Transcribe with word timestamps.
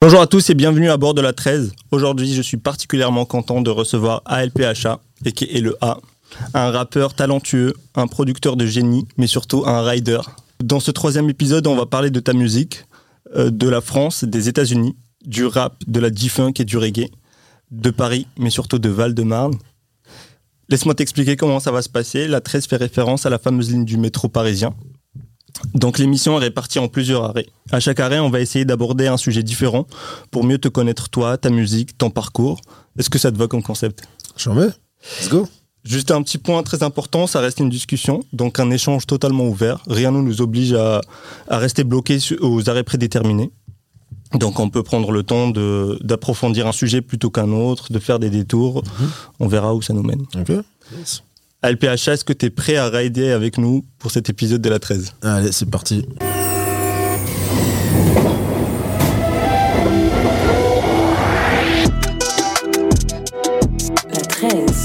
Bonjour 0.00 0.20
à 0.20 0.26
tous 0.26 0.50
et 0.50 0.54
bienvenue 0.54 0.90
à 0.90 0.98
bord 0.98 1.14
de 1.14 1.22
la 1.22 1.32
13. 1.32 1.72
Aujourd'hui, 1.90 2.34
je 2.34 2.42
suis 2.42 2.58
particulièrement 2.58 3.24
content 3.24 3.62
de 3.62 3.70
recevoir 3.70 4.20
ALPHA, 4.26 5.00
et 5.24 5.32
qui 5.32 5.44
est 5.44 5.62
le 5.62 5.76
A, 5.80 5.98
un 6.52 6.70
rappeur 6.70 7.14
talentueux, 7.14 7.72
un 7.94 8.06
producteur 8.06 8.56
de 8.56 8.66
génie, 8.66 9.06
mais 9.16 9.26
surtout 9.26 9.64
un 9.66 9.82
rider. 9.82 10.20
Dans 10.62 10.80
ce 10.80 10.90
troisième 10.90 11.30
épisode, 11.30 11.66
on 11.66 11.74
va 11.74 11.86
parler 11.86 12.10
de 12.10 12.20
ta 12.20 12.34
musique, 12.34 12.84
euh, 13.34 13.50
de 13.50 13.66
la 13.66 13.80
France, 13.80 14.24
des 14.24 14.50
États-Unis, 14.50 14.94
du 15.24 15.46
rap, 15.46 15.76
de 15.86 16.00
la 16.00 16.12
G-Funk 16.12 16.52
et 16.58 16.64
du 16.66 16.76
reggae, 16.76 17.08
de 17.70 17.90
Paris, 17.90 18.26
mais 18.38 18.50
surtout 18.50 18.78
de 18.78 18.90
Val-de-Marne. 18.90 19.54
Laisse-moi 20.68 20.94
t'expliquer 20.94 21.36
comment 21.36 21.60
ça 21.60 21.70
va 21.70 21.80
se 21.80 21.88
passer. 21.88 22.28
La 22.28 22.42
13 22.42 22.66
fait 22.66 22.76
référence 22.76 23.24
à 23.24 23.30
la 23.30 23.38
fameuse 23.38 23.70
ligne 23.70 23.86
du 23.86 23.96
métro 23.96 24.28
parisien. 24.28 24.74
Donc 25.72 25.98
l'émission 25.98 26.36
est 26.38 26.44
répartie 26.44 26.78
en 26.78 26.88
plusieurs 26.88 27.24
arrêts. 27.24 27.46
À 27.70 27.80
chaque 27.80 28.00
arrêt, 28.00 28.18
on 28.18 28.30
va 28.30 28.40
essayer 28.40 28.64
d'aborder 28.64 29.06
un 29.06 29.16
sujet 29.16 29.42
différent 29.42 29.86
pour 30.30 30.44
mieux 30.44 30.58
te 30.58 30.68
connaître 30.68 31.08
toi, 31.08 31.38
ta 31.38 31.50
musique, 31.50 31.96
ton 31.96 32.10
parcours. 32.10 32.60
Est-ce 32.98 33.10
que 33.10 33.18
ça 33.18 33.30
te 33.32 33.36
va 33.36 33.46
comme 33.46 33.62
concept? 33.62 34.04
J'en 34.36 34.54
mets. 34.54 34.68
Let's 35.20 35.28
go. 35.30 35.48
Juste 35.84 36.10
un 36.10 36.22
petit 36.22 36.38
point 36.38 36.62
très 36.62 36.82
important, 36.82 37.26
ça 37.26 37.40
reste 37.40 37.60
une 37.60 37.68
discussion, 37.68 38.24
donc 38.32 38.58
un 38.58 38.70
échange 38.70 39.06
totalement 39.06 39.46
ouvert. 39.46 39.82
Rien 39.86 40.12
ne 40.12 40.22
nous 40.22 40.40
oblige 40.40 40.72
à, 40.72 41.02
à 41.48 41.58
rester 41.58 41.84
bloqué 41.84 42.18
aux 42.40 42.70
arrêts 42.70 42.84
prédéterminés. 42.84 43.50
Donc 44.32 44.58
on 44.58 44.70
peut 44.70 44.82
prendre 44.82 45.12
le 45.12 45.22
temps 45.22 45.50
d'approfondir 45.50 46.66
un 46.66 46.72
sujet 46.72 47.02
plutôt 47.02 47.30
qu'un 47.30 47.52
autre, 47.52 47.92
de 47.92 47.98
faire 47.98 48.18
des 48.18 48.30
détours. 48.30 48.82
On 49.38 49.46
verra 49.46 49.74
où 49.74 49.82
ça 49.82 49.92
nous 49.92 50.02
mène. 50.02 50.22
Ok. 50.34 50.52
Yes. 50.98 51.22
LPHA, 51.64 52.12
est-ce 52.12 52.24
que 52.26 52.34
tu 52.34 52.44
es 52.46 52.50
prêt 52.50 52.76
à 52.76 52.90
rider 52.90 53.30
avec 53.30 53.56
nous 53.56 53.86
pour 53.98 54.10
cet 54.10 54.28
épisode 54.28 54.60
de 54.60 54.68
la 54.68 54.78
13 54.78 55.14
Allez, 55.22 55.50
c'est 55.50 55.70
parti. 55.70 56.06
La 64.12 64.20
13. 64.28 64.84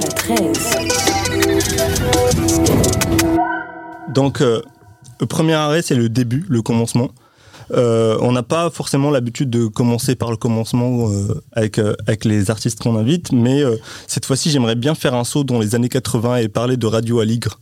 La 0.00 0.08
13. 0.08 0.76
Donc, 4.12 4.40
euh, 4.40 4.60
le 5.20 5.26
premier 5.26 5.54
arrêt, 5.54 5.82
c'est 5.82 5.94
le 5.94 6.08
début, 6.08 6.44
le 6.48 6.62
commencement. 6.62 7.12
Euh, 7.72 8.16
on 8.20 8.32
n'a 8.32 8.42
pas 8.42 8.70
forcément 8.70 9.10
l'habitude 9.10 9.50
de 9.50 9.66
commencer 9.66 10.14
par 10.14 10.30
le 10.30 10.36
commencement 10.36 11.10
euh, 11.10 11.42
avec, 11.52 11.78
euh, 11.78 11.94
avec 12.06 12.24
les 12.24 12.50
artistes 12.50 12.80
qu'on 12.80 12.96
invite, 12.96 13.32
mais 13.32 13.62
cette 14.06 14.26
fois-ci, 14.26 14.50
j'aimerais 14.50 14.76
bien 14.76 14.94
faire 14.94 15.14
un 15.14 15.24
saut 15.24 15.44
dans 15.44 15.58
les 15.58 15.74
années 15.74 15.88
80 15.88 16.36
et 16.36 16.48
parler 16.48 16.76
de 16.76 16.86
Radio 16.86 17.20
Aligre. 17.20 17.60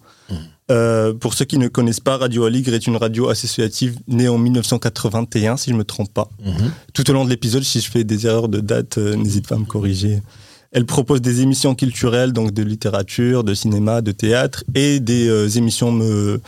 Euh, 0.71 1.13
pour 1.13 1.35
ceux 1.35 1.45
qui 1.45 1.59
ne 1.59 1.69
connaissent 1.69 2.01
pas, 2.01 2.17
Radio 2.17 2.45
Aligre 2.45 2.73
est 2.73 2.87
une 2.87 2.97
radio 2.97 3.29
associative 3.29 3.99
née 4.09 4.29
en 4.29 4.39
1981, 4.39 5.59
si 5.59 5.69
je 5.69 5.75
ne 5.75 5.79
me 5.79 5.85
trompe 5.85 6.13
pas. 6.13 6.31
Mhm. 6.43 6.71
Tout 6.95 7.11
au 7.11 7.13
long 7.13 7.27
de 7.27 7.31
l'épisode, 7.31 7.63
si 7.63 7.81
je 7.81 7.91
fais 7.91 8.03
des 8.03 8.27
erreurs 8.27 8.49
de 8.49 8.61
date, 8.61 8.97
n'hésite 8.97 9.47
pas 9.47 9.57
à 9.57 9.59
me 9.59 9.67
corriger. 9.67 10.23
Elle 10.75 10.87
propose 10.87 11.23
des 11.23 11.41
émissions 11.41 11.75
culturelles, 11.77 12.33
donc 12.33 12.53
de 12.53 12.63
littérature, 12.63 13.45
de 13.45 13.55
cinéma, 13.55 14.03
de 14.03 14.11
théâtre, 14.13 14.65
et 14.75 14.99
des 15.01 15.29
euh, 15.29 15.49
émissions 15.49 15.97
euh, 16.03 16.41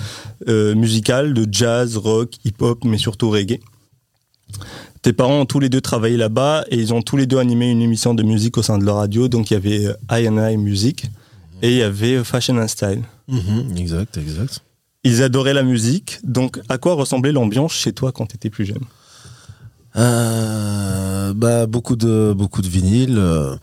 euh, 0.48 0.74
musicales 0.74 1.32
de 1.32 1.46
jazz, 1.50 1.96
rock, 1.96 2.34
hip-hop, 2.44 2.84
mais 2.84 2.98
surtout 2.98 3.30
reggae. 3.30 3.60
Tes 5.02 5.12
parents 5.12 5.40
ont 5.40 5.46
tous 5.46 5.60
les 5.60 5.68
deux 5.68 5.80
travaillé 5.80 6.16
là-bas 6.16 6.64
et 6.70 6.76
ils 6.76 6.92
ont 6.92 7.02
tous 7.02 7.16
les 7.16 7.26
deux 7.26 7.38
animé 7.38 7.70
une 7.70 7.80
émission 7.80 8.14
de 8.14 8.24
musique 8.24 8.58
au 8.58 8.62
sein 8.62 8.78
de 8.78 8.84
leur 8.84 8.96
radio. 8.96 9.28
Donc 9.28 9.50
il 9.50 9.54
y 9.54 9.56
avait 9.56 9.86
euh, 9.86 9.94
I&I 10.10 10.56
Music 10.56 11.04
et 11.62 11.70
il 11.70 11.76
y 11.76 11.82
avait 11.82 12.24
Fashion 12.24 12.58
and 12.58 12.66
Style. 12.68 13.02
Mhm, 13.28 13.76
Exact, 13.76 14.18
exact. 14.18 14.60
Ils 15.04 15.22
adoraient 15.22 15.54
la 15.54 15.62
musique. 15.62 16.18
Donc 16.24 16.60
à 16.68 16.78
quoi 16.78 16.94
ressemblait 16.94 17.30
l'ambiance 17.30 17.72
chez 17.72 17.92
toi 17.92 18.10
quand 18.10 18.26
tu 18.26 18.34
étais 18.34 18.50
plus 18.50 18.64
jeune? 18.66 18.82
Euh, 19.96 21.32
bah 21.34 21.66
beaucoup 21.66 21.96
de 21.96 22.34
beaucoup 22.36 22.60
de 22.60 22.68
vinyles 22.68 23.16
euh, 23.16 23.56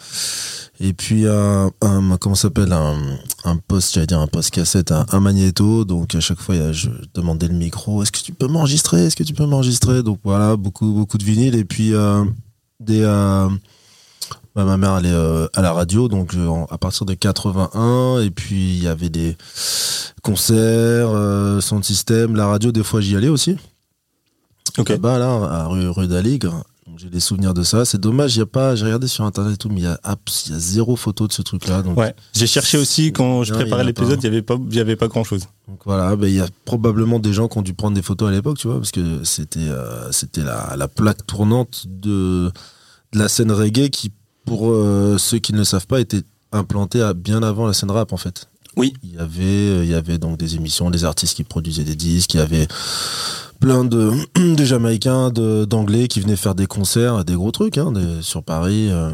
et 0.79 0.93
puis 0.93 1.27
un, 1.27 1.71
un 1.81 2.17
comment 2.17 2.35
ça 2.35 2.43
s'appelle 2.43 2.73
un 2.73 2.97
un 3.45 3.57
poste 3.57 3.93
j'allais 3.93 4.07
dire 4.07 4.19
un 4.19 4.27
poste 4.27 4.51
cassette 4.51 4.91
un, 4.91 5.05
un 5.11 5.19
magnéto. 5.19 5.85
Donc 5.85 6.15
à 6.15 6.19
chaque 6.19 6.39
fois 6.39 6.71
je 6.71 6.89
demandais 7.13 7.47
le 7.47 7.53
micro. 7.53 8.01
Est-ce 8.01 8.11
que 8.11 8.19
tu 8.19 8.33
peux 8.33 8.47
m'enregistrer? 8.47 9.05
Est-ce 9.05 9.15
que 9.15 9.23
tu 9.23 9.33
peux 9.33 9.45
m'enregistrer? 9.45 10.01
Donc 10.03 10.19
voilà 10.23 10.55
beaucoup 10.55 10.91
beaucoup 10.93 11.17
de 11.17 11.23
vinyles. 11.23 11.55
Et 11.55 11.65
puis 11.65 11.93
euh, 11.93 12.25
des 12.79 13.01
euh, 13.01 13.47
bah, 14.55 14.65
ma 14.65 14.77
mère 14.77 14.97
elle 14.97 15.05
est 15.05 15.11
euh, 15.11 15.47
à 15.53 15.61
la 15.61 15.73
radio. 15.73 16.07
Donc 16.07 16.33
euh, 16.33 16.49
à 16.69 16.77
partir 16.77 17.05
de 17.05 17.13
81 17.13 18.21
et 18.21 18.31
puis 18.31 18.77
il 18.77 18.83
y 18.83 18.87
avait 18.87 19.09
des 19.09 19.37
concerts 20.23 21.09
euh, 21.09 21.59
son 21.61 21.81
système 21.83 22.35
la 22.35 22.47
radio 22.47 22.71
des 22.71 22.83
fois 22.83 22.99
j'y 23.01 23.15
allais 23.15 23.29
aussi. 23.29 23.57
Ok. 24.77 24.89
là-bas, 24.89 25.19
là, 25.19 25.33
à 25.51 25.67
rue, 25.67 25.87
rue 25.87 26.07
d'Aligre. 26.07 26.63
J'ai 26.97 27.09
des 27.09 27.19
souvenirs 27.19 27.53
de 27.53 27.63
ça. 27.63 27.85
C'est 27.85 27.99
dommage, 27.99 28.35
il 28.35 28.39
y 28.39 28.41
a 28.41 28.45
pas. 28.45 28.75
J'ai 28.75 28.85
regardé 28.85 29.07
sur 29.07 29.23
internet 29.23 29.53
et 29.53 29.57
tout, 29.57 29.69
mais 29.69 29.81
il 29.81 29.83
y 29.83 29.87
a, 29.87 29.99
y 30.03 30.59
zéro 30.59 30.95
photo 30.95 31.27
de 31.27 31.33
ce 31.33 31.41
truc-là. 31.41 31.81
Donc, 31.81 31.97
Ouais. 31.97 32.13
J'ai 32.33 32.45
cherché 32.47 32.77
aussi 32.77 33.11
quand 33.13 33.43
je 33.43 33.53
y 33.53 33.55
préparais 33.55 33.83
l'épisode, 33.83 34.19
il 34.21 34.29
n'y 34.29 34.35
avait 34.35 34.41
pas, 34.41 34.57
il 34.69 34.75
y 34.75 34.79
avait 34.79 34.95
pas 34.95 35.07
grand 35.07 35.23
chose. 35.23 35.43
donc 35.67 35.79
voilà, 35.85 36.15
ben, 36.15 36.27
il 36.27 36.35
y 36.35 36.39
a 36.41 36.47
probablement 36.65 37.19
des 37.19 37.33
gens 37.33 37.47
qui 37.47 37.57
ont 37.57 37.61
dû 37.61 37.73
prendre 37.73 37.95
des 37.95 38.01
photos 38.01 38.29
à 38.29 38.31
l'époque, 38.31 38.57
tu 38.57 38.67
vois, 38.67 38.77
parce 38.77 38.91
que 38.91 39.23
c'était 39.23 39.59
euh, 39.61 40.11
c'était 40.11 40.43
la, 40.43 40.75
la 40.77 40.87
plaque 40.87 41.25
tournante 41.25 41.85
de, 41.87 42.51
de 43.13 43.19
la 43.19 43.29
scène 43.29 43.51
reggae 43.51 43.89
qui, 43.89 44.11
pour 44.45 44.69
euh, 44.69 45.17
ceux 45.17 45.39
qui 45.39 45.53
ne 45.53 45.59
le 45.59 45.63
savent 45.63 45.87
pas, 45.87 45.99
était 46.01 46.23
implantée 46.51 47.01
à, 47.01 47.13
bien 47.13 47.43
avant 47.43 47.65
la 47.65 47.73
scène 47.73 47.91
rap 47.91 48.11
en 48.13 48.17
fait. 48.17 48.49
Oui. 48.75 48.93
Il 49.03 49.13
y 49.13 49.17
avait, 49.19 49.43
euh, 49.43 49.83
il 49.83 49.89
y 49.89 49.93
avait 49.93 50.17
donc 50.17 50.37
des 50.37 50.55
émissions, 50.55 50.89
des 50.89 51.05
artistes 51.05 51.35
qui 51.35 51.43
produisaient 51.43 51.83
des 51.83 51.95
disques, 51.95 52.33
il 52.33 52.37
y 52.37 52.43
avait 52.43 52.67
plein 53.63 53.85
de, 53.85 54.11
Jamaïcains, 54.65 55.29
d'Anglais 55.29 56.09
qui 56.09 56.19
venaient 56.19 56.35
faire 56.35 56.53
des 56.53 56.65
concerts, 56.65 57.23
des 57.23 57.35
gros 57.35 57.51
trucs 57.51 57.77
hein, 57.77 57.93
sur 58.19 58.43
Paris. 58.43 58.89
euh. 58.91 59.09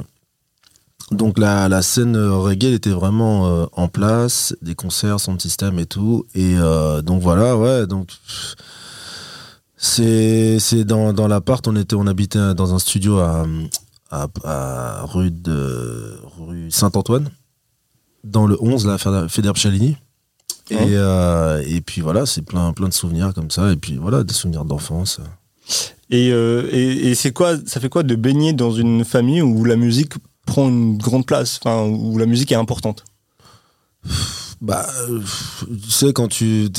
Donc 1.11 1.37
la, 1.37 1.81
scène 1.83 2.15
euh, 2.15 2.35
reggae 2.35 2.73
était 2.73 2.89
vraiment 2.89 3.47
euh, 3.47 3.65
en 3.73 3.87
place, 3.87 4.55
des 4.63 4.73
concerts, 4.73 5.19
son 5.19 5.37
système 5.37 5.77
et 5.77 5.85
tout. 5.85 6.25
Et 6.33 6.55
donc 7.03 7.21
voilà, 7.21 7.55
ouais, 7.57 7.85
donc 7.85 8.09
c'est 9.77 10.57
dans, 10.83 11.13
dans 11.13 11.27
l'appart, 11.27 11.67
on 11.67 11.75
on 11.93 12.07
habitait 12.07 12.55
dans 12.55 12.73
un 12.73 12.79
studio 12.79 13.19
à, 13.19 13.45
à, 14.09 14.27
à 14.43 15.05
rue 15.05 15.29
de 15.29 16.17
rue 16.39 16.71
Saint-Antoine, 16.71 17.29
dans 18.23 18.47
le 18.47 18.57
11 18.59 18.87
là, 18.87 18.97
Fédère 19.27 19.55
Chalini. 19.55 19.95
Et, 20.71 20.75
Ouais. 20.75 20.85
euh, 20.89 21.63
et 21.67 21.81
puis 21.81 22.01
voilà, 22.01 22.25
c'est 22.25 22.43
plein, 22.43 22.71
plein 22.73 22.87
de 22.89 22.93
souvenirs 22.93 23.33
comme 23.33 23.49
ça. 23.51 23.71
Et 23.71 23.75
puis 23.75 23.97
voilà, 23.97 24.23
des 24.23 24.33
souvenirs 24.33 24.65
d'enfance. 24.65 25.19
Et, 26.11 26.31
euh, 26.31 26.67
et, 26.71 27.09
et 27.09 27.15
c'est 27.15 27.31
quoi, 27.31 27.55
ça 27.65 27.79
fait 27.79 27.89
quoi 27.89 28.03
de 28.03 28.15
baigner 28.15 28.53
dans 28.53 28.71
une 28.71 29.03
famille 29.05 29.41
où 29.41 29.63
la 29.65 29.75
musique 29.75 30.13
prend 30.45 30.67
une 30.69 30.97
grande 30.97 31.25
place, 31.25 31.59
enfin, 31.63 31.83
où 31.87 32.17
la 32.17 32.25
musique 32.25 32.51
est 32.51 32.55
importante? 32.55 33.03
Bah, 34.61 34.85
tu 35.83 35.89
sais, 35.89 36.11
quand 36.13 36.27
tu 36.27 36.69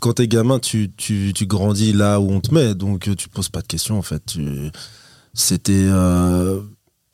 quand 0.00 0.12
t'es 0.14 0.28
gamin, 0.28 0.58
tu, 0.58 0.92
tu, 0.96 1.32
tu 1.34 1.46
grandis 1.46 1.92
là 1.92 2.20
où 2.20 2.30
on 2.30 2.40
te 2.40 2.54
met, 2.54 2.74
donc 2.74 3.08
tu 3.16 3.28
poses 3.28 3.48
pas 3.48 3.62
de 3.62 3.66
questions 3.66 3.98
en 3.98 4.02
fait. 4.02 4.34
C'était, 5.34 5.72
euh, 5.88 6.60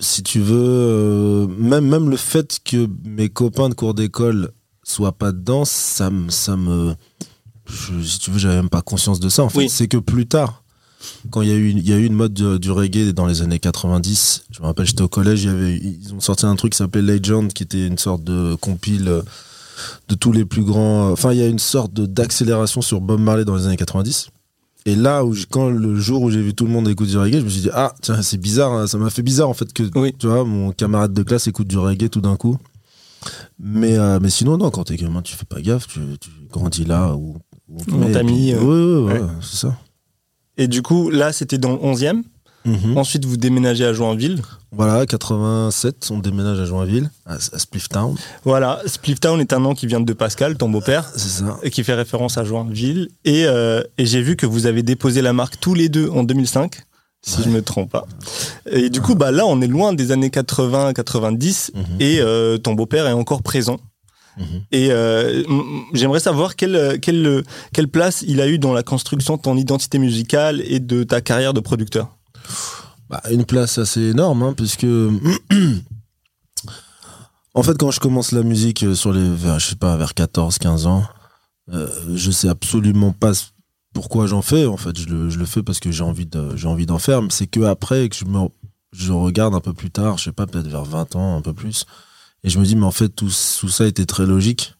si 0.00 0.22
tu 0.22 0.40
veux, 0.40 1.46
même, 1.58 1.88
même 1.88 2.10
le 2.10 2.16
fait 2.16 2.58
que 2.64 2.88
mes 3.04 3.28
copains 3.30 3.69
de 3.69 3.74
cours 3.74 3.94
d'école 3.94 4.52
soient 4.82 5.12
pas 5.12 5.32
dedans, 5.32 5.65
ça 5.65 6.10
me. 6.10 6.31
Ça 6.31 6.56
me 6.56 6.94
je- 7.66 8.03
si 8.03 8.19
tu 8.19 8.31
veux, 8.31 8.38
j'avais 8.38 8.56
même 8.56 8.69
pas 8.69 8.82
conscience 8.82 9.20
de 9.20 9.28
ça 9.28 9.43
en 9.44 9.48
fait. 9.48 9.59
Oui. 9.59 9.69
C'est 9.69 9.88
que 9.88 9.97
plus 9.97 10.26
tard, 10.26 10.62
quand 11.31 11.43
il 11.43 11.48
y 11.48 11.53
a 11.53 11.54
eu, 11.56 11.70
il 11.70 11.88
y 11.88 11.93
a 11.93 11.97
eu 11.97 12.04
une 12.04 12.15
mode 12.15 12.34
du, 12.34 12.59
du 12.59 12.70
reggae 12.70 13.12
dans 13.12 13.26
les 13.26 13.43
années 13.43 13.59
90, 13.60 14.44
je 14.50 14.60
me 14.60 14.66
rappelle, 14.66 14.87
j'étais 14.87 15.03
au 15.03 15.09
collège, 15.09 15.44
il 15.44 15.47
y 15.47 15.50
avait, 15.50 15.76
ils 15.76 16.12
ont 16.15 16.20
sorti 16.20 16.44
un 16.47 16.56
truc 16.56 16.72
qui 16.72 16.78
s'appelait 16.78 17.03
Legend, 17.03 17.53
qui 17.53 17.62
était 17.62 17.87
une 17.87 17.98
sorte 17.98 18.25
de 18.25 18.54
compile 18.56 19.09
euh, 19.09 19.22
de 20.09 20.15
tous 20.15 20.32
les 20.32 20.44
plus 20.44 20.62
grands. 20.65 21.09
euh, 21.09 21.12
Enfin, 21.12 21.32
il 21.32 21.38
y 21.38 21.43
a 21.43 21.47
une 21.49 21.59
sorte 21.59 21.94
d'accélération 21.94 22.82
sur 22.82 23.00
Bob 23.00 23.20
Marley 23.20 23.44
dans 23.44 23.56
les 23.56 23.66
années 23.66 23.76
90. 23.76 24.28
Et 24.84 24.96
là, 24.96 25.25
où 25.25 25.32
je- 25.32 25.46
quand 25.49 25.70
le 25.70 25.99
jour 25.99 26.23
où 26.23 26.31
j'ai 26.31 26.43
vu 26.43 26.55
tout 26.55 26.67
le 26.67 26.73
monde 26.73 26.88
écouter 26.88 27.12
du 27.12 27.19
reggae, 27.19 27.38
je 27.38 27.44
me 27.44 27.49
suis 27.50 27.61
dit 27.62 27.70
ah 27.73 27.94
tiens 28.02 28.20
c'est 28.23 28.37
bizarre, 28.38 28.73
hein, 28.73 28.87
ça 28.88 28.99
m'a 28.99 29.11
fait 29.11 29.23
bizarre 29.23 29.49
en 29.49 29.55
fait 29.55 29.73
que 29.73 29.84
Oui. 29.94 30.12
tu 30.19 30.26
vois 30.26 30.44
mon 30.44 30.73
camarade 30.73 31.12
de 31.12 31.23
classe 31.23 31.46
écoute 31.46 31.69
du 31.69 31.79
reggae 31.79 32.08
tout 32.11 32.20
d'un 32.20 32.34
coup. 32.37 32.58
Mais 33.58 33.98
euh, 33.98 34.19
mais 34.20 34.30
sinon 34.30 34.56
non, 34.58 34.70
quand 34.70 34.84
t'es 34.84 34.96
gamin, 34.96 35.22
tu 35.22 35.34
fais 35.36 35.44
pas 35.44 35.60
gaffe, 35.60 35.86
tu, 35.86 36.00
tu 36.20 36.30
grandis 36.50 36.84
là 36.84 37.14
où, 37.14 37.36
où 37.69 37.78
on 37.92 38.12
t'a 38.12 38.22
mis, 38.22 38.52
euh, 38.52 38.58
Ouais, 38.60 39.10
ouais, 39.10 39.12
ouais, 39.14 39.20
ouais. 39.20 39.28
c'est 39.40 39.56
ça. 39.56 39.76
Et 40.58 40.69
du 40.69 40.82
coup, 40.82 41.10
là, 41.10 41.32
c'était 41.32 41.58
dans 41.58 41.72
le 41.72 41.78
11e. 41.78 42.22
Mhm. 42.64 42.96
Ensuite, 42.96 43.24
vous 43.24 43.36
déménagez 43.36 43.84
à 43.84 43.92
Joinville. 43.92 44.40
Voilà, 44.70 45.04
87, 45.04 46.08
on 46.12 46.19
déménage 46.19 46.60
à 46.60 46.64
Joinville, 46.64 47.10
à, 47.26 47.34
à 47.34 47.58
Spliff 47.58 47.88
Town, 47.88 48.14
Voilà, 48.44 48.80
Splifftown 48.86 49.40
est 49.40 49.52
un 49.52 49.58
nom 49.58 49.74
qui 49.74 49.86
vient 49.88 50.00
de 50.00 50.12
Pascal, 50.12 50.56
ton 50.56 50.69
beau-père, 50.70 51.10
c'est 51.16 51.28
ça. 51.42 51.58
et 51.64 51.70
qui 51.70 51.82
fait 51.82 51.94
référence 51.94 52.38
à 52.38 52.44
Joinville. 52.44 53.08
Et, 53.24 53.46
euh, 53.46 53.82
et 53.98 54.06
j'ai 54.06 54.22
vu 54.22 54.36
que 54.36 54.46
vous 54.46 54.66
avez 54.66 54.82
déposé 54.84 55.22
la 55.22 55.32
marque 55.32 55.58
tous 55.60 55.74
les 55.74 55.88
deux 55.88 56.08
en 56.10 56.22
2005, 56.22 56.76
si 57.24 57.38
Ouais. 57.38 57.44
je 57.44 57.48
me 57.50 57.62
trompe 57.62 57.90
pas. 57.90 58.06
Et 58.70 58.90
du 58.90 59.00
coup, 59.00 59.14
bah 59.14 59.30
là, 59.30 59.46
on 59.46 59.60
est 59.60 59.66
loin 59.69 59.92
des 59.92 60.10
années 60.12 60.30
80-90, 60.30 61.70
Mhm. 61.74 61.84
et 62.00 62.20
euh, 62.20 62.58
ton 62.58 62.74
beau-père 62.74 63.06
est 63.06 63.12
encore 63.12 63.42
présent. 63.42 63.78
Mhm. 64.38 64.44
Et 64.72 64.90
euh, 64.90 65.42
j'aimerais 65.92 66.20
savoir 66.20 66.56
quelle, 66.56 66.98
quelle, 67.00 67.44
quelle 67.72 67.88
place 67.88 68.24
il 68.26 68.40
a 68.40 68.48
eu 68.48 68.58
dans 68.58 68.72
la 68.72 68.82
construction 68.82 69.36
de 69.36 69.42
ton 69.42 69.56
identité 69.56 69.98
musicale 69.98 70.62
et 70.66 70.80
de 70.80 71.04
ta 71.04 71.20
carrière 71.20 71.52
de 71.54 71.60
producteur. 71.60 72.16
Bah, 73.10 73.22
une 73.30 73.44
place 73.44 73.78
assez 73.78 74.00
énorme, 74.00 74.42
hein, 74.42 74.54
puisque 74.56 74.86
en 77.54 77.62
fait, 77.62 77.76
quand 77.78 77.90
je 77.90 78.00
commence 78.00 78.32
la 78.32 78.42
musique 78.42 78.82
euh, 78.84 78.94
sur 78.94 79.12
les, 79.12 79.28
vers, 79.28 79.58
je 79.58 79.69
sais 79.70 79.76
pas, 79.76 79.96
vers 79.96 80.14
14, 80.14 80.58
15 80.58 80.86
ans, 80.86 81.04
euh, 81.72 81.88
je 82.14 82.30
sais 82.30 82.48
absolument 82.48 83.12
pas 83.12 83.32
pourquoi 83.93 84.27
j'en 84.27 84.43
fais. 84.43 84.67
En 84.67 84.77
fait, 84.77 84.99
je 84.99 85.09
le, 85.09 85.31
je 85.31 85.39
le 85.39 85.47
fais 85.47 85.62
parce 85.62 85.81
que 85.81 85.91
j'ai 85.91 86.05
envie 86.05 86.27
de, 86.27 86.56
j'ai 86.56 86.69
envie 86.69 86.87
d'en 86.87 86.99
faire. 86.99 87.23
Mais 87.23 87.31
c'est 87.31 87.47
que 87.47 87.61
après 87.61 88.09
que 88.09 88.17
je 88.17 88.25
me, 88.25 88.49
je 88.93 89.12
regarde 89.12 89.55
un 89.55 89.61
peu 89.61 89.73
plus 89.73 89.91
tard, 89.91 90.19
je 90.19 90.25
sais 90.25 90.33
pas, 90.33 90.47
peut-être 90.47 90.69
vers 90.69 90.85
20 90.85 91.17
ans, 91.17 91.37
un 91.37 91.43
peu 91.43 91.53
plus, 91.53 91.87
et 92.44 92.50
je 92.50 92.59
me 92.59 92.65
dis, 92.65 92.77
mais 92.77 92.87
en 92.87 92.91
fait, 92.91 93.09
tout, 93.09 93.31
tout 93.61 93.69
ça 93.69 93.87
était 93.87 94.06
très 94.06 94.27
logique. 94.27 94.75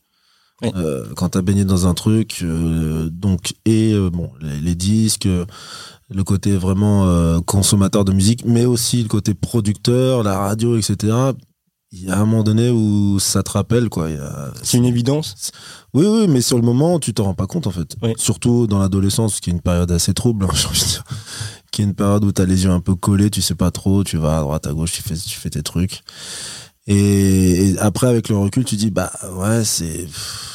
Oui. 0.63 0.71
Euh, 0.77 1.07
quand 1.17 1.31
t'as 1.31 1.43
baigné 1.43 1.65
dans 1.65 1.87
un 1.87 1.95
truc, 1.95 2.39
euh, 2.43 3.09
donc 3.11 3.55
et 3.65 3.93
euh, 3.95 4.11
bon, 4.11 4.31
les, 4.41 4.61
les 4.61 4.75
disques, 4.75 5.27
euh, 5.27 5.45
le 6.09 6.25
côté 6.25 6.57
vraiment 6.57 7.41
consommateur 7.43 8.05
de 8.05 8.13
musique, 8.13 8.45
mais 8.45 8.67
aussi 8.67 9.03
le 9.03 9.09
côté 9.09 9.33
producteur, 9.33 10.23
la 10.23 10.39
radio, 10.39 10.77
etc. 10.77 11.33
Il 11.95 12.05
y 12.05 12.11
a 12.11 12.17
un 12.19 12.25
moment 12.25 12.43
donné 12.43 12.71
où 12.71 13.19
ça 13.21 13.43
te 13.43 13.51
rappelle, 13.51 13.89
quoi. 13.91 14.07
A- 14.09 14.53
C'est 14.63 14.79
une 14.79 14.87
évidence? 14.87 15.53
Oui, 15.93 16.07
oui, 16.07 16.27
mais 16.27 16.41
sur 16.41 16.57
le 16.57 16.63
moment, 16.65 16.99
tu 16.99 17.13
t'en 17.13 17.25
rends 17.25 17.35
pas 17.35 17.47
compte, 17.47 17.67
en 17.67 17.71
fait. 17.71 17.97
Oui. 18.03 18.15
Surtout 18.17 18.67
dans 18.67 18.79
l'adolescence, 18.79 19.41
qui 19.41 19.51
est 19.51 19.53
une 19.53 19.61
période 19.61 19.91
assez 19.93 20.15
trouble, 20.15 20.47
hein, 20.47 20.49
j'ai 20.55 20.67
envie 20.69 20.81
de 20.81 20.87
dire. 20.87 21.05
Qui 21.71 21.83
est 21.83 21.85
une 21.85 21.95
période 21.95 22.25
où 22.25 22.33
t'as 22.33 22.47
les 22.47 22.65
yeux 22.65 22.71
un 22.71 22.81
peu 22.81 22.95
collés, 22.95 23.31
tu 23.31 23.43
sais 23.43 23.55
pas 23.55 23.71
trop, 23.71 24.05
tu 24.05 24.17
vas 24.17 24.39
à 24.39 24.41
droite, 24.41 24.67
à 24.67 24.73
gauche, 24.73 24.93
tu 24.93 25.03
fais, 25.03 25.15
tu 25.17 25.39
fais 25.39 25.51
tes 25.51 25.63
trucs. 25.63 26.01
Et, 26.87 27.69
et 27.71 27.79
après, 27.79 28.07
avec 28.07 28.29
le 28.31 28.37
recul, 28.39 28.65
tu 28.65 28.77
dis, 28.77 28.91
bah, 28.91 29.13
ouais, 29.37 29.63
c'est, 29.65 30.07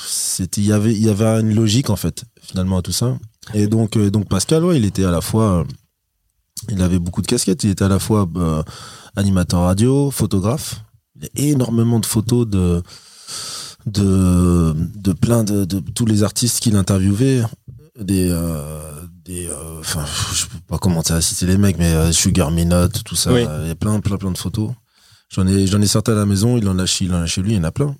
c'était, 0.08 0.62
il 0.62 0.68
y 0.68 0.74
avait, 0.74 0.94
il 0.94 1.04
y 1.04 1.10
avait 1.10 1.26
une 1.42 1.54
logique, 1.54 1.90
en 1.92 1.96
fait, 1.96 2.24
finalement, 2.42 2.80
à 2.80 2.82
tout 2.82 2.92
ça. 2.92 3.18
Et 3.54 3.68
donc, 3.68 3.96
euh, 3.96 4.10
donc 4.10 4.28
Pascal, 4.28 4.66
ouais, 4.66 4.78
il 4.78 4.86
était 4.86 5.06
à 5.06 5.12
la 5.12 5.22
fois, 5.22 5.60
euh, 5.60 5.64
il 6.70 6.82
avait 6.82 7.00
beaucoup 7.00 7.22
de 7.22 7.28
casquettes. 7.28 7.64
Il 7.64 7.70
était 7.70 7.86
à 7.86 7.90
la 7.90 8.00
fois 8.00 8.28
euh, 8.36 8.64
animateur 9.16 9.62
radio, 9.62 10.10
photographe. 10.12 10.82
Il 11.22 11.44
y 11.46 11.48
a 11.48 11.52
énormément 11.52 12.00
de 12.00 12.06
photos 12.06 12.48
de, 12.48 12.82
de, 13.86 14.74
de 14.96 15.14
plein 15.14 15.44
de, 15.44 15.66
de 15.66 15.80
tous 15.80 16.06
les 16.06 16.24
artistes 16.24 16.60
qu'il 16.60 16.76
interviewait. 16.76 17.42
Des, 18.00 18.30
euh, 18.30 18.80
des, 19.26 19.48
euh, 19.48 19.80
enfin, 19.80 20.06
je 20.36 20.46
peux 20.46 20.60
pas 20.68 20.78
commencer 20.78 21.14
à 21.14 21.22
citer 21.22 21.48
les 21.48 21.58
mecs, 21.58 21.80
mais 21.80 21.92
euh, 21.94 22.12
Sugar 22.12 22.52
Minot, 22.52 22.90
tout 23.04 23.16
ça. 23.16 23.34
Oui. 23.34 23.46
Il 23.64 23.68
y 23.68 23.72
a 23.72 23.76
plein, 23.76 24.00
plein, 24.02 24.18
plein 24.18 24.32
de 24.32 24.38
photos. 24.38 24.72
J'en 25.30 25.48
ai, 25.48 25.66
j'en 25.68 25.82
ai 25.82 25.88
certains 25.88 26.12
à 26.14 26.16
la 26.16 26.26
maison. 26.28 26.58
Il 26.58 26.70
en 26.70 26.78
a 26.80 26.86
chez, 26.86 27.06
il 27.06 27.14
en 27.14 27.22
a 27.22 27.26
chez 27.26 27.42
lui. 27.42 27.54
Il 27.54 27.58
y 27.58 27.60
en 27.60 27.64
a 27.64 27.72
plein. 27.72 27.96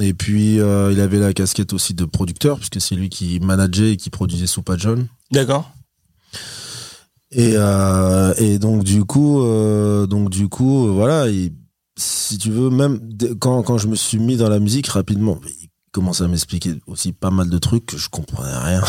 Et 0.00 0.12
puis, 0.12 0.60
euh, 0.60 0.90
il 0.92 1.00
avait 1.00 1.18
la 1.18 1.32
casquette 1.32 1.72
aussi 1.72 1.94
de 1.94 2.04
producteur, 2.04 2.56
puisque 2.58 2.80
c'est 2.80 2.94
lui 2.96 3.08
qui 3.08 3.38
manageait 3.40 3.92
et 3.92 3.96
qui 3.96 4.10
produisait 4.10 4.46
Soupa 4.46 4.76
John. 4.76 5.06
D'accord. 5.30 5.70
Et, 7.30 7.52
euh, 7.56 8.34
et 8.38 8.58
donc 8.58 8.84
du 8.84 9.04
coup, 9.04 9.42
euh, 9.42 10.06
donc 10.06 10.30
du 10.30 10.48
coup, 10.48 10.88
voilà. 10.92 11.28
il- 11.28 11.52
si 11.98 12.38
tu 12.38 12.50
veux, 12.50 12.70
même 12.70 13.00
quand 13.40 13.62
quand 13.62 13.76
je 13.76 13.88
me 13.88 13.96
suis 13.96 14.18
mis 14.18 14.36
dans 14.36 14.48
la 14.48 14.58
musique 14.60 14.86
rapidement, 14.88 15.38
il 15.60 15.68
commence 15.92 16.20
à 16.20 16.28
m'expliquer 16.28 16.74
aussi 16.86 17.12
pas 17.12 17.30
mal 17.30 17.50
de 17.50 17.58
trucs 17.58 17.84
que 17.86 17.98
je 17.98 18.08
comprenais 18.08 18.56
rien. 18.56 18.82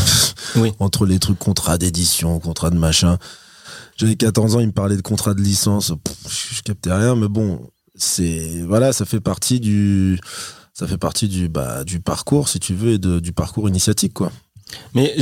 Oui. 0.55 0.71
Entre 0.79 1.05
les 1.05 1.17
trucs 1.19 1.39
contrats 1.39 1.77
d'édition, 1.77 2.39
contrats 2.39 2.69
de 2.69 2.77
machin. 2.77 3.17
J'avais 3.97 4.15
14 4.15 4.55
ans, 4.55 4.59
il 4.59 4.67
me 4.67 4.71
parlait 4.71 4.95
de 4.95 5.01
contrat 5.01 5.33
de 5.33 5.41
licence. 5.41 5.91
Pff, 6.03 6.55
je, 6.55 6.61
captais 6.61 6.93
rien, 6.93 7.15
mais 7.15 7.27
bon, 7.27 7.69
c'est 7.95 8.61
voilà, 8.65 8.93
ça 8.93 9.05
fait 9.05 9.19
partie 9.19 9.59
du 9.59 10.19
ça 10.73 10.87
fait 10.87 10.97
partie 10.97 11.27
du 11.27 11.49
bah 11.49 11.83
du 11.83 11.99
parcours 11.99 12.47
si 12.47 12.59
tu 12.59 12.73
veux 12.73 12.91
et 12.93 12.97
de, 12.97 13.19
du 13.19 13.33
parcours 13.33 13.67
initiatique 13.67 14.13
quoi. 14.13 14.31
Mais 14.93 15.15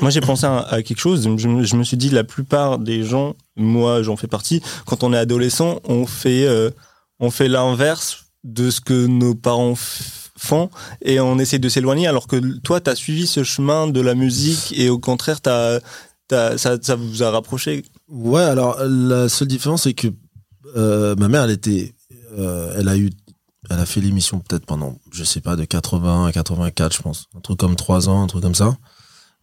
moi, 0.00 0.10
j'ai 0.10 0.20
pensé 0.20 0.44
à, 0.44 0.58
à 0.58 0.82
quelque 0.82 1.00
chose. 1.00 1.26
Je, 1.38 1.48
me- 1.48 1.64
je 1.64 1.74
me 1.74 1.84
suis 1.84 1.96
dit, 1.96 2.10
la 2.10 2.22
plupart 2.22 2.78
des 2.78 3.02
gens, 3.02 3.34
moi, 3.56 4.02
j'en 4.02 4.14
fais 4.16 4.26
partie, 4.26 4.60
quand 4.84 5.02
on 5.02 5.14
est 5.14 5.16
adolescent, 5.18 5.80
on 5.84 6.04
fait, 6.04 6.46
euh, 6.46 6.68
on 7.24 7.30
fait 7.30 7.48
l'inverse 7.48 8.26
de 8.44 8.70
ce 8.70 8.80
que 8.80 9.06
nos 9.06 9.34
parents 9.34 9.74
font 10.36 10.68
et 11.02 11.20
on 11.20 11.38
essaie 11.38 11.58
de 11.58 11.68
s'éloigner. 11.68 12.06
Alors 12.06 12.26
que 12.26 12.36
toi, 12.60 12.80
tu 12.80 12.90
as 12.90 12.94
suivi 12.96 13.26
ce 13.26 13.42
chemin 13.44 13.86
de 13.88 14.00
la 14.00 14.14
musique 14.14 14.74
et 14.76 14.88
au 14.90 14.98
contraire, 14.98 15.40
t'as- 15.40 15.80
t'as- 16.28 16.58
ça, 16.58 16.76
ça 16.82 16.96
vous 16.96 17.22
a 17.22 17.30
rapproché? 17.30 17.84
Ouais, 18.08 18.42
alors 18.42 18.76
la 18.84 19.28
seule 19.28 19.48
différence 19.48 19.82
c'est 19.84 19.94
que 19.94 20.08
euh, 20.76 21.14
ma 21.16 21.28
mère, 21.28 21.44
elle 21.44 21.50
était, 21.52 21.94
euh, 22.36 22.74
elle 22.76 22.88
a 22.88 22.96
eu, 22.96 23.10
elle 23.70 23.78
a 23.78 23.86
fait 23.86 24.00
l'émission 24.00 24.40
peut-être 24.40 24.66
pendant, 24.66 24.98
je 25.12 25.24
sais 25.24 25.40
pas, 25.40 25.56
de 25.56 25.64
80 25.64 26.26
à 26.26 26.32
84, 26.32 26.94
je 26.96 27.02
pense, 27.02 27.26
un 27.36 27.40
truc 27.40 27.58
comme 27.58 27.76
3 27.76 28.08
ans, 28.08 28.22
un 28.22 28.26
truc 28.26 28.42
comme 28.42 28.54
ça. 28.56 28.76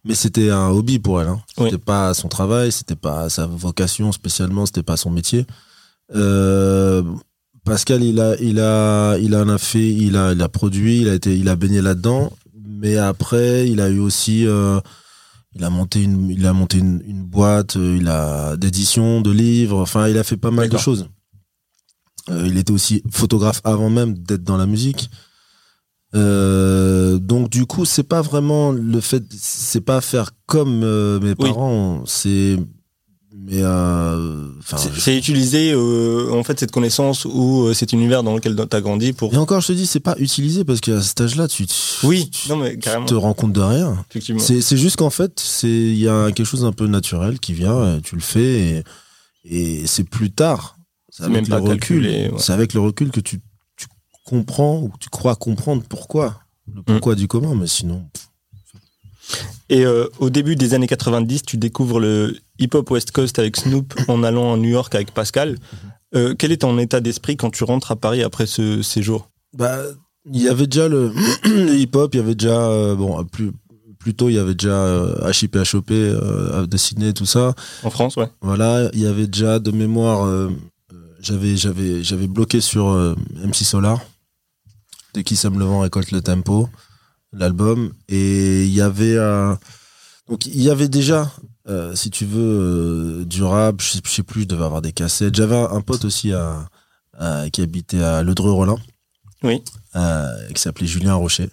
Mais 0.04 0.14
c'était 0.14 0.50
un 0.50 0.68
hobby 0.68 0.98
pour 0.98 1.20
elle. 1.20 1.28
Hein. 1.28 1.40
Oui. 1.58 1.70
C'était 1.70 1.82
pas 1.82 2.12
son 2.12 2.28
travail, 2.28 2.70
c'était 2.72 2.96
pas 2.96 3.28
sa 3.30 3.46
vocation 3.46 4.10
spécialement, 4.12 4.66
c'était 4.66 4.82
pas 4.82 4.96
son 4.96 5.10
métier. 5.10 5.46
Euh, 6.14 7.02
Pascal, 7.64 8.02
il 8.02 8.18
a, 8.20 8.36
il 8.40 8.58
a, 8.58 9.16
il 9.18 9.36
en 9.36 9.48
a 9.48 9.58
fait, 9.58 9.88
il 9.88 10.16
a, 10.16 10.32
il 10.32 10.42
a 10.42 10.48
produit, 10.48 11.02
il 11.02 11.08
a 11.08 11.14
été, 11.14 11.36
il 11.36 11.48
a 11.48 11.54
baigné 11.56 11.80
là-dedans. 11.80 12.32
Mais 12.54 12.96
après, 12.96 13.68
il 13.68 13.80
a 13.80 13.88
eu 13.88 14.00
aussi, 14.00 14.46
euh, 14.46 14.80
il 15.54 15.62
a 15.62 15.70
monté 15.70 16.02
une, 16.02 16.28
il 16.30 16.44
a 16.46 16.52
monté 16.52 16.78
une, 16.78 17.00
une 17.06 17.22
boîte, 17.22 17.76
euh, 17.76 17.96
il 18.00 18.08
a 18.08 18.56
d'édition, 18.56 19.20
de 19.20 19.30
livres. 19.30 19.78
Enfin, 19.80 20.08
il 20.08 20.18
a 20.18 20.24
fait 20.24 20.36
pas 20.36 20.50
mal 20.50 20.68
de 20.68 20.76
choses. 20.78 21.08
Euh, 22.30 22.46
il 22.46 22.58
était 22.58 22.72
aussi 22.72 23.02
photographe 23.10 23.60
avant 23.64 23.90
même 23.90 24.14
d'être 24.18 24.42
dans 24.44 24.56
la 24.56 24.66
musique. 24.66 25.08
Euh, 26.14 27.18
donc 27.18 27.48
du 27.48 27.64
coup, 27.64 27.84
c'est 27.84 28.02
pas 28.02 28.22
vraiment 28.22 28.70
le 28.72 29.00
fait, 29.00 29.24
c'est 29.30 29.80
pas 29.80 30.00
faire 30.00 30.30
comme 30.46 30.80
mes 31.20 31.34
Oui. 31.38 31.48
parents, 31.48 32.02
c'est 32.06 32.56
mais 33.44 33.60
euh, 33.60 34.48
C'est- 34.98 35.16
utiliser, 35.16 35.72
euh, 35.72 36.30
en 36.32 36.44
fait, 36.44 36.60
cette 36.60 36.70
connaissance 36.70 37.24
ou 37.24 37.64
euh, 37.66 37.74
cet 37.74 37.92
univers 37.92 38.22
dans 38.22 38.34
lequel 38.34 38.54
tu 38.56 38.76
as 38.76 38.80
grandi 38.80 39.12
pour. 39.12 39.34
et 39.34 39.36
encore 39.36 39.60
je 39.60 39.66
te 39.68 39.72
dis 39.72 39.86
c'est 39.86 40.00
pas 40.00 40.14
utilisé 40.18 40.64
parce 40.64 40.80
qu'à 40.80 41.00
cet 41.02 41.20
âge-là 41.20 41.48
tu, 41.48 41.66
Oui, 42.04 42.30
tu- 42.30 42.48
non, 42.48 42.56
mais 42.56 42.72
tu 42.74 42.78
carrément. 42.78 43.06
te 43.06 43.14
rends 43.14 43.34
compte 43.34 43.52
de 43.52 43.60
rien. 43.60 44.04
Effectivement. 44.10 44.40
C'est 44.40 44.60
c'est 44.60 44.76
juste 44.76 44.96
qu'en 44.96 45.10
fait, 45.10 45.32
c'est 45.40 45.68
il 45.68 45.98
y 45.98 46.08
a 46.08 46.30
quelque 46.30 46.46
chose 46.46 46.60
d'un 46.62 46.72
peu 46.72 46.86
naturel 46.86 47.40
qui 47.40 47.52
vient, 47.52 48.00
tu 48.02 48.14
le 48.14 48.20
fais 48.22 48.84
et, 49.44 49.80
et 49.82 49.86
c'est 49.86 50.04
plus 50.04 50.30
tard. 50.30 50.76
C'est 51.10 51.24
même 51.24 51.36
avec 51.36 51.48
pas 51.48 51.58
le 51.58 51.62
recul. 51.64 52.04
ouais. 52.06 52.30
C'est 52.38 52.52
avec 52.52 52.72
le 52.74 52.80
recul 52.80 53.10
que 53.10 53.20
tu, 53.20 53.40
tu 53.76 53.86
comprends 54.24 54.78
ou 54.78 54.92
tu 55.00 55.08
crois 55.10 55.34
comprendre 55.36 55.82
pourquoi, 55.88 56.38
le 56.72 56.82
pourquoi 56.82 57.14
du 57.16 57.26
comment, 57.28 57.54
mais 57.54 57.66
sinon. 57.66 58.04
Et 59.68 59.86
au 59.86 60.30
début 60.30 60.56
des 60.56 60.74
années 60.74 60.86
90, 60.86 61.42
tu 61.42 61.56
découvres 61.56 62.00
le 62.00 62.36
hip-hop 62.62 62.90
West 62.90 63.10
Coast 63.10 63.38
avec 63.38 63.56
Snoop 63.56 63.94
en 64.08 64.22
allant 64.22 64.54
à 64.54 64.56
New 64.56 64.70
York 64.70 64.94
avec 64.94 65.12
Pascal. 65.12 65.58
Euh, 66.14 66.34
quel 66.38 66.52
est 66.52 66.58
ton 66.58 66.78
état 66.78 67.00
d'esprit 67.00 67.36
quand 67.36 67.50
tu 67.50 67.64
rentres 67.64 67.92
à 67.92 67.96
Paris 67.96 68.22
après 68.22 68.46
ce 68.46 68.82
séjour? 68.82 69.30
Bah, 69.56 69.78
il 70.32 70.42
y 70.42 70.48
avait 70.48 70.66
déjà 70.66 70.88
le, 70.88 71.12
le 71.44 71.74
hip-hop, 71.78 72.14
il 72.14 72.18
y 72.18 72.20
avait 72.20 72.34
déjà 72.34 72.60
euh, 72.68 72.94
bon 72.94 73.24
plus 73.24 73.52
plus 74.02 74.14
tôt 74.14 74.28
il 74.28 74.34
y 74.34 74.38
avait 74.38 74.54
déjà 74.54 74.76
euh, 74.76 75.32
HIP 75.32 75.56
HOP 75.56 75.90
euh, 75.92 76.66
de 76.66 76.76
Sydney 76.76 77.12
tout 77.12 77.26
ça. 77.26 77.54
En 77.84 77.90
France, 77.90 78.16
ouais. 78.16 78.28
Voilà, 78.40 78.90
il 78.92 79.00
y 79.00 79.06
avait 79.06 79.26
déjà 79.28 79.58
de 79.60 79.70
mémoire, 79.70 80.26
euh, 80.26 80.50
j'avais 81.20 81.56
j'avais 81.56 82.02
j'avais 82.02 82.26
bloqué 82.26 82.60
sur 82.60 82.86
MC 83.44 83.64
Solar, 83.64 84.00
de 85.14 85.20
qui 85.20 85.36
Sam 85.36 85.58
Levent 85.58 85.80
récolte 85.80 86.10
le 86.10 86.20
tempo, 86.20 86.68
l'album, 87.32 87.92
et 88.08 88.64
il 88.64 88.72
y 88.72 88.80
avait 88.80 89.16
donc 90.28 90.46
il 90.46 90.62
y 90.62 90.70
avait 90.70 90.88
déjà, 90.88 91.30
euh, 91.68 91.94
si 91.94 92.10
tu 92.10 92.24
veux, 92.24 93.20
euh, 93.20 93.24
du 93.24 93.42
rap, 93.42 93.80
je 93.80 93.88
sais, 93.92 94.00
je 94.04 94.10
sais 94.10 94.22
plus, 94.22 94.42
je 94.42 94.46
devais 94.48 94.64
avoir 94.64 94.82
des 94.82 94.92
cassettes. 94.92 95.34
J'avais 95.34 95.56
un 95.56 95.80
pote 95.80 96.04
aussi 96.04 96.32
à, 96.32 96.66
à- 97.18 97.48
qui 97.50 97.62
habitait 97.62 98.02
à 98.02 98.22
Le 98.22 98.34
Dreux-Rollin, 98.34 98.76
Oui. 99.44 99.62
euh, 99.96 100.48
qui 100.54 100.60
s'appelait 100.60 100.86
Julien 100.86 101.14
Rocher. 101.14 101.48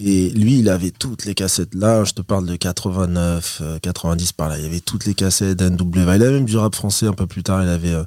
Et 0.00 0.30
lui, 0.30 0.58
il 0.58 0.68
avait 0.68 0.90
toutes 0.90 1.24
les 1.24 1.34
cassettes. 1.34 1.72
Là, 1.74 2.02
je 2.04 2.12
te 2.12 2.20
parle 2.22 2.46
de 2.46 2.56
89, 2.56 3.58
euh, 3.62 3.78
90 3.78 4.32
par 4.32 4.48
là. 4.48 4.58
Il 4.58 4.64
y 4.64 4.66
avait 4.66 4.80
toutes 4.80 5.04
les 5.06 5.14
cassettes 5.14 5.56
d'NW. 5.58 5.92
Il 5.94 6.00
avait 6.00 6.32
même 6.32 6.44
du 6.46 6.56
rap 6.56 6.74
français 6.74 7.06
un 7.06 7.12
peu 7.12 7.26
plus 7.28 7.44
tard. 7.44 7.62
Il 7.62 7.68
avait 7.68 7.94
euh, 7.94 8.04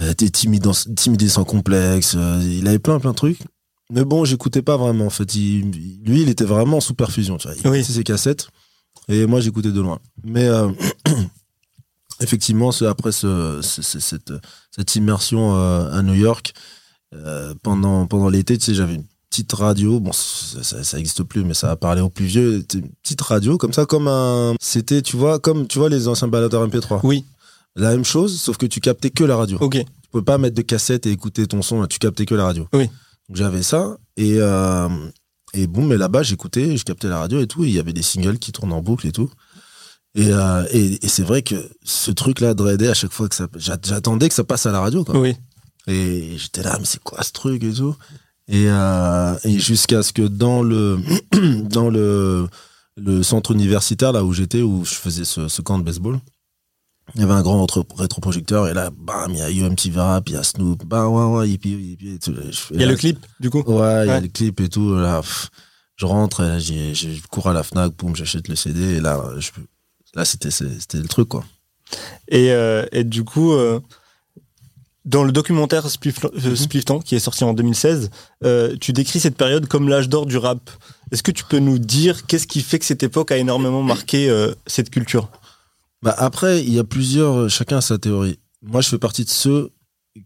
euh, 0.00 0.14
des 0.14 0.30
timides, 0.30 0.66
timidés 0.96 1.28
sans 1.28 1.44
complexe. 1.44 2.14
euh, 2.16 2.40
il 2.42 2.66
avait 2.68 2.78
plein, 2.78 2.98
plein 3.00 3.10
de 3.10 3.16
trucs. 3.16 3.40
Mais 3.90 4.04
bon, 4.04 4.24
j'écoutais 4.24 4.62
pas 4.62 4.76
vraiment. 4.76 5.06
En 5.06 5.10
fait, 5.10 5.34
il- 5.34 6.00
lui, 6.04 6.22
il 6.22 6.28
était 6.28 6.44
vraiment 6.44 6.80
sous 6.80 6.94
perfusion. 6.94 7.36
Tu 7.36 7.48
vois. 7.48 7.56
Il 7.64 7.68
Oui. 7.70 7.84
ses 7.84 8.04
cassettes. 8.04 8.48
Et 9.08 9.26
moi, 9.26 9.40
j'écoutais 9.40 9.72
de 9.72 9.80
loin. 9.80 9.98
Mais 10.24 10.46
euh, 10.48 10.68
effectivement, 12.20 12.70
après 12.88 13.12
ce, 13.12 13.60
ce- 13.62 13.82
ce- 13.82 14.00
cette, 14.00 14.32
cette 14.70 14.96
immersion 14.96 15.56
euh, 15.56 15.90
à 15.92 16.02
New 16.02 16.14
York, 16.14 16.54
euh, 17.14 17.54
pendant, 17.62 18.06
pendant 18.06 18.28
l'été, 18.28 18.56
tu 18.58 18.64
sais, 18.64 18.74
j'avais 18.74 18.94
une 18.94 19.04
petite 19.30 19.52
radio. 19.52 20.00
Bon, 20.00 20.12
ça, 20.12 20.62
ça, 20.62 20.84
ça 20.84 20.98
existe 20.98 21.22
plus, 21.24 21.44
mais 21.44 21.54
ça 21.54 21.70
a 21.70 21.76
parlé 21.76 22.00
aux 22.00 22.08
plus 22.08 22.24
vieux. 22.26 22.64
Une 22.74 22.88
petite 23.02 23.20
radio, 23.20 23.58
comme 23.58 23.72
ça, 23.72 23.84
comme 23.86 24.08
un. 24.08 24.54
C'était, 24.60 25.02
tu 25.02 25.16
vois, 25.16 25.38
comme 25.38 25.66
tu 25.66 25.78
vois 25.78 25.88
les 25.88 26.08
anciens 26.08 26.28
baladeurs 26.28 26.66
MP3. 26.66 27.00
Oui. 27.02 27.24
La 27.76 27.90
même 27.90 28.04
chose, 28.04 28.40
sauf 28.40 28.56
que 28.56 28.66
tu 28.66 28.80
captais 28.80 29.10
que 29.10 29.24
la 29.24 29.36
radio. 29.36 29.58
Ok. 29.60 29.72
Tu 29.78 30.08
pouvais 30.10 30.22
pas 30.24 30.38
mettre 30.38 30.54
de 30.54 30.62
cassette 30.62 31.06
et 31.06 31.10
écouter 31.10 31.46
ton 31.48 31.60
son, 31.60 31.84
tu 31.86 31.98
captais 31.98 32.24
que 32.24 32.34
la 32.36 32.44
radio. 32.44 32.68
Oui. 32.72 32.86
Donc, 33.28 33.36
J'avais 33.36 33.62
ça 33.64 33.96
et 34.16 34.38
et 35.54 35.66
bon, 35.66 35.84
mais 35.86 35.96
là-bas 35.96 36.22
j'écoutais, 36.22 36.76
je 36.76 36.84
captais 36.84 37.08
la 37.08 37.18
radio 37.18 37.40
et 37.40 37.46
tout. 37.46 37.64
et 37.64 37.68
Il 37.68 37.74
y 37.74 37.78
avait 37.78 37.92
des 37.92 38.02
singles 38.02 38.38
qui 38.38 38.52
tournent 38.52 38.72
en 38.72 38.82
boucle 38.82 39.06
et 39.06 39.12
tout. 39.12 39.30
Et, 40.16 40.28
euh, 40.30 40.64
et, 40.70 41.04
et 41.04 41.08
c'est 41.08 41.24
vrai 41.24 41.42
que 41.42 41.56
ce 41.84 42.10
truc-là, 42.12 42.54
Dreadé, 42.54 42.88
à 42.88 42.94
chaque 42.94 43.12
fois 43.12 43.28
que 43.28 43.34
ça, 43.34 43.48
j'a- 43.56 43.78
j'attendais 43.82 44.28
que 44.28 44.34
ça 44.34 44.44
passe 44.44 44.66
à 44.66 44.72
la 44.72 44.80
radio. 44.80 45.04
Quoi. 45.04 45.18
Oui. 45.18 45.34
Et 45.88 46.36
j'étais 46.38 46.62
là, 46.62 46.76
mais 46.78 46.84
c'est 46.84 47.02
quoi 47.02 47.22
ce 47.22 47.32
truc 47.32 47.62
et 47.64 47.72
tout? 47.72 47.96
Et, 48.48 48.66
euh, 48.68 49.34
et 49.44 49.58
jusqu'à 49.58 50.02
ce 50.02 50.12
que 50.12 50.22
dans 50.22 50.62
le 50.62 50.98
dans 51.70 51.88
le 51.90 52.46
le 52.96 53.22
centre 53.24 53.50
universitaire 53.50 54.12
là 54.12 54.22
où 54.24 54.32
j'étais, 54.32 54.62
où 54.62 54.84
je 54.84 54.94
faisais 54.94 55.24
ce, 55.24 55.48
ce 55.48 55.62
camp 55.62 55.78
de 55.78 55.82
baseball, 55.82 56.20
il 57.14 57.20
y 57.20 57.24
avait 57.24 57.32
un 57.34 57.42
grand 57.42 57.64
rétro- 57.64 57.86
rétroprojecteur 57.96 58.66
et 58.68 58.74
là, 58.74 58.90
bam, 58.96 59.30
il 59.30 59.38
y 59.38 59.42
a 59.42 59.50
UMTV 59.50 60.00
Rap, 60.00 60.28
il 60.28 60.34
y 60.34 60.36
a 60.36 60.42
Snoop, 60.42 60.84
bah 60.84 61.06
ouais 61.08 61.24
ouais, 61.38 61.48
hippie 61.48 61.70
hippie. 61.92 62.14
et 62.14 62.18
tout. 62.18 62.32
Il 62.72 62.80
y 62.80 62.82
a 62.82 62.86
là, 62.86 62.92
le 62.92 62.96
clip, 62.96 63.18
du 63.40 63.50
coup? 63.50 63.62
Ouais, 63.66 64.06
il 64.06 64.08
y 64.08 64.10
a 64.10 64.20
le 64.20 64.28
clip 64.28 64.60
et 64.60 64.68
tout. 64.68 64.94
Là, 64.96 65.20
pff, 65.20 65.50
je 65.96 66.06
rentre, 66.06 66.42
et 66.42 66.48
là, 66.48 66.58
j'ai- 66.58 66.94
je 66.94 67.08
cours 67.30 67.48
à 67.48 67.52
la 67.52 67.62
Fnac, 67.62 67.92
boum, 67.96 68.16
j'achète 68.16 68.48
le 68.48 68.56
CD 68.56 68.96
et 68.96 69.00
là, 69.00 69.22
je, 69.38 69.50
là 70.14 70.24
c'était 70.24 70.50
c'était 70.50 70.98
le 70.98 71.06
truc 71.08 71.28
quoi. 71.28 71.44
Et, 72.28 72.50
euh, 72.52 72.86
et 72.92 73.04
du 73.04 73.22
coup, 73.24 73.52
euh, 73.52 73.78
dans 75.04 75.22
le 75.22 75.32
documentaire 75.32 75.86
Spliff- 75.88 76.24
euh, 76.46 76.56
Splifftan, 76.56 76.98
qui 77.00 77.14
est 77.14 77.18
sorti 77.20 77.44
en 77.44 77.52
2016, 77.52 78.10
euh, 78.44 78.74
tu 78.80 78.92
décris 78.94 79.20
cette 79.20 79.36
période 79.36 79.66
comme 79.68 79.88
l'âge 79.90 80.08
d'or 80.08 80.24
du 80.24 80.38
rap. 80.38 80.70
Est-ce 81.12 81.22
que 81.22 81.30
tu 81.30 81.44
peux 81.44 81.58
nous 81.58 81.78
dire 81.78 82.24
qu'est-ce 82.26 82.46
qui 82.46 82.62
fait 82.62 82.78
que 82.78 82.86
cette 82.86 83.02
époque 83.02 83.30
a 83.30 83.36
énormément 83.36 83.82
marqué 83.82 84.34
cette 84.66 84.88
culture? 84.90 85.28
Bah 86.04 86.14
après, 86.18 86.62
il 86.62 86.72
y 86.72 86.78
a 86.78 86.84
plusieurs, 86.84 87.34
euh, 87.40 87.48
chacun 87.48 87.78
a 87.78 87.80
sa 87.80 87.98
théorie. 87.98 88.38
Moi, 88.62 88.80
je 88.82 88.88
fais 88.90 88.98
partie 88.98 89.24
de 89.24 89.30
ceux 89.30 89.70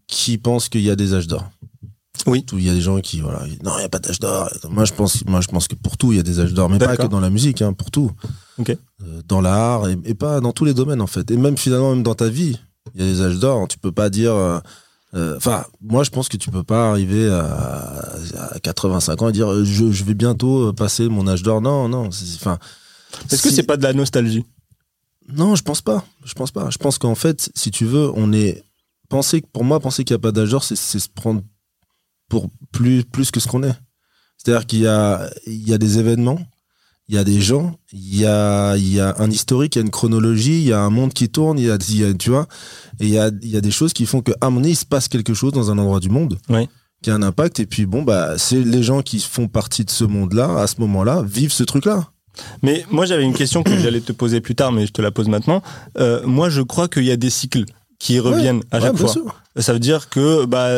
qui 0.07 0.37
pensent 0.37 0.69
qu'il 0.69 0.81
y 0.81 0.89
a 0.91 0.95
des 0.95 1.13
âges 1.13 1.27
d'or. 1.27 1.49
Oui. 2.27 2.45
Il 2.51 2.61
y 2.63 2.69
a 2.69 2.73
des 2.73 2.81
gens 2.81 2.99
qui, 2.99 3.21
voilà, 3.21 3.39
non, 3.63 3.71
il 3.77 3.79
n'y 3.79 3.85
a 3.85 3.89
pas 3.89 3.99
d'âge 3.99 4.19
d'or. 4.19 4.49
Moi, 4.69 4.83
je 4.83 4.93
pense, 4.93 5.23
moi, 5.25 5.39
je 5.39 5.47
pense 5.47 5.67
que 5.69 5.75
pour 5.75 5.95
tout, 5.97 6.11
il 6.11 6.17
y 6.17 6.19
a 6.19 6.23
des 6.23 6.41
âges 6.41 6.53
d'or, 6.53 6.69
mais 6.69 6.77
pas 6.77 6.97
que 6.97 7.07
dans 7.07 7.21
la 7.21 7.29
musique, 7.29 7.61
hein, 7.61 7.71
pour 7.73 7.91
tout. 7.91 8.11
Ok. 8.57 8.71
Euh, 8.71 9.21
dans 9.25 9.39
l'art 9.39 9.87
et, 9.87 9.97
et 10.03 10.13
pas 10.15 10.41
dans 10.41 10.51
tous 10.51 10.65
les 10.65 10.73
domaines 10.73 10.99
en 11.01 11.07
fait. 11.07 11.31
Et 11.31 11.37
même 11.37 11.57
finalement, 11.57 11.91
même 11.95 12.03
dans 12.03 12.15
ta 12.15 12.27
vie, 12.27 12.59
il 12.93 13.01
y 13.01 13.09
a 13.09 13.11
des 13.13 13.21
âges 13.21 13.39
d'or. 13.39 13.67
Tu 13.69 13.77
peux 13.79 13.93
pas 13.93 14.09
dire. 14.09 14.33
euh, 14.33 14.59
euh, 15.15 15.37
Enfin, 15.37 15.63
moi, 15.81 16.03
je 16.03 16.09
pense 16.09 16.27
que 16.27 16.35
tu 16.35 16.51
peux 16.51 16.63
pas 16.63 16.89
arriver 16.89 17.29
à, 17.29 18.03
à 18.51 18.59
85 18.59 19.21
ans 19.21 19.29
et 19.29 19.31
dire 19.31 19.63
je, 19.63 19.89
je 19.91 20.03
vais 20.03 20.13
bientôt 20.13 20.73
passer 20.73 21.07
mon 21.07 21.25
âge 21.25 21.41
d'or. 21.41 21.61
Non, 21.61 21.87
non. 21.87 22.09
Enfin. 22.35 22.59
Est-ce 23.31 23.41
que 23.41 23.49
si- 23.49 23.55
c'est 23.55 23.63
pas 23.63 23.77
de 23.77 23.83
la 23.83 23.93
nostalgie? 23.93 24.43
Non, 25.33 25.55
je 25.55 25.63
pense 25.63 25.81
pas. 25.81 26.03
Je 26.25 26.33
pense 26.33 26.51
pas. 26.51 26.69
Je 26.69 26.77
pense 26.77 26.97
qu'en 26.97 27.15
fait, 27.15 27.49
si 27.55 27.71
tu 27.71 27.85
veux, 27.85 28.11
on 28.15 28.31
est 28.33 28.63
penser 29.09 29.41
pour 29.53 29.63
moi 29.63 29.79
penser 29.79 30.03
qu'il 30.03 30.13
n'y 30.15 30.19
a 30.19 30.21
pas 30.21 30.31
d'âge 30.31 30.51
d'or, 30.51 30.63
c'est 30.63 30.75
se 30.75 31.07
prendre 31.13 31.41
pour 32.29 32.49
plus 32.71 33.03
plus 33.03 33.31
que 33.31 33.39
ce 33.39 33.47
qu'on 33.47 33.63
est. 33.63 33.75
C'est-à-dire 34.37 34.65
qu'il 34.67 34.79
y 34.79 34.87
a 34.87 35.29
il 35.47 35.67
y 35.67 35.73
a 35.73 35.77
des 35.77 35.97
événements, 35.97 36.39
il 37.07 37.15
y 37.15 37.17
a 37.17 37.23
des 37.23 37.41
gens, 37.41 37.77
il 37.91 38.15
y 38.17 38.25
a 38.25 38.75
il 38.77 38.87
y 38.93 38.99
a 38.99 39.15
un 39.19 39.29
historique, 39.31 39.75
il 39.75 39.79
y 39.79 39.81
a 39.81 39.85
une 39.85 39.89
chronologie, 39.91 40.59
il 40.61 40.67
y 40.67 40.73
a 40.73 40.79
un 40.81 40.89
monde 40.89 41.13
qui 41.13 41.29
tourne, 41.29 41.57
il 41.59 41.65
y 41.65 41.71
a, 41.71 41.77
il 41.89 41.97
y 41.97 42.03
a- 42.03 42.13
tu 42.13 42.29
vois, 42.29 42.47
et 42.99 43.05
il 43.05 43.09
y 43.09 43.17
a 43.19 43.31
il 43.41 43.49
y 43.49 43.57
a 43.57 43.61
des 43.61 43.71
choses 43.71 43.93
qui 43.93 44.05
font 44.05 44.21
que 44.21 44.31
à 44.41 44.45
un 44.45 44.49
moment 44.49 44.61
donné, 44.61 44.71
il 44.73 44.75
se 44.75 44.85
passe 44.85 45.07
quelque 45.07 45.33
chose 45.33 45.51
dans 45.53 45.71
un 45.71 45.77
endroit 45.77 45.99
du 45.99 46.09
monde. 46.09 46.37
Oui. 46.49 46.67
Qui 47.01 47.11
a 47.11 47.15
un 47.15 47.23
impact 47.23 47.61
et 47.61 47.65
puis 47.65 47.85
bon 47.85 48.03
bah 48.03 48.37
c'est 48.37 48.61
les 48.61 48.83
gens 48.83 49.01
qui 49.01 49.19
font 49.21 49.47
partie 49.47 49.85
de 49.85 49.89
ce 49.89 50.03
monde-là 50.03 50.59
à 50.59 50.67
ce 50.67 50.81
moment-là 50.81 51.23
vivent 51.23 51.53
ce 51.53 51.63
truc-là. 51.63 52.11
Mais 52.63 52.85
moi, 52.91 53.05
j'avais 53.05 53.23
une 53.23 53.33
question 53.33 53.63
que 53.63 53.77
j'allais 53.77 54.01
te 54.01 54.11
poser 54.11 54.41
plus 54.41 54.55
tard, 54.55 54.71
mais 54.71 54.85
je 54.85 54.91
te 54.91 55.01
la 55.01 55.11
pose 55.11 55.27
maintenant. 55.27 55.61
Euh, 55.97 56.21
moi, 56.25 56.49
je 56.49 56.61
crois 56.61 56.87
qu'il 56.87 57.03
y 57.05 57.11
a 57.11 57.17
des 57.17 57.29
cycles 57.29 57.65
qui 57.99 58.19
reviennent 58.19 58.61
à 58.71 58.79
chaque 58.79 58.95
fois. 58.95 59.09
sûr. 59.09 59.35
Ça 59.57 59.73
veut 59.73 59.79
dire 59.79 60.07
que 60.09 60.45
bah, 60.45 60.69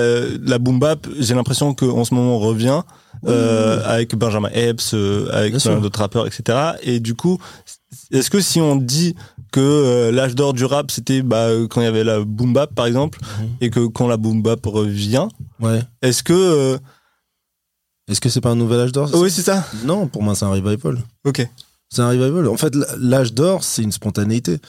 la 0.43 0.57
boom 0.57 0.79
bap, 0.79 1.07
j'ai 1.19 1.35
l'impression 1.35 1.75
qu'en 1.75 2.03
ce 2.03 2.15
moment 2.15 2.37
on 2.37 2.39
revient 2.39 2.81
euh, 3.27 3.79
avec 3.85 4.15
Benjamin 4.15 4.49
Epps, 4.53 4.95
euh, 4.95 5.27
avec 5.31 5.51
Bien 5.51 5.59
plein 5.59 5.71
sûr. 5.73 5.81
d'autres 5.81 5.99
rappeurs, 5.99 6.25
etc. 6.25 6.57
Et 6.81 6.99
du 6.99 7.13
coup, 7.13 7.37
est-ce 8.11 8.31
que 8.31 8.39
si 8.41 8.59
on 8.59 8.75
dit 8.75 9.13
que 9.51 9.59
euh, 9.59 10.11
l'âge 10.11 10.33
d'or 10.33 10.53
du 10.53 10.65
rap 10.65 10.89
c'était 10.89 11.21
bah, 11.21 11.49
quand 11.69 11.81
il 11.81 11.83
y 11.83 11.87
avait 11.87 12.03
la 12.03 12.21
boom 12.21 12.53
bap 12.53 12.73
par 12.73 12.87
exemple, 12.87 13.19
Mhm. 13.39 13.47
et 13.61 13.69
que 13.69 13.85
quand 13.85 14.07
la 14.07 14.17
boom 14.17 14.41
bap 14.41 14.65
revient, 14.65 15.27
Ouais. 15.59 15.81
est-ce 16.01 16.23
que 16.23 16.33
euh, 16.33 16.77
Est-ce 18.11 18.21
que 18.21 18.29
c'est 18.29 18.41
pas 18.41 18.49
un 18.51 18.55
nouvel 18.55 18.79
âge 18.81 18.91
d'or 18.91 19.09
oui 19.15 19.31
c'est 19.31 19.41
ça 19.41 19.65
Non, 19.85 20.07
pour 20.07 20.21
moi, 20.21 20.35
c'est 20.35 20.45
un 20.45 20.49
revival. 20.49 21.01
Ok. 21.25 21.47
C'est 21.89 22.01
un 22.01 22.09
revival. 22.09 22.47
En 22.47 22.57
fait, 22.57 22.75
l'âge 22.99 23.33
d'or, 23.33 23.63
c'est 23.63 23.81
une 23.83 23.91
spontanéité. 23.91 24.59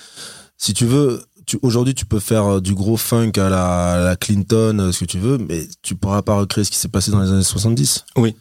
Si 0.56 0.72
tu 0.74 0.86
veux, 0.86 1.22
aujourd'hui, 1.62 1.94
tu 1.94 2.06
peux 2.06 2.20
faire 2.20 2.44
euh, 2.54 2.60
du 2.60 2.74
gros 2.74 2.96
funk 2.96 3.32
à 3.36 3.48
la, 3.48 3.92
à 3.94 3.98
la 4.04 4.16
Clinton, 4.16 4.78
euh, 4.80 4.92
ce 4.92 5.00
que 5.00 5.04
tu 5.06 5.18
veux, 5.18 5.38
mais 5.38 5.68
tu 5.82 5.94
pourras 5.96 6.22
pas 6.22 6.34
recréer 6.36 6.64
ce 6.64 6.70
qui 6.70 6.78
s'est 6.78 6.88
passé 6.88 7.10
dans 7.10 7.20
les 7.20 7.30
années 7.30 7.42
70. 7.42 8.04
Oui. 8.16 8.34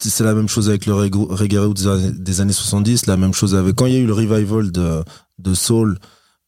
C'est 0.00 0.22
la 0.24 0.34
même 0.34 0.48
chose 0.48 0.68
avec 0.68 0.86
le 0.86 0.94
reggae 0.94 1.16
reggae 1.28 1.72
des, 1.74 1.86
années- 1.88 2.12
des 2.12 2.40
années 2.40 2.52
70, 2.52 3.06
la 3.06 3.16
même 3.16 3.34
chose 3.34 3.54
avec 3.56 3.74
quand 3.74 3.86
il 3.86 3.92
y 3.94 3.96
a 3.96 4.00
eu 4.00 4.06
le 4.06 4.12
revival 4.12 4.70
de, 4.70 5.02
de 5.38 5.54
soul 5.54 5.98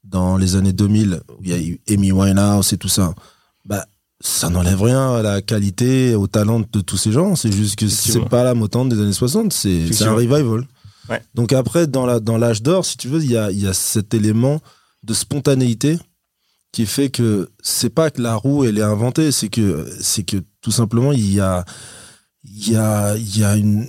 dans 0.05 0.37
les 0.37 0.55
années 0.57 0.73
2000, 0.73 1.21
où 1.39 1.43
il 1.43 1.51
y 1.51 1.53
a 1.53 1.59
eu 1.59 1.81
Amy 1.89 2.13
Winehouse 2.13 2.73
et 2.73 2.77
tout 2.79 2.89
ça. 2.89 3.13
Bah, 3.65 3.85
ça 4.21 4.51
n'enlève 4.51 4.83
rien 4.83 5.15
à 5.15 5.23
la 5.23 5.41
qualité, 5.41 6.15
au 6.15 6.27
talent 6.27 6.61
de 6.61 6.81
tous 6.81 6.97
ces 6.97 7.13
gens. 7.13 7.37
C'est 7.37 7.53
juste 7.53 7.77
que 7.77 7.89
c'est 7.89 8.29
pas 8.29 8.45
la 8.45 8.55
motante 8.55 8.91
des 8.91 9.01
années 9.01 9.13
60, 9.13 9.53
c'est 9.53 10.03
un 10.03 10.13
revival. 10.13 10.67
Ouais. 11.09 11.23
Donc 11.35 11.53
après, 11.53 11.87
dans 11.87 12.07
la 12.07 12.21
dans 12.21 12.39
l'âge 12.39 12.63
d'or, 12.63 12.85
si 12.85 12.97
tu 12.97 13.09
veux, 13.09 13.23
il 13.23 13.31
y 13.31 13.37
a, 13.37 13.51
y 13.51 13.67
a 13.67 13.73
cet 13.73 14.15
élément 14.15 14.61
de 15.03 15.15
spontanéité 15.15 15.99
qui 16.73 16.87
fait 16.87 17.09
que 17.11 17.51
c'est 17.63 17.91
pas 17.91 18.11
que 18.11 18.23
la 18.23 18.37
roue 18.37 18.65
elle 18.65 18.79
est 18.79 18.83
inventée, 18.83 19.33
c'est 19.33 19.49
que 19.49 19.91
c'est 20.01 20.23
que 20.23 20.37
tout 20.61 20.71
simplement 20.71 21.13
il 21.13 21.33
y 21.33 21.41
a 21.41 21.65
il 22.45 22.71
y 22.71 22.77
a 22.77 23.17
il 23.17 23.39
y 23.39 23.43
a 23.43 23.57
une 23.57 23.89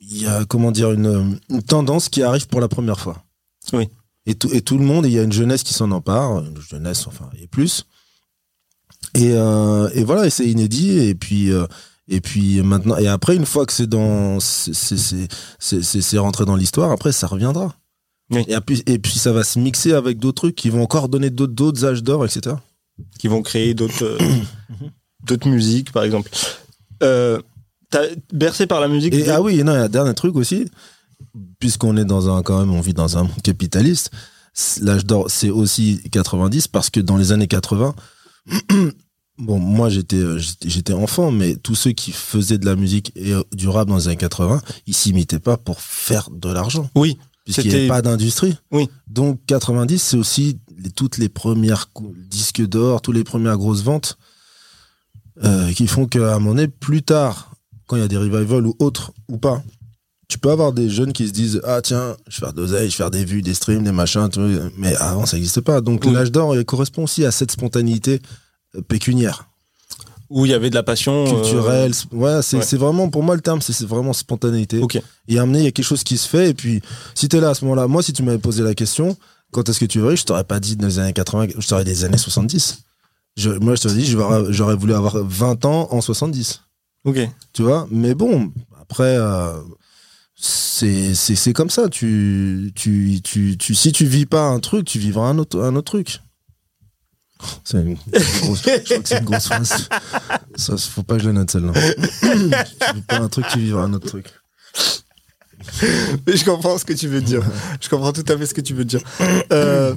il 0.00 0.22
y 0.22 0.26
a 0.26 0.44
comment 0.44 0.70
dire 0.70 0.92
une, 0.92 1.38
une 1.50 1.62
tendance 1.62 2.08
qui 2.08 2.22
arrive 2.22 2.46
pour 2.46 2.60
la 2.60 2.68
première 2.68 3.00
fois. 3.00 3.24
Oui. 3.72 3.88
Et 4.26 4.34
tout 4.34 4.48
et 4.52 4.62
tout 4.62 4.78
le 4.78 4.84
monde, 4.84 5.06
il 5.06 5.12
y 5.12 5.18
a 5.18 5.22
une 5.22 5.32
jeunesse 5.32 5.62
qui 5.62 5.74
s'en 5.74 5.90
empare, 5.90 6.38
une 6.44 6.60
jeunesse 6.60 7.06
enfin 7.06 7.28
et 7.40 7.48
plus. 7.48 7.86
Et 9.14 9.32
euh, 9.32 9.90
et 9.94 10.04
voilà, 10.04 10.26
et 10.26 10.30
c'est 10.30 10.46
inédit 10.46 10.98
et 10.98 11.14
puis 11.14 11.50
euh, 11.50 11.66
et 12.08 12.20
puis 12.20 12.62
maintenant 12.62 12.96
et 12.96 13.08
après 13.08 13.36
une 13.36 13.46
fois 13.46 13.66
que 13.66 13.72
c'est 13.72 13.86
dans 13.86 14.38
c'est 14.40 16.18
rentré 16.18 16.44
dans 16.44 16.56
l'histoire, 16.56 16.90
après 16.90 17.12
ça 17.12 17.26
reviendra. 17.26 17.74
Oui. 18.30 18.44
Et 18.48 18.60
puis 18.60 18.82
et 18.86 18.98
puis 18.98 19.18
ça 19.18 19.32
va 19.32 19.44
se 19.44 19.58
mixer 19.58 19.92
avec 19.92 20.18
d'autres 20.18 20.42
trucs 20.42 20.56
qui 20.56 20.70
vont 20.70 20.82
encore 20.82 21.08
donner 21.08 21.30
d'autres 21.30 21.84
âges 21.84 22.02
d'or, 22.02 22.24
etc. 22.24 22.56
Qui 23.18 23.28
vont 23.28 23.42
créer 23.42 23.74
d'autres 23.74 24.04
euh, 24.04 24.18
d'autres 25.26 25.48
musiques 25.48 25.92
par 25.92 26.04
exemple. 26.04 26.30
Euh, 27.02 27.40
T'as 27.92 28.06
bercé 28.32 28.66
par 28.66 28.80
la 28.80 28.88
musique. 28.88 29.12
Et 29.12 29.28
ah 29.28 29.42
oui, 29.42 29.62
non, 29.62 29.72
il 29.72 29.76
y 29.76 29.78
a 29.78 29.82
un 29.82 29.88
dernier 29.88 30.14
truc 30.14 30.34
aussi, 30.36 30.64
puisqu'on 31.58 31.98
est 31.98 32.06
dans 32.06 32.34
un 32.34 32.42
quand 32.42 32.58
même, 32.58 32.72
on 32.72 32.80
vit 32.80 32.94
dans 32.94 33.18
un 33.18 33.24
monde 33.24 33.42
capitaliste. 33.42 34.10
L'âge 34.80 35.04
d'or, 35.04 35.26
c'est 35.28 35.50
aussi 35.50 36.00
90 36.10 36.68
parce 36.68 36.88
que 36.88 37.00
dans 37.00 37.18
les 37.18 37.32
années 37.32 37.48
80, 37.48 37.94
bon, 39.38 39.58
moi 39.58 39.88
j'étais 39.88 40.16
euh, 40.16 40.38
j'étais 40.64 40.92
enfant, 40.92 41.30
mais 41.30 41.56
tous 41.56 41.74
ceux 41.74 41.92
qui 41.92 42.12
faisaient 42.12 42.58
de 42.58 42.66
la 42.66 42.76
musique 42.76 43.12
et 43.16 43.32
euh, 43.32 43.42
du 43.52 43.68
rap 43.68 43.88
dans 43.88 43.96
les 43.96 44.08
années 44.08 44.16
80, 44.16 44.62
ils 44.86 44.94
s'imitaient 44.94 45.38
pas 45.40 45.56
pour 45.56 45.80
faire 45.80 46.30
de 46.30 46.48
l'argent, 46.50 46.90
Oui. 46.94 47.18
puisqu'il 47.44 47.68
n'y 47.68 47.74
avait 47.74 47.88
pas 47.88 48.02
d'industrie. 48.02 48.56
Oui. 48.70 48.88
Donc 49.06 49.40
90, 49.46 49.98
c'est 49.98 50.16
aussi 50.16 50.58
les- 50.78 50.90
toutes 50.90 51.18
les 51.18 51.28
premières 51.28 51.90
disques 52.28 52.62
d'or, 52.66 53.02
toutes 53.02 53.14
les 53.16 53.24
premières 53.24 53.56
grosses 53.58 53.82
ventes 53.82 54.18
euh, 55.44 55.72
qui 55.72 55.86
font 55.86 56.06
qu'à 56.06 56.34
un 56.34 56.38
moment 56.38 56.54
donné, 56.54 56.68
plus 56.68 57.02
tard, 57.02 57.52
quand 57.86 57.96
il 57.96 58.00
y 58.00 58.04
a 58.04 58.08
des 58.08 58.16
revivals 58.16 58.66
ou 58.66 58.74
autres 58.78 59.12
ou 59.28 59.38
pas, 59.38 59.62
tu 60.32 60.38
peux 60.38 60.50
avoir 60.50 60.72
des 60.72 60.88
jeunes 60.88 61.12
qui 61.12 61.26
se 61.28 61.32
disent 61.32 61.60
ah 61.64 61.80
tiens 61.82 62.16
je 62.28 62.40
vais 62.40 62.46
faire 62.46 62.52
d'oseille, 62.52 62.88
je 62.90 62.94
vais 62.96 63.04
faire 63.04 63.10
des 63.10 63.24
vues, 63.24 63.42
des 63.42 63.54
streams, 63.54 63.84
des 63.84 63.92
machins, 63.92 64.28
tout, 64.30 64.40
mais 64.78 64.94
avant 64.96 65.26
ça 65.26 65.36
n'existait 65.36 65.60
pas. 65.62 65.80
Donc 65.80 66.04
Oui. 66.06 66.12
l'âge 66.12 66.32
d'or 66.32 66.56
il 66.56 66.64
correspond 66.64 67.04
aussi 67.04 67.24
à 67.24 67.30
cette 67.30 67.50
spontanéité 67.52 68.20
euh, 68.76 68.80
pécuniaire, 68.82 69.48
Où 70.30 70.46
il 70.46 70.50
y 70.50 70.54
avait 70.54 70.70
de 70.70 70.74
la 70.74 70.82
passion. 70.82 71.26
euh, 71.26 71.30
culturelle. 71.30 71.92
Ouais, 72.12 72.40
c'est 72.42 72.56
ouais. 72.58 72.78
vraiment 72.78 73.10
pour 73.10 73.22
moi 73.22 73.34
le 73.34 73.42
terme, 73.42 73.60
c'est 73.60 73.84
vraiment 73.86 74.12
spontanéité. 74.14 74.78
Ok. 74.78 74.96
Et 75.28 75.34
moment 75.34 75.46
donné, 75.48 75.58
il 75.60 75.64
y 75.64 75.68
a 75.68 75.72
quelque 75.72 75.84
chose 75.84 76.02
qui 76.04 76.16
se 76.16 76.26
fait. 76.28 76.50
Et 76.50 76.54
puis, 76.54 76.80
si 77.14 77.28
t'es 77.28 77.38
là 77.40 77.50
à 77.50 77.54
ce 77.54 77.64
moment-là, 77.66 77.86
moi, 77.86 78.02
si 78.02 78.12
tu 78.14 78.22
m'avais 78.22 78.38
posé 78.38 78.62
la 78.62 78.74
question, 78.74 79.16
quand 79.52 79.68
est-ce 79.68 79.78
que 79.78 79.84
tu 79.84 80.00
veux, 80.00 80.16
je 80.16 80.24
t'aurais 80.24 80.44
pas 80.44 80.58
dit 80.58 80.76
dans 80.76 80.86
les 80.88 80.98
années 80.98 81.12
80, 81.12 81.48
je 81.58 81.68
t'aurais 81.68 81.84
des 81.84 82.04
années 82.04 82.16
70. 82.16 82.78
Je, 83.36 83.50
moi, 83.50 83.74
je 83.74 83.82
t'aurais 83.82 83.94
dit, 83.96 84.06
j'aurais 84.06 84.52
j'aurais 84.52 84.76
voulu 84.76 84.94
avoir 84.94 85.18
20 85.22 85.64
ans 85.66 85.88
en 85.90 86.00
70. 86.00 86.62
Ok. 87.04 87.18
Tu 87.52 87.62
vois 87.62 87.86
Mais 87.90 88.14
bon, 88.14 88.50
après, 88.80 89.16
euh, 89.18 89.52
c'est 90.42 91.52
comme 91.52 91.70
ça. 91.70 91.88
Tu, 91.88 92.72
tu, 92.74 93.20
tu, 93.22 93.56
tu, 93.56 93.74
si 93.74 93.92
tu 93.92 94.04
vis 94.04 94.26
pas 94.26 94.42
un 94.42 94.58
truc, 94.58 94.86
tu 94.86 94.98
vivras 94.98 95.28
un 95.28 95.38
autre, 95.38 95.60
un 95.62 95.76
autre 95.76 95.92
truc. 95.92 96.20
C'est 97.64 97.78
une 97.78 97.96
grosse, 98.40 98.62
je 98.64 98.84
crois 98.84 98.98
que 98.98 99.08
c'est 99.08 99.18
une 99.18 99.24
grosse 99.24 99.46
phrase. 99.46 99.88
Ça, 100.54 100.76
faut 100.76 101.02
pas 101.02 101.16
que 101.16 101.22
je 101.22 101.28
la 101.28 101.34
note 101.34 101.50
celle-là. 101.50 101.72
tu 101.72 102.94
vis 102.94 103.02
pas 103.02 103.18
un 103.18 103.28
truc, 103.28 103.46
tu 103.52 103.58
vivras 103.58 103.82
un 103.82 103.92
autre 103.94 104.06
truc. 104.06 104.26
Mais 106.26 106.36
je 106.36 106.44
comprends 106.44 106.78
ce 106.78 106.84
que 106.84 106.92
tu 106.92 107.08
veux 107.08 107.20
dire. 107.20 107.42
Je 107.80 107.88
comprends 107.88 108.12
tout 108.12 108.24
à 108.28 108.36
fait 108.36 108.46
ce 108.46 108.54
que 108.54 108.60
tu 108.60 108.74
veux 108.74 108.84
dire. 108.84 109.00
Euh, 109.52 109.94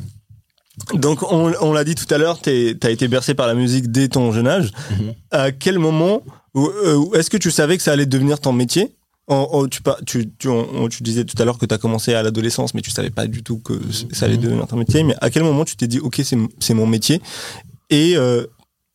donc, 0.94 1.24
on, 1.32 1.54
on 1.62 1.74
l'a 1.74 1.84
dit 1.84 1.96
tout 1.96 2.12
à 2.14 2.18
l'heure, 2.18 2.40
tu 2.42 2.78
as 2.82 2.90
été 2.90 3.08
bercé 3.08 3.34
par 3.34 3.48
la 3.48 3.54
musique 3.54 3.92
dès 3.92 4.08
ton 4.10 4.32
jeune 4.32 4.48
âge. 4.48 4.72
Mhm. 4.92 5.14
À 5.32 5.52
quel 5.52 5.80
moment 5.80 6.24
euh, 6.56 7.12
est-ce 7.14 7.30
que 7.30 7.38
tu 7.38 7.52
savais 7.52 7.78
que 7.78 7.84
ça 7.84 7.92
allait 7.92 8.06
devenir 8.06 8.40
ton 8.40 8.54
métier? 8.54 8.96
En- 9.28 9.48
en- 9.54 9.68
tu, 9.68 9.82
pas- 9.82 9.98
tu, 10.06 10.30
tu, 10.38 10.48
en- 10.50 10.88
tu 10.88 11.02
disais 11.02 11.26
tout 11.26 11.42
à 11.42 11.46
l'heure 11.46 11.58
que 11.58 11.66
tu 11.66 11.74
as 11.74 11.80
commencé 11.80 12.14
à 12.14 12.22
l'adolescence, 12.22 12.74
mais 12.76 12.82
tu 12.82 12.92
savais 12.92 13.10
pas 13.10 13.26
du 13.26 13.42
tout 13.42 13.58
que 13.58 13.74
ça 14.12 14.26
allait 14.28 14.38
Mhm. 14.38 14.44
devenir 14.44 14.68
ton 14.68 14.78
métier. 14.78 15.04
Mais 15.04 15.16
à 15.20 15.30
quel 15.32 15.44
moment 15.44 15.66
tu 15.66 15.76
t'es 15.76 15.88
dit, 15.88 16.00
ok, 16.00 16.22
c'est 16.60 16.74
mon 16.76 16.86
métier? 16.86 17.22
Et, 17.90 18.14
euh, 18.18 18.46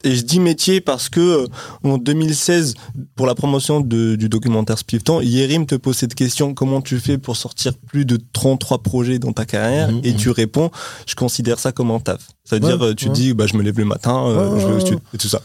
et 0.05 0.15
je 0.15 0.23
dis 0.23 0.39
métier 0.41 0.81
parce 0.81 1.09
que 1.09 1.21
euh, 1.21 1.47
en 1.83 1.99
2016, 1.99 2.75
pour 3.17 3.27
la 3.27 3.35
promotion 3.35 3.81
de- 3.81 4.15
du 4.15 4.29
documentaire 4.29 4.79
Splifton, 4.79 5.21
Yerim 5.21 5.67
te 5.67 5.75
pose 5.75 5.97
cette 5.97 6.15
question 6.15 6.55
comment 6.55 6.81
tu 6.81 6.99
fais 7.01 7.19
pour 7.19 7.37
sortir 7.37 7.75
plus 7.89 8.05
de 8.05 8.19
33 8.33 8.83
projets 8.85 9.19
dans 9.19 9.33
ta 9.33 9.45
carrière? 9.45 9.91
Mhm, 9.91 10.01
Et 10.05 10.13
mhm. 10.13 10.17
tu 10.17 10.31
réponds, 10.31 10.71
je 11.09 11.17
considère 11.17 11.59
ça 11.59 11.73
comme 11.73 11.91
un 11.91 11.99
taf. 11.99 12.29
Ça 12.45 12.57
veut 12.59 12.63
Ouais, 12.65 12.77
dire, 12.77 12.85
euh, 12.87 12.95
tu 12.95 13.07
ouais. 13.09 13.13
dis, 13.13 13.35
bah, 13.35 13.47
je 13.49 13.57
me 13.57 13.63
lève 13.63 13.77
le 13.79 13.85
matin, 13.85 14.27
euh, 14.29 14.55
Ouais, 14.55 14.61
je 14.61 14.67
vais 14.69 14.75
au 14.75 14.81
studio 14.81 15.01
et 15.13 15.19
tout 15.19 15.29
ça. 15.29 15.43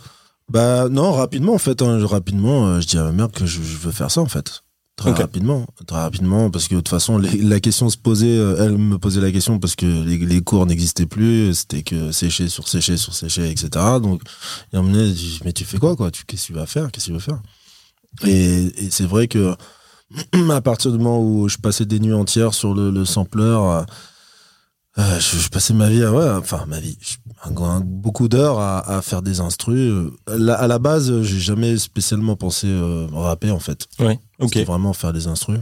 Bah 0.47 0.89
non, 0.89 1.11
rapidement 1.11 1.55
en 1.55 1.57
fait. 1.57 1.81
hein, 1.81 2.05
rapidement, 2.05 2.67
euh, 2.67 2.79
je 2.79 2.85
dis 2.85 2.97
à 2.99 3.03
ma 3.03 3.11
mère 3.11 3.31
que 3.31 3.47
je, 3.47 3.63
je 3.63 3.77
veux 3.77 3.91
faire 3.91 4.11
ça 4.11 4.21
en 4.21 4.27
fait. 4.27 4.61
Très 4.97 5.11
rapidement, 5.23 5.65
très 5.87 5.97
rapidement, 5.97 6.49
parce 6.49 6.69
que 6.69 6.75
de 6.75 6.79
toute 6.79 6.87
façon, 6.89 7.17
les- 7.17 7.37
la 7.41 7.59
question 7.59 7.89
se 7.89 7.97
posait, 7.97 8.37
euh, 8.37 8.55
elle 8.65 8.77
me 8.77 8.97
posait 8.97 9.19
la 9.19 9.31
question 9.31 9.59
parce 9.59 9.75
que 9.75 9.85
les, 9.85 10.17
les 10.17 10.41
cours 10.41 10.65
n'existaient 10.65 11.05
plus, 11.05 11.53
c'était 11.53 11.83
que 11.83 12.13
sécher 12.13 12.47
sur 12.47 12.67
sécher 12.69 12.95
sur 12.95 13.13
sécher, 13.13 13.49
etc. 13.51 13.69
Donc, 14.01 14.21
il 14.71 14.81
me 14.81 15.11
dit, 15.11 15.41
mais 15.43 15.51
tu 15.51 15.65
fais 15.65 15.79
quoi, 15.79 15.97
quoi? 15.97 16.11
Tu 16.11 16.23
Qu'est-ce 16.25 16.43
que 16.43 16.47
tu 16.47 16.53
vas 16.53 16.65
faire? 16.65 16.89
Qu'est-ce 16.91 17.07
que 17.07 17.09
tu 17.09 17.13
veux 17.13 17.19
faire? 17.19 17.41
Et, 18.25 18.85
et 18.85 18.89
c'est 18.89 19.05
vrai 19.05 19.27
que 19.27 19.53
à 20.51 20.61
partir 20.61 20.91
du 20.93 20.97
moment 20.97 21.19
où 21.21 21.49
je 21.49 21.57
passais 21.57 21.85
des 21.85 21.99
nuits 21.99 22.13
entières 22.13 22.53
sur 22.53 22.73
le, 22.73 22.89
le 22.89 23.03
sampler, 23.03 23.57
euh, 24.97 25.19
je, 25.19 25.37
je 25.37 25.49
passais 25.49 25.73
ma 25.73 25.89
vie 25.89 26.03
à, 26.03 26.11
ouais, 26.11 26.29
enfin 26.29 26.65
ma 26.67 26.79
vie, 26.79 26.97
je- 27.01 27.15
un- 27.49 27.63
un- 27.63 27.79
beaucoup 27.81 28.27
d'heures 28.27 28.59
à, 28.59 28.79
à 28.97 29.01
faire 29.01 29.21
des 29.21 29.39
instrus. 29.39 29.77
Euh, 29.91 30.11
là, 30.27 30.55
à 30.55 30.67
la 30.67 30.79
base, 30.79 31.21
j'ai 31.21 31.39
jamais 31.39 31.77
spécialement 31.77 32.35
pensé 32.35 32.67
euh, 32.67 33.07
rapper 33.11 33.51
en 33.51 33.59
fait. 33.59 33.87
Ouais, 33.99 34.19
ok. 34.39 34.57
Vraiment 34.65 34.93
faire 34.93 35.13
des 35.13 35.27
instrus. 35.27 35.59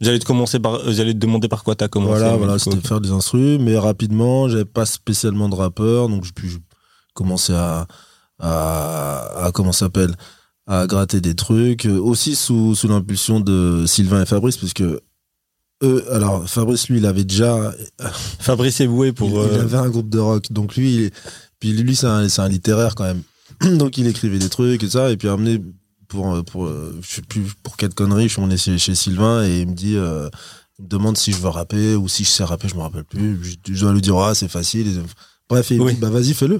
J'allais 0.00 0.18
te 0.18 0.24
commencer 0.26 0.58
par, 0.60 0.90
j'allais 0.90 1.14
te 1.14 1.18
demander 1.18 1.48
par 1.48 1.62
quoi 1.64 1.76
t'as 1.76 1.88
commencé. 1.88 2.18
Voilà, 2.18 2.36
voilà, 2.36 2.58
c'était 2.58 2.86
faire 2.86 3.00
des 3.00 3.10
instrus, 3.10 3.58
mais 3.60 3.78
rapidement, 3.78 4.48
j'avais 4.48 4.64
pas 4.64 4.84
spécialement 4.86 5.48
de 5.48 5.54
rappeur, 5.54 6.08
donc 6.08 6.24
je, 6.24 6.32
puis 6.32 6.48
je 6.48 6.58
commençais 7.14 7.54
à, 7.54 7.86
à, 8.40 9.44
à 9.46 9.52
comment 9.52 9.72
s'appelle, 9.72 10.14
à 10.66 10.86
gratter 10.86 11.20
des 11.20 11.34
trucs, 11.34 11.86
euh, 11.86 11.98
aussi 11.98 12.34
sous, 12.34 12.74
sous 12.74 12.88
l'impulsion 12.88 13.40
de 13.40 13.84
Sylvain 13.86 14.22
et 14.22 14.26
Fabrice, 14.26 14.56
parce 14.56 14.72
que 14.72 15.00
eux, 15.84 16.04
alors 16.12 16.48
Fabrice, 16.48 16.88
lui, 16.88 16.98
il 16.98 17.06
avait 17.06 17.24
déjà, 17.24 17.72
Fabrice 18.40 18.80
Eboué 18.80 19.12
pour. 19.12 19.30
il, 19.30 19.36
euh, 19.36 19.54
il 19.54 19.60
avait 19.60 19.76
un 19.78 19.88
groupe 19.88 20.08
de 20.08 20.18
rock, 20.18 20.50
donc 20.50 20.76
lui, 20.76 20.94
il 20.94 21.00
est- 21.04 21.14
puis 21.60 21.72
lui, 21.72 21.94
c'est 21.96 22.06
un, 22.06 22.28
c'est 22.28 22.42
un 22.42 22.48
littéraire 22.48 22.94
quand 22.94 23.04
même, 23.04 23.22
donc 23.78 23.96
il 23.98 24.06
écrivait 24.06 24.38
des 24.38 24.48
trucs 24.48 24.82
et 24.82 24.88
ça, 24.90 25.10
et 25.10 25.16
puis 25.16 25.28
amené 25.28 25.60
pour, 26.08 26.44
pour, 26.44 26.66
euh, 26.66 26.98
je 27.02 27.14
sais 27.16 27.22
plus 27.22 27.42
pour 27.62 27.76
quelle 27.76 27.94
connerie, 27.94 28.28
je 28.28 28.34
suis 28.34 28.42
allé 28.42 28.56
chez, 28.56 28.78
chez 28.78 28.94
Sylvain 28.94 29.44
et 29.44 29.60
il 29.62 29.68
me 29.68 29.74
dit, 29.74 29.96
euh, 29.96 30.28
il 30.78 30.84
me 30.84 30.88
demande 30.88 31.16
si 31.16 31.32
je 31.32 31.38
veux 31.38 31.48
rapper 31.48 31.94
ou 31.96 32.08
si 32.08 32.24
je 32.24 32.30
sais 32.30 32.44
rapper, 32.44 32.68
je 32.68 32.74
me 32.74 32.80
rappelle 32.82 33.04
plus. 33.04 33.38
Je, 33.66 33.80
dois 33.80 33.92
lui 33.92 34.00
dire, 34.00 34.16
ah, 34.18 34.34
c'est 34.34 34.48
facile. 34.48 35.02
Bref, 35.48 35.70
et 35.70 35.74
il 35.76 35.80
me 35.80 35.86
Oui. 35.86 35.94
dit, 35.94 36.00
bah 36.00 36.10
vas-y, 36.10 36.34
fais-le. 36.34 36.58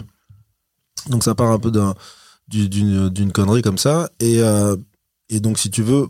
Donc 1.10 1.22
ça 1.24 1.34
part 1.34 1.50
un 1.50 1.58
peu 1.58 1.70
d'un- 1.70 1.94
du- 2.48 2.68
d'une 2.68 3.08
d'une 3.10 3.32
connerie 3.32 3.62
comme 3.62 3.78
ça. 3.78 4.08
Et, 4.20 4.40
euh, 4.40 4.76
et 5.28 5.40
donc, 5.40 5.58
si 5.58 5.70
tu 5.70 5.82
veux, 5.82 6.06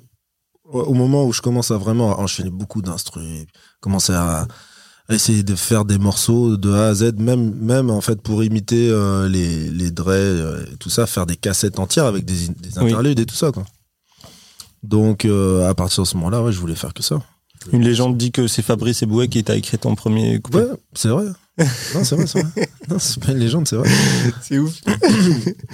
au 0.64 0.94
moment 0.94 1.24
où 1.24 1.32
je 1.32 1.42
commence 1.42 1.70
à 1.70 1.76
vraiment 1.76 2.18
enchaîner 2.20 2.50
beaucoup 2.50 2.82
d'instruments, 2.82 3.44
commencer 3.80 4.12
à, 4.12 4.46
essayer 5.10 5.42
de 5.42 5.54
faire 5.54 5.84
des 5.84 5.98
morceaux 5.98 6.56
de 6.56 6.72
A 6.72 6.86
à 6.88 6.94
Z, 6.94 7.12
même, 7.18 7.54
même 7.54 7.90
en 7.90 8.00
fait 8.00 8.22
pour 8.22 8.42
imiter 8.42 8.88
euh, 8.90 9.28
les, 9.28 9.68
les 9.70 9.90
Dre, 9.90 10.08
euh, 10.10 10.64
et 10.72 10.76
tout 10.78 10.88
ça, 10.90 11.06
faire 11.06 11.26
des 11.26 11.36
cassettes 11.36 11.78
entières 11.78 12.06
avec 12.06 12.24
des, 12.24 12.48
des 12.48 12.78
Oui. 12.78 12.86
interludes 12.92 13.20
et 13.20 13.26
tout 13.26 13.34
ça. 13.34 13.52
Quoi. 13.52 13.64
Donc 14.82 15.24
euh, 15.24 15.68
à 15.68 15.74
partir 15.74 16.02
de 16.04 16.08
ce 16.08 16.16
moment-là, 16.16 16.42
ouais, 16.42 16.52
je 16.52 16.58
voulais 16.58 16.74
faire 16.74 16.94
que 16.94 17.02
ça. 17.02 17.20
Une 17.72 17.82
légende 17.82 18.16
dit 18.18 18.30
que 18.32 18.46
c'est 18.46 18.60
Fabrice 18.62 19.02
Eboué 19.02 19.28
qui 19.28 19.42
t'a 19.44 19.56
écrit 19.56 19.78
ton 19.78 19.94
premier 19.94 20.40
couplet. 20.40 20.62
Ouais, 20.64 20.76
c'est 20.94 21.08
vrai. 21.08 21.24
Non, 21.94 22.02
c'est 22.04 22.16
vrai, 22.16 22.26
c'est 22.26 22.42
vrai. 22.42 22.68
Non, 22.90 22.98
c'est 22.98 23.22
pas 23.22 23.32
une 23.32 23.38
légende, 23.38 23.66
c'est 23.66 23.76
vrai. 23.76 23.88
C'est 24.42 24.58
ouf. 24.58 24.74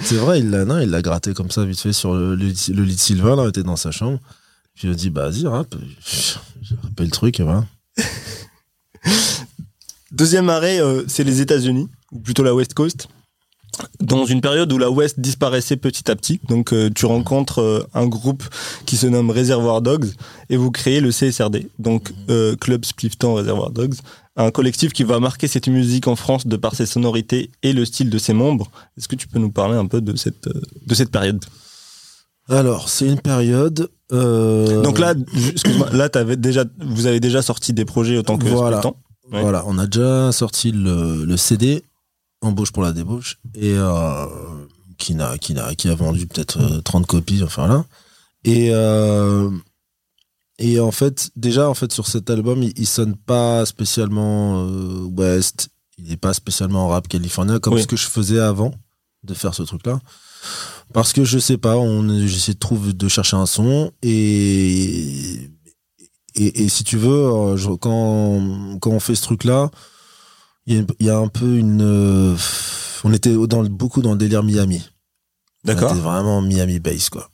C'est 0.01 0.15
vrai, 0.15 0.39
il 0.39 0.49
l'a, 0.49 0.63
non, 0.63 0.79
il 0.79 0.89
l'a 0.89 1.01
gratté 1.01 1.33
comme 1.33 1.51
ça, 1.51 1.65
vite 1.65 1.79
fait, 1.79 1.91
sur 1.91 2.13
le, 2.13 2.35
le, 2.35 2.45
lit- 2.45 2.71
le 2.73 2.83
lit 2.83 2.95
de 2.95 2.99
Sylvain, 2.99 3.35
là, 3.35 3.43
il 3.45 3.49
était 3.49 3.63
dans 3.63 3.75
sa 3.75 3.91
chambre. 3.91 4.19
Puis 4.75 4.87
il 4.87 4.91
a 4.91 4.95
dit, 4.95 5.09
bah, 5.09 5.29
vas-y, 5.29 5.47
rappe. 5.47 5.75
J'ai 6.61 6.75
rappelé 6.75 7.05
le 7.05 7.11
truc, 7.11 7.39
et 7.39 7.43
voilà. 7.43 7.65
Deuxième 10.11 10.49
arrêt, 10.49 10.81
euh, 10.81 11.03
c'est 11.07 11.23
les 11.23 11.41
États-Unis, 11.41 11.87
ou 12.11 12.19
plutôt 12.19 12.43
la 12.43 12.53
West 12.53 12.73
Coast. 12.73 13.07
Dans 14.01 14.25
une 14.25 14.41
période 14.41 14.71
où 14.73 14.77
la 14.77 14.91
West 14.91 15.21
disparaissait 15.21 15.77
petit 15.77 16.11
à 16.11 16.15
petit, 16.17 16.41
donc 16.49 16.73
euh, 16.73 16.89
tu 16.93 17.05
rencontres 17.05 17.61
euh, 17.61 17.87
un 17.93 18.05
groupe 18.05 18.43
qui 18.85 18.97
se 18.97 19.07
nomme 19.07 19.31
Reservoir 19.31 19.81
Dogs 19.81 20.11
et 20.49 20.57
vous 20.57 20.69
créez 20.69 20.99
le 20.99 21.11
CSRD, 21.11 21.69
donc 21.79 22.11
Club 22.59 22.83
Splifton 22.83 23.33
Reservoir 23.33 23.71
Dogs, 23.71 23.95
un 24.35 24.51
collectif 24.51 24.91
qui 24.91 25.05
va 25.05 25.21
marquer 25.21 25.47
cette 25.47 25.69
musique 25.69 26.07
en 26.07 26.17
France 26.17 26.45
de 26.45 26.57
par 26.57 26.75
ses 26.75 26.85
sonorités 26.85 27.49
et 27.63 27.71
le 27.71 27.85
style 27.85 28.09
de 28.09 28.17
ses 28.17 28.33
membres. 28.33 28.69
Est-ce 28.97 29.07
que 29.07 29.15
tu 29.15 29.27
peux 29.27 29.39
nous 29.39 29.51
parler 29.51 29.77
un 29.77 29.87
peu 29.87 30.01
de 30.01 30.15
cette 30.17 31.11
période? 31.11 31.43
Alors, 32.49 32.89
c'est 32.89 33.07
une 33.07 33.19
période. 33.19 33.89
euh, 34.11 34.81
Donc 34.81 34.99
là, 34.99 35.13
excuse-moi, 35.49 35.89
là 35.91 36.09
t'avais 36.09 36.35
déjà, 36.37 36.65
vous 36.79 37.05
avez 37.05 37.19
déjà 37.19 37.41
sorti 37.41 37.71
des 37.73 37.85
projets 37.85 38.17
autant 38.17 38.37
que 38.37 38.47
Voilà. 38.47 38.81
Ouais. 39.31 39.41
Voilà, 39.41 39.63
on 39.67 39.77
a 39.77 39.85
déjà 39.87 40.31
sorti 40.33 40.71
le, 40.73 41.23
le 41.23 41.37
CD, 41.37 41.83
Embauche 42.41 42.71
pour 42.71 42.83
la 42.83 42.91
débauche, 42.91 43.37
et 43.55 43.73
euh, 43.77 44.25
qui, 44.97 45.15
n'a, 45.15 45.37
qui, 45.37 45.53
a 45.87 45.95
vendu 45.95 46.27
peut-être 46.27 46.59
euh, 46.59 46.81
30 46.81 47.05
copies, 47.07 47.41
enfin 47.43 47.67
là. 47.67 47.85
Et, 48.43 48.69
euh, 48.73 49.49
et 50.59 50.79
en 50.81 50.91
fait, 50.91 51.29
déjà, 51.37 51.69
en 51.69 51.73
fait, 51.75 51.93
sur 51.93 52.07
cet 52.07 52.29
album, 52.29 52.61
il, 52.63 52.73
il 52.77 52.87
sonne 52.87 53.15
pas 53.15 53.65
spécialement 53.65 54.65
euh, 54.67 55.03
West, 55.15 55.69
il 55.97 56.09
n'est 56.09 56.17
pas 56.17 56.33
spécialement 56.33 56.89
rap 56.89 57.07
californien, 57.07 57.59
comme 57.59 57.75
Oui. 57.75 57.83
ce 57.83 57.87
que 57.87 57.95
je 57.95 58.07
faisais 58.07 58.39
avant 58.39 58.73
de 59.23 59.33
faire 59.33 59.53
ce 59.53 59.63
truc-là. 59.63 59.99
Parce 60.93 61.13
que 61.13 61.23
je 61.23 61.39
sais 61.39 61.57
pas, 61.57 61.77
on, 61.77 62.25
j'essaie 62.27 62.53
de 62.53 62.59
trouver, 62.59 62.93
de 62.93 63.07
chercher 63.07 63.37
un 63.37 63.45
son, 63.45 63.91
et, 64.01 65.49
et, 66.35 66.63
et 66.63 66.69
si 66.69 66.83
tu 66.83 66.97
veux, 66.97 67.09
euh, 67.25 67.57
je- 67.57 67.69
quand, 67.69 68.77
quand 68.81 68.91
on 68.91 68.99
fait 68.99 69.15
ce 69.15 69.27
il 70.67 70.75
y, 70.75 70.79
a- 70.79 70.83
il 70.99 71.05
y 71.05 71.09
a 71.09 71.17
un 71.17 71.27
peu 71.27 71.57
une. 71.57 71.81
euh, 71.81 72.35
on 73.03 73.13
était 73.13 73.33
dans, 73.47 73.63
beaucoup 73.63 74.01
dans 74.01 74.11
le 74.11 74.17
délire 74.17 74.43
Miami. 74.43 74.81
D'accord. 75.63 75.89
C'était 75.89 76.01
vraiment 76.01 76.41
Miami 76.41 76.79
Bass, 76.79 77.09
quoi. 77.09 77.29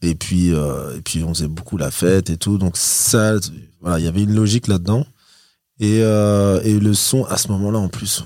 Et 0.00 0.14
puis, 0.14 0.52
euh, 0.52 0.96
et 0.96 1.00
puis, 1.00 1.22
on 1.24 1.34
faisait 1.34 1.48
beaucoup 1.48 1.76
la 1.76 1.90
fête 1.90 2.30
et 2.30 2.36
tout. 2.36 2.58
Donc, 2.58 2.76
ça, 2.76 3.34
voilà, 3.80 3.98
il 3.98 4.04
y 4.04 4.08
avait 4.08 4.22
une 4.22 4.34
logique 4.34 4.66
là-dedans. 4.66 5.06
Et, 5.78 6.00
euh, 6.02 6.60
et 6.64 6.78
le 6.78 6.94
son, 6.94 7.24
à 7.26 7.36
ce 7.36 7.48
moment-là, 7.48 7.78
en 7.78 7.88
plus, 7.88 8.24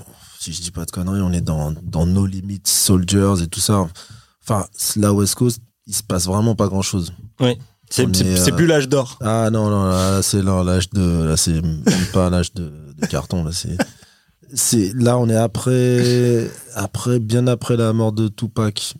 si 0.53 0.59
je 0.59 0.61
dis 0.61 0.71
pas 0.71 0.85
de 0.85 0.91
conneries, 0.91 1.21
on 1.21 1.31
est 1.33 1.41
dans, 1.41 1.73
dans 1.83 2.05
No 2.05 2.25
Limit 2.25 2.61
Soldiers 2.65 3.41
et 3.43 3.47
tout 3.47 3.59
ça. 3.59 3.87
Enfin, 4.43 4.65
la 4.95 5.13
West 5.13 5.35
Coast, 5.35 5.59
il 5.87 5.95
se 5.95 6.03
passe 6.03 6.25
vraiment 6.25 6.55
pas 6.55 6.67
grand-chose. 6.67 7.13
C'est 7.89 8.05
On 8.05 8.13
c'est- 8.13 8.25
est, 8.25 8.35
c'est 8.37 8.51
euh, 8.51 8.55
plus 8.55 8.65
l'âge 8.67 8.89
d'or. 8.89 9.17
Ah 9.21 9.49
non, 9.49 9.69
non, 9.69 9.85
là, 9.85 10.11
là, 10.11 10.21
c'est 10.21 10.41
là, 10.41 10.63
l'âge 10.63 10.89
de. 10.89 11.23
Là, 11.23 11.37
c'est 11.37 11.61
même 11.61 11.83
pas 12.13 12.29
l'âge 12.29 12.53
de, 12.53 12.71
de 12.99 13.05
carton, 13.07 13.43
là, 13.43 13.51
c'est. 13.53 13.77
C'est, 14.53 14.93
là, 14.95 15.17
on 15.17 15.27
est 15.29 15.35
après, 15.35 16.49
après, 16.75 17.19
bien 17.19 17.47
après 17.47 17.75
la 17.77 17.91
mort 17.93 18.13
de 18.13 18.27
Tupac. 18.29 18.93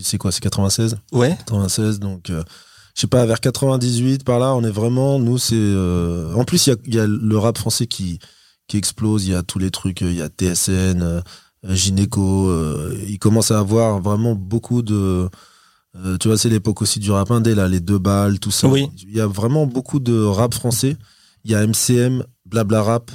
C'est 0.00 0.18
quoi, 0.18 0.32
c'est 0.32 0.40
96? 0.40 0.96
Ouais. 1.12 1.36
96, 1.46 1.98
donc, 2.00 2.28
euh, 2.30 2.42
je 2.94 3.02
sais 3.02 3.06
pas, 3.06 3.24
vers 3.24 3.40
98, 3.40 4.24
par 4.24 4.38
là, 4.38 4.54
on 4.54 4.64
est 4.64 4.70
vraiment, 4.70 5.18
nous, 5.18 5.38
c'est, 5.38 5.54
euh, 5.56 6.34
en 6.34 6.44
plus, 6.44 6.66
il 6.66 6.70
y 6.70 6.72
a, 6.72 6.76
il 6.86 6.94
y 6.94 6.98
a 6.98 7.06
le 7.06 7.38
rap 7.38 7.56
français 7.56 7.86
qui, 7.86 8.18
qui 8.68 8.76
explose, 8.76 9.26
il 9.26 9.32
y 9.32 9.34
a 9.34 9.42
tous 9.42 9.58
les 9.58 9.70
trucs, 9.70 10.00
il 10.00 10.14
y 10.14 10.22
a 10.22 10.28
TSN, 10.28 11.02
euh, 11.02 11.20
Gynéco, 11.64 12.48
euh, 12.48 12.96
il 13.08 13.18
commence 13.18 13.50
à 13.50 13.58
avoir 13.58 14.00
vraiment 14.00 14.34
beaucoup 14.34 14.82
de, 14.82 15.28
euh, 16.04 16.18
tu 16.18 16.28
vois, 16.28 16.36
c'est 16.36 16.48
l'époque 16.48 16.82
aussi 16.82 16.98
du 17.00 17.10
rap 17.10 17.30
indé, 17.30 17.54
là, 17.54 17.68
les 17.68 17.80
deux 17.80 17.98
balles, 17.98 18.38
tout 18.38 18.50
ça. 18.50 18.68
Oui. 18.68 18.88
Il 19.02 19.14
y 19.16 19.20
a 19.20 19.26
vraiment 19.26 19.66
beaucoup 19.66 19.98
de 20.00 20.22
rap 20.24 20.54
français. 20.54 20.96
Il 21.44 21.50
y 21.50 21.54
a 21.54 21.66
MCM, 21.66 22.24
Blabla 22.44 22.82
Rap. 22.82 23.10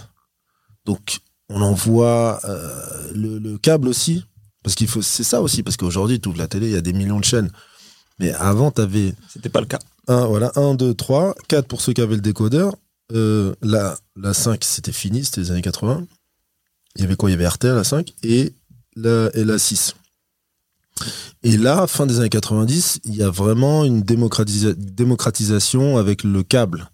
Donc, 0.85 1.19
on 1.49 1.61
en 1.61 1.73
voit 1.73 2.39
euh, 2.45 3.11
le, 3.13 3.37
le 3.39 3.57
câble 3.57 3.87
aussi. 3.87 4.25
Parce 4.63 4.75
qu'il 4.75 4.87
faut, 4.87 5.01
c'est 5.01 5.23
ça 5.23 5.41
aussi, 5.41 5.63
parce 5.63 5.75
qu'aujourd'hui, 5.77 6.19
tu 6.19 6.29
ouvres 6.29 6.37
la 6.37 6.47
télé, 6.47 6.67
il 6.67 6.73
y 6.73 6.77
a 6.77 6.81
des 6.81 6.93
millions 6.93 7.19
de 7.19 7.25
chaînes. 7.25 7.51
Mais 8.19 8.31
avant, 8.33 8.71
tu 8.71 8.81
avais 8.81 9.13
C'était 9.27 9.49
pas 9.49 9.59
le 9.59 9.65
cas. 9.65 9.79
un, 10.07 10.25
voilà, 10.25 10.51
1, 10.55 10.75
2, 10.75 10.93
3, 10.93 11.35
4 11.47 11.67
pour 11.67 11.81
ceux 11.81 11.93
qui 11.93 12.01
avaient 12.01 12.15
le 12.15 12.21
décodeur. 12.21 12.75
Euh, 13.11 13.53
la, 13.61 13.97
la 14.15 14.33
5, 14.33 14.63
c'était 14.63 14.91
fini, 14.91 15.23
c'était 15.25 15.41
les 15.41 15.51
années 15.51 15.61
80. 15.61 16.05
Il 16.95 17.01
y 17.01 17.05
avait 17.05 17.15
quoi? 17.15 17.29
Il 17.29 17.33
y 17.33 17.35
avait 17.35 17.47
RTL, 17.47 17.73
la 17.75 17.83
5, 17.83 18.13
et 18.23 18.53
la, 18.95 19.29
et 19.33 19.43
la 19.43 19.57
6. 19.59 19.95
Et 21.43 21.57
là, 21.57 21.87
fin 21.87 22.05
des 22.05 22.19
années 22.19 22.29
90, 22.29 22.99
il 23.05 23.15
y 23.15 23.23
a 23.23 23.29
vraiment 23.29 23.83
une 23.83 24.01
démocratisa- 24.01 24.73
démocratisation 24.75 25.97
avec 25.97 26.23
le 26.23 26.43
câble. 26.43 26.89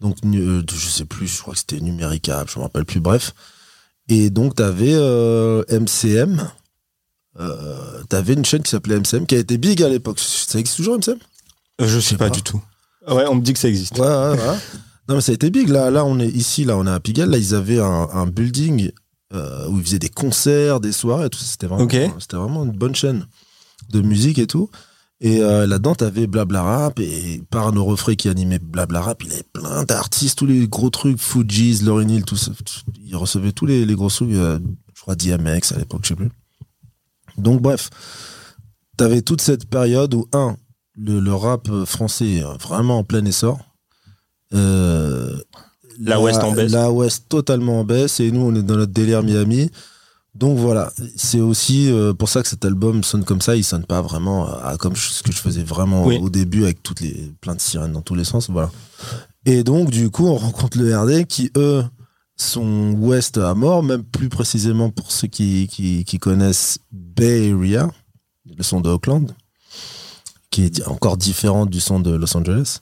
Donc, 0.00 0.16
euh, 0.24 0.62
je 0.70 0.88
sais 0.88 1.04
plus, 1.04 1.26
je 1.26 1.40
crois 1.40 1.54
que 1.54 1.60
c'était 1.60 1.80
numéricable, 1.80 2.50
je 2.52 2.58
me 2.58 2.64
rappelle 2.64 2.84
plus, 2.84 3.00
bref. 3.00 3.32
Et 4.08 4.30
donc, 4.30 4.56
tu 4.56 4.62
avais 4.62 4.94
MCM 5.68 6.50
euh, 7.38 8.02
t'avais 8.08 8.34
une 8.34 8.44
chaîne 8.44 8.62
qui 8.62 8.70
s'appelait 8.70 8.96
MCM 8.98 9.24
qui 9.24 9.36
a 9.36 9.38
été 9.38 9.56
big 9.56 9.82
à 9.84 9.88
l'époque. 9.88 10.18
Ça 10.18 10.58
existe 10.58 10.76
toujours 10.78 10.96
MCM 10.98 11.16
Euh, 11.80 11.86
Je 11.86 12.00
sais 12.00 12.10
sais 12.10 12.16
pas, 12.16 12.28
pas. 12.28 12.34
du 12.34 12.42
tout. 12.42 12.60
Ouais, 13.08 13.24
on 13.28 13.36
me 13.36 13.40
dit 13.40 13.52
que 13.52 13.58
ça 13.58 13.68
existe. 13.68 13.96
Ouais, 13.98 14.06
ouais, 14.06 14.30
ouais. 14.36 14.56
Non, 15.10 15.16
mais 15.16 15.22
ça 15.22 15.32
a 15.32 15.34
été 15.34 15.50
big. 15.50 15.68
Là, 15.68 15.90
là, 15.90 16.04
on 16.04 16.20
est 16.20 16.28
ici, 16.28 16.64
là, 16.64 16.76
on 16.76 16.86
est 16.86 16.90
à 16.90 17.00
Pigalle. 17.00 17.30
Là, 17.30 17.38
ils 17.38 17.56
avaient 17.56 17.80
un, 17.80 18.08
un 18.12 18.26
building 18.28 18.92
euh, 19.34 19.68
où 19.68 19.78
ils 19.78 19.84
faisaient 19.84 19.98
des 19.98 20.08
concerts, 20.08 20.78
des 20.78 20.92
soirées, 20.92 21.28
tout. 21.28 21.40
C'était 21.40 21.66
vraiment, 21.66 21.84
c'était 22.20 22.36
vraiment 22.36 22.64
une 22.64 22.70
bonne 22.70 22.94
chaîne 22.94 23.26
de 23.90 24.02
musique 24.02 24.38
et 24.38 24.46
tout. 24.46 24.70
Et 25.20 25.42
euh, 25.42 25.66
là-dedans, 25.66 25.96
t'avais 25.96 26.28
Blabla 26.28 26.62
Rap 26.62 27.00
et 27.00 27.42
par 27.50 27.72
nos 27.72 27.84
refrains 27.84 28.14
qui 28.14 28.28
animait 28.28 28.60
Blabla 28.60 29.00
Rap, 29.02 29.24
il 29.24 29.32
avait 29.32 29.42
plein 29.52 29.82
d'artistes, 29.82 30.38
tous 30.38 30.46
les 30.46 30.68
gros 30.68 30.90
trucs, 30.90 31.20
Fujis, 31.20 31.80
Lauryn 31.82 32.08
Hill, 32.08 32.24
tout 32.24 32.36
ça. 32.36 32.52
Il 33.04 33.16
recevait 33.16 33.50
tous 33.50 33.66
les, 33.66 33.84
les 33.84 33.94
gros 33.96 34.10
trucs, 34.10 34.30
euh, 34.30 34.60
je 34.94 35.00
crois 35.02 35.16
DMX 35.16 35.72
à 35.72 35.78
l'époque, 35.78 36.02
je 36.04 36.08
sais 36.10 36.14
plus. 36.14 36.30
Donc 37.36 37.60
bref, 37.60 37.90
t'avais 38.96 39.22
toute 39.22 39.40
cette 39.40 39.68
période 39.68 40.14
où, 40.14 40.28
un, 40.32 40.56
le, 40.94 41.18
le 41.18 41.34
rap 41.34 41.68
français 41.84 42.36
est 42.36 42.44
vraiment 42.62 42.98
en 42.98 43.04
plein 43.04 43.24
essor. 43.24 43.69
Euh, 44.54 45.36
La 46.00 46.20
West 46.20 46.40
en 46.40 46.52
baisse. 46.52 46.72
La 46.72 46.90
West 46.90 47.26
totalement 47.28 47.80
en 47.80 47.84
baisse 47.84 48.20
et 48.20 48.30
nous 48.30 48.40
on 48.40 48.54
est 48.54 48.62
dans 48.62 48.76
notre 48.76 48.92
délire 48.92 49.22
Miami. 49.22 49.70
Donc 50.34 50.58
voilà, 50.58 50.92
c'est 51.16 51.40
aussi 51.40 51.90
euh, 51.90 52.14
pour 52.14 52.28
ça 52.28 52.42
que 52.42 52.48
cet 52.48 52.64
album 52.64 53.02
sonne 53.02 53.24
comme 53.24 53.40
ça. 53.40 53.56
Il 53.56 53.64
sonne 53.64 53.84
pas 53.84 54.00
vraiment 54.00 54.46
à, 54.46 54.76
comme 54.76 54.94
ce 54.94 55.22
que 55.24 55.32
je 55.32 55.38
faisais 55.38 55.64
vraiment 55.64 56.04
Oui. 56.06 56.18
au 56.22 56.30
début 56.30 56.62
avec 56.64 56.82
toutes 56.82 57.00
les 57.00 57.32
plein 57.40 57.54
de 57.56 57.60
sirènes 57.60 57.92
dans 57.92 58.00
tous 58.00 58.14
les 58.14 58.24
sens. 58.24 58.48
Voilà. 58.48 58.70
Et 59.44 59.64
donc 59.64 59.90
du 59.90 60.08
coup 60.10 60.26
on 60.26 60.36
rencontre 60.36 60.78
le 60.78 60.96
RD 60.96 61.26
qui 61.26 61.50
eux 61.56 61.82
sont 62.36 62.92
West 62.92 63.38
à 63.38 63.54
mort, 63.54 63.82
même 63.82 64.02
plus 64.04 64.28
précisément 64.28 64.88
pour 64.90 65.12
ceux 65.12 65.28
qui, 65.28 65.68
qui, 65.70 66.04
qui 66.04 66.18
connaissent 66.18 66.78
Bay 66.92 67.52
Area, 67.52 67.90
le 68.56 68.62
son 68.62 68.80
de 68.80 68.88
Oakland, 68.88 69.30
qui 70.50 70.64
est 70.64 70.86
encore 70.88 71.16
différent 71.16 71.66
du 71.66 71.80
son 71.80 72.00
de 72.00 72.12
Los 72.12 72.34
Angeles. 72.36 72.78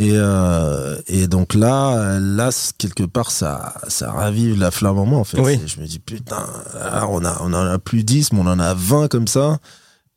Et, 0.00 0.12
euh, 0.14 0.96
et 1.08 1.26
donc 1.28 1.52
là, 1.52 2.18
là, 2.18 2.48
quelque 2.78 3.02
part, 3.02 3.30
ça, 3.30 3.74
ça 3.88 4.10
ravive 4.10 4.58
la 4.58 4.70
flamme 4.70 4.98
en 4.98 5.04
moi, 5.04 5.18
en 5.18 5.24
fait. 5.24 5.38
Oui. 5.38 5.60
Je 5.66 5.78
me 5.78 5.86
dis, 5.86 5.98
putain, 5.98 6.46
là, 6.74 7.06
on, 7.10 7.22
a, 7.22 7.36
on 7.42 7.52
en 7.52 7.66
a 7.66 7.78
plus 7.78 8.02
10, 8.02 8.32
mais 8.32 8.38
on 8.40 8.46
en 8.46 8.58
a 8.58 8.72
20 8.72 9.08
comme 9.08 9.28
ça. 9.28 9.58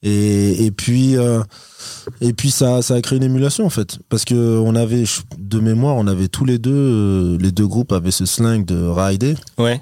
Et, 0.02 0.66
et 0.66 0.72
puis, 0.72 1.18
euh, 1.18 1.42
et 2.22 2.32
puis 2.32 2.50
ça, 2.50 2.82
ça 2.82 2.94
a 2.96 3.02
créé 3.02 3.18
une 3.18 3.24
émulation, 3.24 3.66
en 3.66 3.70
fait. 3.70 4.00
Parce 4.08 4.24
que 4.24 4.58
on 4.58 4.74
avait, 4.76 5.04
de 5.38 5.60
mémoire, 5.60 5.96
on 5.98 6.08
avait 6.08 6.30
tous 6.30 6.46
les 6.46 6.60
deux, 6.60 6.72
euh, 6.74 7.38
les 7.42 7.52
deux 7.52 7.68
groupes 7.68 7.92
avaient 7.92 8.12
ce 8.12 8.26
slang 8.26 8.64
de 8.64 8.88
rider. 8.88 9.36
Ouais. 9.58 9.82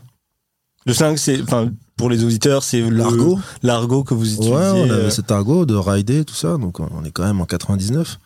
Le 0.88 0.94
slang, 0.94 1.16
c'est, 1.16 1.44
enfin, 1.44 1.70
pour 1.96 2.10
les 2.10 2.24
auditeurs, 2.24 2.64
c'est 2.64 2.82
L'argot. 2.90 3.40
L'argot 3.62 4.04
que 4.04 4.16
vous 4.16 4.26
Ouais, 4.26 4.34
utilisez. 4.34 4.58
on 4.58 4.90
avait 4.90 5.12
cet 5.12 5.30
argot 5.32 5.68
de 5.68 5.76
rider, 5.76 6.26
tout 6.26 6.34
ça. 6.34 6.58
Donc, 6.58 6.80
on 6.80 7.04
est 7.06 7.12
quand 7.12 7.24
même 7.24 7.40
en 7.40 7.46
99. 7.46 8.18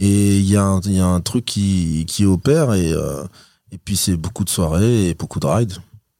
Et 0.00 0.38
il 0.38 0.48
y, 0.48 0.56
a 0.56 0.62
un- 0.62 0.80
il 0.84 0.92
y 0.94 1.00
a 1.00 1.06
un 1.06 1.20
truc 1.20 1.44
qui, 1.44 2.04
qui 2.06 2.24
opère. 2.24 2.72
Et, 2.74 2.92
euh, 2.92 3.24
et 3.72 3.78
puis, 3.78 3.96
c'est 3.96 4.16
beaucoup 4.16 4.44
de 4.44 4.48
soirées 4.50 5.08
et 5.08 5.14
beaucoup 5.14 5.40
de 5.40 5.46
rides. 5.46 5.74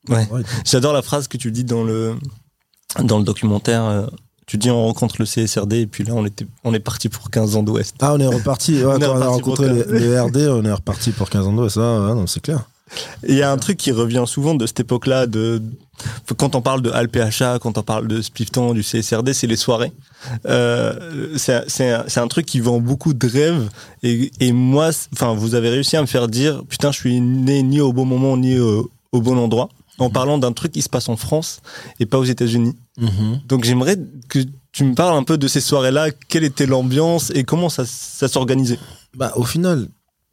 Ouais. 0.09 0.27
J'adore 0.65 0.93
la 0.93 1.03
phrase 1.03 1.29
que 1.29 1.37
tu 1.37 1.53
dis 1.53 1.65
dans 1.65 1.85
le, 1.85 2.15
dans 3.03 3.19
le 3.19 3.25
documentaire. 3.25 3.85
euh, 3.85 4.07
Tu 4.47 4.57
dis 4.57 4.71
on 4.71 4.83
rencontre 4.87 5.17
le 5.19 5.27
CSRD 5.27 5.75
et 5.83 5.87
puis 5.87 6.05
là 6.05 6.15
on 6.15 6.25
était 6.25 6.47
on 6.65 6.73
est 6.73 6.81
parti 6.81 7.11
pour 7.11 7.31
15 7.31 7.57
ans 7.57 7.63
d'Ouest. 7.63 7.95
Ah, 8.01 8.15
on 8.15 8.19
est 8.19 8.27
reparti. 8.27 8.83
Ouais, 8.83 8.95
On 8.97 8.99
quand 8.99 9.17
on 9.19 9.21
a 9.21 9.27
rencontré 9.27 9.69
les, 9.73 9.83
15. 9.85 9.93
les 9.93 10.19
RD, 10.21 10.37
on 10.49 10.65
est 10.65 10.73
reparti 10.73 11.11
pour 11.11 11.29
15 11.29 11.47
ans 11.47 11.69
ça, 11.69 11.81
ouais, 11.81 12.15
non, 12.15 12.27
c'est 12.27 12.41
clair. 12.41 12.65
Il 13.29 13.35
y 13.35 13.43
a 13.43 13.53
un 13.53 13.59
truc 13.59 13.77
qui 13.77 13.93
revient 13.93 14.25
souvent 14.27 14.55
de 14.55 14.67
cette 14.67 14.81
époque-là, 14.81 15.27
de 15.27 15.63
quand 16.37 16.55
on 16.55 16.63
parle 16.63 16.83
de 16.83 16.91
ALPHA, 16.91 17.59
quand 17.61 17.79
on 17.79 17.83
parle 17.83 18.09
de 18.09 18.21
Splifton, 18.23 18.75
du 18.75 18.83
CSRD, 18.83 19.33
c'est 19.33 19.47
les 19.47 19.57
soirées. 19.57 19.93
Euh, 20.47 21.37
c'est 21.37 22.21
un, 22.21 22.29
truc 22.29 22.47
qui 22.47 22.61
vend 22.61 22.81
beaucoup 22.81 23.15
de 23.15 23.27
rêves. 23.27 23.69
Et, 24.03 24.31
et 24.41 24.53
moi, 24.53 24.91
enfin, 25.13 25.35
vous 25.35 25.55
avez 25.55 25.71
réussi 25.71 25.97
à 25.97 26.01
me 26.01 26.07
faire 26.07 26.29
dire, 26.29 26.63
putain, 26.69 26.93
je 26.93 26.99
suis 26.99 27.21
né 27.21 27.63
ni 27.63 27.81
au 27.81 27.93
bon 27.93 28.05
moment 28.05 28.37
ni 28.37 28.59
au, 28.59 28.91
au 29.13 29.21
bon 29.21 29.39
endroit, 29.39 29.69
en 29.99 30.11
parlant 30.11 30.39
d'un 30.39 30.53
truc 30.53 30.73
qui 30.73 30.83
se 30.83 30.89
passe 30.89 31.09
en 31.09 31.17
France 31.17 31.61
et 32.01 32.07
pas 32.07 32.19
aux 32.19 32.25
États-Unis. 32.25 32.75
Donc 33.47 33.65
j'aimerais 33.65 33.97
que 34.29 34.41
tu 34.73 34.85
me 34.85 34.95
parles 34.95 35.17
un 35.17 35.23
peu 35.23 35.39
de 35.39 35.49
ces 35.49 35.61
soirées-là. 35.61 36.11
Quelle 36.29 36.45
était 36.45 36.67
l'ambiance 36.67 37.31
et 37.35 37.45
comment 37.45 37.69
ça, 37.69 37.85
ça 37.87 38.29
s'organisait? 38.29 38.79
Bah, 39.17 39.33
au 39.37 39.45
final, 39.45 39.89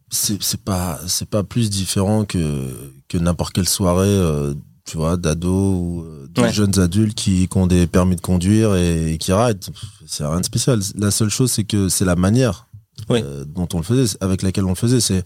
c'est 0.10 0.42
c'est 0.42 0.62
pas, 0.62 1.00
c'est 1.08 1.30
pas 1.30 1.44
plus 1.44 1.70
différent 1.70 2.26
que, 2.26 2.92
que 3.08 3.18
n'importe 3.18 3.54
quelle 3.54 3.70
soirée, 3.70 4.08
euh, 4.08 4.54
tu 4.86 4.98
vois, 4.98 5.18
d'ados 5.18 5.52
ou 5.52 6.04
euh, 6.06 6.28
de 6.30 6.42
Ouais. 6.42 6.54
jeunes 6.54 6.78
adultes 6.80 7.16
qui, 7.18 7.48
qui 7.48 7.58
ont 7.58 7.68
des 7.68 7.88
permis 7.88 8.16
de 8.16 8.22
conduire 8.22 8.76
et, 8.76 9.14
et 9.14 9.18
qui 9.18 9.34
rident. 9.34 9.60
C'est 10.06 10.26
rien 10.26 10.40
de 10.40 10.46
spécial. 10.46 10.80
La 10.96 11.12
seule 11.12 11.30
chose, 11.30 11.52
c'est 11.52 11.64
que 11.64 11.90
c'est 11.90 12.06
la 12.06 12.16
manière 12.16 12.68
Oui. 13.10 13.22
euh, 13.24 13.46
dont 13.46 13.68
on 13.74 13.78
le 13.78 13.84
faisait, 13.84 14.16
avec 14.22 14.42
laquelle 14.44 14.66
on 14.66 14.70
le 14.70 14.76
faisait. 14.76 15.00
C'est 15.00 15.24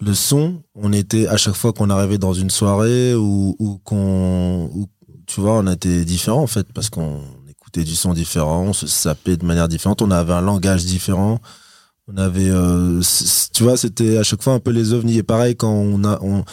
le 0.00 0.14
son. 0.14 0.62
On 0.74 0.92
était, 0.94 1.26
à 1.26 1.36
chaque 1.36 1.54
fois 1.56 1.72
qu'on 1.74 1.90
arrivait 1.90 2.16
dans 2.18 2.32
une 2.32 2.48
soirée 2.50 3.14
ou, 3.14 3.54
ou 3.58 3.78
qu'on, 3.84 4.70
tu 5.26 5.40
vois, 5.42 5.58
on 5.58 5.66
était 5.66 6.04
différent 6.06 6.42
en 6.42 6.46
fait, 6.46 6.66
parce 6.72 6.88
qu'on 6.88 7.20
écoutait 7.50 7.84
du 7.84 7.94
son 7.94 8.14
différent, 8.14 8.62
on 8.62 8.72
se 8.72 8.86
sapait 8.86 9.36
de 9.36 9.44
manière 9.44 9.68
différente, 9.68 10.00
on 10.00 10.10
avait 10.10 10.32
un 10.32 10.40
langage 10.40 10.84
différent. 10.86 11.38
On 12.12 12.16
avait, 12.16 12.48
euh, 12.50 13.00
tu 13.52 13.62
vois, 13.62 13.76
c'était 13.76 14.16
à 14.16 14.22
chaque 14.24 14.42
fois 14.42 14.54
un 14.54 14.58
peu 14.58 14.70
les 14.72 14.92
ovnis. 14.94 15.18
Et 15.18 15.22
pareil, 15.22 15.54
quand 15.54 15.70
on 15.70 16.02
a, 16.02 16.18
on, 16.22 16.44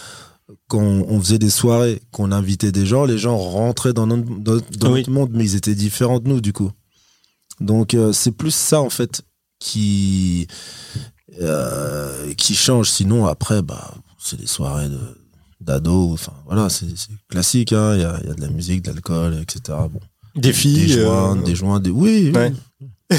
quand 0.67 0.81
on 0.81 1.19
faisait 1.21 1.39
des 1.39 1.49
soirées, 1.49 2.01
qu'on 2.11 2.31
invitait 2.31 2.71
des 2.73 2.85
gens, 2.85 3.05
les 3.05 3.17
gens 3.17 3.37
rentraient 3.37 3.93
dans 3.93 4.05
notre, 4.07 4.25
dans, 4.25 4.91
Oui. 4.91 5.05
monde, 5.07 5.29
mais 5.33 5.45
ils 5.45 5.55
étaient 5.55 5.75
différents 5.75 6.19
de 6.19 6.27
nous, 6.27 6.41
du 6.41 6.51
coup. 6.51 6.71
Donc, 7.61 7.93
euh, 7.93 8.11
c'est 8.11 8.31
plus 8.31 8.53
ça, 8.53 8.81
en 8.81 8.89
fait, 8.89 9.21
qui, 9.59 10.47
euh, 11.41 12.33
qui 12.33 12.53
change. 12.53 12.89
Sinon, 12.89 13.25
après, 13.25 13.61
bah, 13.61 13.95
c'est 14.19 14.39
des 14.39 14.45
soirées 14.45 14.89
de, 14.89 14.99
d'ados. 15.61 16.11
Enfin, 16.13 16.33
voilà, 16.45 16.69
c'est, 16.69 16.87
classique, 17.29 17.71
hein. 17.71 17.95
Il 17.95 18.01
y 18.01 18.05
a, 18.05 18.19
il 18.23 18.27
y 18.27 18.31
a 18.31 18.35
de 18.35 18.41
la 18.41 18.49
musique, 18.49 18.81
de 18.83 18.91
l'alcool, 18.91 19.39
etc. 19.41 19.77
Bon. 19.89 20.01
Des 20.35 20.53
filles. 20.53 20.87
Des 20.87 21.03
joints, 21.03 21.37
euh, 21.37 21.43
des 21.43 21.55
joints, 21.55 21.79
des, 21.79 21.89
oui, 21.91 22.31
oui. 22.33 22.39
Ouais. 22.39 22.53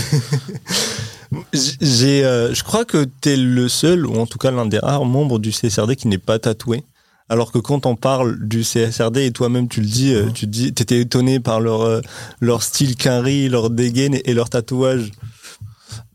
J'ai, 1.53 2.23
je 2.23 2.63
crois 2.63 2.85
que 2.85 3.07
tu 3.23 3.31
es 3.31 3.37
le 3.37 3.69
seul, 3.69 4.07
ou 4.07 4.19
en 4.19 4.27
tout 4.27 4.39
cas 4.39 4.51
l'un 4.51 4.67
des 4.67 4.79
rares 4.79 5.05
membres 5.05 5.39
du 5.39 5.51
CSRD 5.51 5.97
qui 5.97 6.09
n'est 6.09 6.19
pas 6.19 6.39
tatoué. 6.39 6.85
Alors 7.31 7.53
que 7.53 7.59
quand 7.59 7.85
on 7.87 7.95
parle 7.97 8.47
du 8.49 8.63
CSRD, 8.65 9.19
et 9.27 9.33
toi-même 9.33 9.69
tu 9.69 9.81
le 9.81 9.87
dis, 9.87 10.15
euh, 10.15 10.31
tu 10.31 10.47
te 10.47 10.51
dis, 10.51 10.73
t'étais 10.73 11.01
étonné 11.01 11.41
par 11.41 11.61
leur, 11.61 11.83
euh, 11.83 12.01
leur 12.41 12.63
style 12.63 12.97
quinri, 12.97 13.49
leur 13.49 13.69
dégaine 13.71 14.19
et, 14.25 14.33
leur 14.35 14.49
tatouage. 14.49 15.11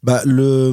Bah 0.02 0.22
le 0.26 0.72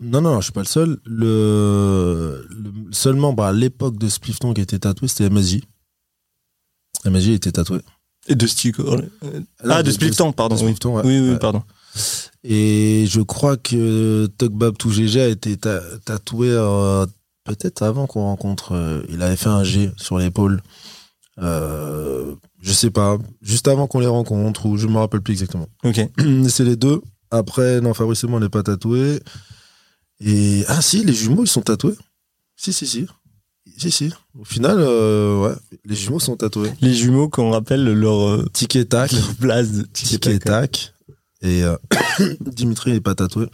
non 0.00 0.20
non 0.20 0.40
je 0.40 0.44
suis 0.46 0.52
pas 0.52 0.62
le 0.62 0.66
seul 0.66 0.98
le, 1.04 2.44
le 2.50 2.72
seul 2.90 3.14
membre 3.14 3.44
à 3.44 3.52
l'époque 3.52 3.96
de 3.98 4.08
Splifton 4.08 4.52
qui 4.52 4.60
était 4.62 4.80
tatoué 4.80 5.06
c'était 5.06 5.30
MSJ 5.30 5.60
MSJ 7.06 7.28
était 7.28 7.52
tatoué 7.52 7.78
Et 8.26 8.34
de 8.34 8.46
style. 8.48 8.72
euh, 8.80 8.96
Non, 9.64 9.74
ah, 9.76 9.82
de, 9.84 9.90
Splifton, 9.92 10.32
pardon. 10.32 10.56
de 10.56 10.60
oui. 10.60 10.66
Splifton, 10.66 10.96
ouais. 10.96 11.02
oui, 11.04 11.20
oui, 11.20 11.30
Ouais. 11.30 11.38
pardon. 11.38 11.62
et 12.42 13.04
je 13.08 13.20
crois 13.20 13.56
que 13.56 14.26
Togbab 14.38 14.74
GG 14.84 15.20
a 15.20 15.28
été 15.28 15.56
ta- 15.56 15.80
tatoué 16.04 16.48
euh, 16.50 17.06
peut-être 17.44 17.82
avant 17.82 18.06
qu'on 18.06 18.22
rencontre 18.22 18.72
euh, 18.72 19.02
il 19.08 19.22
avait 19.22 19.36
fait 19.36 19.48
un 19.48 19.64
G 19.64 19.90
sur 19.96 20.18
l'épaule 20.18 20.62
euh, 21.40 22.34
je 22.60 22.72
sais 22.72 22.90
pas 22.90 23.18
juste 23.42 23.68
avant 23.68 23.86
qu'on 23.86 24.00
les 24.00 24.06
rencontre 24.06 24.66
ou 24.66 24.76
je 24.76 24.86
me 24.86 24.98
rappelle 24.98 25.20
plus 25.20 25.32
exactement 25.32 25.68
Ok. 25.84 26.00
c'est 26.48 26.64
les 26.64 26.76
deux. 26.76 27.00
Après, 27.30 27.80
non, 27.80 27.94
Fabrice 27.94 28.22
et 28.22 28.26
moi, 28.28 28.38
on 28.38 28.40
n'est 28.40 28.48
pas 28.48 28.62
tatoués. 28.62 29.20
Et, 30.20 30.64
ah 30.68 30.80
si, 30.80 31.04
les 31.04 31.12
jumeaux, 31.12 31.42
ils 31.44 31.48
sont 31.48 31.62
tatoués. 31.62 31.96
Si, 32.56 32.72
si, 32.72 32.86
si. 32.86 33.06
Si, 33.76 33.90
si. 33.90 34.12
Au 34.38 34.44
final, 34.44 34.76
euh, 34.78 35.40
ouais, 35.40 35.54
les 35.84 35.96
jumeaux 35.96 36.20
sont 36.20 36.36
tatoués. 36.36 36.72
Les 36.80 36.94
jumeaux, 36.94 37.28
qu'on 37.28 37.50
rappelle 37.50 37.82
leur, 37.82 38.28
euh, 38.28 38.48
Tic 38.52 38.76
et 38.76 38.86
tac. 38.86 39.10
leur 39.10 39.34
place 39.34 39.72
de 39.72 39.82
Tic 39.82 40.24
et 40.28 40.38
tac. 40.38 40.94
Et 41.42 41.62
Dimitri 42.40 42.92
n'est 42.92 43.00
pas 43.00 43.16
tatoué. 43.16 43.48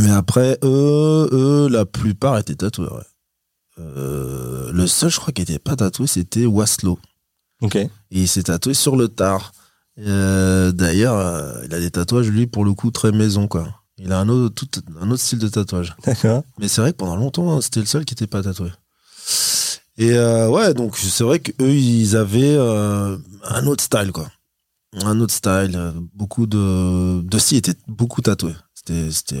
Mais 0.00 0.10
après, 0.10 0.58
eux, 0.62 1.28
eux, 1.32 1.68
la 1.70 1.86
plupart 1.86 2.38
étaient 2.38 2.54
tatoués, 2.54 2.88
ouais. 2.88 3.04
Euh, 3.78 4.70
le 4.72 4.86
seul, 4.86 5.10
je 5.10 5.18
crois, 5.18 5.32
qui 5.32 5.42
n'était 5.42 5.58
pas 5.58 5.76
tatoué, 5.76 6.06
c'était 6.06 6.46
Waslo. 6.46 6.98
Ok. 7.62 7.76
Et 7.76 7.90
il 8.10 8.28
s'est 8.28 8.44
tatoué 8.44 8.74
sur 8.74 8.96
le 8.96 9.08
tard. 9.08 9.52
Euh, 9.98 10.72
D'ailleurs, 10.72 11.16
euh, 11.16 11.62
il 11.64 11.74
a 11.74 11.80
des 11.80 11.90
tatouages, 11.90 12.28
lui, 12.28 12.46
pour 12.46 12.64
le 12.64 12.72
coup, 12.74 12.90
très 12.90 13.12
maison, 13.12 13.48
quoi. 13.48 13.68
Il 13.98 14.12
a 14.12 14.18
un 14.18 14.28
autre, 14.28 14.54
tout, 14.54 14.80
un 15.00 15.10
autre 15.10 15.22
style 15.22 15.38
de 15.38 15.48
tatouage. 15.48 15.94
D'accord. 16.04 16.42
Mais 16.58 16.68
c'est 16.68 16.82
vrai 16.82 16.92
que 16.92 16.98
pendant 16.98 17.16
longtemps, 17.16 17.56
hein, 17.56 17.60
c'était 17.62 17.80
le 17.80 17.86
seul 17.86 18.04
qui 18.04 18.12
n'était 18.12 18.26
pas 18.26 18.42
tatoué. 18.42 18.70
Et 19.98 20.12
ouais, 20.18 20.74
donc 20.74 20.98
c'est 20.98 21.24
vrai 21.24 21.38
qu'eux, 21.38 21.74
ils 21.74 22.16
avaient 22.16 22.58
un 22.58 23.66
autre 23.66 23.82
style, 23.82 24.12
quoi. 24.12 24.30
Un 25.02 25.18
autre 25.20 25.32
style. 25.32 25.94
Beaucoup 26.14 26.46
de. 26.46 27.22
De 27.22 27.38
si 27.38 27.56
étaient 27.56 27.76
beaucoup 27.88 28.20
tatoués. 28.20 28.54
C'était. 29.10 29.40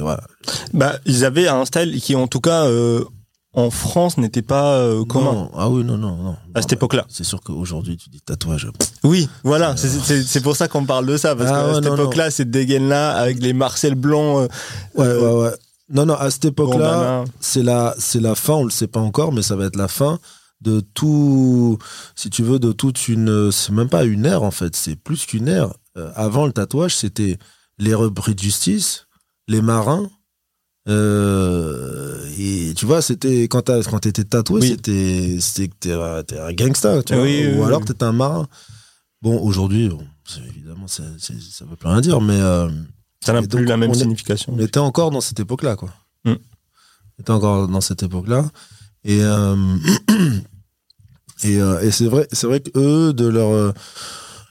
Bah, 0.72 0.98
ils 1.06 1.24
avaient 1.24 1.48
un 1.48 1.64
style 1.64 2.00
qui, 2.00 2.14
en 2.16 2.26
tout 2.26 2.40
cas, 2.40 2.64
euh, 2.66 3.04
en 3.52 3.70
France 3.70 4.18
n'était 4.18 4.42
pas 4.42 4.74
euh, 4.78 5.04
commun 5.04 5.32
Non, 5.32 5.50
Ah 5.56 5.70
oui, 5.70 5.82
non, 5.84 5.96
non, 5.96 6.16
non. 6.16 6.36
à 6.54 6.62
cette 6.62 6.74
époque-là. 6.74 7.06
C'est 7.08 7.24
sûr 7.24 7.40
qu'aujourd'hui, 7.40 7.96
tu 7.96 8.10
dis 8.10 8.20
tatouage. 8.20 8.68
Oui, 9.02 9.28
voilà, 9.44 9.76
c'est- 9.76 9.88
c'est 9.88 10.22
c'est 10.22 10.40
pour 10.42 10.56
ça 10.56 10.68
qu'on 10.68 10.84
parle 10.84 11.06
de 11.06 11.16
ça, 11.16 11.34
parce 11.34 11.50
Ah 11.50 11.54
qu'à 11.62 11.68
ouais, 11.68 11.74
cette 11.76 11.92
époque-là, 11.92 12.30
cette 12.30 12.50
dégaine-là, 12.50 13.12
avec 13.16 13.40
les 13.40 13.52
Marcel 13.52 13.94
blancs, 13.94 14.38
euh, 14.40 14.48
Ouais, 15.00 15.06
euh, 15.06 15.20
ouais, 15.20 15.42
ouais. 15.50 15.54
Non, 15.88 16.04
non, 16.04 16.14
à 16.14 16.30
cette 16.30 16.46
époque-là, 16.46 17.24
c'est 17.40 17.62
la, 17.62 17.94
c'est 17.98 18.20
la 18.20 18.34
fin, 18.34 18.54
on 18.54 18.64
le 18.64 18.70
sait 18.70 18.88
pas 18.88 19.00
encore, 19.00 19.32
mais 19.32 19.42
ça 19.42 19.54
va 19.56 19.66
être 19.66 19.76
la 19.76 19.86
fin 19.88 20.18
de 20.60 20.80
tout, 20.94 21.78
si 22.16 22.28
tu 22.28 22.42
veux, 22.42 22.58
de 22.58 22.72
toute 22.72 23.06
une, 23.08 23.52
c'est 23.52 23.72
même 23.72 23.88
pas 23.88 24.04
une 24.04 24.26
ère 24.26 24.42
en 24.42 24.50
fait, 24.50 24.74
c'est 24.74 24.96
plus 24.96 25.24
qu'une 25.26 25.46
ère. 25.48 25.68
Euh, 25.96 26.10
avant 26.16 26.44
le 26.46 26.52
tatouage, 26.52 26.96
c'était 26.96 27.38
les 27.78 27.94
repris 27.94 28.34
de 28.34 28.40
justice, 28.40 29.05
les 29.48 29.60
marins, 29.62 30.08
euh, 30.88 32.24
et 32.38 32.72
tu 32.76 32.86
vois, 32.86 33.02
c'était 33.02 33.48
quand 33.48 33.62
t'étais 34.00 34.24
tatoué, 34.24 34.60
Oui. 34.60 34.68
c'était, 34.68 35.36
c'était 35.40 35.70
t'es, 35.80 35.92
un- 35.92 36.52
gangsta, 36.52 37.02
tu 37.02 37.14
vois, 37.14 37.22
Oui, 37.24 37.46
ou 37.46 37.58
oui, 37.60 37.64
alors 37.64 37.84
t'étais 37.84 38.04
un 38.04 38.12
marin. 38.12 38.46
Bon, 39.22 39.40
aujourd'hui, 39.40 39.88
bon, 39.88 40.02
évidemment, 40.48 40.86
ça, 40.86 41.02
ça 41.18 41.64
veut 41.64 41.76
plus 41.76 41.88
rien 41.88 42.00
dire, 42.00 42.20
mais 42.20 42.40
euh, 42.40 42.68
ça 43.24 43.32
n'a 43.32 43.42
plus 43.42 43.64
la 43.64 43.76
même 43.76 43.90
on 43.90 43.94
signification. 43.94 44.54
on 44.54 44.60
était 44.60 44.78
encore 44.78 45.10
dans 45.10 45.20
cette 45.20 45.40
époque-là, 45.40 45.74
quoi. 45.76 45.90
Mm. 46.24 46.32
On 46.32 47.20
était 47.22 47.30
encore 47.30 47.66
dans 47.68 47.80
cette 47.80 48.02
époque-là. 48.02 48.48
Et, 49.04 49.22
euh, 49.22 49.56
et, 51.42 51.60
euh, 51.60 51.80
et 51.80 51.90
c'est 51.90 52.06
vrai, 52.06 52.28
c'est 52.32 52.46
vrai 52.46 52.60
que 52.60 52.70
eux, 52.78 53.12
de 53.12 53.26
leur, 53.26 53.50
euh, 53.50 53.72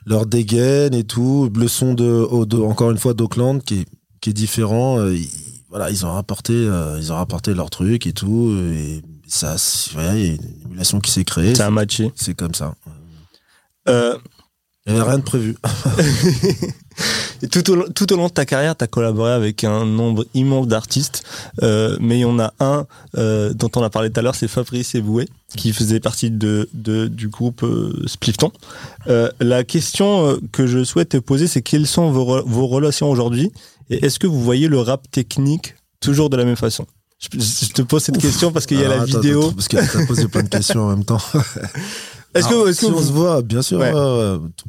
leur 0.06 0.26
dégaine 0.26 0.94
et 0.94 1.04
tout, 1.04 1.50
le 1.56 1.68
son 1.68 1.94
de- 1.94 2.58
encore 2.62 2.92
une 2.92 2.98
fois 2.98 3.14
d'Auckland 3.14 3.62
qui 3.64 3.82
est, 3.82 3.86
qui 4.26 4.32
est 4.32 4.34
différent, 4.34 4.98
euh, 4.98 5.14
ils, 5.16 5.30
voilà, 5.70 5.92
ils 5.92 6.04
ont 6.04 6.12
rapporté, 6.12 6.54
euh, 6.56 6.98
ils 7.00 7.12
ont 7.14 7.16
rapporté 7.16 7.54
leur 7.54 7.70
truc 7.70 8.08
et 8.08 8.12
tout, 8.14 8.58
et 8.74 9.04
ça, 9.28 9.56
il 9.94 10.02
y 10.04 10.06
a 10.08 10.16
une 10.34 10.40
émulation 10.66 11.00
qui 11.00 11.12
s'est 11.12 11.24
créée. 11.24 11.54
Ça 11.54 11.68
a 11.68 11.70
matché. 11.70 12.12
C'est 12.16 12.34
comme 12.34 12.56
ça. 12.56 12.74
Euh, 13.88 14.18
Il 14.88 14.94
n'y 14.94 15.00
avait 15.00 15.10
rien 15.10 15.20
de 15.20 15.24
prévu. 15.24 15.56
et 17.44 17.48
tout, 17.48 17.70
au, 17.70 17.76
long- 17.76 17.86
tout 17.94 18.12
au 18.14 18.16
long 18.18 18.28
de 18.28 18.32
ta 18.34 18.46
carrière, 18.46 18.76
tu 18.76 18.84
as 18.84 18.88
collaboré 18.88 19.32
avec 19.32 19.64
un 19.64 19.86
nombre 19.86 20.26
immense 20.34 20.68
d'artistes, 20.68 21.24
euh, 21.62 21.98
mais 22.00 22.18
il 22.18 22.22
y 22.22 22.26
en 22.26 22.40
a 22.40 22.52
un 22.60 22.88
euh, 23.18 23.54
dont 23.54 23.70
on 23.76 23.84
a 23.84 23.90
parlé 23.92 24.10
tout 24.10 24.20
à 24.20 24.24
l'heure, 24.24 24.34
c'est 24.36 24.48
Fabrice 24.48 24.96
Eboué, 24.96 25.28
qui 25.56 25.72
faisait 25.72 26.00
partie 26.00 26.32
de, 26.32 26.68
de- 26.74 27.08
du 27.08 27.28
groupe 27.28 27.62
euh, 27.64 27.94
Splifton. 28.08 28.52
La 29.40 29.64
question 29.64 30.40
que 30.52 30.66
je 30.66 30.84
souhaite 30.84 31.10
te 31.10 31.18
poser, 31.18 31.46
c'est 31.48 31.62
quelles 31.62 31.86
sont 31.88 32.10
vos, 32.12 32.44
vos 32.44 32.66
relations 32.68 33.10
aujourd'hui 33.12 33.52
et 33.90 34.06
est-ce 34.06 34.20
que 34.20 34.28
vous 34.28 34.42
voyez 34.42 34.68
le 34.68 34.80
rap 34.80 35.10
technique 35.12 35.76
toujours 36.00 36.30
de 36.30 36.38
la 36.38 36.46
même 36.46 36.56
façon? 36.56 36.86
Je, 37.20 37.28
je 37.40 37.72
te 37.74 37.82
pose 37.82 38.04
cette 38.04 38.18
question 38.20 38.52
parce 38.52 38.66
qu'il 38.66 38.80
y 38.80 38.84
a 38.84 38.90
la 38.90 39.02
attends, 39.02 39.06
vidéo. 39.20 39.42
attends, 39.44 39.54
parce 39.54 39.68
que 39.68 39.78
t'as 39.78 40.06
posé 40.06 40.28
plein 40.28 40.44
de 40.44 40.50
questions 40.50 40.84
en 40.84 40.90
même 40.90 41.06
temps. 41.06 41.22
Est-ce 42.36 42.50
que, 42.50 42.68
est-ce 42.70 42.80
si 42.82 42.88
que 42.88 42.92
on 42.94 43.02
se 43.02 43.14
voit, 43.14 43.42
bien 43.42 43.62
sûr, 43.62 43.80
Ouais. 43.80 43.94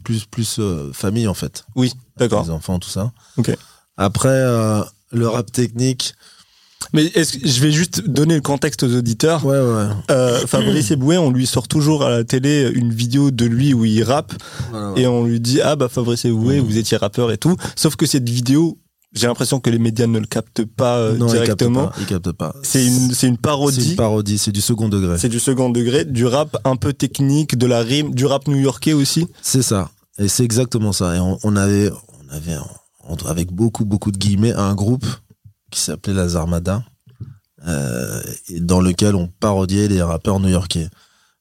plus 0.05 0.25
plus 0.25 0.59
euh, 0.61 0.93
famille 0.93 1.27
en 1.27 1.35
fait, 1.35 1.65
Oui, 1.75 1.93
d'accord. 2.17 2.45
les 2.45 2.51
enfants, 2.51 2.79
tout 2.79 2.89
ça. 2.89 3.11
Ok. 3.39 3.51
Après, 3.97 4.29
euh, 4.29 4.83
le 5.11 5.27
rap 5.27 5.51
technique, 5.51 6.15
Mais 6.93 7.07
est-ce 7.07 7.39
que 7.39 7.49
je 7.49 7.61
vais 7.61 7.73
juste 7.73 8.07
donner 8.09 8.37
le 8.37 8.41
contexte 8.41 8.85
aux 8.85 8.95
auditeurs. 8.95 9.45
ouais, 9.45 9.59
ouais. 9.59 9.89
Euh, 10.13 10.47
Fabrice 10.47 10.93
Eboué, 10.93 11.19
on 11.19 11.33
lui 11.33 11.45
sort 11.45 11.67
toujours 11.67 12.05
à 12.05 12.11
la 12.11 12.23
télé 12.23 12.71
une 12.73 12.93
vidéo 12.93 13.33
de 13.33 13.45
lui 13.45 13.75
où 13.75 13.85
il 13.85 14.05
rappe 14.05 14.33
Voilà, 14.71 14.93
ouais. 14.93 15.01
et 15.03 15.07
on 15.09 15.25
lui 15.25 15.41
dit 15.41 15.61
ah 15.61 15.75
bah 15.75 15.89
Fabrice 15.89 16.25
Eboué, 16.25 16.61
vous 16.61 16.79
étiez 16.79 16.97
rappeur 16.97 17.33
et 17.33 17.39
tout. 17.39 17.57
Sauf 17.75 17.97
que 17.97 18.07
cette 18.07 18.29
vidéo, 18.29 18.79
j'ai 19.17 19.27
l'impression 19.27 19.59
que 19.61 19.71
les 19.71 19.79
médias 19.79 20.07
ne 20.07 20.19
le 20.19 20.27
captent 20.27 20.65
pas 20.65 20.99
euh, 20.99 21.17
non, 21.17 21.27
directement. 21.27 21.91
il 21.99 22.07
capte 22.07 22.31
pas. 22.33 22.55
C'est 22.63 22.87
une 22.87 23.13
c'est 23.15 23.27
une 23.27 23.35
C'est 23.35 23.41
parodie. 23.41 23.91
une 23.91 23.97
parodie, 23.97 24.39
c'est 24.39 24.53
du 24.53 24.61
second 24.61 24.89
degré. 24.89 25.19
C'est 25.19 25.29
du 25.29 25.41
second 25.41 25.71
degré, 25.71 26.05
du 26.05 26.27
rap 26.27 26.57
un 26.65 26.77
peu 26.77 26.93
technique, 26.93 27.57
de 27.57 27.67
la 27.67 27.81
rime, 27.81 28.15
du 28.15 28.27
rap 28.27 28.47
new-yorkais 28.47 28.93
aussi. 28.93 29.27
C'est 29.43 29.63
ça. 29.63 29.91
Et 30.19 30.29
c'est 30.29 30.45
exactement 30.45 30.93
ça. 30.93 31.17
Et 31.17 31.19
on, 31.19 31.39
on 31.43 31.57
avait, 31.57 31.91
on 31.91 32.35
avait, 32.35 32.57
on- 33.09 33.15
avec 33.27 33.53
beaucoup, 33.53 33.85
beaucoup 33.85 34.13
de 34.13 34.19
guillemets, 34.19 34.53
un 34.53 34.75
groupe 34.75 35.07
qui 35.71 35.81
s'appelait 35.81 36.15
la 36.15 36.29
Zarmada, 36.29 36.85
euh, 37.67 38.23
et 38.49 38.61
dans 38.61 38.81
lequel 38.81 39.15
on 39.15 39.29
parodiait 39.29 39.89
les 39.89 40.03
rappeurs 40.03 40.41
new-yorkais. 40.41 40.89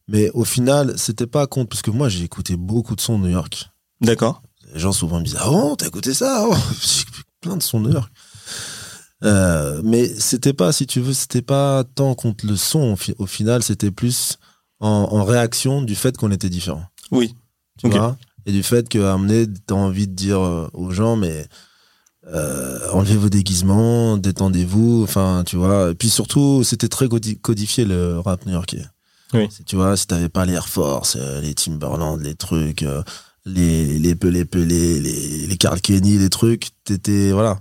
Mais 0.07 0.29
au 0.33 0.43
final, 0.45 0.93
c'était 0.97 1.27
pas 1.27 1.47
contre, 1.47 1.69
parce 1.69 1.81
que 1.81 1.91
moi, 1.91 2.09
j'ai 2.09 2.23
écouté 2.23 2.55
beaucoup 2.55 2.95
de 2.95 3.01
sons 3.01 3.17
New 3.19 3.29
York. 3.29 3.69
D'accord. 4.01 4.41
Les 4.73 4.79
gens 4.79 4.91
souvent 4.91 5.19
me 5.19 5.25
disent 5.25 5.37
Ah 5.39 5.49
bon, 5.49 5.75
t'as 5.75 5.87
écouté 5.87 6.13
ça? 6.13 6.45
Oh, 6.49 6.55
plein 7.45 7.57
de 7.57 7.79
New 7.79 7.91
York. 7.91 8.11
Euh, 9.23 9.81
mais 9.83 10.07
c'était 10.07 10.53
pas, 10.53 10.71
si 10.71 10.85
tu 10.87 10.99
veux, 10.99 11.13
c'était 11.13 11.41
pas 11.41 11.83
tant 11.83 12.13
contre 12.15 12.45
le 12.45 12.55
son. 12.55 12.93
Au, 12.93 12.95
fi- 12.95 13.15
au 13.17 13.25
final, 13.25 13.63
c'était 13.63 13.91
plus 13.91 14.37
en, 14.79 14.89
en 14.89 15.23
réaction 15.23 15.81
du 15.81 15.95
fait 15.95 16.17
qu'on 16.17 16.31
était 16.31 16.49
différents. 16.49 16.85
Oui. 17.11 17.35
Tu 17.79 17.89
vois? 17.89 18.17
Et 18.45 18.51
du 18.51 18.61
fait 18.63 18.87
que 18.89 18.99
amener, 18.99 19.47
t'as 19.67 19.75
envie 19.75 20.07
de 20.07 20.13
dire 20.13 20.39
euh, 20.39 20.69
aux 20.73 20.91
gens, 20.91 21.15
mais 21.15 21.47
euh, 22.27 22.91
enlevez 22.91 23.17
vos 23.17 23.29
déguisements, 23.29 24.17
détendez-vous. 24.17 25.03
Enfin, 25.03 25.43
tu 25.45 25.55
vois. 25.55 25.91
Et 25.91 25.95
puis 25.95 26.09
surtout, 26.09 26.63
c'était 26.63 26.89
très 26.89 27.07
codi- 27.07 27.39
codifié 27.39 27.85
le 27.85 28.19
rap 28.19 28.45
new-yorkais. 28.45 28.85
Oui. 29.33 29.47
Tu 29.65 29.75
vois, 29.75 29.97
si 29.97 30.07
t'avais 30.07 30.29
pas 30.29 30.45
les 30.45 30.53
Air 30.53 30.67
Force, 30.67 31.15
euh, 31.19 31.41
les 31.41 31.55
Timberland, 31.55 32.19
les 32.21 32.35
trucs, 32.35 32.83
les 33.45 33.99
les 33.99 34.15
pelés, 34.15 34.45
les 34.99 35.47
les 35.47 35.57
Carl 35.57 35.79
Kenny, 35.81 36.17
les 36.17 36.29
trucs, 36.29 36.69
t'étais 36.83 37.31
voilà. 37.31 37.59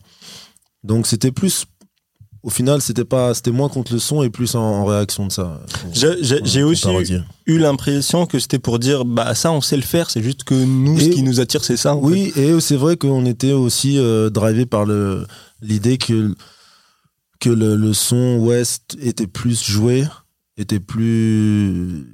Donc 0.83 1.07
c'était 1.07 1.33
plus. 1.33 1.67
Au 2.43 2.51
final, 2.51 2.83
c'était 2.83 3.07
pas, 3.07 3.33
c'était 3.33 3.53
moins 3.53 3.71
contre 3.71 3.95
le 3.95 3.99
son 3.99 4.23
et 4.23 4.29
plus 4.29 4.55
en, 4.55 4.61
en 4.61 4.85
réaction 4.85 5.27
de 5.27 5.33
ça. 5.33 5.63
J'ai- 5.95 6.63
aussi 6.63 6.87
eu 7.47 7.59
l'impression 7.59 8.27
que 8.27 8.39
c'était 8.39 8.59
pour 8.59 8.79
dire 8.79 9.07
bah 9.07 9.35
ça 9.35 9.51
on 9.51 9.63
sait 9.63 9.77
le 9.77 9.83
faire, 9.83 10.11
c'est 10.11 10.23
juste 10.23 10.45
que 10.45 10.53
nous 10.55 11.01
ce 11.01 11.09
qui 11.09 11.23
nous 11.23 11.41
attire 11.41 11.65
c'est 11.65 11.79
ça. 11.79 11.97
Oui, 11.97 12.33
et 12.37 12.61
c'est 12.61 12.77
vrai 12.77 12.99
qu'on 12.99 13.25
était 13.25 13.53
aussi 13.53 13.97
euh, 13.99 14.29
drivé 14.29 14.67
par 14.67 14.85
le 14.85 15.27
l'idée 15.63 15.97
que 15.97 16.35
que 17.41 17.49
le, 17.49 17.77
le 17.77 17.95
son 17.95 18.37
ouest 18.41 18.95
était 19.01 19.27
plus 19.27 19.63
joué, 19.65 20.05
était 20.59 20.81
plus 20.81 22.07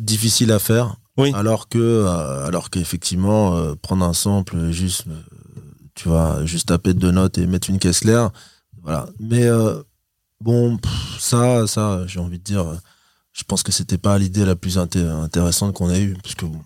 difficile 0.00 0.52
à 0.52 0.58
faire. 0.58 0.96
Oui. 1.16 1.32
Alors 1.34 1.68
que 1.68 1.78
euh, 1.78 2.46
alors 2.46 2.70
qu'effectivement 2.70 3.56
euh, 3.56 3.74
prendre 3.74 4.04
un 4.04 4.12
sample 4.14 4.70
juste 4.70 5.04
euh, 5.08 5.20
tu 5.94 6.08
vois 6.08 6.44
juste 6.46 6.68
taper 6.68 6.94
deux 6.94 7.10
notes 7.10 7.36
et 7.38 7.46
mettre 7.46 7.68
une 7.70 7.78
caisse 7.78 8.00
claire 8.00 8.30
voilà. 8.82 9.06
Mais 9.18 9.46
bon 10.40 10.78
ça 11.18 11.66
ça 11.66 12.06
j'ai 12.06 12.20
envie 12.20 12.38
de 12.38 12.44
dire 12.44 12.64
je 13.32 13.42
pense 13.44 13.62
que 13.62 13.72
c'était 13.72 13.98
pas 13.98 14.18
l'idée 14.18 14.44
la 14.44 14.56
plus 14.56 14.78
inté- 14.78 15.06
intéressante 15.06 15.74
qu'on 15.74 15.90
ait 15.90 16.00
eue 16.02 16.16
parce 16.22 16.34
que 16.34 16.46
bon, 16.46 16.60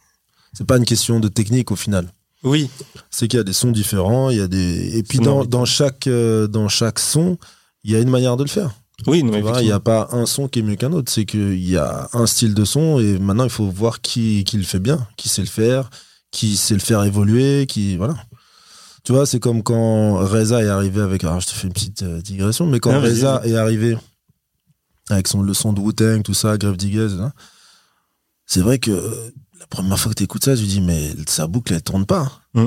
c'est 0.53 0.67
pas 0.67 0.77
une 0.77 0.85
question 0.85 1.21
de 1.21 1.29
technique 1.29 1.71
au 1.73 1.77
final. 1.77 2.09
Oui. 2.45 2.69
c'est 3.11 3.27
qu'il 3.27 3.39
y 3.39 3.41
a 3.41 3.45
des 3.45 3.55
sons 3.55 3.73
différents, 3.73 4.29
il 4.29 4.37
y 4.37 4.41
a 4.41 4.47
des 4.49 4.99
et 4.99 5.03
puis 5.03 5.19
dans, 5.19 5.65
chaque 5.65 6.07
euh, 6.07 6.47
dans 6.47 6.69
chaque 6.69 6.99
son, 6.99 7.39
il 7.85 7.91
y 7.91 7.97
a 7.97 8.01
une 8.01 8.11
manière 8.11 8.37
de 8.37 8.45
le 8.45 8.51
faire. 8.51 8.71
Oui, 9.07 9.21
il 9.21 9.65
n'y 9.65 9.73
a 9.73 9.81
pas 9.81 10.09
un 10.13 10.25
son 10.25 10.49
qui 10.49 10.61
est 10.61 10.63
mieux 10.63 10.77
qu'un 10.77 10.93
autre, 10.93 11.11
c'est 11.11 11.25
qu'il 11.25 11.69
y 11.69 11.77
a 11.77 12.09
un 12.13 12.27
style 12.27 12.55
de 12.55 12.65
son 12.65 13.01
et 13.01 13.19
maintenant 13.19 13.45
il 13.45 13.51
faut 13.51 13.69
voir 13.69 14.01
qui, 14.01 14.45
qui 14.45 14.57
le 14.57 14.63
fait 14.63 14.79
bien, 14.79 15.07
qui 15.17 15.29
sait 15.29 15.43
le 15.43 15.49
faire, 15.49 15.91
qui 16.31 16.57
sait 16.57 16.75
le 16.75 16.81
faire 16.81 17.03
évoluer, 17.03 17.67
qui 17.67 17.97
voilà. 17.97 18.15
Tu 19.03 19.13
vois, 19.13 19.27
c'est 19.27 19.41
comme 19.41 19.63
quand 19.63 20.15
Reza 20.17 20.63
est 20.63 20.69
arrivé 20.69 21.01
avec 21.01 21.25
alors 21.25 21.41
je 21.41 21.49
te 21.49 21.53
fais 21.53 21.67
une 21.67 21.73
petite 21.75 22.03
euh, 22.03 22.23
digression, 22.23 22.67
mais 22.67 22.81
quand 22.81 22.93
Ah, 22.93 23.01
Reza 23.01 23.43
est 23.45 23.57
arrivé 23.57 23.99
avec 25.11 25.29
son 25.29 25.43
leçon 25.43 25.73
de 25.73 25.81
Wu-Tang, 25.81 26.23
tout 26.23 26.33
ça, 26.33 26.57
Grave 26.57 26.77
Diggers, 26.77 27.21
hein, 27.21 27.33
c'est 28.47 28.61
vrai 28.61 28.79
que 28.79 28.91
euh, 28.91 29.31
la 29.61 29.67
première 29.67 29.99
fois 29.99 30.13
que 30.13 30.17
tu 30.17 30.25
écoutes 30.25 30.45
ça, 30.45 30.57
tu 30.57 30.65
dis 30.65 30.81
mais 30.81 31.11
sa 31.27 31.47
boucle 31.47 31.75
elle 31.75 31.83
tourne 31.83 32.07
pas. 32.07 32.41
Mm. 32.55 32.67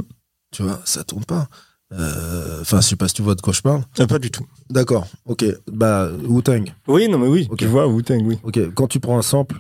Tu 0.52 0.64
vois, 0.64 0.82
ça 0.86 1.04
tourne 1.04 1.26
pas. 1.26 1.48
Euh, 1.94 2.62
Enfin, 2.62 2.82
je 2.82 2.88
sais 2.88 2.96
pas 2.96 3.08
si 3.08 3.14
tu 3.14 3.22
vois 3.22 3.36
de 3.36 3.42
quoi 3.42 3.54
je 3.54 3.62
parle. 3.62 3.84
Euh, 4.00 4.08
pas 4.08 4.20
du 4.20 4.30
tout. 4.32 4.46
D'accord, 4.70 5.08
ok. 5.26 5.46
Bah, 5.72 6.10
Wu-Tang. 6.28 6.66
Oui, 6.88 7.08
non 7.08 7.18
mais 7.18 7.28
oui, 7.28 7.48
tu 7.58 7.66
vois 7.66 7.88
Wu-Tang, 7.88 8.22
oui. 8.26 8.38
Ok, 8.44 8.60
quand 8.74 8.88
tu 8.88 9.00
prends 9.00 9.18
un 9.18 9.22
sample, 9.22 9.56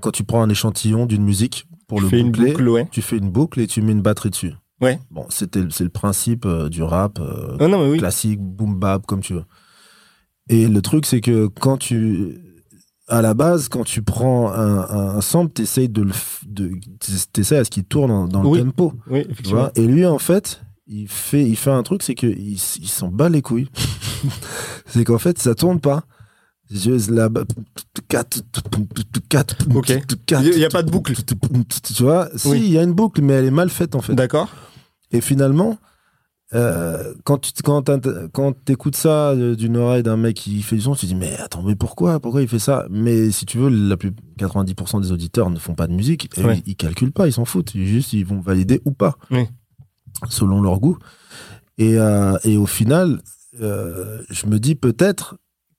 quand 0.00 0.10
tu 0.10 0.22
prends 0.24 0.42
un 0.42 0.48
échantillon 0.50 1.06
d'une 1.06 1.22
musique 1.24 1.66
pour 1.88 1.98
Tu 1.98 2.04
le 2.04 2.10
fais 2.10 2.20
une 2.20 2.30
boucler, 2.30 2.52
boucle, 2.52 2.68
ouais. 2.68 2.88
tu 2.92 3.00
fais 3.02 3.16
une 3.16 3.30
boucle 3.30 3.60
et 3.60 3.66
tu 3.66 3.80
mets 3.82 3.92
une 3.92 4.02
batterie 4.02 4.30
dessus. 4.30 4.52
Ouais. 4.82 4.98
Bon, 5.10 5.26
c'était 5.30 5.62
c'est 5.70 5.84
le 5.84 5.90
principe 5.90 6.44
euh, 6.46 6.68
du 6.68 6.82
rap 6.82 7.18
euh, 7.20 7.56
Ah, 7.60 7.68
non 7.68 7.82
mais 7.84 7.90
oui. 7.92 7.98
classique, 7.98 8.40
boom 8.40 8.78
bap, 8.78 9.06
comme 9.06 9.20
tu 9.20 9.34
veux. 9.34 9.44
Et 10.48 10.66
le 10.68 10.82
truc, 10.82 11.06
c'est 11.06 11.20
que 11.20 11.46
quand 11.46 11.76
tu, 11.78 12.38
à 13.08 13.22
la 13.22 13.34
base, 13.34 13.68
quand 13.68 13.84
tu 13.84 14.02
prends 14.02 14.50
un, 14.52 14.78
un, 14.88 15.16
un 15.16 15.20
sample, 15.20 15.52
t'essayes 15.52 15.88
de 15.88 16.02
le, 16.02 16.12
de, 16.46 16.70
t'essayes 17.32 17.58
à 17.58 17.64
ce 17.64 17.70
qu'il 17.70 17.84
tourne 17.84 18.08
dans, 18.10 18.26
dans 18.42 18.44
Oui. 18.44 18.58
le 18.58 18.64
tempo. 18.66 18.92
Oui, 19.08 19.22
Tu 19.24 19.30
effectivement. 19.30 19.60
vois? 19.60 19.72
Et 19.76 19.86
lui, 19.86 20.04
en 20.06 20.18
fait, 20.18 20.62
il 20.90 21.08
fait, 21.08 21.44
il 21.48 21.56
fait 21.56 21.70
un 21.70 21.82
truc, 21.82 22.02
c'est 22.02 22.14
qu'il 22.14 22.36
il 22.38 22.58
s'en 22.58 23.08
bat 23.08 23.28
les 23.28 23.42
couilles. 23.42 23.68
c'est 24.86 25.04
qu'en 25.04 25.18
fait, 25.18 25.38
ça 25.38 25.54
tourne 25.54 25.80
pas. 25.80 26.04
Je- 26.70 27.10
la 27.12 27.28
ba- 27.28 27.44
Ok. 29.74 29.92
Il 30.30 30.58
y 30.58 30.64
a 30.64 30.68
pas 30.68 30.82
de 30.82 30.90
boucle. 30.90 31.14
Tu 31.82 32.02
vois, 32.02 32.28
si, 32.36 32.48
Oui. 32.48 32.60
il 32.64 32.70
y 32.72 32.78
a 32.78 32.82
une 32.82 32.92
boucle, 32.92 33.22
mais 33.22 33.34
elle 33.34 33.44
est 33.46 33.50
mal 33.50 33.70
faite, 33.70 33.94
en 33.94 34.00
fait. 34.00 34.14
D'accord. 34.14 34.48
Et 35.12 35.20
finalement, 35.20 35.78
euh, 36.54 37.14
quand 37.24 37.38
tu 37.38 37.52
quand 37.62 37.84
t'écoutes 38.64 38.96
ça 38.96 39.30
euh, 39.30 39.54
d'une 39.56 39.76
oreille 39.76 40.02
d'un 40.02 40.16
mec 40.16 40.36
qui 40.36 40.62
fait 40.62 40.76
du 40.76 40.82
son, 40.82 40.94
tu 40.94 41.02
te 41.02 41.06
dis 41.06 41.14
mais 41.14 41.36
attends 41.38 41.62
mais 41.62 41.76
pourquoi 41.76 42.18
pourquoi 42.18 42.42
il 42.42 42.48
fait 42.48 42.58
ça? 42.58 42.86
Mais 42.90 43.30
si 43.30 43.46
tu 43.46 43.58
veux, 43.58 43.68
la 43.68 43.96
plus 43.96 44.12
90% 44.38 45.00
des 45.00 45.12
auditeurs 45.12 45.50
ne 45.50 45.58
font 45.58 45.74
pas 45.74 45.86
de 45.86 45.92
musique 45.92 46.28
et 46.36 46.42
Ouais. 46.44 46.58
ils, 46.66 46.72
ils 46.72 46.76
calculent 46.76 47.12
pas, 47.12 47.26
ils 47.28 47.32
s'en 47.32 47.44
foutent, 47.44 47.74
ils 47.76 47.86
juste 47.86 48.12
ils 48.12 48.24
vont 48.26 48.40
valider 48.40 48.80
ou 48.84 48.90
pas 48.92 49.16
Oui. 49.30 49.46
Selon 50.28 50.60
leur 50.62 50.80
goût. 50.80 50.98
Et 51.78 51.98
euh, 51.98 52.36
et 52.44 52.56
au 52.56 52.66
final, 52.66 53.20
euh, 53.60 54.22
je 54.30 54.46
me 54.46 54.58
dis 54.58 54.74
peut-être 54.74 55.36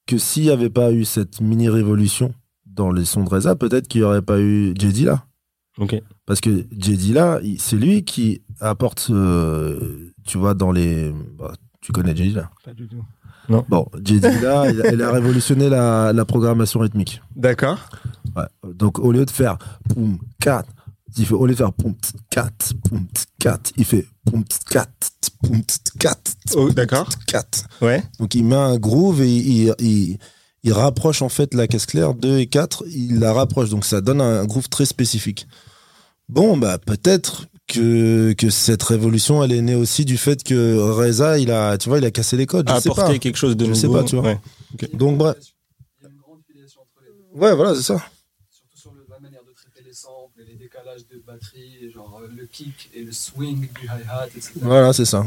que 0.07 0.17
s'il 0.17 0.43
y 0.45 0.49
avait 0.51 0.69
pas 0.69 0.91
eu 0.91 1.05
cette 1.05 1.41
mini 1.41 1.69
révolution 1.69 2.33
dans 2.65 2.91
les 2.91 3.05
sons 3.05 3.23
de 3.23 3.29
Reza, 3.29 3.55
peut-être 3.55 3.87
qu'il 3.87 4.01
y 4.01 4.03
aurait 4.03 4.21
pas 4.21 4.39
eu 4.39 4.73
Jedi 4.79 5.03
là. 5.05 5.25
Ok. 5.77 6.01
Parce 6.25 6.41
que 6.41 6.65
Jedi 6.77 7.13
là, 7.13 7.39
c'est 7.59 7.75
lui 7.77 8.03
qui 8.03 8.41
apporte, 8.59 9.07
euh, 9.09 10.11
tu 10.25 10.37
vois, 10.37 10.53
dans 10.53 10.71
les. 10.71 11.13
bah, 11.37 11.53
tu 11.81 11.91
connais 11.91 12.15
Jedi 12.15 12.31
là 12.33 12.49
Pas 12.65 12.73
du 12.73 12.87
tout. 12.87 13.03
Bon, 13.69 13.85
Jedi 14.03 14.21
là, 14.41 14.69
il, 14.93 15.01
a- 15.01 15.11
révolutionné 15.11 15.69
la, 15.69 16.13
la 16.13 16.25
programmation 16.25 16.79
rythmique. 16.79 17.21
D'accord. 17.35 17.77
Ouais. 18.35 18.73
Donc 18.73 18.99
au 18.99 19.11
lieu 19.11 19.25
de 19.25 19.31
faire 19.31 19.57
poum 19.89 20.17
4, 20.39 20.67
il 21.17 21.25
fait 21.25 21.33
au 21.33 21.45
lieu 21.45 21.53
de 21.53 21.57
faire 21.57 21.73
poum 21.73 21.93
4, 22.29 22.73
poum 22.87 23.05
4, 23.39 23.71
il 23.77 23.85
fait 23.85 24.05
poum 24.25 24.43
4, 24.69 24.89
poum 25.43 25.61
4, 25.99 26.19
Oh, 26.55 26.69
d'accord. 26.71 27.09
4. 27.27 27.67
Ouais. 27.81 28.03
Donc 28.19 28.35
il 28.35 28.43
met 28.45 28.55
un 28.55 28.77
groove 28.77 29.21
et 29.21 29.31
il, 29.35 29.75
il, 29.79 30.17
il 30.63 30.73
rapproche 30.73 31.21
en 31.21 31.29
fait 31.29 31.53
la 31.53 31.67
caisse 31.67 31.85
claire 31.85 32.13
2 32.13 32.39
et 32.39 32.47
4, 32.47 32.83
il 32.87 33.19
la 33.19 33.33
rapproche. 33.33 33.69
Donc 33.69 33.85
ça 33.85 34.01
donne 34.01 34.21
un 34.21 34.45
groove 34.45 34.69
très 34.69 34.85
spécifique. 34.85 35.47
Bon, 36.29 36.55
bah 36.57 36.77
peut-être 36.77 37.47
que, 37.67 38.33
que 38.33 38.49
cette 38.49 38.83
révolution, 38.83 39.43
elle 39.43 39.51
est 39.51 39.61
née 39.61 39.75
aussi 39.75 40.05
du 40.05 40.17
fait 40.17 40.43
que 40.43 40.77
Reza, 40.77 41.39
il 41.39 41.51
a, 41.51 41.77
tu 41.77 41.89
vois, 41.89 41.97
il 41.99 42.05
a 42.05 42.11
cassé 42.11 42.37
les 42.37 42.45
codes. 42.45 42.69
Je 42.69 42.79
sais 42.79 42.89
Apporter 42.89 43.13
pas. 43.13 43.19
quelque 43.19 43.37
chose 43.37 43.55
de 43.57 43.65
Je 43.65 43.69
nouveau. 43.71 43.81
sais 43.81 43.87
pas, 43.89 44.03
tu 44.03 44.15
vois. 44.15 44.25
Ouais. 44.25 44.39
Donc 44.93 45.17
bref. 45.17 45.35
Il 45.99 46.03
y 46.03 46.07
a 46.07 46.09
une 46.09 46.17
grande 46.17 46.39
filiation 46.49 46.81
entre 46.81 47.01
les 47.03 47.09
deux. 47.11 47.39
Ouais, 47.45 47.55
voilà, 47.55 47.75
c'est 47.75 47.81
ça. 47.83 48.01
Surtout 48.49 48.77
sur 48.77 48.93
le- 48.93 49.05
la 49.09 49.19
manière 49.19 49.41
de 49.43 49.53
traiter 49.53 49.83
les 49.85 49.93
samples 49.93 50.41
et 50.41 50.45
les 50.51 50.55
décalages 50.57 51.05
de 51.07 51.20
batterie, 51.31 51.91
genre 51.93 52.19
euh, 52.21 52.27
le 52.35 52.45
kick 52.45 52.89
et 52.93 53.03
le 53.03 53.11
swing 53.11 53.61
du 53.61 53.85
hi-hat, 53.85 54.27
etc. 54.35 54.51
Voilà, 54.61 54.91
c'est 54.93 55.05
ça. 55.05 55.25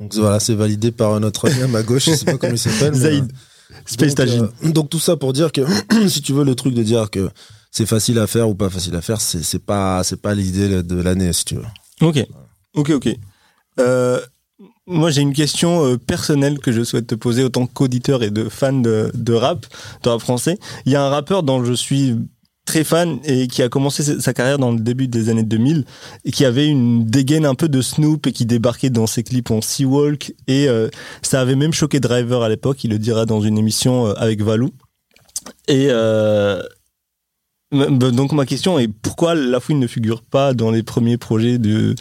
Donc 0.00 0.14
voilà, 0.14 0.40
c'est 0.40 0.54
validé 0.54 0.90
par 0.90 1.18
notre 1.20 1.50
ami 1.50 1.62
à 1.62 1.68
ma 1.68 1.82
gauche, 1.82 2.06
je 2.06 2.14
sais 2.14 2.24
pas 2.24 2.38
comment 2.38 2.54
il 2.54 2.58
s'appelle. 2.58 2.94
Zaïd. 2.94 3.24
euh, 3.24 3.74
Space 3.86 4.14
donc, 4.14 4.28
euh, 4.28 4.70
donc 4.70 4.90
tout 4.90 4.98
ça 4.98 5.16
pour 5.16 5.32
dire 5.32 5.52
que 5.52 5.60
si 6.08 6.22
tu 6.22 6.32
veux 6.32 6.44
le 6.44 6.54
truc 6.54 6.74
de 6.74 6.82
dire 6.82 7.10
que 7.10 7.30
c'est 7.70 7.86
facile 7.86 8.18
à 8.18 8.26
faire 8.26 8.48
ou 8.48 8.54
pas 8.54 8.70
facile 8.70 8.96
à 8.96 9.02
faire, 9.02 9.20
c'est 9.20 9.42
c'est 9.42 9.58
pas 9.64 10.02
c'est 10.04 10.20
pas 10.20 10.34
l'idée 10.34 10.82
de 10.82 10.96
l'année 11.00 11.32
si 11.32 11.44
tu 11.44 11.54
veux. 11.56 11.66
Ok. 12.00 12.24
Ok, 12.74 12.90
ok. 12.90 13.08
Euh, 13.78 14.20
moi, 14.86 15.10
j'ai 15.10 15.20
une 15.20 15.34
question 15.34 15.84
euh, 15.84 15.98
personnelle 15.98 16.58
que 16.58 16.72
je 16.72 16.82
souhaite 16.82 17.06
te 17.06 17.14
poser 17.14 17.44
autant 17.44 17.66
qu'auditeur 17.66 18.22
et 18.22 18.30
de 18.30 18.48
fan 18.48 18.82
de, 18.82 19.10
de 19.14 19.34
rap, 19.34 19.66
de 20.02 20.08
rap 20.08 20.20
français. 20.20 20.58
Il 20.86 20.92
y 20.92 20.96
a 20.96 21.04
un 21.04 21.10
rappeur 21.10 21.42
dont 21.42 21.62
je 21.64 21.74
suis 21.74 22.16
très 22.68 22.84
fan 22.84 23.18
et 23.24 23.48
qui 23.48 23.62
a 23.62 23.70
commencé 23.70 24.02
sa- 24.20 24.34
carrière 24.34 24.58
dans 24.58 24.72
le 24.72 24.78
début 24.78 25.08
des 25.08 25.30
années 25.30 25.42
2000 25.42 25.86
et 26.26 26.30
qui 26.30 26.44
avait 26.44 26.66
une 26.66 27.06
dégaine 27.06 27.46
un 27.46 27.54
peu 27.54 27.66
de 27.66 27.80
Snoop 27.80 28.26
et 28.26 28.32
qui 28.32 28.44
débarquait 28.44 28.90
dans 28.90 29.06
ses 29.06 29.22
clips 29.22 29.50
en 29.50 29.62
Seawalk 29.62 30.34
et 30.48 30.68
euh, 30.68 30.90
ça 31.22 31.40
avait 31.40 31.56
même 31.56 31.72
choqué 31.72 31.98
Driver 31.98 32.42
à 32.42 32.50
l'époque, 32.50 32.84
il 32.84 32.90
le 32.90 32.98
dira 32.98 33.24
dans 33.24 33.40
une 33.40 33.56
émission 33.56 34.08
euh, 34.08 34.12
avec 34.18 34.42
Valou. 34.42 34.68
Et 35.66 35.86
euh, 35.88 36.62
donc 37.72 38.32
ma 38.32 38.44
question 38.44 38.78
est 38.78 38.88
pourquoi 38.88 39.34
La 39.34 39.60
Fouine 39.60 39.80
ne 39.80 39.86
figure 39.86 40.20
pas 40.20 40.52
dans 40.52 40.70
les 40.70 40.82
premiers 40.82 41.16
projets 41.16 41.56
de 41.56 41.94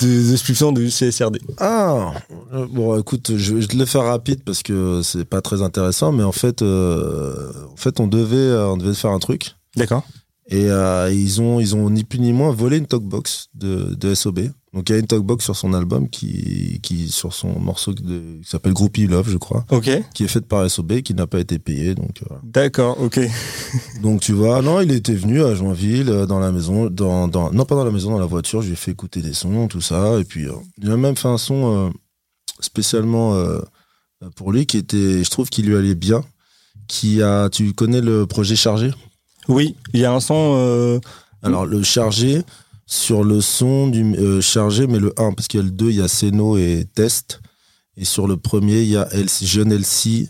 de, 0.00 0.36
Splifson 0.36 0.72
de 0.72 0.86
CSRD 0.88 1.40
Ah 1.58 2.12
bon 2.70 2.98
écoute, 2.98 3.32
je, 3.36 3.54
vais 3.56 3.66
le 3.76 3.84
faire 3.84 4.04
rapide 4.04 4.42
parce 4.42 4.62
que 4.62 5.02
c'est 5.02 5.26
pas 5.26 5.42
très 5.42 5.60
intéressant, 5.60 6.12
mais 6.12 6.22
en 6.22 6.32
fait 6.32 6.62
en 6.62 7.76
fait 7.76 8.00
on 8.00 8.06
devait 8.06 8.56
on 8.64 8.78
devait 8.78 8.94
faire 8.94 9.10
un 9.10 9.18
truc 9.18 9.54
D'accord. 9.76 10.04
et 10.48 10.70
euh, 10.70 11.10
ils 11.12 11.40
ont 11.40 11.60
ils 11.60 11.74
ont 11.74 11.88
ni 11.90 12.04
plus 12.04 12.18
ni 12.18 12.32
moins 12.32 12.52
volé 12.52 12.78
une 12.78 12.86
talkbox 12.86 13.48
de 13.54 13.94
de 13.94 14.14
SOB. 14.14 14.50
Donc 14.74 14.88
il 14.88 14.92
y 14.92 14.96
a 14.96 14.98
une 14.98 15.06
talkbox 15.06 15.44
sur 15.44 15.54
son 15.54 15.74
album 15.74 16.08
qui 16.08 16.80
qui 16.82 17.10
sur 17.10 17.34
son 17.34 17.58
morceau 17.58 17.92
de, 17.92 18.40
qui 18.42 18.48
s'appelle 18.48 18.72
Groupie 18.72 19.06
Love 19.06 19.28
je 19.28 19.36
crois. 19.36 19.66
Ok. 19.70 19.90
qui 20.14 20.24
est 20.24 20.28
faite 20.28 20.46
par 20.46 20.68
SOB, 20.70 21.02
qui 21.02 21.12
n'a 21.12 21.26
pas 21.26 21.40
été 21.40 21.58
payé. 21.58 21.94
Donc, 21.94 22.22
euh. 22.30 22.34
D'accord. 22.42 22.98
Ok. 22.98 23.20
donc 24.02 24.20
tu 24.20 24.32
vois, 24.32 24.62
non, 24.62 24.80
il 24.80 24.90
était 24.90 25.14
venu 25.14 25.42
à 25.42 25.54
Joinville, 25.54 26.08
euh, 26.08 26.26
dans 26.26 26.38
la 26.38 26.52
maison, 26.52 26.88
dans, 26.88 27.28
dans, 27.28 27.52
non 27.52 27.66
pas 27.66 27.74
dans 27.74 27.84
la 27.84 27.90
maison, 27.90 28.12
dans 28.12 28.18
la 28.18 28.26
voiture, 28.26 28.62
je 28.62 28.68
lui 28.68 28.72
ai 28.72 28.76
fait 28.76 28.92
écouter 28.92 29.20
des 29.20 29.34
sons, 29.34 29.68
tout 29.68 29.82
ça, 29.82 30.18
et 30.18 30.24
puis 30.24 30.46
euh, 30.46 30.52
il 30.78 30.90
a 30.90 30.96
même 30.96 31.16
fait 31.16 31.28
un 31.28 31.38
son 31.38 31.92
spécialement 32.60 33.36
pour 34.36 34.52
lui 34.52 34.66
qui 34.66 34.78
était, 34.78 35.24
je 35.24 35.30
trouve 35.30 35.50
qu'il 35.50 35.66
lui 35.66 35.76
allait 35.76 35.94
bien, 35.96 36.22
qui 36.86 37.22
a, 37.22 37.48
tu 37.50 37.72
connais 37.72 38.00
le 38.00 38.26
projet 38.26 38.56
Chargé? 38.56 38.92
Oui, 39.48 39.76
il 39.92 40.00
y 40.00 40.04
a 40.04 40.12
un 40.12 40.20
son. 40.20 40.54
euh, 40.56 40.98
Alors 41.42 41.66
le 41.66 41.82
Chargé, 41.82 42.42
sur 42.86 43.24
le 43.24 43.40
son 43.40 43.88
du 43.88 44.02
euh, 44.16 44.40
Chargé, 44.40 44.86
mais 44.86 44.98
le 44.98 45.12
1, 45.18 45.32
parce 45.32 45.48
qu'il 45.48 45.58
y 45.58 45.62
a 45.62 45.64
le 45.66 45.70
2, 45.72 45.90
il 45.90 45.96
y 45.96 46.00
a 46.02 46.08
Seno 46.08 46.56
et 46.56 46.86
Test, 46.94 47.40
et 47.96 48.04
sur 48.04 48.26
le 48.26 48.36
premier, 48.36 48.82
il 48.82 48.88
y 48.88 48.96
a 48.96 49.08
LC, 49.12 49.44
Jeune 49.44 49.72
LC, 49.72 50.28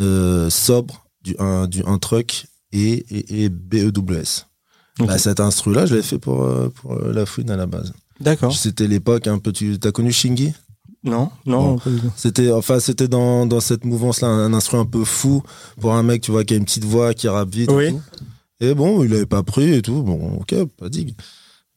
euh, 0.00 0.48
Sobre, 0.50 1.06
du 1.22 1.34
1, 1.38 1.66
du 1.66 1.82
1 1.84 1.98
truck, 1.98 2.46
et, 2.72 3.04
et, 3.10 3.44
et 3.44 3.48
BEWS. 3.48 4.46
Bah, 5.00 5.18
cet 5.18 5.40
instru-là, 5.40 5.86
je 5.86 5.94
l'avais 5.94 6.06
fait 6.06 6.18
pour, 6.18 6.48
pour 6.74 6.94
la 6.96 7.26
fouine 7.26 7.50
à 7.50 7.56
la 7.56 7.66
base. 7.66 7.92
D'accord. 8.20 8.54
C'était 8.54 8.86
l'époque 8.86 9.26
un 9.26 9.38
peu. 9.38 9.50
Tu 9.52 9.76
as 9.82 9.90
connu 9.90 10.12
Shingy? 10.12 10.52
Non, 11.02 11.30
non. 11.46 11.74
Bon. 11.74 11.80
C'était 12.16 12.50
enfin 12.50 12.80
c'était 12.80 13.08
dans, 13.08 13.44
dans 13.44 13.60
cette 13.60 13.84
mouvance-là 13.84 14.28
un, 14.28 14.46
un 14.46 14.54
instru 14.54 14.78
un 14.78 14.86
peu 14.86 15.04
fou 15.04 15.42
pour 15.80 15.92
un 15.94 16.02
mec 16.02 16.22
tu 16.22 16.30
vois 16.30 16.44
qui 16.44 16.54
a 16.54 16.56
une 16.56 16.64
petite 16.64 16.84
voix 16.86 17.12
qui 17.12 17.28
rappe 17.28 17.50
vite. 17.50 17.70
Oui. 17.72 17.86
Et, 17.86 17.90
tout. 17.90 18.00
Et 18.60 18.74
bon, 18.74 19.04
il 19.04 19.12
avait 19.14 19.26
pas 19.26 19.42
pris 19.42 19.72
et 19.74 19.82
tout. 19.82 20.02
Bon, 20.02 20.38
ok, 20.40 20.54
pas 20.78 20.88
digue. 20.88 21.14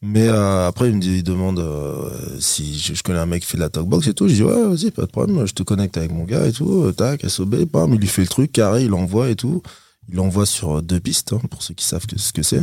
Mais 0.00 0.28
euh, 0.28 0.68
après 0.68 0.90
il 0.90 0.94
me 0.94 1.00
dit, 1.00 1.16
il 1.16 1.22
demande 1.24 1.58
euh, 1.58 2.08
si 2.38 2.78
je, 2.78 2.94
je 2.94 3.02
connais 3.02 3.18
un 3.18 3.26
mec 3.26 3.42
qui 3.42 3.48
fait 3.48 3.56
de 3.56 3.62
la 3.62 3.68
talkbox 3.68 4.06
et 4.06 4.14
tout. 4.14 4.28
Je 4.28 4.34
dis 4.34 4.42
ouais, 4.44 4.68
vas-y, 4.68 4.90
pas 4.92 5.02
de 5.02 5.10
problème. 5.10 5.44
Je 5.46 5.52
te 5.52 5.64
connecte 5.64 5.96
avec 5.96 6.12
mon 6.12 6.22
gars 6.24 6.46
et 6.46 6.52
tout. 6.52 6.82
euh, 6.84 6.92
Tac, 6.92 7.28
SOB, 7.28 7.64
bam, 7.64 7.92
il 7.94 8.00
lui 8.00 8.06
fait 8.06 8.22
le 8.22 8.28
truc 8.28 8.52
carré, 8.52 8.84
il 8.84 8.90
l'envoie 8.90 9.28
et 9.30 9.34
tout. 9.36 9.60
Il 10.08 10.14
l'envoie 10.16 10.46
sur 10.46 10.82
deux 10.82 11.00
pistes 11.00 11.32
hein, 11.32 11.40
pour 11.50 11.62
ceux 11.64 11.74
qui 11.74 11.84
savent 11.84 12.06
que, 12.06 12.18
ce 12.18 12.32
que 12.32 12.42
c'est. 12.44 12.62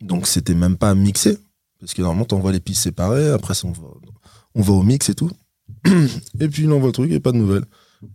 Donc 0.00 0.26
c'était 0.28 0.54
même 0.54 0.76
pas 0.76 0.94
mixé. 0.94 1.38
Parce 1.80 1.92
que 1.94 2.02
normalement, 2.02 2.24
t'envoies 2.24 2.52
les 2.52 2.60
pistes 2.60 2.82
séparées, 2.82 3.28
après 3.30 3.54
on 3.64 3.72
va, 3.72 3.88
on 4.54 4.62
va 4.62 4.72
au 4.74 4.82
mix 4.84 5.08
et 5.08 5.14
tout. 5.14 5.30
et 6.40 6.48
puis 6.48 6.62
il 6.64 6.70
envoie 6.72 6.88
le 6.88 6.92
truc 6.92 7.10
et 7.10 7.18
pas 7.18 7.32
de 7.32 7.38
nouvelles. 7.38 7.64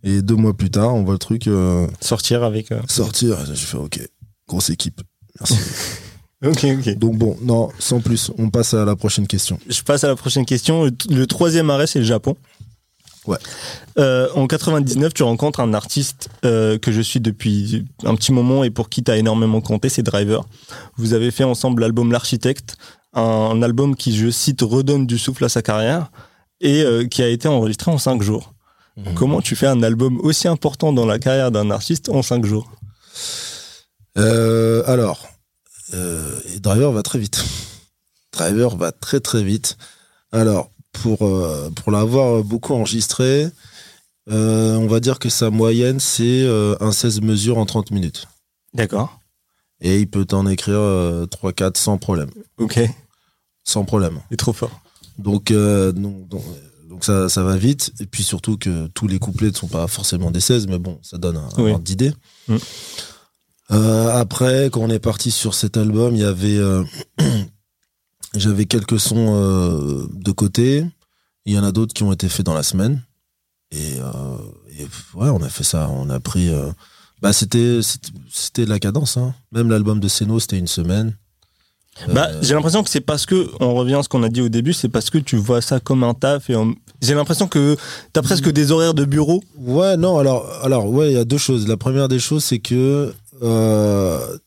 Et 0.03 0.21
deux 0.21 0.35
mois 0.35 0.55
plus 0.55 0.69
tard, 0.69 0.93
on 0.95 1.03
voit 1.03 1.13
le 1.13 1.19
truc 1.19 1.47
euh, 1.47 1.87
Sortir 2.01 2.43
avec. 2.43 2.69
sortir. 2.87 3.37
J'ai 3.45 3.55
fait 3.65 3.77
ok, 3.77 3.99
grosse 4.47 4.69
équipe. 4.69 5.01
Merci. 5.39 5.57
Ok, 6.45 6.65
ok. 6.65 6.99
Donc 6.99 7.17
bon, 7.17 7.35
non, 7.41 7.69
sans 7.79 7.99
plus, 7.99 8.29
on 8.37 8.51
passe 8.51 8.75
à 8.75 8.85
la 8.85 8.95
prochaine 8.95 9.25
question. 9.25 9.57
Je 9.67 9.81
passe 9.81 10.03
à 10.03 10.07
la 10.07 10.15
prochaine 10.15 10.45
question. 10.45 10.83
Le, 10.83 10.91
le 11.09 11.25
troisième 11.25 11.71
arrêt, 11.71 11.87
c'est 11.87 11.97
le 11.97 12.05
Japon. 12.05 12.35
Ouais. 13.27 13.37
Euh, 13.99 14.29
en 14.35 14.47
99, 14.47 15.13
tu 15.13 15.23
rencontres 15.23 15.59
un 15.59 15.73
artiste 15.73 16.29
euh, 16.45 16.79
que 16.79 16.91
je 16.91 17.01
suis 17.01 17.19
depuis 17.19 17.85
un 18.05 18.15
petit 18.15 18.31
moment 18.31 18.63
et 18.63 18.69
pour 18.69 18.89
qui 18.89 19.03
tu 19.03 19.11
as 19.11 19.17
énormément 19.17 19.61
compté, 19.61 19.89
c'est 19.89 20.01
Driver. 20.01 20.45
Vous 20.95 21.13
avez 21.13 21.29
fait 21.31 21.43
ensemble 21.43 21.81
l'album 21.81 22.11
L'Architecte, 22.11 22.77
un, 23.13 23.61
album 23.61 23.95
qui, 23.95 24.15
je 24.15 24.29
cite, 24.29 24.61
redonne 24.61 25.05
du 25.05 25.17
souffle 25.17 25.43
à 25.43 25.49
sa 25.49 25.61
carrière 25.61 26.09
et 26.61 26.81
euh, 26.81 27.05
qui 27.05 27.21
a 27.21 27.27
été 27.27 27.47
enregistré 27.47 27.91
en 27.91 27.97
cinq 27.97 28.21
jours. 28.21 28.53
Mhm. 28.95 29.13
Comment 29.13 29.41
tu 29.41 29.55
fais 29.55 29.67
un 29.67 29.83
album 29.83 30.19
aussi 30.21 30.47
important 30.47 30.93
dans 30.93 31.05
la 31.05 31.19
carrière 31.19 31.51
d'un 31.51 31.69
artiste 31.69 32.09
en 32.09 32.21
cinq 32.21 32.45
jours? 32.45 32.71
Euh, 34.17 34.83
alors, 34.85 35.27
euh, 35.93 36.39
et 36.53 36.59
Driver 36.59 36.91
va 36.91 37.03
très 37.03 37.19
vite. 37.19 37.43
Driver 38.33 38.75
va 38.75 38.91
très 38.91 39.19
très 39.19 39.43
vite. 39.43 39.77
Alors, 40.31 40.71
pour, 40.91 41.21
euh, 41.23 41.69
pour 41.71 41.91
l'avoir 41.91 42.43
beaucoup 42.43 42.73
enregistré, 42.73 43.47
on 44.29 44.87
va 44.87 44.99
dire 44.99 45.19
que 45.19 45.29
sa 45.29 45.49
moyenne, 45.49 45.99
c'est 45.99 46.45
un 46.79 46.91
16 46.91 47.21
mesures 47.21 47.57
en 47.57 47.65
30 47.65 47.91
minutes. 47.91 48.27
D'accord. 48.73 49.19
Et 49.79 49.99
il 49.99 50.09
peut 50.09 50.25
t'en 50.25 50.47
écrire 50.47 50.79
euh, 50.79 51.25
3, 51.27 51.53
4 51.53 51.77
sans 51.77 51.97
problème. 51.97 52.29
Ok. 52.57 52.79
Sans 53.63 53.85
problème. 53.85 54.19
C'est 54.29 54.37
trop 54.37 54.53
fort. 54.53 54.81
Donc, 55.17 55.51
donc, 55.53 56.27
donc, 56.27 56.43
donc 56.89 57.05
ça, 57.05 57.29
ça 57.29 57.43
va 57.43 57.57
vite. 57.57 57.91
Et 57.99 58.05
puis 58.05 58.23
surtout 58.23 58.57
que 58.57 58.87
tous 58.87 59.07
les 59.07 59.19
couplets 59.19 59.49
ne 59.49 59.55
sont 59.55 59.67
pas 59.67 59.87
forcément 59.87 60.31
des 60.31 60.39
16, 60.41 60.67
mais 60.67 60.79
bon, 60.79 60.99
ça 61.03 61.17
donne 61.17 61.37
un, 61.37 61.49
Oui. 61.57 61.71
ordre 61.71 61.83
d'idée. 61.83 62.11
Mm. 62.47 62.57
Euh, 63.71 64.09
après, 64.09 64.69
quand 64.71 64.81
on 64.81 64.89
est 64.89 64.99
parti 64.99 65.31
sur 65.31 65.53
cet 65.53 65.77
album, 65.77 66.15
il 66.15 66.21
y 66.21 66.25
avait, 66.25 66.57
euh, 66.57 66.83
j'avais 68.35 68.65
quelques 68.65 68.99
sons 68.99 69.35
euh, 69.35 70.07
de 70.13 70.31
côté. 70.31 70.85
Il 71.45 71.53
y 71.53 71.59
en 71.59 71.63
a 71.63 71.71
d'autres 71.71 71.93
qui 71.93 72.03
ont 72.03 72.11
été 72.13 72.29
faits 72.29 72.45
dans 72.45 72.53
la 72.53 72.63
semaine. 72.63 73.01
Et, 73.71 73.97
et 73.97 74.83
ouais, 75.13 75.29
on 75.29 75.41
a 75.41 75.49
fait 75.49 75.63
ça. 75.63 75.89
On 75.89 76.09
a 76.09 76.19
pris. 76.19 76.49
bah, 77.21 77.33
c'était, 77.33 77.81
c'était, 77.81 78.11
c'était 78.29 78.65
la 78.65 78.79
cadence. 78.79 79.17
Hein. 79.17 79.33
Même 79.51 79.69
l'album 79.69 79.99
de 79.99 80.07
Seno, 80.07 80.39
c'était 80.39 80.57
une 80.57 80.67
semaine. 80.67 81.15
Bah, 82.13 82.27
Euh, 82.29 82.39
j'ai 82.41 82.53
l'impression 82.53 82.83
que 82.83 82.89
c'est 82.89 83.01
parce 83.01 83.25
que, 83.25 83.49
on 83.59 83.73
revient 83.73 83.95
à 83.95 84.03
ce 84.03 84.09
qu'on 84.09 84.23
a 84.23 84.29
dit 84.29 84.41
au 84.41 84.49
début, 84.49 84.73
c'est 84.73 84.89
parce 84.89 85.09
que 85.09 85.17
tu 85.17 85.35
vois 85.35 85.61
ça 85.61 85.79
comme 85.79 86.03
un 86.03 86.13
taf 86.13 86.49
et 86.49 86.55
j'ai 87.01 87.13
l'impression 87.13 87.47
que 87.47 87.75
t'as 88.13 88.21
presque 88.21 88.49
des 88.49 88.71
horaires 88.71 88.93
de 88.93 89.05
bureau. 89.05 89.43
Ouais, 89.57 89.97
non, 89.97 90.17
alors, 90.17 90.47
alors 90.63 90.89
ouais, 90.89 91.11
il 91.11 91.13
y 91.13 91.19
a 91.19 91.25
deux 91.25 91.37
choses. 91.37 91.67
La 91.67 91.77
première 91.77 92.07
des 92.07 92.19
choses, 92.19 92.43
c'est 92.43 92.59
que 92.59 93.13
euh, 93.41 94.37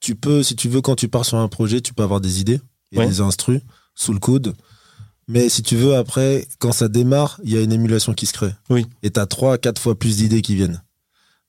tu 0.00 0.14
peux, 0.14 0.42
si 0.42 0.56
tu 0.56 0.68
veux, 0.68 0.80
quand 0.80 0.96
tu 0.96 1.08
pars 1.08 1.24
sur 1.24 1.38
un 1.38 1.48
projet, 1.48 1.80
tu 1.80 1.92
peux 1.94 2.02
avoir 2.02 2.20
des 2.20 2.40
idées 2.40 2.60
et 2.92 2.98
Ouais. 2.98 3.06
des 3.06 3.20
instrus 3.20 3.60
sous 3.94 4.12
le 4.12 4.18
coude. 4.18 4.54
Mais 5.28 5.48
si 5.48 5.62
tu 5.62 5.76
veux, 5.76 5.94
après, 5.94 6.46
quand 6.58 6.72
ça 6.72 6.88
démarre, 6.88 7.40
il 7.44 7.52
y 7.52 7.56
a 7.58 7.60
une 7.60 7.72
émulation 7.72 8.14
qui 8.14 8.26
se 8.26 8.32
crée. 8.32 8.52
Oui. 8.68 8.86
Et 9.02 9.10
t'as 9.10 9.26
trois, 9.26 9.58
quatre 9.58 9.80
fois 9.80 9.96
plus 9.96 10.16
d'idées 10.16 10.42
qui 10.42 10.56
viennent. 10.56 10.82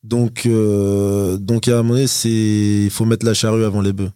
Donc, 0.04 0.45
euh, 0.45 1.38
donc 1.38 1.68
à 1.68 1.74
un 1.74 1.84
moment 1.84 1.93
donné, 1.95 2.08
c'est, 2.08 2.30
il 2.30 2.89
faut 2.89 3.06
mettre 3.06 3.26
la 3.26 3.34
charrue 3.34 3.64
avant 3.66 3.82
les 3.82 3.93
bœufs. 3.93 4.12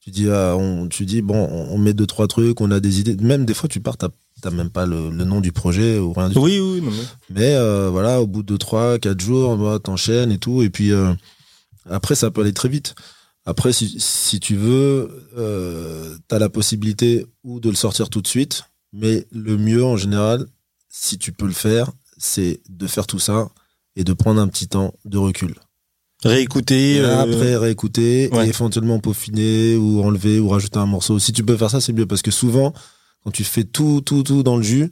Tu 0.00 0.10
dis, 0.10 0.28
ah, 0.30 0.54
on, 0.56 0.88
tu 0.88 1.04
dis, 1.04 1.22
bon, 1.22 1.48
on 1.50 1.78
met 1.78 1.94
deux, 1.94 2.06
trois 2.06 2.28
trucs, 2.28 2.60
on 2.60 2.70
a 2.70 2.80
des 2.80 3.00
idées. 3.00 3.16
Même 3.16 3.44
des 3.44 3.54
fois, 3.54 3.68
tu 3.68 3.80
pars, 3.80 3.96
t'as, 3.96 4.08
t'as 4.40 4.50
même 4.50 4.70
pas 4.70 4.86
le, 4.86 5.10
le 5.10 5.24
nom 5.24 5.40
du 5.40 5.50
projet 5.52 5.98
ou 5.98 6.12
rien 6.12 6.28
du 6.28 6.34
tout. 6.34 6.40
Oui, 6.40 6.58
oui, 6.60 6.80
non, 6.80 6.90
mais- 6.90 7.34
Mais 7.34 7.54
euh, 7.56 7.88
voilà, 7.90 8.20
au 8.22 8.26
bout 8.26 8.42
de 8.42 8.56
3, 8.56 8.98
4 8.98 9.20
jours, 9.20 9.56
bah, 9.56 9.78
t'enchaînes 9.82 10.30
et 10.32 10.38
tout. 10.38 10.62
Et 10.62 10.70
puis 10.70 10.92
euh, 10.92 11.12
après, 11.90 12.14
ça 12.14 12.30
peut 12.30 12.40
aller 12.42 12.52
très 12.52 12.68
vite. 12.68 12.94
Après, 13.44 13.72
si, 13.72 13.96
si 13.98 14.40
tu 14.40 14.56
veux, 14.56 15.26
euh, 15.36 16.16
t'as 16.28 16.38
la 16.38 16.48
possibilité 16.48 17.24
ou 17.44 17.60
de 17.60 17.70
le 17.70 17.76
sortir 17.76 18.10
tout 18.10 18.20
de 18.20 18.28
suite. 18.28 18.64
Mais 18.92 19.26
le 19.32 19.56
mieux 19.56 19.84
en 19.84 19.96
général, 19.96 20.46
si 20.88 21.18
tu 21.18 21.32
peux 21.32 21.46
le 21.46 21.52
faire, 21.52 21.90
c'est 22.16 22.60
de 22.68 22.86
faire 22.86 23.06
tout 23.06 23.18
ça 23.18 23.48
et 23.96 24.04
de 24.04 24.12
prendre 24.12 24.40
un 24.40 24.48
petit 24.48 24.68
temps 24.68 24.94
de 25.04 25.18
recul. 25.18 25.54
réécouter. 26.24 27.00
Euh, 27.00 27.18
après, 27.20 27.56
réécouter 27.56 28.28
ouais. 28.32 28.46
et 28.46 28.48
éventuellement 28.48 28.98
peaufiner 28.98 29.76
ou 29.76 30.02
enlever 30.02 30.40
ou 30.40 30.48
rajouter 30.48 30.78
un 30.78 30.86
morceau. 30.86 31.18
Si 31.18 31.32
tu 31.32 31.44
peux 31.44 31.56
faire 31.56 31.70
ça, 31.70 31.80
c'est 31.80 31.92
mieux 31.92 32.06
parce 32.06 32.22
que 32.22 32.30
souvent, 32.30 32.72
quand 33.24 33.30
tu 33.30 33.44
fais 33.44 33.64
tout, 33.64 34.00
tout, 34.04 34.22
tout 34.22 34.42
dans 34.42 34.56
le 34.56 34.62
jus 34.62 34.90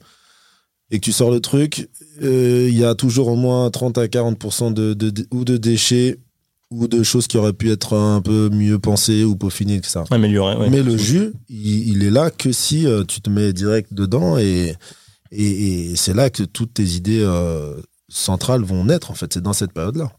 et 0.90 0.98
que 1.00 1.04
tu 1.04 1.12
sors 1.12 1.30
le 1.30 1.40
truc, 1.40 1.88
euh, 2.22 2.66
il 2.70 2.76
y 2.78 2.84
a 2.84 2.94
toujours 2.94 3.28
au 3.28 3.36
moins 3.36 3.70
30 3.70 3.98
à 3.98 4.06
40% 4.06 4.72
de, 4.72 4.94
de, 4.94 5.10
de- 5.10 5.26
ou 5.30 5.44
de 5.44 5.56
déchets 5.56 6.18
ou 6.70 6.88
de 6.88 7.02
choses 7.02 7.26
qui 7.28 7.36
auraient 7.38 7.52
pu 7.52 7.70
être 7.70 7.96
un 7.96 8.20
peu 8.20 8.48
mieux 8.50 8.78
pensées 8.78 9.22
ou 9.24 9.36
peaufinées, 9.36 9.76
etc. 9.76 10.00
améliorer. 10.10 10.56
ouais. 10.56 10.68
Mais 10.70 10.82
le 10.82 10.96
jus, 10.96 11.32
il, 11.48 11.88
il 11.90 12.02
est 12.02 12.10
là 12.10 12.30
que 12.30 12.50
si 12.52 12.86
euh, 12.86 13.04
tu 13.04 13.20
te 13.20 13.30
mets 13.30 13.52
direct 13.52 13.94
dedans 13.94 14.36
et, 14.36 14.74
et, 15.30 15.90
et 15.90 15.96
c'est 15.96 16.14
là 16.14 16.28
que 16.30 16.42
toutes 16.42 16.74
tes 16.74 16.84
idées 16.84 17.22
euh, 17.22 17.74
centrales 18.08 18.62
vont 18.62 18.84
naître, 18.84 19.10
en 19.10 19.14
fait. 19.14 19.32
C'est 19.34 19.42
dans 19.42 19.52
cette 19.52 19.72
période-là. 19.72 20.10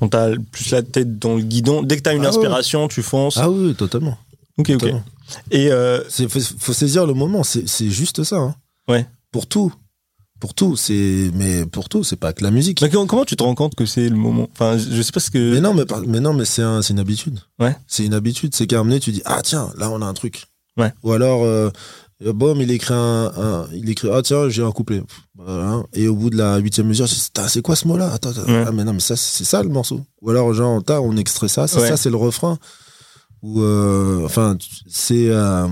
Quand 0.00 0.08
t'as 0.08 0.30
plus 0.50 0.70
la 0.70 0.82
tête 0.82 1.18
dans 1.18 1.36
le 1.36 1.42
guidon, 1.42 1.82
dès 1.82 1.96
que 1.96 2.02
t'as 2.02 2.14
une 2.14 2.20
Ah 2.24 2.30
ouais. 2.30 2.36
inspiration, 2.36 2.88
tu 2.88 3.02
fonces. 3.02 3.36
Ah 3.36 3.48
oui, 3.50 3.74
totalement. 3.74 4.18
ok, 4.58 4.70
ok. 4.74 4.92
Et 5.52 5.70
euh, 5.70 6.02
faut, 6.28 6.40
faut 6.58 6.72
saisir 6.72 7.06
le 7.06 7.14
moment, 7.14 7.42
c'est 7.44 7.68
c'est 7.68 7.90
juste 7.90 8.24
ça. 8.24 8.36
hein. 8.38 8.54
Ouais. 8.88 9.06
Pour 9.30 9.46
tout, 9.46 9.72
pour 10.42 10.54
tout, 10.54 10.74
c'est 10.74 11.30
mais 11.34 11.64
pour 11.66 11.88
tout, 11.88 12.02
c'est 12.02 12.16
pas 12.16 12.32
que 12.32 12.42
la 12.42 12.50
musique. 12.50 12.82
mais 12.82 12.90
comment 12.90 13.24
tu 13.24 13.36
te 13.36 13.44
rends 13.44 13.54
compte 13.54 13.76
que 13.76 13.86
c'est 13.86 14.08
le 14.08 14.16
moment? 14.16 14.48
Enfin, 14.50 14.76
je 14.76 15.00
sais 15.00 15.12
pas 15.12 15.20
ce 15.20 15.30
que. 15.30 15.52
Mais 15.54 15.60
non, 15.60 15.72
mais, 15.72 15.84
par- 15.86 16.00
mais 16.04 16.18
non, 16.18 16.32
mais 16.34 16.44
c'est 16.44 16.62
un, 16.62 16.82
c'est 16.82 16.92
une 16.94 16.98
habitude. 16.98 17.38
Ouais. 17.60 17.76
C'est 17.86 18.04
une 18.04 18.12
habitude. 18.12 18.52
C'est 18.52 18.66
qu'à 18.66 18.74
un 18.76 18.78
moment 18.80 18.88
donné, 18.90 18.98
tu 19.00 19.12
dis 19.12 19.22
ah 19.24 19.40
tiens, 19.44 19.70
là 19.78 19.88
on 19.90 20.02
a 20.02 20.04
un 20.04 20.14
truc. 20.14 20.46
Ouais. 20.76 20.92
Ou 21.04 21.12
alors 21.12 21.44
euh, 21.44 21.70
Bom, 22.34 22.56
il 22.60 22.72
écrit 22.72 22.92
un, 22.92 23.30
un- 23.36 23.66
il 23.72 23.88
écrit 23.88 24.08
ah 24.12 24.20
tiens, 24.22 24.48
j'ai 24.48 24.64
un 24.64 24.72
couplet. 24.72 25.00
Voilà. 25.36 25.84
Et 25.92 26.08
au 26.08 26.16
bout 26.16 26.28
de 26.30 26.36
la 26.36 26.56
huitième 26.58 26.88
mesure, 26.88 27.06
c'est 27.08 27.62
quoi 27.62 27.76
ce 27.76 27.86
mot-là? 27.86 28.10
Attends, 28.12 28.30
attends. 28.30 28.42
Ouais. 28.46 28.64
Ah 28.66 28.72
mais 28.72 28.82
non, 28.82 28.94
mais 28.94 29.00
ça 29.00 29.14
c'est 29.14 29.44
ça 29.44 29.62
le 29.62 29.68
morceau. 29.68 30.00
Ou 30.22 30.30
alors 30.30 30.52
genre 30.54 30.82
on 30.88 31.16
extrait 31.16 31.46
ça, 31.48 31.68
c'est 31.68 31.78
Ouais. 31.80 31.88
ça 31.88 31.96
c'est 31.96 32.10
le 32.10 32.16
refrain. 32.16 32.58
Ou 33.42 33.60
euh, 33.62 34.22
enfin 34.24 34.56
c'est 34.88 35.28
euh, 35.28 35.68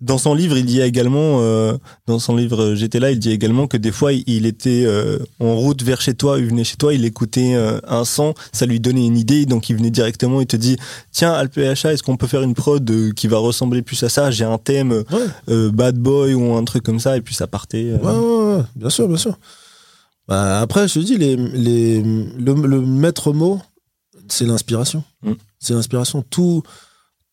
Dans 0.00 0.16
son 0.16 0.32
livre, 0.34 0.56
il 0.56 0.64
dit 0.64 0.80
également, 0.80 1.40
euh, 1.40 1.76
dans 2.06 2.18
son 2.18 2.34
livre 2.34 2.62
euh, 2.62 2.74
J'étais 2.74 3.00
là, 3.00 3.10
il 3.10 3.18
dit 3.18 3.30
également 3.32 3.66
que 3.66 3.76
des 3.76 3.92
fois, 3.92 4.12
il- 4.14 4.46
était 4.46 4.84
euh, 4.86 5.18
en 5.40 5.54
route 5.56 5.82
vers 5.82 6.00
chez 6.00 6.14
toi, 6.14 6.38
il 6.38 6.46
venait 6.46 6.64
chez 6.64 6.76
toi, 6.76 6.94
il 6.94 7.04
écoutait 7.04 7.54
euh, 7.54 7.80
un 7.86 8.04
son, 8.06 8.32
ça 8.52 8.64
lui 8.64 8.80
donnait 8.80 9.04
une 9.06 9.18
idée, 9.18 9.44
donc 9.44 9.68
il 9.68 9.76
venait 9.76 9.90
directement, 9.90 10.40
il 10.40 10.46
te 10.46 10.56
dit, 10.56 10.76
tiens, 11.12 11.32
Alpha, 11.32 11.60
est-ce 11.62 12.02
qu'on 12.02 12.16
peut 12.16 12.26
faire 12.26 12.42
une 12.42 12.54
prod 12.54 13.12
qui 13.14 13.28
va 13.28 13.36
ressembler 13.38 13.82
plus 13.82 14.02
à 14.02 14.08
ça? 14.08 14.30
J'ai 14.30 14.44
un 14.44 14.56
thème 14.58 15.04
ouais. 15.48 15.70
bad 15.70 15.98
boy 15.98 16.32
ou 16.34 16.54
un 16.54 16.64
truc 16.64 16.82
comme 16.82 17.00
ça, 17.00 17.16
et 17.18 17.20
puis 17.20 17.34
ça 17.34 17.46
partait. 17.46 17.92
Ouais, 17.92 18.12
ouais, 18.12 18.54
ouais, 18.56 18.62
bien 18.76 18.88
sûr, 18.90 19.06
bien 19.06 19.18
sûr. 19.18 19.36
Bah, 20.28 20.60
après, 20.60 20.88
je 20.88 20.94
te 20.94 20.98
dis, 21.00 21.18
les, 21.18 21.36
les, 21.36 22.02
le, 22.02 22.54
le 22.54 22.80
maître 22.80 23.32
mot, 23.32 23.60
c'est 24.28 24.46
l'inspiration. 24.46 25.02
Mm. 25.22 25.32
C'est 25.58 25.74
l'inspiration. 25.74 26.24
Tout, 26.30 26.62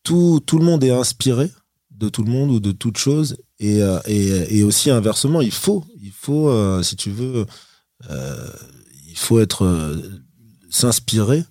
tout, 0.03 0.41
tout 0.45 0.57
le 0.57 0.65
monde 0.65 0.83
est 0.83 0.91
inspiré 0.91 1.51
de 1.97 2.09
tout 2.09 2.23
le 2.23 2.31
monde 2.31 2.51
ou 2.51 2.59
de 2.59 2.71
toute 2.71 2.97
chose. 2.97 3.37
Et, 3.59 3.81
euh, 3.81 3.99
et, 4.05 4.63
aussi 4.63 4.89
inversement, 4.91 5.41
il 5.41 5.51
faut, 5.51 5.83
il 5.99 6.11
faut, 6.11 6.49
euh, 6.49 6.83
si 6.83 6.95
tu 6.95 7.09
veux, 7.09 7.45
euh, 8.09 8.49
il 9.07 9.17
faut 9.17 9.39
être 9.39 9.95
s'inspirer. 10.69 11.43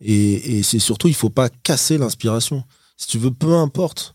Et, 0.00 0.58
et 0.58 0.62
c'est 0.62 0.78
surtout, 0.78 1.08
il 1.08 1.14
faut 1.14 1.30
pas 1.30 1.48
casser 1.48 1.96
l'inspiration. 1.96 2.64
Si 2.96 3.06
tu 3.08 3.18
veux, 3.18 3.30
peu 3.30 3.54
importe 3.54 4.14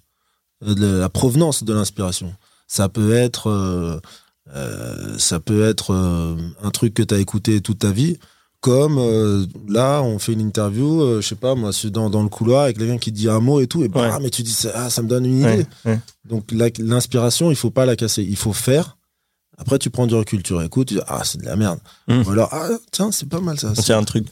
la 0.61 1.09
provenance 1.09 1.63
de 1.63 1.73
l'inspiration. 1.73 2.35
Ça 2.67 2.87
peut 2.87 3.13
être 3.13 4.01
ça 5.17 5.39
peut 5.39 5.63
être 5.63 5.91
un 6.61 6.71
truc 6.71 6.93
que 6.93 7.01
tu 7.01 7.15
as 7.15 7.19
écouté 7.19 7.61
toute 7.61 7.79
ta 7.79 7.91
vie, 7.91 8.19
comme 8.61 8.99
euh, 8.99 9.45
là, 9.67 10.01
on 10.03 10.19
fait 10.19 10.33
une 10.33 10.39
interview, 10.41 11.01
euh, 11.01 11.19
je 11.21 11.27
sais 11.27 11.35
pas, 11.35 11.55
moi, 11.55 11.71
je 11.71 11.77
suis 11.77 11.91
dans, 11.91 12.11
dans 12.11 12.21
le 12.21 12.29
couloir 12.29 12.63
avec 12.63 12.77
quelqu'un 12.77 12.99
qui 12.99 13.11
dit 13.11 13.27
un 13.27 13.39
mot 13.39 13.59
et 13.59 13.67
tout, 13.67 13.83
et 13.83 13.87
bah, 13.87 14.13
Ouais. 14.13 14.19
mais 14.21 14.29
tu 14.29 14.43
dis, 14.43 14.53
ça, 14.53 14.71
ah, 14.75 14.89
ça 14.91 15.01
me 15.01 15.07
donne 15.07 15.25
une 15.25 15.39
idée. 15.39 15.47
Ouais, 15.47 15.65
ouais. 15.85 15.99
Donc 16.25 16.51
l'inspiration, 16.77 17.49
il 17.49 17.57
faut 17.57 17.71
pas 17.71 17.85
la 17.87 17.95
casser, 17.95 18.23
il 18.23 18.37
faut 18.37 18.53
faire. 18.53 18.97
Après, 19.57 19.79
tu 19.79 19.89
prends 19.89 20.07
du 20.07 20.13
recul, 20.15 20.43
tu 20.43 20.53
réécoutes, 20.53 20.89
tu 20.89 20.93
dis, 20.95 21.01
ah, 21.07 21.23
c'est 21.23 21.39
de 21.39 21.45
la 21.45 21.55
merde. 21.55 21.79
Mm. 22.07 22.21
Ou 22.21 22.29
alors, 22.31 22.49
ah, 22.51 22.69
tiens, 22.91 23.11
c'est 23.11 23.27
pas 23.27 23.39
mal 23.41 23.59
ça. 23.59 23.73
C'est 23.75 23.93
un 23.93 24.03
truc. 24.03 24.27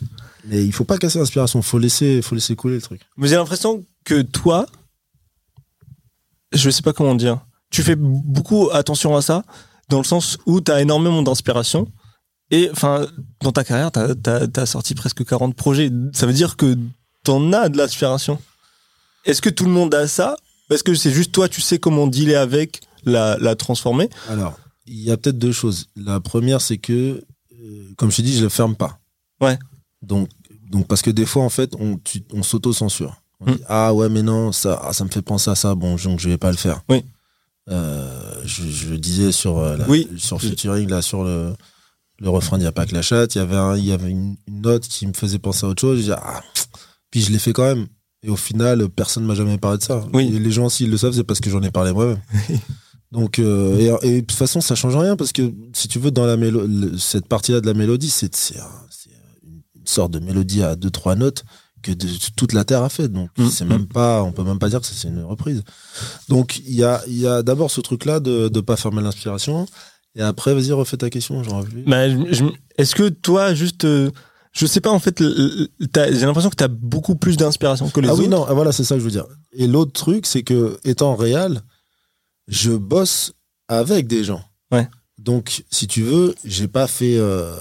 Mais 0.46 0.64
il 0.64 0.72
faut 0.74 0.86
pas 0.86 0.98
casser 0.98 1.18
l'inspiration, 1.20 1.62
faut 1.64 1.80
laisser, 1.80 2.22
faut 2.22 2.36
laisser 2.36 2.56
couler 2.56 2.76
le 2.76 2.82
truc. 2.82 3.02
Mais 3.18 3.28
j'ai 3.28 3.36
l'impression 3.36 3.84
que 4.06 4.22
toi, 4.22 4.68
je 6.52 6.70
sais 6.70 6.82
pas 6.84 6.94
comment 6.94 7.16
dire, 7.16 7.40
tu 7.72 7.82
fais 7.84 7.96
beaucoup 7.96 8.70
attention 8.72 9.16
à 9.16 9.22
ça, 9.22 9.44
dans 9.90 9.98
le 9.98 10.04
sens 10.04 10.38
où 10.46 10.62
tu 10.62 10.72
as 10.72 10.82
énormément 10.82 11.22
d'inspiration. 11.24 11.88
Et 12.52 12.70
enfin, 12.72 13.08
dans 13.42 13.52
ta 13.52 13.64
carrière, 13.64 13.92
tu 13.92 14.00
as, 14.60 14.66
sorti 14.66 14.96
presque 14.96 15.24
40 15.26 15.56
projets. 15.56 15.92
Ça 16.14 16.26
veut 16.26 16.34
dire 16.34 16.58
que 16.58 16.78
t'en 17.24 17.54
as 17.54 17.70
de 17.70 17.78
l'inspiration. 17.78 18.40
Est-ce 19.26 19.42
que 19.42 19.50
tout 19.50 19.66
le 19.66 19.72
monde 19.72 19.94
a 19.94 20.08
ça? 20.08 20.36
Est-ce 20.70 20.84
que 20.84 20.94
c'est 20.96 21.12
juste 21.12 21.32
toi, 21.32 21.48
tu 21.50 21.62
sais 21.62 21.80
comment 21.80 22.08
dealer 22.08 22.36
avec, 22.36 22.82
la, 23.06 23.38
la 23.40 23.56
transformer? 23.56 24.10
Alors, 24.30 24.58
il 24.86 25.00
y 25.02 25.12
a 25.12 25.18
peut-être 25.18 25.38
deux 25.38 25.52
choses. 25.52 25.88
La 25.96 26.20
première, 26.20 26.62
c'est 26.62 26.78
que, 26.78 27.24
euh, 27.60 27.94
comme 27.98 28.12
je 28.12 28.18
t'ai 28.18 28.22
dit, 28.24 28.36
je 28.38 28.44
le 28.44 28.50
ferme 28.50 28.76
pas. 28.76 29.00
Ouais. 29.42 29.58
Donc, 30.02 30.30
donc 30.70 30.88
parce 30.88 31.02
que 31.02 31.12
des 31.12 31.26
fois, 31.26 31.44
en 31.44 31.50
fait, 31.50 31.74
on, 31.80 31.98
tu- 31.98 32.24
on 32.34 32.44
s'auto-censure. 32.44 33.22
Dit, 33.46 33.54
ah 33.68 33.94
ouais, 33.94 34.10
mais 34.10 34.22
non, 34.22 34.52
ça, 34.52 34.82
ah, 34.84 34.92
ça 34.94 35.04
me 35.06 35.10
fait 35.10 35.22
penser 35.22 35.50
à 35.50 35.56
ça, 35.56 35.74
bon, 35.76 35.96
donc 35.96 36.20
je 36.20 36.30
vais 36.30 36.38
pas 36.38 36.52
le 36.52 36.58
faire. 36.58 36.82
Oui. 36.90 37.04
Euh, 37.70 38.42
je, 38.46 38.64
je 38.68 38.94
disais 38.96 39.32
sur, 39.32 39.58
euh, 39.60 39.78
la- 39.78 39.88
Oui. 39.88 40.08
sur 40.18 40.42
featuring, 40.42 40.90
là, 40.90 41.02
sur 41.02 41.24
le, 41.24 41.54
le 42.20 42.30
refrain 42.30 42.58
Il 42.58 42.62
n'y 42.62 42.66
a 42.68 42.72
pas 42.72 42.86
que 42.86 42.94
la 42.94 43.02
chatte, 43.02 43.36
il 43.36 43.40
y 43.40 43.42
avait, 43.42 43.56
un- 43.56 43.76
il 43.78 43.86
y 43.86 43.92
avait 43.92 44.10
une, 44.10 44.36
une 44.48 44.62
note 44.62 44.88
qui 44.88 45.08
me 45.08 45.14
faisait 45.14 45.40
penser 45.40 45.66
à 45.66 45.70
autre 45.70 45.82
chose. 45.82 46.00
Je 46.00 46.04
dis, 46.06 46.12
ah, 46.12 46.42
puis 47.12 47.22
je 47.22 47.32
l'ai 47.32 47.40
fait 47.40 47.54
quand 47.54 47.64
même. 47.64 47.88
Et 48.24 48.30
au 48.30 48.36
final, 48.36 48.90
personne 48.90 49.24
m'a 49.26 49.36
jamais 49.36 49.58
parlé 49.58 49.78
de 49.78 49.84
ça. 49.84 50.04
Oui. 50.14 50.30
Et 50.36 50.40
les 50.40 50.52
gens, 50.52 50.68
s'ils 50.70 50.90
le 50.92 50.98
savent, 50.98 51.14
c'est 51.14 51.24
parce 51.24 51.40
que 51.40 51.50
j'en 51.50 51.62
ai 51.64 51.72
parlé 51.72 51.94
moi-même. 51.94 52.20
Donc, 53.12 53.40
euh, 53.40 53.98
et, 54.04 54.08
et 54.08 54.16
de 54.22 54.26
toute 54.28 54.38
façon, 54.38 54.62
ça 54.62 54.76
change 54.76 54.96
rien 54.96 55.16
parce 55.16 55.32
que 55.32 55.52
si 55.74 55.88
tu 55.88 55.98
veux, 56.00 56.12
dans 56.12 56.26
la 56.26 56.38
mélo 56.38 56.68
cette 57.00 57.28
partie-là 57.28 57.60
de 57.62 57.66
la 57.66 57.74
mélodie, 57.74 58.10
c'est 58.12 58.36
c'est 58.36 58.60
un- 58.60 58.86
c'est 58.92 59.10
une 59.46 59.88
sorte 59.88 60.12
de 60.12 60.20
mélodie 60.20 60.62
à 60.62 60.76
deux 60.76 60.92
trois 60.92 61.16
notes 61.16 61.44
que 61.82 61.92
de- 61.92 62.08
toute 62.36 62.54
la 62.54 62.66
terre 62.66 62.84
a 62.84 62.90
fait. 62.90 63.08
Donc, 63.08 63.30
Mm, 63.38 63.50
c'est 63.50 63.66
mm. 63.66 63.70
même 63.70 63.88
pas, 63.88 64.22
on 64.22 64.32
peut 64.32 64.44
même 64.44 64.60
pas 64.60 64.70
dire 64.70 64.80
que 64.82 64.86
c'est 64.86 65.08
une 65.08 65.24
reprise. 65.24 65.64
Donc, 66.28 66.60
il 66.68 66.76
y 66.76 66.84
a, 66.84 67.02
il 67.08 67.18
y 67.18 67.26
a 67.26 67.42
d'abord 67.42 67.72
ce 67.72 67.82
truc-là 67.82 68.20
de 68.20 68.48
de 68.50 68.60
pas 68.62 68.76
fermer 68.76 69.02
l'inspiration. 69.02 69.66
Et 70.16 70.22
après, 70.22 70.54
vas-y, 70.54 70.72
refais 70.72 70.98
ta 70.98 71.10
question. 71.10 71.44
J'en. 71.44 71.64
Bah, 71.88 72.08
Est-ce 72.78 72.96
que 72.96 73.10
toi, 73.10 73.54
juste. 73.54 73.86
euh, 73.86 74.10
je 74.52 74.66
sais 74.66 74.82
pas, 74.82 74.90
en 74.90 75.00
fait, 75.00 75.22
j'ai 75.22 76.26
l'impression 76.26 76.50
que 76.50 76.56
tu 76.56 76.64
as 76.64 76.70
beaucoup 76.70 77.16
plus 77.16 77.38
d'inspiration 77.38 77.90
que 77.90 78.00
les 78.00 78.10
ah 78.10 78.14
autres. 78.14 78.24
oui, 78.24 78.28
non, 78.28 78.46
ah, 78.48 78.54
voilà, 78.54 78.72
c'est 78.72 78.84
ça 78.84 78.96
que 78.96 79.00
je 79.00 79.06
veux 79.06 79.12
dire. 79.12 79.28
Et 79.54 79.68
l'autre 79.68 79.92
truc, 79.92 80.26
c'est 80.26 80.42
que, 80.42 80.80
étant 80.84 81.16
réel, 81.16 81.62
je 82.48 82.72
bosse 82.72 83.34
avec 83.68 84.08
des 84.08 84.24
gens. 84.24 84.42
Ouais. 84.72 84.88
Donc, 85.20 85.64
si 85.70 85.86
tu 85.86 86.02
veux, 86.02 86.34
j'ai 86.44 86.68
pas 86.68 86.88
fait 86.88 87.18
euh, 87.18 87.54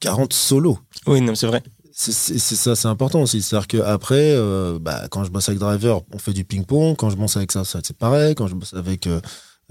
40 0.00 0.32
solos. 0.32 0.78
Oui, 1.06 1.20
non, 1.20 1.34
c'est 1.34 1.46
vrai. 1.46 1.62
C'est 1.92 2.12
ça, 2.38 2.76
c'est 2.76 2.88
important 2.88 3.22
aussi. 3.22 3.40
C'est-à-dire 3.40 3.68
qu'après, 3.68 4.32
euh, 4.34 4.78
bah, 4.78 5.08
quand 5.10 5.24
je 5.24 5.30
bosse 5.30 5.48
avec 5.48 5.58
Driver, 5.58 6.02
on 6.12 6.18
fait 6.18 6.32
du 6.32 6.44
ping-pong. 6.44 6.96
Quand 6.96 7.08
je 7.10 7.16
bosse 7.16 7.36
avec 7.36 7.52
ça, 7.52 7.64
ça 7.64 7.80
c'est 7.82 7.96
pareil. 7.96 8.34
Quand 8.34 8.46
je 8.48 8.54
bosse 8.54 8.74
avec 8.74 9.08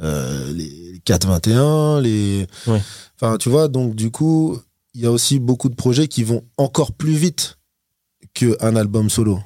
euh, 0.02 0.52
les 0.54 1.02
421, 1.06 2.02
les. 2.02 2.48
Ouais. 2.68 2.82
Enfin, 3.20 3.38
tu 3.38 3.50
vois, 3.50 3.68
donc 3.68 3.96
du 3.96 4.12
coup, 4.12 4.58
il 4.94 5.02
y 5.02 5.06
a 5.06 5.12
aussi 5.12 5.40
beaucoup 5.40 5.70
de 5.70 5.76
projets 5.76 6.08
qui 6.08 6.24
vont 6.24 6.44
encore 6.58 6.92
plus 6.94 7.14
vite 7.16 7.58
qu'un 8.34 8.76
album 8.76 9.10
solo. 9.10 9.40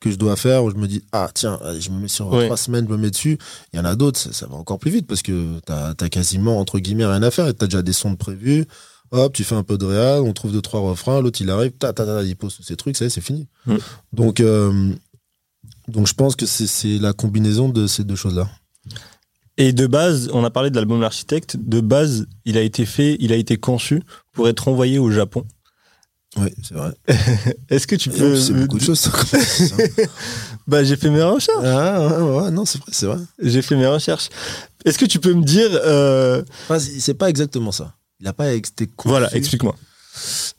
que 0.00 0.10
je 0.10 0.16
dois 0.16 0.36
faire 0.36 0.62
où 0.64 0.70
je 0.70 0.76
me 0.76 0.86
dis 0.86 1.02
ah 1.12 1.30
tiens 1.32 1.58
je 1.80 1.88
me 1.88 1.98
mets 2.00 2.08
sur 2.08 2.30
Ouais. 2.30 2.44
trois 2.44 2.58
semaines 2.58 2.84
je 2.86 2.92
me 2.92 2.98
mets 2.98 3.10
dessus 3.10 3.38
il 3.72 3.76
y 3.78 3.80
en 3.80 3.86
a 3.86 3.94
d'autres 3.96 4.18
ça, 4.20 4.34
ça 4.34 4.46
va 4.46 4.56
encore 4.56 4.78
plus 4.78 4.90
vite 4.90 5.06
parce 5.06 5.22
que 5.22 5.60
t'as 5.64 5.94
as 5.98 6.08
quasiment 6.10 6.58
entre 6.60 6.78
guillemets 6.78 7.06
rien 7.06 7.22
à 7.22 7.30
faire 7.30 7.48
et 7.48 7.54
t'as 7.54 7.64
déjà 7.66 7.80
des 7.80 7.94
sons 7.94 8.10
de 8.10 8.16
prévus 8.16 8.66
hop 9.12 9.32
tu 9.32 9.44
fais 9.44 9.54
un 9.54 9.62
peu 9.62 9.78
de 9.78 9.86
réal 9.86 10.20
on 10.20 10.34
trouve 10.34 10.52
deux 10.52 10.60
trois 10.60 10.80
refrains 10.80 11.22
l'autre 11.22 11.40
il 11.40 11.48
arrive 11.48 11.72
ta 11.72 11.94
ta 11.94 12.04
ta 12.04 12.22
il 12.22 12.36
pose 12.36 12.54
tous 12.54 12.62
ces 12.62 12.76
trucs 12.76 12.98
ça 12.98 13.04
y 13.04 13.06
est 13.06 13.10
c'est 13.10 13.22
fini 13.22 13.46
Mm. 13.64 13.76
donc 14.12 14.40
euh, 14.40 14.92
donc 15.88 16.06
je 16.06 16.12
pense 16.12 16.36
que 16.36 16.44
c'est 16.44 16.66
c'est 16.66 16.98
la 16.98 17.14
combinaison 17.14 17.70
de 17.70 17.86
ces 17.86 18.04
deux 18.04 18.16
choses 18.16 18.34
là 18.34 18.46
Et 19.56 19.72
de 19.72 19.86
base, 19.86 20.30
on 20.32 20.42
a 20.44 20.50
parlé 20.50 20.70
de 20.70 20.76
l'album 20.76 21.00
L'Architecte. 21.00 21.56
De 21.56 21.80
base, 21.80 22.26
il 22.44 22.58
a 22.58 22.60
été 22.62 22.84
fait, 22.86 23.16
il 23.20 23.32
a 23.32 23.36
été 23.36 23.56
conçu 23.56 24.02
pour 24.32 24.48
être 24.48 24.66
envoyé 24.68 24.98
au 24.98 25.10
Japon. 25.12 25.44
oui 26.36 26.48
c'est 26.62 26.74
vrai 26.74 26.92
Est-ce 27.70 27.86
que 27.86 27.94
tu 27.94 28.10
Et 28.10 28.12
en 28.14 28.18
peux. 28.18 28.36
c'est 28.40 28.52
beaucoup 28.52 28.78
de 28.78 28.82
choses 28.84 28.98
ça. 28.98 29.10
Bah, 30.66 30.82
j'ai 30.82 30.96
fait 30.96 31.10
mes 31.10 31.22
recherches. 31.22 31.64
ah 31.64 32.08
ouais, 32.18 32.40
ouais, 32.42 32.50
non 32.50 32.64
c'est 32.64 32.78
vrai 32.78 32.90
c'est 32.92 33.06
vrai 33.06 33.18
J'ai 33.40 33.62
fait 33.62 33.76
mes 33.76 33.86
recherches. 33.86 34.28
Est-ce 34.84 34.98
que 34.98 35.04
tu 35.04 35.20
peux 35.20 35.34
me 35.34 35.44
dire. 35.44 35.68
euh, 35.72 36.42
Enfin, 36.64 36.78
c'est 36.78 37.14
pas 37.14 37.28
exactement 37.30 37.72
ça 37.72 37.94
il 38.20 38.28
a 38.28 38.32
pas 38.32 38.52
été 38.52 38.86
conçu. 38.86 39.08
Voilà, 39.10 39.34
explique-moi. 39.36 39.74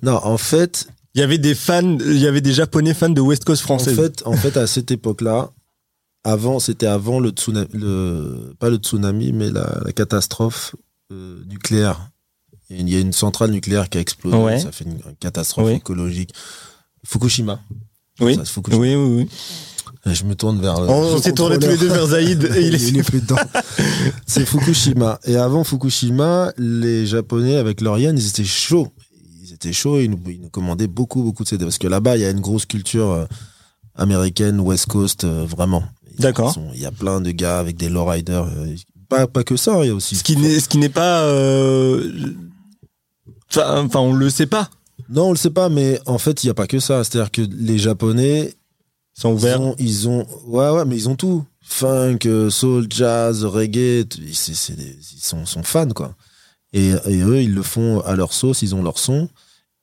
non 0.04 0.20
en 0.24 0.38
fait 0.38 0.88
Il 1.16 1.22
y 1.22 1.24
avait 1.24 1.38
des 1.40 1.56
fans, 1.56 1.98
il 2.00 2.18
y 2.20 2.28
avait 2.28 2.42
des 2.42 2.54
japonais 2.54 2.94
fans 2.94 3.10
de 3.10 3.22
West 3.22 3.44
Coast 3.46 3.64
En 3.64 3.66
française. 3.66 3.96
fait, 3.96 4.22
en 4.26 4.34
fait, 4.38 4.56
à 4.58 4.68
cette 4.68 4.92
époque-là, 4.92 5.50
avant, 6.26 6.60
c'était 6.60 6.88
avant 6.88 7.20
le 7.22 7.30
tsunami, 7.30 7.68
le, 7.74 8.54
pas 8.60 8.70
le 8.70 8.78
tsunami, 8.78 9.32
mais 9.32 9.50
la, 9.52 9.80
la 9.86 9.92
catastrophe 9.94 10.76
euh, 11.14 11.42
nucléaire. 11.48 12.10
Il 12.70 12.90
y 12.90 12.96
a 12.96 13.00
une- 13.00 13.14
centrale 13.14 13.52
nucléaire 13.52 13.90
qui 13.90 14.00
a 14.00 14.02
explosé, 14.02 14.36
Ouais. 14.36 14.60
ça 14.60 14.72
fait 14.72 14.86
une, 14.86 14.94
une 14.94 15.16
catastrophe 15.20 15.68
Oui. 15.68 15.74
écologique. 15.74 16.32
Fukushima. 17.06 17.60
oui. 18.20 18.36
Ça, 18.36 18.42
c'est 18.44 18.52
Fukushima. 18.54 18.82
oui, 18.82 18.96
oui, 18.96 19.28
oui. 20.08 20.14
Je 20.14 20.24
me 20.24 20.36
tourne 20.36 20.60
vers. 20.62 20.82
le- 20.82 20.90
On, 20.90 21.20
s'est 21.20 21.34
tourné 21.34 21.58
tous 21.60 21.68
les 21.68 21.78
deux 21.78 21.88
vers 21.88 22.08
Zaïd 22.08 22.44
et 22.56 22.68
il 22.68 22.76
est. 22.76 22.82
Il 22.90 22.98
est 22.98 23.04
plus 23.04 23.22
dedans. 23.22 23.38
C'est 24.28 24.46
Fukushima. 24.46 25.20
Et 25.26 25.36
avant 25.36 25.64
Fukushima, 25.64 26.52
les 26.58 27.06
Japonais, 27.08 27.56
avec 27.58 27.82
leur 27.82 27.98
yen, 28.00 28.18
ils 28.18 28.28
étaient 28.28 28.44
chauds. 28.44 28.88
Ils 29.44 29.54
étaient 29.54 29.74
chauds, 29.74 30.00
ils 30.00 30.10
nous, 30.10 30.20
ils 30.28 30.42
nous 30.42 30.50
commandaient 30.50 30.88
beaucoup, 30.88 31.22
beaucoup 31.24 31.44
de 31.44 31.48
CD. 31.50 31.66
Parce 31.66 31.78
que 31.78 31.88
là-bas, 31.88 32.18
il 32.18 32.22
y 32.22 32.26
a 32.26 32.30
une 32.32 32.40
grosse 32.40 32.66
culture 32.66 33.12
euh, 33.12 33.26
américaine, 33.96 34.60
West 34.60 34.88
Coast, 34.88 35.24
euh, 35.24 35.46
vraiment. 35.48 35.84
D'accord. 36.20 36.56
Il 36.74 36.80
y 36.80 36.86
a 36.86 36.92
plein 36.92 37.22
de 37.22 37.32
gars 37.32 37.60
avec 37.60 37.78
des 37.78 37.90
lowriders. 37.90 38.44
euh, 38.46 38.76
pas, 39.10 39.28
pas 39.28 39.44
que 39.44 39.56
ça, 39.56 39.84
il 39.84 39.88
y 39.88 39.90
a 39.92 39.96
aussi. 39.96 40.16
Ce 40.16 40.24
qui 40.24 40.36
n'est, 40.38 40.60
ce 40.60 40.68
qui 40.70 40.78
n'est 40.78 40.90
pas. 40.90 41.22
euh, 41.24 42.12
Enfin, 43.50 43.86
enfin, 43.86 44.00
on 44.00 44.14
le 44.14 44.30
sait 44.30 44.48
pas. 44.48 44.70
Non, 45.10 45.28
on 45.28 45.32
le 45.32 45.38
sait 45.38 45.50
pas, 45.52 45.70
mais 45.70 46.00
en 46.06 46.18
fait, 46.18 46.44
il 46.44 46.48
n'y 46.48 46.52
a 46.52 46.56
pas 46.56 46.68
que 46.68 46.80
ça. 46.80 47.04
C'est-à-dire 47.04 47.32
que 47.32 47.42
les 47.42 47.78
Japonais, 47.78 48.54
Ils 49.18 49.22
sont 49.22 49.30
Ils 49.32 49.36
ouverts. 49.36 49.62
ont, 49.62 49.76
ils 49.80 50.10
ont, 50.10 50.26
ouais, 50.48 50.70
ouais, 50.72 50.86
mais 50.86 50.96
ils 50.96 51.08
ont 51.10 51.16
tout. 51.16 51.46
Funk, 51.62 52.20
euh, 52.26 52.50
soul, 52.50 52.88
jazz, 52.90 53.46
reggae, 53.46 54.04
des- 54.04 54.08
ils 54.28 54.36
sont, 55.22 55.46
sont 55.46 55.64
fans, 55.64 55.88
quoi. 55.90 56.16
Et, 56.74 56.90
et 57.08 57.22
eux, 57.22 57.42
ils 57.42 57.54
le 57.54 57.64
font 57.64 58.02
à 58.02 58.16
leur 58.16 58.34
sauce, 58.34 58.62
ils 58.62 58.76
ont 58.76 58.84
leur 58.84 59.00
son. 59.00 59.30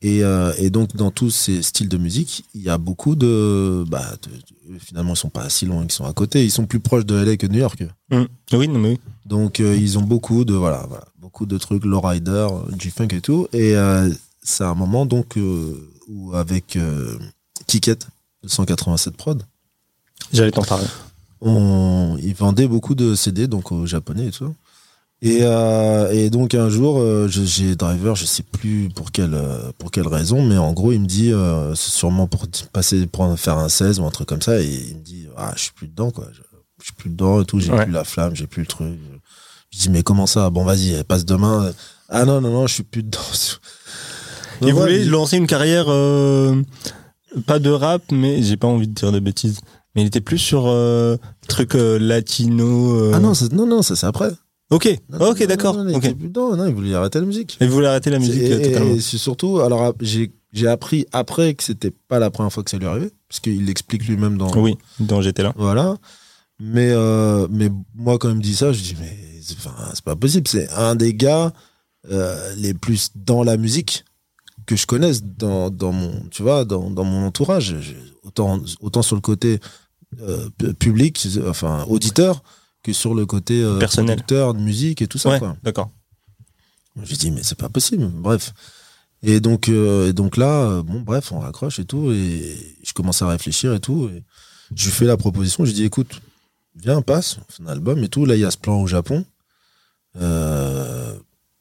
Et, 0.03 0.25
euh, 0.25 0.53
et 0.59 0.69
donc, 0.71 0.97
dans 0.97 1.11
tous 1.13 1.31
ces 1.31 1.63
styles 1.63 1.89
de 1.89 1.97
musique, 1.97 2.45
il 2.55 2.63
y 2.63 2.69
a 2.69 2.77
beaucoup 2.77 3.15
de, 3.15 3.85
bah, 3.89 4.05
de- 4.23 4.75
de- 4.75 4.79
finalement, 4.81 5.15
ils 5.15 5.17
sont 5.17 5.29
pas 5.31 5.49
si 5.49 5.65
loin, 5.65 5.85
ils 5.85 5.93
sont 5.93 6.05
à 6.05 6.13
côté. 6.13 6.45
Ils 6.45 6.51
sont 6.51 6.67
plus 6.67 6.81
proches 6.81 7.07
de 7.07 7.15
LA 7.15 7.37
que 7.37 7.47
de 7.47 7.53
New 7.53 7.61
York. 7.61 7.85
Hum. 8.11 8.27
Oui, 8.53 8.67
non, 8.69 8.81
mais 8.81 8.89
oui. 8.91 9.01
Donc, 9.27 9.61
euh, 9.61 9.77
ils 9.77 9.99
ont 9.99 10.03
beaucoup 10.03 10.45
de, 10.45 10.55
voilà, 10.55 10.85
voilà, 10.89 11.05
beaucoup 11.21 11.47
de 11.47 11.57
trucs, 11.57 11.85
lowrider, 11.85 12.31
euh, 12.31 12.77
G-Funk 12.79 13.09
et 13.13 13.21
tout. 13.21 13.47
Et 13.53 13.77
euh, 13.77 14.11
c'est 14.43 14.65
un 14.65 14.75
moment, 14.75 15.07
donc, 15.07 15.37
euh, 15.39 15.89
où 16.09 16.35
avec 16.35 16.77
Ticket, 17.69 17.95
de 18.43 18.49
187 18.49 19.17
prod, 19.17 19.43
J'allais 20.33 20.51
t'en 20.51 20.63
parler. 20.65 20.87
on, 21.41 22.17
ils 22.23 22.35
vendaient 22.35 22.67
beaucoup 22.67 22.95
de 22.97 23.15
CD 23.15 23.47
donc 23.47 23.71
aux 23.71 23.87
japonais 23.87 24.27
et 24.27 24.31
tout. 24.31 24.53
Et, 25.25 25.39
euh, 25.43 26.11
et 26.11 26.31
donc 26.31 26.53
un 26.55 26.69
jour, 26.69 26.99
euh, 26.99 27.29
j'ai 27.29 27.77
driver, 27.77 28.17
je 28.17 28.25
sais 28.25 28.43
plus 28.43 28.89
pour 28.93 29.13
quelle 29.13 29.35
euh, 29.35 29.71
pour 29.79 29.93
quelle 29.93 30.09
raison, 30.09 30.45
mais 30.45 30.59
en 30.59 30.73
gros 30.73 30.91
il 30.91 31.01
me 31.01 31.07
dit, 31.07 31.33
euh, 31.33 31.77
c'est 31.77 31.93
sûrement 31.93 32.27
pour 32.27 32.47
passer 32.73 33.07
pour 33.07 33.39
faire 33.39 33.57
un 33.59 33.69
16 33.69 34.01
ou 34.01 34.05
un 34.05 34.11
truc 34.11 34.27
comme 34.29 34.43
ça, 34.43 34.61
et 34.61 34.67
il 34.67 34.97
me 34.97 35.03
dit, 35.03 35.29
ah 35.37 35.53
je 35.55 35.63
suis 35.63 35.73
plus 35.73 35.87
dedans 35.87 36.11
quoi, 36.11 36.27
je, 36.33 36.41
je 36.81 36.85
suis 36.87 36.95
plus 36.95 37.11
dedans 37.11 37.41
et 37.41 37.45
tout, 37.45 37.61
j'ai 37.61 37.71
Ouais. 37.71 37.85
plus 37.85 37.93
la 37.93 38.03
flamme, 38.03 38.35
j'ai 38.35 38.49
plus 38.49 38.63
le 38.63 38.67
truc. 38.67 38.89
Je 39.71 39.79
dis 39.79 39.91
mais 39.91 40.03
comment 40.03 40.27
ça? 40.27 40.51
Bon 40.51 40.65
vas-y, 40.65 41.03
passe 41.05 41.25
demain. 41.25 41.71
Ah 42.09 42.25
non 42.25 42.41
non 42.41 42.51
non, 42.51 42.67
je 42.67 42.75
suis 42.75 42.83
plus 42.83 43.05
dedans. 43.05 43.19
Il 44.61 44.67
Donc, 44.67 44.75
voulait 44.81 44.97
voilà, 44.99 45.11
lancer 45.11 45.37
une 45.37 45.47
carrière, 45.47 45.87
euh, 45.89 46.61
pas 47.47 47.59
de 47.61 47.71
rap, 47.71 48.03
mais 48.11 48.43
j'ai 48.43 48.57
pas 48.57 48.67
envie 48.67 48.87
de 48.89 48.93
dire 48.95 49.13
de 49.13 49.19
bêtises. 49.21 49.61
Mais 49.95 50.03
il 50.03 50.07
était 50.07 50.21
plus 50.21 50.39
sur 50.39 50.65
euh, 50.67 51.17
truc 51.49 51.75
euh, 51.75 51.99
latino. 51.99 52.97
euh. 52.97 53.13
Ah 53.15 53.21
non, 53.21 53.33
non 53.53 53.67
non, 53.67 53.83
ça 53.83 53.95
c'est 53.97 54.07
après. 54.07 54.31
Ok, 54.73 54.87
Non, 55.11 55.31
ok, 55.31 55.41
non, 55.41 55.47
d'accord. 55.47 55.77
non, 55.77 55.85
non, 55.85 56.01
il 56.01 56.31
non, 56.33 56.67
il 56.67 56.75
voulait 56.75 56.95
arrêter 56.95 57.21
la 57.21 57.27
musique. 57.27 57.59
Vous 57.61 57.69
voulez 57.69 57.87
arrêter 57.87 58.11
la 58.11 58.19
musique 58.19 58.43
Et, 58.43 58.53
euh, 58.53 58.61
totalement. 58.65 58.95
et 58.95 59.01
c'est 59.01 59.19
surtout, 59.19 59.61
alors 59.61 59.95
j'ai 60.01 60.33
j'ai 60.53 60.67
appris 60.69 61.07
après 61.13 61.55
que 61.55 61.63
c'était 61.63 61.91
pas 62.09 62.19
la 62.19 62.31
première 62.31 62.53
fois 62.53 62.63
que 62.63 62.71
ça 62.71 62.77
lui 62.77 62.87
arrivait, 62.87 63.11
parce 63.29 63.41
qu'il 63.41 63.65
l'explique 63.65 64.07
lui-même 64.07 64.37
dans. 64.37 64.53
Oui, 64.59 64.77
dans 65.01 65.23
j'étais 65.23 65.43
là. 65.43 65.53
Voilà. 65.57 65.97
Mais, 66.61 66.91
euh, 66.91 67.49
mais 67.51 67.71
moi, 67.95 68.19
quand 68.19 68.29
il 68.31 68.37
me 68.37 68.43
dit 68.43 68.55
ça, 68.55 68.73
je 68.73 68.83
dis, 68.83 68.95
mais 69.01 69.17
c'est 69.43 69.57
c'est 69.95 70.05
pas 70.05 70.15
possible. 70.17 70.47
C'est 70.47 70.71
un 70.73 70.95
des 70.95 71.15
gars 71.15 71.53
euh, 72.11 72.55
les 72.57 72.75
plus 72.75 73.11
dans 73.15 73.43
la 73.43 73.57
musique 73.57 74.05
que 74.67 74.77
je 74.77 74.87
connaisse 74.87 75.23
dans, 75.25 75.71
dans 75.71 75.93
mon, 75.93 76.13
tu 76.31 76.43
vois, 76.43 76.65
dans, 76.65 76.91
dans 76.91 77.05
mon 77.05 77.27
entourage. 77.27 77.75
Autant, 78.25 78.61
autant 78.81 79.03
sur 79.03 79.17
le 79.17 79.21
côté 79.23 79.59
euh, 80.21 80.49
pu- 80.59 80.75
public, 80.75 81.27
enfin 81.49 81.85
auditeur, 81.89 82.43
que 82.83 82.93
sur 82.93 83.15
le 83.15 83.27
côté 83.27 83.63
euh, 83.63 83.79
Personnel. 83.79 84.17
producteur 84.17 84.55
de 84.55 84.61
musique 84.61 85.03
et 85.03 85.07
tout 85.07 85.19
ça. 85.19 85.31
Ouais, 85.31 85.41
d'accord. 85.63 85.91
J'ai 87.03 87.17
dit, 87.17 87.31
mais 87.31 87.43
c'est 87.43 87.59
pas 87.59 87.69
possible. 87.69 88.07
Bref. 88.07 88.53
Et 89.23 89.41
donc, 89.41 89.69
euh, 89.69 90.09
et 90.09 90.13
donc 90.13 90.37
là, 90.37 90.63
euh, 90.65 90.83
bon, 90.83 91.01
bref, 91.01 91.31
on 91.33 91.39
raccroche 91.39 91.79
et 91.79 91.85
tout. 91.85 92.11
Et 92.13 92.77
je 92.83 92.93
commence 92.93 93.23
à 93.23 93.29
réfléchir 93.29 93.73
et 93.73 93.81
tout. 93.81 94.11
Et 94.13 94.25
je 94.75 94.87
lui 94.87 94.93
fais 94.93 95.05
la 95.07 95.17
proposition. 95.17 95.65
Je 95.65 95.71
lui 95.71 95.77
dis, 95.77 95.85
écoute, 95.85 96.21
viens, 96.77 97.01
passe, 97.03 97.39
on 97.39 97.53
fait 97.53 97.63
un 97.63 97.73
album 97.73 98.03
et 98.03 98.09
tout. 98.09 98.27
Là, 98.27 98.35
il 98.35 98.41
y 98.41 98.45
a 98.45 98.51
ce 98.51 98.59
plan 98.59 98.81
au 98.81 98.87
Japon. 98.87 99.25
Euh, 100.21 101.15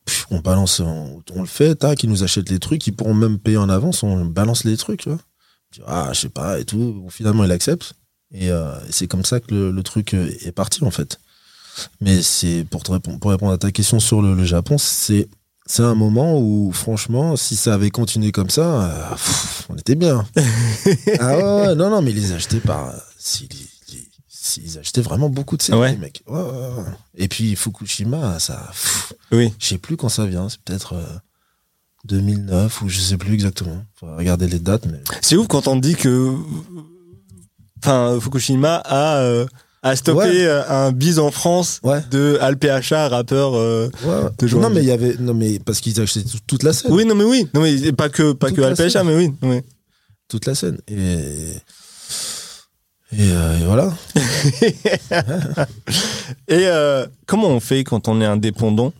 pff, 0.06 0.26
on 0.32 0.40
balance, 0.40 0.80
on, 0.82 1.22
on 1.34 1.42
le 1.42 1.48
fait, 1.48 1.76
tac, 1.76 2.04
ils 2.04 2.10
nous 2.10 2.24
achètent 2.24 2.50
les 2.50 2.60
trucs. 2.60 2.86
Ils 2.88 2.94
pourront 2.96 3.14
même 3.14 3.38
payer 3.38 3.58
en 3.58 3.70
avance. 3.70 4.04
On 4.04 4.26
balance 4.26 4.64
les 4.64 4.76
trucs, 4.76 5.02
tu 5.02 5.10
vois. 5.10 5.20
Je 5.72 5.80
dis, 5.80 5.86
ah, 5.88 6.10
je 6.14 6.20
sais 6.20 6.30
pas 6.30 6.60
et 6.60 6.66
tout. 6.66 6.94
Bon, 6.94 7.10
finalement, 7.10 7.44
il 7.46 7.52
accepte. 7.52 7.94
Et, 8.34 8.50
euh, 8.50 8.74
c'est 8.90 9.08
comme 9.08 9.26
ça 9.26 9.40
que 9.40 9.54
le, 9.54 9.72
le 9.72 9.84
truc 9.84 10.14
euh, 10.14 10.30
est 10.46 10.52
parti, 10.52 10.84
en 10.84 10.92
fait. 10.92 11.20
Mais 12.02 12.22
c'est 12.22 12.66
pour, 12.70 12.84
te 12.84 12.92
répondre, 12.92 13.20
pour 13.20 13.32
répondre 13.32 13.52
à 13.54 13.58
ta 13.58 13.72
question 13.72 14.00
sur 14.00 14.22
le, 14.22 14.36
le 14.36 14.46
Japon, 14.46 14.78
c'est 14.78 15.28
c'est 15.68 15.84
un 15.84 15.96
moment 15.96 16.38
où, 16.40 16.72
franchement, 16.74 17.38
si 17.38 17.56
ça 17.56 17.76
avait 17.76 17.92
continué 17.92 18.32
comme 18.34 18.50
ça, 18.50 18.84
euh, 18.84 19.10
pff, 19.12 19.68
on 19.70 19.76
était 19.76 19.96
bien. 19.96 20.26
ah 21.20 21.38
ouais, 21.38 21.76
non, 21.76 21.90
non, 21.90 22.02
mais 22.02 22.12
ils 22.12 22.18
les 22.18 22.32
achetaient 22.34 22.60
par. 22.60 22.94
s'ils- 23.18 23.48
ils, 24.58 24.78
achetaient 24.80 25.02
vraiment 25.02 25.30
beaucoup 25.30 25.56
de 25.56 25.64
Ouais. 25.74 25.98
ouais, 25.98 26.42
ouais. 26.42 26.84
Et 27.16 27.30
puis 27.30 27.56
Fukushima, 27.56 28.38
ça. 28.40 28.68
pff, 28.72 29.14
Oui. 29.32 29.54
je 29.60 29.66
sais 29.68 29.78
plus 29.78 29.96
quand 29.96 30.10
ça 30.10 30.26
vient, 30.26 30.50
c'est 30.50 30.60
peut-être 30.62 30.94
euh, 30.94 31.06
2009 32.06 32.82
ou 32.82 32.90
je 32.90 33.00
sais 33.00 33.18
plus 33.18 33.34
exactement. 33.34 33.86
Faut 33.96 34.14
regarder 34.14 34.48
les 34.48 34.60
dates, 34.60 34.86
mais. 34.88 35.00
C'est 35.22 35.38
ouf 35.38 35.48
quand 35.48 35.68
on 35.68 35.76
dit 35.78 35.96
que. 35.96 36.36
Enfin, 37.84 38.20
Fukushima 38.22 38.76
a, 38.86 39.18
euh, 39.18 39.46
a 39.84 39.96
stoppé 39.96 40.20
Ouais. 40.20 40.46
euh, 40.46 40.62
un 40.70 40.92
bise 40.92 41.18
en 41.20 41.32
France 41.32 41.80
Ouais. 41.84 42.02
de 42.12 42.38
Alpha, 42.42 43.08
rappeur. 43.10 43.56
euh, 43.56 43.90
Ouais. 44.06 44.30
De 44.38 44.48
jouer 44.48 44.62
Non, 44.62 44.70
mais 44.70 44.82
il 44.82 44.88
y 44.88 44.92
avait. 44.92 45.16
Non, 45.20 45.34
mais 45.34 45.58
parce 45.60 45.80
qu'ils 45.82 46.00
achetaient 46.00 46.24
tout- 46.30 46.38
toute 46.46 46.64
la 46.64 46.74
scène. 46.74 46.92
Oui, 46.92 47.06
non, 47.06 47.16
mais 47.16 47.24
oui. 47.24 47.48
Non, 47.54 47.62
mais 47.62 47.92
pas 47.92 48.10
que, 48.10 48.34
pas 48.34 48.48
Toute 48.50 48.58
que 48.58 48.62
Alpha, 48.62 49.04
mais 49.04 49.16
oui. 49.16 49.34
oui. 49.42 49.62
Toute 50.28 50.46
la 50.46 50.54
scène. 50.56 50.78
Et. 50.88 51.56
Et, 53.14 53.30
euh, 53.34 53.60
et 53.60 53.66
voilà. 53.66 53.92
Et 56.48 56.66
euh, 56.68 57.06
comment 57.26 57.50
on 57.50 57.60
fait 57.60 57.84
quand 57.84 58.08
on 58.08 58.22
est 58.22 58.26
indépendant 58.26 58.94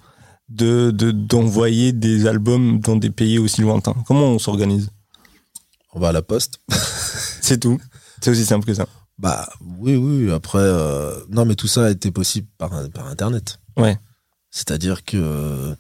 de 0.50 0.92
de- 0.92 1.12
d'envoyer 1.12 1.94
des 1.94 2.28
albums 2.28 2.80
dans 2.82 2.96
des 2.98 3.10
pays 3.10 3.40
aussi 3.40 3.62
lointains? 3.62 3.96
Comment 4.08 4.26
on 4.28 4.40
s'organise? 4.40 4.90
On 5.94 6.00
va 6.00 6.10
à 6.10 6.12
la 6.12 6.22
poste. 6.22 6.56
C'est 7.42 7.60
tout. 7.60 7.80
C'est 8.22 8.32
aussi 8.32 8.46
simple 8.46 8.66
que 8.66 8.74
ça. 8.74 8.86
Bah 9.18 9.48
oui, 9.80 9.96
oui. 9.96 10.32
Après, 10.32 10.60
euh, 10.60 11.14
non, 11.30 11.46
mais 11.46 11.56
tout 11.56 11.68
ça 11.68 11.86
a 11.86 11.90
été 11.90 12.12
possible 12.12 12.48
par, 12.58 12.72
par 12.94 13.08
Internet. 13.08 13.60
Ouais. 13.78 13.98
C'est-à-dire 14.50 15.04
que 15.06 15.76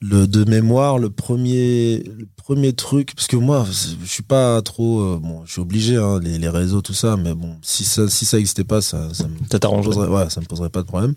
le 0.00 0.26
de 0.26 0.44
mémoire, 0.44 0.98
le 0.98 1.08
premier, 1.08 2.02
le 2.02 2.26
premier 2.36 2.74
truc, 2.74 3.14
parce 3.14 3.26
que 3.26 3.36
moi, 3.36 3.64
je 3.66 4.06
suis 4.06 4.22
pas 4.22 4.60
trop, 4.60 5.00
euh, 5.00 5.18
bon, 5.20 5.44
je 5.46 5.52
suis 5.52 5.60
obligé, 5.60 5.96
hein, 5.96 6.20
les, 6.20 6.38
les 6.38 6.48
réseaux, 6.48 6.82
tout 6.82 6.92
ça, 6.92 7.16
mais 7.16 7.34
bon, 7.34 7.56
si 7.62 7.84
ça, 7.84 8.08
si 8.08 8.26
ça 8.26 8.38
existait 8.38 8.64
pas, 8.64 8.82
ça, 8.82 9.14
ça 9.14 9.26
me 9.26 9.36
Ça 9.50 9.58
poserait, 9.58 10.08
ouais, 10.08 10.28
ça 10.28 10.40
me 10.40 10.46
poserait 10.46 10.68
pas 10.68 10.82
de 10.82 10.86
problème. 10.86 11.14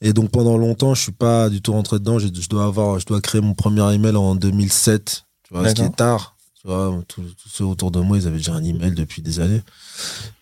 Et 0.00 0.12
donc 0.12 0.30
pendant 0.30 0.56
longtemps, 0.56 0.94
je 0.94 1.02
suis 1.02 1.12
pas 1.12 1.50
du 1.50 1.60
tout 1.60 1.72
rentré 1.72 1.98
dedans. 1.98 2.18
Je, 2.18 2.28
je 2.32 2.48
dois 2.48 2.64
avoir, 2.64 2.98
je 2.98 3.06
dois 3.06 3.20
créer 3.20 3.40
mon 3.40 3.54
premier 3.54 3.92
email 3.92 4.16
en 4.16 4.36
2007. 4.36 5.24
Tu 5.42 5.54
vois, 5.54 5.68
ce 5.68 5.74
qui 5.74 5.82
est 5.82 5.96
tard. 5.96 6.36
Tu 6.68 6.74
vois, 6.74 7.02
tous, 7.08 7.24
ceux 7.50 7.64
autour 7.64 7.90
de 7.90 7.98
moi, 8.00 8.18
ils 8.18 8.26
avaient 8.26 8.36
déjà 8.36 8.52
un 8.52 8.62
email 8.62 8.92
depuis 8.92 9.22
des 9.22 9.40
années. 9.40 9.62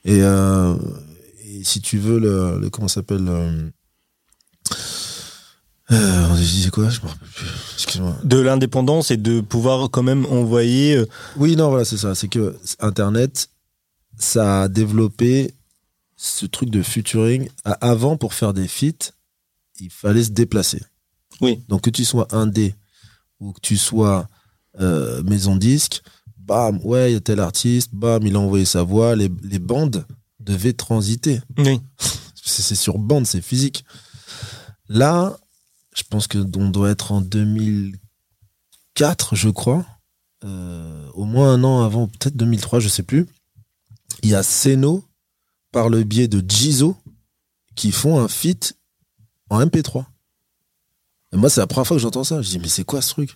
Et, 0.04 0.22
euh, 0.22 0.74
et 1.44 1.62
si 1.62 1.80
tu 1.80 1.98
veux, 1.98 2.18
le, 2.18 2.58
le 2.58 2.68
comment 2.68 2.88
ça 2.88 2.94
s'appelle 2.96 3.28
euh, 3.28 3.70
euh, 5.92 6.26
On 6.28 6.34
disait 6.34 6.70
quoi 6.70 6.88
Je 6.90 7.00
me 7.02 7.06
rappelle 7.06 7.28
plus. 7.28 7.46
Excuse-moi. 7.74 8.16
De 8.24 8.38
l'indépendance 8.38 9.12
et 9.12 9.16
de 9.16 9.40
pouvoir 9.40 9.88
quand 9.88 10.02
même 10.02 10.26
envoyer. 10.26 10.96
euh, 10.96 11.06
Oui, 11.36 11.54
non, 11.54 11.68
voilà, 11.68 11.84
c'est 11.84 11.96
ça. 11.96 12.16
C'est 12.16 12.26
que 12.28 12.56
Internet, 12.80 13.48
ça 14.18 14.62
a 14.62 14.68
développé 14.68 15.54
ce 16.16 16.44
truc 16.46 16.70
de 16.70 16.82
featuring. 16.82 17.48
À- 17.64 17.72
Avant, 17.88 18.16
pour 18.16 18.34
faire 18.34 18.52
des 18.52 18.66
feats, 18.66 19.12
il 19.78 19.90
fallait 19.90 20.24
se 20.24 20.30
déplacer. 20.30 20.82
Oui. 21.40 21.62
Donc, 21.68 21.82
que 21.82 21.90
tu 21.90 22.04
sois 22.04 22.26
indé 22.34 22.74
ou 23.38 23.52
que 23.52 23.60
tu 23.60 23.76
sois 23.76 24.28
euh, 24.80 25.22
maison 25.22 25.54
disque, 25.54 26.02
bam, 26.46 26.80
ouais, 26.84 27.10
il 27.10 27.14
y 27.14 27.16
a 27.16 27.20
tel 27.20 27.40
artiste, 27.40 27.90
bam, 27.92 28.24
il 28.26 28.36
a 28.36 28.40
envoyé 28.40 28.64
sa 28.64 28.82
voix. 28.82 29.16
Les, 29.16 29.30
les 29.42 29.58
bandes 29.58 30.06
devaient 30.40 30.72
transiter. 30.72 31.40
Oui. 31.58 31.80
C'est 32.48 32.62
c'est 32.62 32.76
sur 32.76 32.98
bande, 32.98 33.26
c'est 33.26 33.40
physique. 33.40 33.84
Là, 34.88 35.36
je 35.96 36.04
pense 36.08 36.28
que 36.28 36.38
on 36.56 36.70
doit 36.70 36.90
être 36.90 37.10
en 37.10 37.20
2004, 37.20 39.34
je 39.34 39.48
crois. 39.48 39.84
Euh, 40.44 41.10
au 41.14 41.24
moins 41.24 41.54
un 41.54 41.64
an 41.64 41.82
avant, 41.82 42.06
peut-être 42.06 42.36
2003, 42.36 42.78
je 42.78 42.86
sais 42.86 43.02
plus. 43.02 43.26
Il 44.22 44.30
y 44.30 44.36
a 44.36 44.44
Seno, 44.44 45.02
par 45.72 45.88
le 45.88 46.04
biais 46.04 46.28
de 46.28 46.40
Jizo, 46.48 46.96
qui 47.74 47.90
font 47.90 48.20
un 48.20 48.28
feat 48.28 48.78
en 49.50 49.60
MP3. 49.60 50.04
Et 51.32 51.36
moi, 51.36 51.50
c'est 51.50 51.60
la 51.60 51.66
première 51.66 51.88
fois 51.88 51.96
que 51.96 52.02
j'entends 52.02 52.22
ça. 52.22 52.42
Je 52.42 52.50
dis, 52.50 52.60
mais 52.60 52.68
c'est 52.68 52.84
quoi 52.84 53.02
ce 53.02 53.10
truc? 53.10 53.34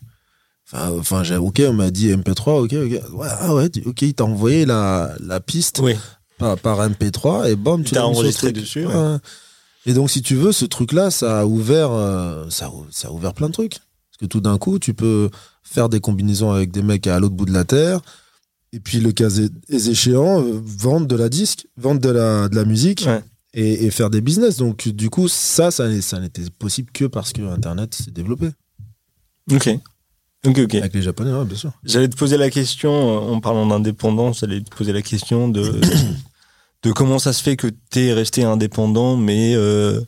Enfin, 0.73 1.23
j'ai- 1.25 1.37
ok, 1.37 1.63
on 1.69 1.73
m'a 1.73 1.91
dit 1.91 2.09
MP3, 2.13 2.63
ok, 2.63 2.73
ok. 2.75 3.13
Ouais, 3.15 3.29
ah 3.41 3.55
ouais, 3.55 3.69
ok, 3.87 4.03
il 4.03 4.15
t'a 4.15 4.25
envoyé 4.25 4.65
la, 4.67 5.15
la 5.21 5.41
piste 5.41 5.81
Oui. 5.83 5.95
par, 6.39 6.57
par 6.59 6.81
MP3 6.89 7.51
et 7.51 7.57
bam, 7.57 7.83
tu 7.83 7.95
l'as 7.95 8.07
enregistré 8.07 8.53
dessus, 8.53 8.87
Ouais. 8.87 8.95
ouais. 8.95 9.17
Et 9.87 9.95
donc, 9.95 10.11
si 10.11 10.23
tu 10.23 10.37
veux, 10.37 10.53
ce 10.53 10.65
truc-là, 10.67 11.11
ça 11.11 11.41
a 11.41 11.45
ouvert, 11.47 11.91
euh, 11.91 12.49
ça, 12.51 12.67
a, 12.67 12.73
ça 12.91 13.09
a 13.09 13.11
ouvert 13.11 13.33
plein 13.35 13.49
de 13.49 13.53
trucs. 13.55 13.79
Parce 13.79 14.19
que 14.21 14.27
tout 14.27 14.41
d'un 14.41 14.59
coup, 14.59 14.79
tu 14.79 14.93
peux 14.95 15.31
faire 15.63 15.89
des 15.89 16.01
combinaisons 16.01 16.51
avec 16.53 16.71
des 16.71 16.83
mecs 16.83 17.07
à 17.07 17.19
l'autre 17.19 17.35
bout 17.35 17.47
de 17.47 17.53
la 17.53 17.65
terre. 17.65 18.01
Et 18.73 18.79
puis, 18.79 19.01
le 19.01 19.11
cas 19.13 19.29
échéant, 19.71 20.43
euh, 20.43 20.61
vendre 20.65 21.07
de 21.07 21.17
la 21.17 21.29
disque, 21.31 21.67
vendre 21.77 22.01
de 22.01 22.11
la, 22.11 22.49
de 22.49 22.55
la 22.55 22.65
musique 22.65 23.05
Ouais. 23.07 23.23
et, 23.55 23.87
et 23.87 23.91
faire 23.91 24.11
des 24.11 24.21
business. 24.21 24.59
Donc, 24.59 24.87
du 24.87 25.09
coup, 25.11 25.27
ça, 25.29 25.71
ça, 25.71 25.89
ça 26.03 26.21
n'était 26.21 26.45
possible 26.59 26.93
que 26.93 27.07
parce 27.07 27.33
que 27.33 27.43
Internet 27.43 27.95
s'est 27.95 28.11
développé. 28.13 28.51
Ok. 29.51 29.71
Ok, 30.47 30.59
ok. 30.59 30.75
Avec 30.77 30.95
les 30.95 31.03
Japonais, 31.03 31.33
ouais, 31.33 31.45
bien 31.45 31.57
sûr. 31.57 31.71
J'allais 31.85 32.09
te 32.09 32.17
poser 32.17 32.37
la 32.39 32.49
question, 32.51 32.93
euh, 32.93 33.33
en 33.35 33.41
parlant 33.41 33.67
d'indépendance, 33.67 34.41
j'allais 34.41 34.61
te 34.63 34.75
poser 34.75 34.93
la 34.93 35.03
question 35.03 35.49
de, 35.49 35.81
de 36.83 36.93
comment 36.93 37.19
ça 37.19 37.33
se 37.35 37.43
fait 37.43 37.57
que 37.57 37.67
tu 37.91 38.01
es 38.07 38.13
resté 38.15 38.43
indépendant, 38.45 39.17
mais 39.17 39.55
euh, 39.55 40.01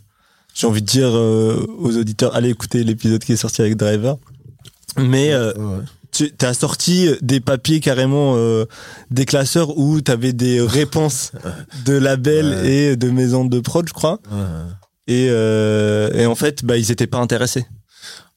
j'ai 0.54 0.66
envie 0.66 0.80
de 0.80 0.86
dire 0.86 1.10
euh, 1.14 1.66
aux 1.78 1.96
auditeurs, 1.98 2.34
allez 2.34 2.48
écouter 2.48 2.82
l'épisode 2.82 3.22
qui 3.22 3.32
est 3.32 3.36
sorti 3.36 3.60
avec 3.60 3.76
Driver. 3.76 4.16
Mais 4.96 5.32
euh, 5.32 5.52
Ouais, 5.54 5.84
tu 6.12 6.32
as 6.46 6.54
sorti 6.54 7.08
des 7.22 7.40
papiers 7.40 7.80
carrément 7.80 8.36
des 9.10 9.24
classeurs 9.24 9.78
où 9.78 10.00
tu 10.02 10.10
avais 10.10 10.32
des 10.34 10.60
réponses 10.66 11.32
de 11.86 11.92
labels 11.94 12.46
Ouais. 12.62 12.72
et 12.72 12.96
de 12.96 13.10
maisons 13.10 13.44
de 13.46 13.60
prod, 13.60 13.86
je 13.88 13.92
crois. 13.94 14.18
Et, 15.08 15.26
et 15.26 16.26
en 16.26 16.34
fait, 16.34 16.64
bah, 16.64 16.76
ils 16.76 16.90
étaient 16.90 17.06
pas 17.06 17.18
intéressés. 17.18 17.64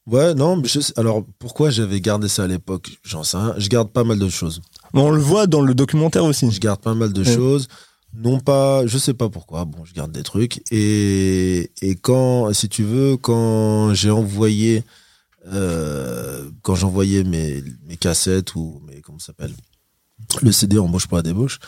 Ouais, 0.07 0.35
non, 0.35 0.57
mais 0.57 0.67
je 0.67 0.79
sais- 0.79 0.93
alors 0.99 1.23
pourquoi 1.39 1.71
j'avais 1.71 1.99
gardé 1.99 2.27
ça 2.27 2.43
à 2.43 2.47
l'époque? 2.47 2.91
J'en 3.03 3.23
sais 3.23 3.37
rien. 3.37 3.55
Je 3.57 3.67
garde 3.69 3.89
pas 3.91 4.03
mal 4.03 4.19
de 4.19 4.29
choses. 4.29 4.61
Mais 4.93 5.01
on 5.01 5.09
le 5.09 5.19
voit 5.21 5.47
dans 5.47 5.61
le 5.61 5.73
documentaire 5.73 6.23
aussi. 6.25 6.51
Je 6.51 6.59
garde 6.59 6.79
pas 6.79 6.93
mal 6.93 7.11
de 7.11 7.23
Ouais. 7.23 7.35
choses. 7.35 7.67
Non 8.13 8.39
pas, 8.39 8.85
je 8.85 8.97
sais 8.99 9.13
pas 9.15 9.29
pourquoi. 9.29 9.65
Bon, 9.65 9.83
je 9.83 9.93
garde 9.93 10.11
des 10.11 10.23
trucs. 10.23 10.61
Et, 10.71 11.71
et 11.81 11.95
quand, 11.95 12.53
si 12.53 12.69
tu 12.69 12.83
veux, 12.83 13.17
quand 13.17 13.93
j'ai 13.95 14.11
envoyé, 14.11 14.83
euh, 15.47 16.49
quand 16.61 16.75
j'envoyais 16.75 17.23
mes, 17.23 17.63
mes 17.87 17.97
cassettes 17.97 18.55
ou 18.55 18.81
mes, 18.87 19.01
comment 19.01 19.19
ça 19.19 19.27
s'appelle, 19.27 19.53
le 20.41 20.51
CD 20.51 20.77
embauche 20.77 21.07
pour 21.07 21.17
la 21.17 21.23
débauche, 21.23 21.59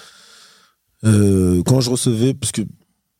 euh, 1.03 1.61
quand 1.65 1.81
je 1.81 1.89
recevais, 1.89 2.33
parce 2.33 2.51
que 2.51 2.61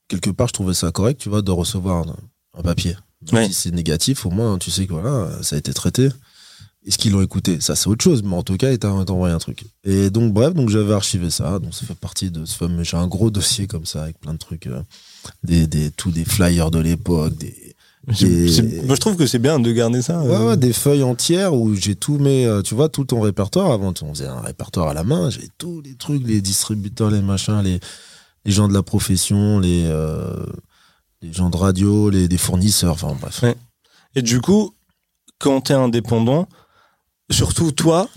quelque 0.08 0.30
part 0.30 0.48
je 0.48 0.54
trouvais 0.54 0.74
ça 0.74 0.92
correct, 0.92 1.20
tu 1.20 1.30
vois, 1.30 1.42
de 1.42 1.52
recevoir 1.52 2.08
un, 2.08 2.16
un 2.60 2.62
papier. 2.62 2.96
Ouais. 3.32 3.48
Si 3.48 3.54
c'est 3.54 3.72
négatif, 3.72 4.26
au 4.26 4.30
moins 4.30 4.58
tu 4.58 4.72
sais 4.72 4.86
que 4.88 4.94
voilà, 4.94 5.30
ça 5.42 5.56
a 5.56 5.60
été 5.60 5.74
traité. 5.74 6.10
Est-ce 6.86 6.98
qu'ils 6.98 7.12
l'ont 7.12 7.22
écouté 7.22 7.60
Ça, 7.60 7.76
c'est 7.76 7.90
autre 7.90 8.02
chose, 8.04 8.24
mais 8.24 8.36
en 8.36 8.44
tout 8.44 8.56
cas, 8.56 8.72
ils 8.72 8.80
t'ont 8.80 9.00
envoyé 9.02 9.36
un 9.36 9.40
truc. 9.40 9.66
Et 9.84 10.10
donc, 10.10 10.32
bref, 10.32 10.54
donc 10.54 10.70
j'avais 10.70 10.94
archivé 10.94 11.30
ça. 11.30 11.60
Donc, 11.60 11.74
ça 11.74 11.86
fait 11.86 11.96
partie 11.96 12.32
de 12.32 12.46
ce 12.46 12.56
fameux. 12.56 12.84
J'ai 12.84 12.96
un 12.96 13.08
gros 13.08 13.30
dossier 13.30 13.68
comme 13.68 13.86
ça, 13.86 14.04
avec 14.04 14.18
plein 14.20 14.34
de 14.34 14.38
trucs. 14.38 14.68
euh, 14.68 14.82
des, 15.44 15.68
des, 15.68 15.92
tous 15.92 16.12
des 16.12 16.24
flyers 16.24 16.72
de 16.72 16.80
l'époque, 16.80 17.36
des, 17.36 17.76
Moi, 18.08 18.16
je 18.96 19.00
trouve 19.02 19.18
que 19.18 19.28
c'est 19.28 19.40
bien 19.40 19.60
de 19.60 19.70
garder 19.74 20.02
ça. 20.02 20.22
Ouais, 20.22 20.34
euh. 20.34 20.48
ouais, 20.50 20.58
des 20.58 20.72
feuilles 20.72 21.04
entières 21.04 21.54
où 21.54 21.76
j'ai 21.76 21.96
tout 21.96 22.20
mes, 22.20 22.46
euh, 22.46 22.62
tu 22.62 22.74
vois, 22.74 22.88
tout 22.88 23.04
ton 23.04 23.20
répertoire. 23.20 23.72
Avant, 23.72 23.94
on 24.02 24.14
faisait 24.14 24.28
un 24.28 24.40
répertoire 24.40 24.88
à 24.88 24.94
la 24.94 25.04
main. 25.04 25.30
J'ai 25.30 25.50
tous 25.58 25.82
les 25.82 25.96
trucs, 25.96 26.26
les 26.26 26.40
distributeurs, 26.40 27.12
les 27.12 27.22
machins, 27.22 27.62
les, 27.62 27.82
les 28.46 28.52
gens 28.54 28.70
de 28.70 28.74
la 28.74 28.84
profession, 28.84 29.60
les, 29.60 29.84
euh, 29.88 30.46
les 31.22 31.34
gens 31.34 31.50
de 31.50 31.58
radio, 31.58 32.10
les, 32.10 32.28
des 32.28 32.38
fournisseurs, 32.38 32.94
enfin 32.94 33.16
bref. 33.20 33.42
Ouais. 33.44 33.56
Et 34.16 34.22
du 34.22 34.40
coup, 34.42 34.76
quand 35.40 35.62
tu 35.62 35.72
es 35.72 35.76
indépendant, 35.76 36.48
surtout 37.32 37.72
toi, 37.72 38.10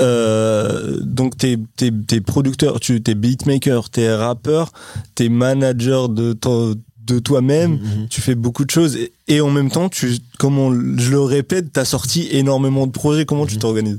euh, 0.00 0.98
donc 1.00 1.36
t'es 1.36 1.58
es, 1.80 1.90
es 2.12 2.20
producteur, 2.20 2.80
tu 2.80 3.02
es 3.06 3.14
beatmaker, 3.14 3.90
t'es 3.90 4.14
rappeur, 4.14 4.72
t'es 5.14 5.28
manager 5.28 6.08
de, 6.08 6.32
ton- 6.34 6.74
de 6.98 7.18
toi-même, 7.18 7.78
Mhm. 7.80 8.08
tu 8.08 8.20
fais 8.20 8.34
beaucoup 8.34 8.64
de 8.64 8.70
choses 8.70 8.96
et, 8.96 9.12
et 9.28 9.40
en 9.40 9.50
même 9.50 9.70
temps, 9.70 9.88
tu, 9.88 10.18
comme 10.38 10.58
on- 10.58 10.98
je 10.98 11.10
le 11.10 11.20
répète, 11.20 11.72
t'as 11.72 11.84
sorti 11.84 12.28
énormément 12.30 12.86
de 12.86 12.92
projets. 12.92 13.24
Comment 13.26 13.46
tu 13.46 13.54
Mhm. 13.54 13.60
t'organises? 13.60 13.98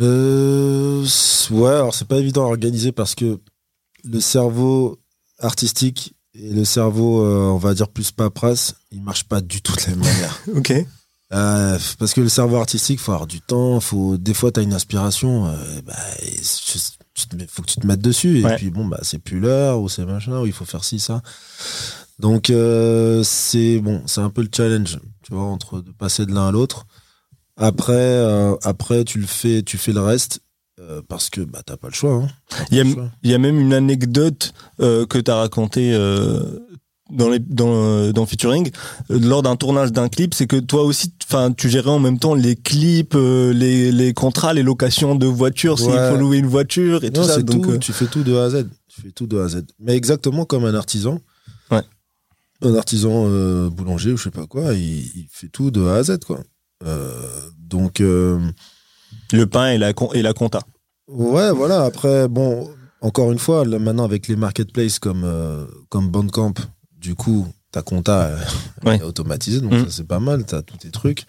Euh, 0.00 1.04
ouais, 1.50 1.70
alors 1.70 1.94
c'est 1.94 2.06
pas 2.06 2.18
évident 2.18 2.42
à 2.44 2.48
organiser 2.48 2.92
parce 2.92 3.14
que 3.14 3.38
le 4.04 4.20
cerveau 4.20 4.98
artistique 5.40 6.14
et 6.40 6.52
le 6.52 6.64
cerveau, 6.64 7.22
euh, 7.24 7.48
on 7.50 7.58
va 7.58 7.74
dire 7.74 7.88
plus 7.88 8.10
paperasse, 8.12 8.74
ils 8.92 9.02
marchent 9.02 9.24
pas 9.28 9.40
du 9.40 9.60
tout 9.62 9.74
de 9.76 9.80
la 9.82 9.88
même 9.88 9.98
manière. 10.00 10.40
Ok. 10.56 10.72
Euh, 11.34 11.78
parce 11.98 12.14
que 12.14 12.22
le 12.22 12.28
cerveau 12.30 12.56
artistique, 12.56 13.00
faut 13.00 13.12
avoir 13.12 13.26
du 13.26 13.42
temps, 13.42 13.80
faut 13.80 14.16
des 14.16 14.32
fois 14.32 14.50
t'as 14.50 14.62
une 14.62 14.72
inspiration, 14.72 15.46
euh, 15.46 15.56
bah, 15.84 15.92
mets- 17.36 17.46
faut 17.46 17.60
que 17.62 17.66
tu 17.70 17.76
te 17.76 17.86
mettes 17.86 18.00
dessus 18.00 18.38
et 18.40 18.44
Ouais. 18.44 18.56
puis 18.56 18.70
bon 18.70 18.86
bah 18.86 19.00
c'est 19.02 19.18
plus 19.18 19.38
l'heure 19.38 19.78
ou 19.80 19.90
c'est 19.90 20.06
machin 20.06 20.40
ou 20.40 20.46
il 20.46 20.52
faut 20.54 20.64
faire 20.64 20.84
ci 20.84 20.98
ça. 20.98 21.20
Donc 22.18 22.46
c'est 23.24 23.78
bon, 23.80 24.02
c'est 24.06 24.20
un 24.22 24.30
peu 24.30 24.40
le 24.42 24.48
challenge, 24.54 24.98
tu 25.22 25.34
vois, 25.34 25.44
entre 25.44 25.80
de 25.82 25.90
passer 25.92 26.24
de 26.24 26.32
l'un 26.32 26.48
à 26.48 26.50
l'autre. 26.52 26.86
Après, 27.58 28.24
après 28.62 29.04
tu 29.04 29.18
le 29.18 29.26
fais, 29.26 29.62
tu 29.62 29.76
fais 29.78 29.92
le 29.92 30.00
reste 30.00 30.40
euh, 30.80 31.02
parce 31.08 31.30
que 31.30 31.40
bah 31.40 31.60
t'as 31.64 31.76
pas 31.76 31.88
le 31.88 31.94
choix. 31.94 32.14
Hein. 32.14 32.28
T'as 32.48 32.56
pas 32.58 32.64
Il 32.70 32.76
y 32.76 32.80
a, 32.80 32.84
le 32.84 32.90
choix. 32.92 33.10
il 33.22 33.30
y 33.30 33.34
a 33.34 33.38
même 33.38 33.58
une 33.58 33.72
anecdote 33.72 34.52
euh, 34.80 35.06
que 35.06 35.18
tu 35.18 35.30
as 35.30 35.36
racontée 35.36 35.92
euh, 35.92 36.40
dans, 37.10 37.28
les, 37.30 37.38
dans, 37.38 37.72
euh, 37.72 38.12
dans 38.12 38.26
Featuring 38.26 38.70
lors 39.08 39.42
d'un 39.42 39.56
tournage 39.56 39.92
d'un 39.92 40.08
clip. 40.08 40.34
C'est 40.34 40.46
que 40.46 40.56
toi 40.56 40.82
aussi, 40.84 41.12
enfin, 41.24 41.52
tu 41.52 41.68
gérais 41.68 41.90
en 41.90 41.98
même 41.98 42.18
temps 42.18 42.34
les 42.34 42.54
clips, 42.56 43.14
les, 43.14 43.90
les 43.92 44.14
contrats, 44.14 44.52
les 44.54 44.62
locations 44.62 45.14
de 45.14 45.26
voitures, 45.26 45.78
s'il 45.78 45.88
Ouais. 45.90 46.10
faut 46.10 46.16
louer 46.16 46.38
une 46.38 46.46
voiture 46.46 47.02
et 47.04 47.10
tout 47.10 47.24
ça. 47.24 47.42
Donc, 47.42 47.64
tout, 47.64 47.78
tu 47.78 47.92
fais 47.92 48.06
tout 48.06 48.22
de 48.22 48.34
A 48.36 48.44
à 48.44 48.50
Z. 48.50 48.66
Tu 48.88 49.00
fais 49.02 49.10
tout 49.10 49.26
de 49.26 49.38
A 49.38 49.44
à 49.44 49.48
Z. 49.48 49.64
Mais 49.80 49.96
exactement 49.96 50.44
comme 50.44 50.64
un 50.64 50.74
artisan. 50.74 51.20
Ouais. 51.70 51.82
Un 52.62 52.74
artisan 52.74 53.68
boulanger 53.68 54.12
ou 54.12 54.16
je 54.16 54.24
sais 54.24 54.30
pas 54.30 54.46
quoi, 54.46 54.74
il, 54.74 54.98
il 54.98 55.26
fait 55.30 55.48
tout 55.48 55.70
de 55.70 55.84
A 55.86 55.94
à 55.96 56.02
Z, 56.02 56.18
quoi. 56.26 56.40
Donc, 57.58 58.02
le 59.32 59.46
pain 59.46 59.70
et 59.72 59.78
la, 59.78 59.92
et 60.14 60.22
la 60.22 60.32
compta. 60.32 60.60
ouais, 61.08 61.50
voilà. 61.52 61.84
Après, 61.84 62.28
bon, 62.28 62.68
encore 63.00 63.30
une 63.32 63.38
fois, 63.38 63.64
là, 63.64 63.78
maintenant 63.78 64.04
avec 64.04 64.28
les 64.28 64.36
marketplaces 64.36 64.98
comme, 64.98 65.22
euh, 65.24 65.64
comme 65.88 66.08
Bandcamp, 66.10 66.54
du 66.98 67.14
coup, 67.14 67.46
ta 67.70 67.82
compta 67.82 68.22
euh, 68.26 68.38
Ouais. 68.84 68.96
est 68.96 69.02
automatisée, 69.02 69.60
donc 69.60 69.72
Mm. 69.72 69.84
ça 69.84 69.90
c'est 69.90 70.06
pas 70.06 70.20
mal, 70.20 70.44
t'as 70.44 70.62
tous 70.62 70.76
tes 70.78 70.90
trucs. 70.90 71.26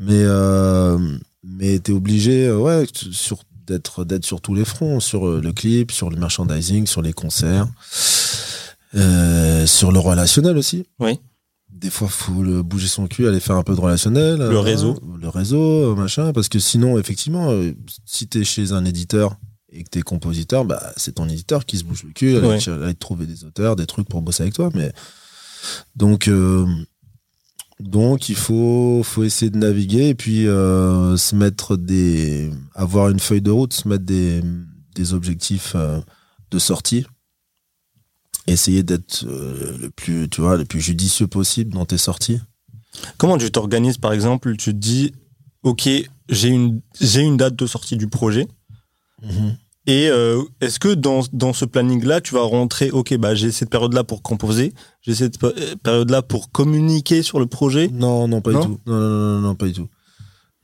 Mais, 0.00 0.22
euh, 0.24 0.98
mais 1.44 1.78
t'es 1.78 1.92
obligé, 1.92 2.46
euh, 2.46 2.56
ouais, 2.58 2.86
sur, 2.92 3.42
d'être, 3.66 4.04
d'être 4.04 4.24
sur 4.24 4.40
tous 4.40 4.54
les 4.54 4.64
fronts, 4.64 5.00
sur 5.00 5.26
le 5.26 5.52
clip, 5.52 5.92
sur 5.92 6.10
le 6.10 6.16
merchandising, 6.16 6.86
sur 6.86 7.02
les 7.02 7.12
concerts, 7.12 7.66
euh, 8.94 9.66
sur 9.66 9.92
le 9.92 9.98
relationnel 9.98 10.56
aussi. 10.56 10.86
Oui. 11.00 11.18
Des 11.84 11.90
fois, 11.90 12.08
faut 12.08 12.42
le 12.42 12.62
bouger 12.62 12.86
son 12.88 13.06
cul, 13.08 13.28
aller 13.28 13.40
faire 13.40 13.56
un 13.56 13.62
peu 13.62 13.74
de 13.74 13.80
relationnel. 13.80 14.38
Le 14.38 14.44
euh, 14.44 14.60
réseau. 14.60 14.98
Le 15.20 15.28
réseau, 15.28 15.92
euh, 15.92 15.94
machin, 15.94 16.32
parce 16.32 16.48
que 16.48 16.58
sinon, 16.58 16.96
effectivement, 16.98 17.50
euh, 17.50 17.74
si 18.06 18.26
t'es 18.26 18.42
chez 18.42 18.72
un 18.72 18.86
éditeur 18.86 19.36
et 19.70 19.84
que 19.84 19.90
t'es 19.90 20.00
compositeur, 20.00 20.64
bah, 20.64 20.82
c'est 20.96 21.16
ton 21.16 21.28
éditeur 21.28 21.66
qui 21.66 21.76
se 21.76 21.84
bouge 21.84 22.04
le 22.04 22.12
cul, 22.12 22.38
Ouais. 22.38 22.58
aller 22.70 22.94
trouver 22.94 23.26
des 23.26 23.44
auteurs, 23.44 23.76
des 23.76 23.84
trucs 23.84 24.08
pour 24.08 24.22
bosser 24.22 24.44
avec 24.44 24.54
toi, 24.54 24.70
mais 24.74 24.92
donc, 25.94 26.28
euh, 26.28 26.64
Donc 27.80 28.30
il 28.30 28.36
faut, 28.36 29.02
faut 29.04 29.24
essayer 29.24 29.50
de 29.50 29.58
naviguer 29.58 30.08
et 30.08 30.14
puis 30.14 30.46
euh, 30.46 31.18
se 31.18 31.34
mettre 31.34 31.76
des. 31.76 32.50
avoir 32.74 33.10
une 33.10 33.18
feuille 33.20 33.42
de 33.42 33.50
route, 33.50 33.74
se 33.74 33.88
mettre 33.88 34.04
des, 34.04 34.42
des 34.94 35.12
objectifs 35.12 35.72
euh, 35.74 36.00
de 36.50 36.58
sortie. 36.58 37.04
Essayer 38.46 38.82
d'être 38.82 39.24
euh, 39.26 39.76
le 39.80 39.90
plus 39.90 40.28
tu 40.28 40.40
vois 40.42 40.56
le 40.56 40.64
plus 40.64 40.80
judicieux 40.80 41.26
possible 41.26 41.72
dans 41.72 41.86
tes 41.86 41.98
sorties. 41.98 42.40
Comment 43.16 43.38
tu 43.38 43.50
t'organises, 43.50 43.98
par 43.98 44.12
exemple 44.12 44.54
Tu 44.56 44.70
te 44.72 44.76
dis, 44.78 45.12
OK, 45.62 45.88
j'ai 46.28 46.48
une, 46.48 46.80
j'ai 47.00 47.20
une 47.22 47.36
date 47.36 47.56
de 47.56 47.66
sortie 47.66 47.96
du 47.96 48.06
projet. 48.08 48.46
Et 49.86 50.08
euh, 50.08 50.42
est-ce 50.60 50.78
que 50.78 50.94
dans, 50.94 51.20
dans 51.32 51.52
ce 51.52 51.64
planning-là, 51.66 52.20
tu 52.22 52.34
vas 52.34 52.42
rentrer, 52.42 52.90
OK, 52.90 53.14
bah, 53.18 53.34
j'ai 53.34 53.52
cette 53.52 53.68
période-là 53.68 54.02
pour 54.04 54.22
composer, 54.22 54.72
j'ai 55.02 55.14
cette 55.14 55.42
euh, 55.44 55.74
période-là 55.82 56.22
pour 56.22 56.50
communiquer 56.50 57.22
sur 57.22 57.38
le 57.38 57.46
projet? 57.46 57.88
Non, 57.92 58.26
non, 58.28 58.40
pas 58.40 58.52
Non? 58.52 58.60
du 58.60 58.66
tout. 58.66 58.80
Non, 58.86 58.98
non, 59.00 59.40
non, 59.40 59.54
pas 59.54 59.66
du 59.66 59.72
tout. 59.74 59.88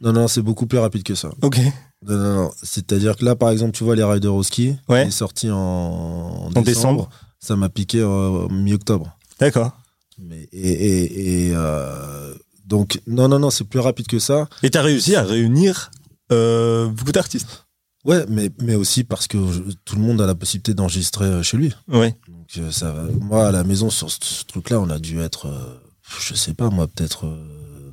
Non, 0.00 0.12
non, 0.14 0.28
c'est 0.28 0.40
beaucoup 0.40 0.66
plus 0.66 0.78
rapide 0.78 1.02
que 1.02 1.14
ça. 1.14 1.30
OK. 1.42 1.58
Non, 2.06 2.16
non, 2.16 2.34
non. 2.44 2.50
C'est-à-dire 2.62 3.16
que 3.16 3.24
là, 3.26 3.36
par 3.36 3.50
exemple, 3.50 3.72
tu 3.72 3.84
vois 3.84 3.94
les 3.94 4.04
Riders 4.04 4.34
au 4.34 4.42
ski, 4.42 4.74
Ouais. 4.88 5.04
il 5.04 5.08
est 5.08 5.10
sorti 5.10 5.50
en, 5.50 5.56
en 5.58 6.50
En 6.54 6.62
décembre. 6.62 7.10
Ça 7.40 7.56
m'a 7.56 7.68
piqué 7.68 8.00
euh, 8.00 8.48
mi-octobre. 8.48 9.16
D'accord. 9.38 9.72
Mais 10.18 10.48
et, 10.52 10.70
et, 10.70 11.46
et, 11.48 11.52
euh, 11.54 12.34
donc 12.66 13.00
non, 13.06 13.28
non, 13.28 13.38
non, 13.38 13.50
c'est 13.50 13.64
plus 13.64 13.80
rapide 13.80 14.06
que 14.06 14.18
ça. 14.18 14.48
Et 14.62 14.70
tu 14.70 14.76
as 14.78 14.82
réussi 14.82 15.16
à 15.16 15.22
réunir 15.22 15.90
euh, 16.30 16.86
beaucoup 16.88 17.12
d'artistes. 17.12 17.66
Ouais, 18.04 18.24
mais 18.28 18.50
mais 18.62 18.74
aussi 18.76 19.04
parce 19.04 19.26
que 19.26 19.38
je- 19.50 19.62
tout 19.84 19.96
le 19.96 20.02
monde 20.02 20.20
a 20.20 20.26
la 20.26 20.34
possibilité 20.34 20.74
d'enregistrer 20.74 21.42
chez 21.42 21.56
lui. 21.56 21.74
Ouais. 21.88 22.14
Donc 22.28 22.72
ça 22.72 22.92
va. 22.92 23.02
Moi, 23.20 23.48
à 23.48 23.52
la 23.52 23.64
maison, 23.64 23.90
sur 23.90 24.10
ce, 24.10 24.18
ce 24.22 24.44
truc-là, 24.44 24.78
on 24.80 24.88
a 24.90 24.98
dû 24.98 25.20
être, 25.20 25.46
euh, 25.48 25.80
je 26.20 26.34
sais 26.34 26.54
pas, 26.54 26.68
moi, 26.70 26.86
peut-être. 26.86 27.26
euh, 27.26 27.92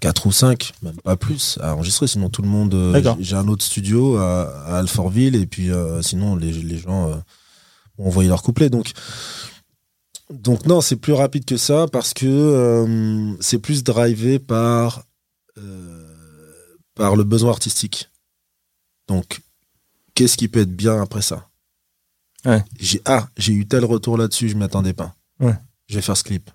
4 0.00 0.26
ou 0.26 0.32
5, 0.32 0.72
même 0.82 0.96
pas 1.02 1.16
plus, 1.16 1.58
à 1.62 1.74
enregistrer. 1.74 2.06
Sinon, 2.06 2.28
tout 2.28 2.42
le 2.42 2.48
monde. 2.48 2.74
j'ai- 3.16 3.24
J'ai 3.24 3.36
un 3.36 3.48
autre 3.48 3.64
studio 3.64 4.16
à, 4.18 4.42
à 4.66 4.76
Alfortville, 4.78 5.34
et 5.36 5.46
puis 5.46 5.70
euh, 5.70 6.02
sinon, 6.02 6.36
les, 6.36 6.52
les 6.52 6.78
gens 6.78 7.08
euh, 7.10 7.14
ont 7.98 8.06
envoyé 8.08 8.28
leur 8.28 8.42
couplet. 8.42 8.70
Donc, 8.70 8.92
donc 10.30 10.66
non, 10.66 10.80
c'est 10.80 10.96
plus 10.96 11.12
rapide 11.12 11.44
que 11.44 11.56
ça 11.56 11.86
parce 11.90 12.12
que 12.14 12.26
euh, 12.26 13.34
c'est 13.40 13.58
plus 13.58 13.84
drivé 13.84 14.38
par, 14.38 15.04
euh, 15.58 16.04
par 16.94 17.16
le 17.16 17.24
besoin 17.24 17.50
artistique. 17.50 18.08
Donc, 19.08 19.40
qu'est-ce 20.14 20.36
qui 20.36 20.48
peut 20.48 20.60
être 20.60 20.74
bien 20.74 21.00
après 21.00 21.22
ça? 21.22 21.48
Ouais. 22.44 22.64
J'ai 22.78 23.00
Ah, 23.04 23.28
j'ai 23.36 23.52
eu 23.52 23.66
tel 23.66 23.84
retour 23.84 24.18
là-dessus, 24.18 24.48
je 24.48 24.56
m'y 24.56 24.64
attendais 24.64 24.92
pas. 24.92 25.14
Ouais. 25.40 25.54
Je 25.88 25.94
vais 25.96 26.02
faire 26.02 26.16
ce 26.16 26.24
clip. 26.24 26.50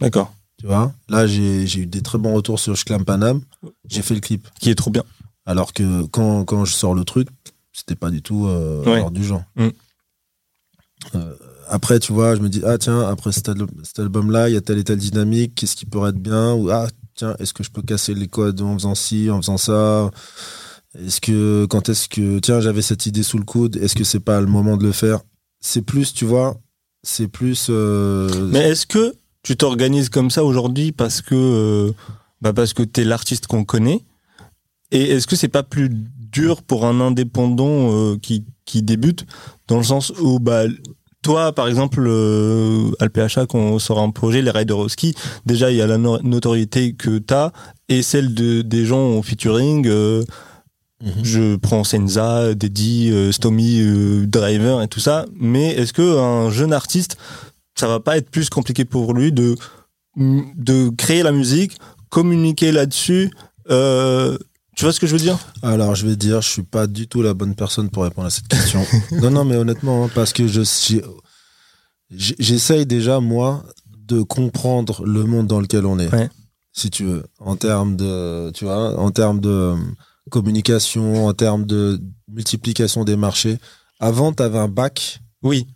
D'accord. 0.00 0.32
Tu 0.58 0.66
vois? 0.66 0.92
Là, 1.08 1.26
j'ai 1.26 1.66
j'ai 1.66 1.80
eu 1.80 1.86
des 1.86 2.00
très 2.00 2.16
bons 2.18 2.32
retours 2.34 2.58
sur 2.58 2.74
Shklam 2.76 3.04
Panam. 3.04 3.42
J'ai 3.88 4.02
fait 4.02 4.14
le 4.14 4.20
clip. 4.20 4.48
Qui 4.60 4.70
est 4.70 4.74
trop 4.74 4.90
bien. 4.90 5.02
Alors 5.46 5.72
que 5.74 6.04
quand, 6.06 6.44
quand 6.44 6.64
je 6.64 6.72
sors 6.72 6.94
le 6.94 7.04
truc, 7.04 7.28
c'était 7.72 7.96
pas 7.96 8.10
du 8.10 8.22
tout 8.22 8.46
euh, 8.46 8.82
Ouais. 8.84 9.10
du 9.10 9.24
genre. 9.24 9.42
Euh, 11.14 11.34
après, 11.68 11.98
tu 11.98 12.12
vois, 12.12 12.36
je 12.36 12.40
me 12.40 12.48
dis, 12.48 12.62
ah 12.64 12.78
tiens, 12.78 13.00
après 13.00 13.32
cet, 13.32 13.48
al- 13.48 13.66
cet 13.82 13.98
album-là, 13.98 14.48
il 14.48 14.54
y 14.54 14.56
a 14.56 14.60
telle 14.60 14.78
et 14.78 14.84
telle 14.84 14.98
dynamique, 14.98 15.54
qu'est-ce 15.54 15.76
qui 15.76 15.86
pourrait 15.86 16.10
être 16.10 16.18
bien? 16.22 16.54
Ou 16.54 16.70
ah, 16.70 16.88
tiens, 17.14 17.34
est-ce 17.38 17.52
que 17.54 17.62
je 17.62 17.70
peux 17.70 17.82
casser 17.82 18.14
les 18.14 18.28
codes 18.28 18.60
en 18.60 18.74
faisant 18.74 18.94
ci, 18.94 19.30
en 19.30 19.38
faisant 19.40 19.56
ça? 19.56 20.10
Est-ce 20.98 21.20
que, 21.20 21.66
quand 21.66 21.88
est-ce 21.88 22.08
que, 22.08 22.38
tiens, 22.38 22.60
j'avais 22.60 22.82
cette 22.82 23.06
idée 23.06 23.22
sous 23.22 23.38
le 23.38 23.44
coude, 23.44 23.76
est-ce 23.76 23.94
que 23.94 24.04
c'est 24.04 24.20
pas 24.20 24.40
le 24.40 24.46
moment 24.46 24.76
de 24.76 24.84
le 24.84 24.92
faire? 24.92 25.20
C'est 25.60 25.82
plus, 25.82 26.12
tu 26.12 26.24
vois, 26.24 26.56
c'est 27.02 27.28
plus. 27.28 27.66
euh, 27.70 28.48
Mais 28.52 28.70
est-ce 28.70 28.86
que 28.86 29.14
tu 29.42 29.56
t'organises 29.56 30.08
comme 30.08 30.30
ça 30.30 30.44
aujourd'hui 30.44 30.92
parce 30.92 31.20
que 31.20 31.34
euh, 31.34 31.92
bah 32.40 32.52
parce 32.52 32.72
que 32.74 32.82
t'es 32.82 33.04
l'artiste 33.04 33.46
qu'on 33.46 33.64
connaît? 33.64 34.02
Et 34.90 35.10
est-ce 35.10 35.26
que 35.26 35.36
c'est 35.36 35.48
pas 35.48 35.62
plus 35.62 35.88
dur 35.90 36.62
pour 36.62 36.86
un 36.86 37.00
indépendant 37.00 37.92
euh, 37.92 38.16
qui, 38.16 38.44
qui 38.64 38.82
débute 38.82 39.26
dans 39.68 39.78
le 39.78 39.84
sens 39.84 40.12
où 40.20 40.38
bah 40.38 40.64
toi 41.22 41.52
par 41.52 41.68
exemple 41.68 42.04
euh, 42.06 42.90
à 43.00 43.06
l'PHA 43.06 43.46
quand 43.46 43.58
on 43.58 43.78
sort 43.78 43.98
un 43.98 44.10
projet 44.10 44.42
les 44.42 44.50
Riders 44.50 44.78
au 44.78 44.88
ski 44.88 45.14
déjà 45.46 45.70
il 45.70 45.76
y 45.76 45.82
a 45.82 45.86
la 45.86 45.98
no- 45.98 46.20
notoriété 46.22 46.92
que 46.94 47.18
t'as 47.18 47.50
et 47.88 48.02
celle 48.02 48.34
de 48.34 48.62
des 48.62 48.84
gens 48.84 49.08
au 49.08 49.22
featuring 49.22 49.86
euh, 49.86 50.24
mhm. 51.02 51.12
je 51.22 51.56
prends 51.56 51.84
Senza, 51.84 52.54
Deddy, 52.54 53.10
euh, 53.10 53.32
Stomy, 53.32 53.80
euh, 53.80 54.26
Driver 54.26 54.82
et 54.82 54.88
tout 54.88 55.00
ça. 55.00 55.26
Mais 55.38 55.68
est-ce 55.72 55.92
que 55.92 56.18
un 56.18 56.50
jeune 56.50 56.72
artiste, 56.72 57.16
ça 57.74 57.86
va 57.86 58.00
pas 58.00 58.16
être 58.16 58.30
plus 58.30 58.48
compliqué 58.48 58.84
pour 58.84 59.12
lui 59.14 59.32
de 59.32 59.56
de 60.16 60.90
créer 60.90 61.22
la 61.22 61.32
musique, 61.32 61.76
communiquer 62.08 62.70
là-dessus 62.70 63.30
euh, 63.70 64.38
Tu 64.76 64.84
vois 64.84 64.92
ce 64.92 65.00
que 65.00 65.06
je 65.06 65.12
veux 65.12 65.20
dire? 65.20 65.38
Alors, 65.62 65.94
je 65.94 66.06
vais 66.06 66.16
dire, 66.16 66.40
je 66.42 66.48
suis 66.48 66.62
pas 66.62 66.86
du 66.86 67.06
tout 67.06 67.22
la 67.22 67.34
bonne 67.34 67.54
personne 67.54 67.90
pour 67.90 68.04
répondre 68.04 68.26
à 68.26 68.30
cette 68.30 68.48
question. 68.48 68.84
non, 69.12 69.30
non, 69.30 69.44
mais 69.44 69.56
honnêtement, 69.56 70.04
hein, 70.04 70.10
parce 70.14 70.32
que 70.32 70.46
je 70.46 70.62
j'essaye 72.10 72.86
déjà 72.86 73.20
moi 73.20 73.64
de 73.96 74.22
comprendre 74.22 75.04
le 75.04 75.24
monde 75.24 75.46
dans 75.46 75.60
lequel 75.60 75.86
on 75.86 75.98
est. 75.98 76.12
Ouais. 76.12 76.28
Si 76.72 76.90
tu 76.90 77.04
veux, 77.04 77.24
en 77.38 77.56
termes 77.56 77.96
de, 77.96 78.50
tu 78.52 78.64
vois, 78.64 78.98
en 78.98 79.10
termes 79.10 79.40
de 79.40 79.48
euh, 79.48 79.76
communication, 80.30 81.26
en 81.26 81.32
termes 81.32 81.64
de 81.66 82.00
multiplication 82.28 83.04
des 83.04 83.16
marchés. 83.16 83.58
Avant, 84.00 84.32
tu 84.32 84.42
avais 84.42 84.58
un 84.58 84.68
bac 84.68 85.20
Oui. 85.42 85.66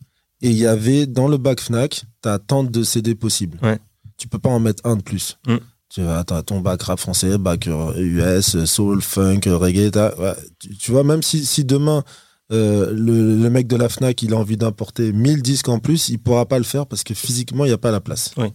et 0.42 0.50
il 0.50 0.56
y 0.56 0.66
avait 0.66 1.06
dans 1.06 1.28
le 1.28 1.36
bac 1.38 1.60
Fnac, 1.60 2.04
tu 2.22 2.28
as 2.28 2.38
tant 2.38 2.64
de 2.64 2.82
CD 2.82 3.14
possibles. 3.14 3.58
Ouais. 3.62 3.78
Tu 4.16 4.26
peux 4.28 4.38
pas 4.38 4.50
en 4.50 4.58
mettre 4.60 4.84
un 4.84 4.96
de 4.96 5.02
plus. 5.02 5.38
Mm. 5.46 5.56
Tu 5.90 6.02
as 6.02 6.22
ton 6.24 6.60
bac 6.60 6.82
rap 6.82 6.98
français, 7.00 7.38
bac 7.38 7.66
euh, 7.66 7.94
US, 8.38 8.64
soul, 8.66 9.00
funk, 9.00 9.40
reggae. 9.46 9.90
t'as- 9.90 10.14
ouais. 10.18 10.34
Tu, 10.58 10.76
tu 10.76 10.90
vois, 10.90 11.02
même 11.04 11.22
si, 11.22 11.44
si 11.46 11.64
demain 11.64 12.04
euh, 12.52 12.90
le, 12.92 13.36
le 13.36 13.50
mec 13.50 13.66
de 13.66 13.76
la 13.76 13.88
Fnac 13.88 14.22
il 14.22 14.32
a 14.32 14.36
envie 14.36 14.56
d'importer 14.56 15.12
1000 15.12 15.42
disques 15.42 15.68
en 15.68 15.78
plus, 15.80 16.08
il 16.10 16.18
pourra 16.18 16.46
pas 16.46 16.58
le 16.58 16.64
faire 16.64 16.86
parce 16.86 17.04
que 17.04 17.14
physiquement 17.14 17.64
il 17.64 17.68
n'y 17.68 17.74
a 17.74 17.78
pas 17.78 17.90
la 17.90 18.00
place. 18.00 18.32
Oui. 18.36 18.48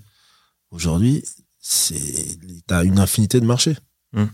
Aujourd'hui, 0.71 1.23
c'est 1.59 1.95
t'as 2.67 2.83
une 2.83 2.99
infinité 2.99 3.39
de 3.39 3.45
marchés. 3.45 3.77
Mm. 4.13 4.25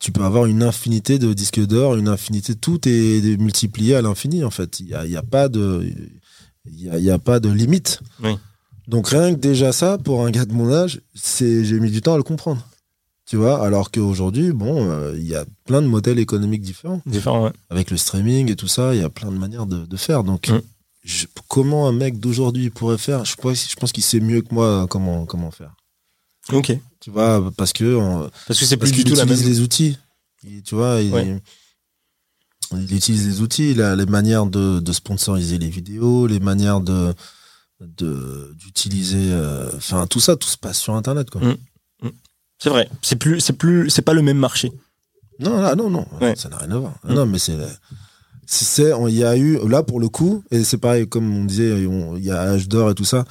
Tu 0.00 0.12
peux 0.12 0.24
avoir 0.24 0.44
une 0.46 0.62
infinité 0.62 1.18
de 1.18 1.32
disques 1.32 1.64
d'or, 1.64 1.96
une 1.96 2.08
infinité, 2.08 2.54
tout 2.54 2.80
est 2.88 3.38
multiplié 3.38 3.94
à 3.94 4.02
l'infini 4.02 4.44
en 4.44 4.50
fait. 4.50 4.80
Il 4.80 4.86
n'y 4.86 4.94
a, 4.94 5.06
y 5.06 5.16
a 5.16 5.22
pas 5.22 5.48
de, 5.48 5.90
il 6.66 6.80
y 6.82 6.90
a, 6.90 6.98
il 6.98 7.04
y 7.04 7.10
a 7.10 7.18
pas 7.18 7.40
de 7.40 7.48
limite. 7.48 8.00
Oui. 8.22 8.36
Donc 8.88 9.08
rien 9.08 9.34
que 9.34 9.38
déjà 9.40 9.72
ça, 9.72 9.98
pour 9.98 10.24
un 10.26 10.30
gars 10.30 10.44
de 10.44 10.52
mon 10.52 10.72
âge, 10.72 11.00
c'est 11.14 11.64
j'ai 11.64 11.80
mis 11.80 11.90
du 11.90 12.00
temps 12.02 12.14
à 12.14 12.16
le 12.16 12.22
comprendre. 12.22 12.66
Tu 13.26 13.36
vois, 13.36 13.64
alors 13.64 13.90
qu'aujourd'hui, 13.90 14.52
bon, 14.52 14.90
euh, 14.90 15.14
il 15.16 15.26
y 15.26 15.34
a 15.34 15.46
plein 15.64 15.80
de 15.80 15.86
modèles 15.86 16.18
économiques 16.18 16.60
différents. 16.60 17.00
Différent, 17.06 17.44
ouais. 17.44 17.52
Avec 17.70 17.90
le 17.90 17.96
streaming 17.96 18.50
et 18.50 18.56
tout 18.56 18.68
ça, 18.68 18.94
il 18.94 19.00
y 19.00 19.04
a 19.04 19.08
plein 19.08 19.32
de 19.32 19.38
manières 19.38 19.64
de, 19.64 19.86
de 19.86 19.96
faire. 19.96 20.24
Donc, 20.24 20.48
Mm. 20.50 20.60
je- 21.04 21.26
comment 21.48 21.88
un 21.88 21.92
mec 21.92 22.20
d'aujourd'hui 22.20 22.68
pourrait 22.68 22.98
faire 22.98 23.24
Je 23.24 23.34
pense, 23.36 23.70
je 23.70 23.76
pense 23.76 23.92
qu'il 23.92 24.04
sait 24.04 24.20
mieux 24.20 24.42
que 24.42 24.52
moi 24.54 24.86
comment, 24.90 25.24
comment 25.24 25.50
faire. 25.50 25.74
Ok. 26.52 26.76
Tu 27.00 27.10
vois, 27.10 27.50
parce 27.56 27.72
que 27.72 27.96
on- 27.96 28.28
Parce 28.46 28.60
que 28.60 28.66
c'est 28.66 28.76
parce 28.76 28.90
plus 28.90 29.04
du 29.04 29.10
tout 29.10 29.16
la 29.16 29.24
même. 29.24 29.32
utilise 29.34 29.56
les 29.58 29.60
outils. 29.64 29.96
Il- 30.46 30.62
tu 30.62 30.74
vois, 30.74 31.00
il, 31.00 31.10
Ouais. 31.14 31.40
il 32.72 32.94
utilise 32.94 33.26
les 33.26 33.40
outils, 33.40 33.70
il 33.70 33.80
a 33.80 33.96
les 33.96 34.04
manières 34.04 34.44
de, 34.44 34.80
de 34.80 34.92
sponsoriser 34.92 35.56
les 35.56 35.70
vidéos, 35.70 36.26
les 36.26 36.40
manières 36.40 36.80
de- 36.82 37.14
d'utiliser 37.80 39.32
euh, 39.32 39.68
enfin 39.76 40.06
tout 40.06 40.20
ça 40.20 40.36
tout 40.36 40.48
se 40.48 40.56
passe 40.56 40.78
sur 40.78 40.94
internet 40.94 41.30
quoi 41.30 41.40
Mm. 41.42 42.08
C'est 42.58 42.70
vrai. 42.70 42.88
C'est 43.02 43.16
plus, 43.16 43.40
c'est 43.40 43.52
plus, 43.54 43.90
c'est 43.90 44.02
pas 44.02 44.12
le 44.14 44.22
même 44.22 44.38
marché. 44.38 44.70
non 45.40 45.60
là 45.60 45.74
non 45.74 45.90
non 45.90 46.06
Ouais. 46.20 46.34
ça 46.36 46.48
n'a 46.48 46.58
rien 46.58 46.70
à 46.70 46.78
voir 46.78 46.94
Mm. 47.04 47.14
non 47.14 47.26
mais 47.26 47.38
c'est 47.38 47.56
c'est 48.46 48.92
il 49.08 49.14
y 49.14 49.24
a 49.24 49.36
eu 49.36 49.58
là 49.68 49.82
pour 49.82 50.00
le 50.00 50.08
coup 50.08 50.44
et 50.50 50.64
c'est 50.64 50.78
pareil 50.78 51.08
comme 51.08 51.34
on 51.36 51.44
disait 51.44 51.82
il 51.82 52.24
y 52.24 52.30
a 52.30 52.40
âge 52.40 52.68
d'or 52.68 52.90
et 52.90 52.94
tout 52.94 53.04
ça 53.04 53.24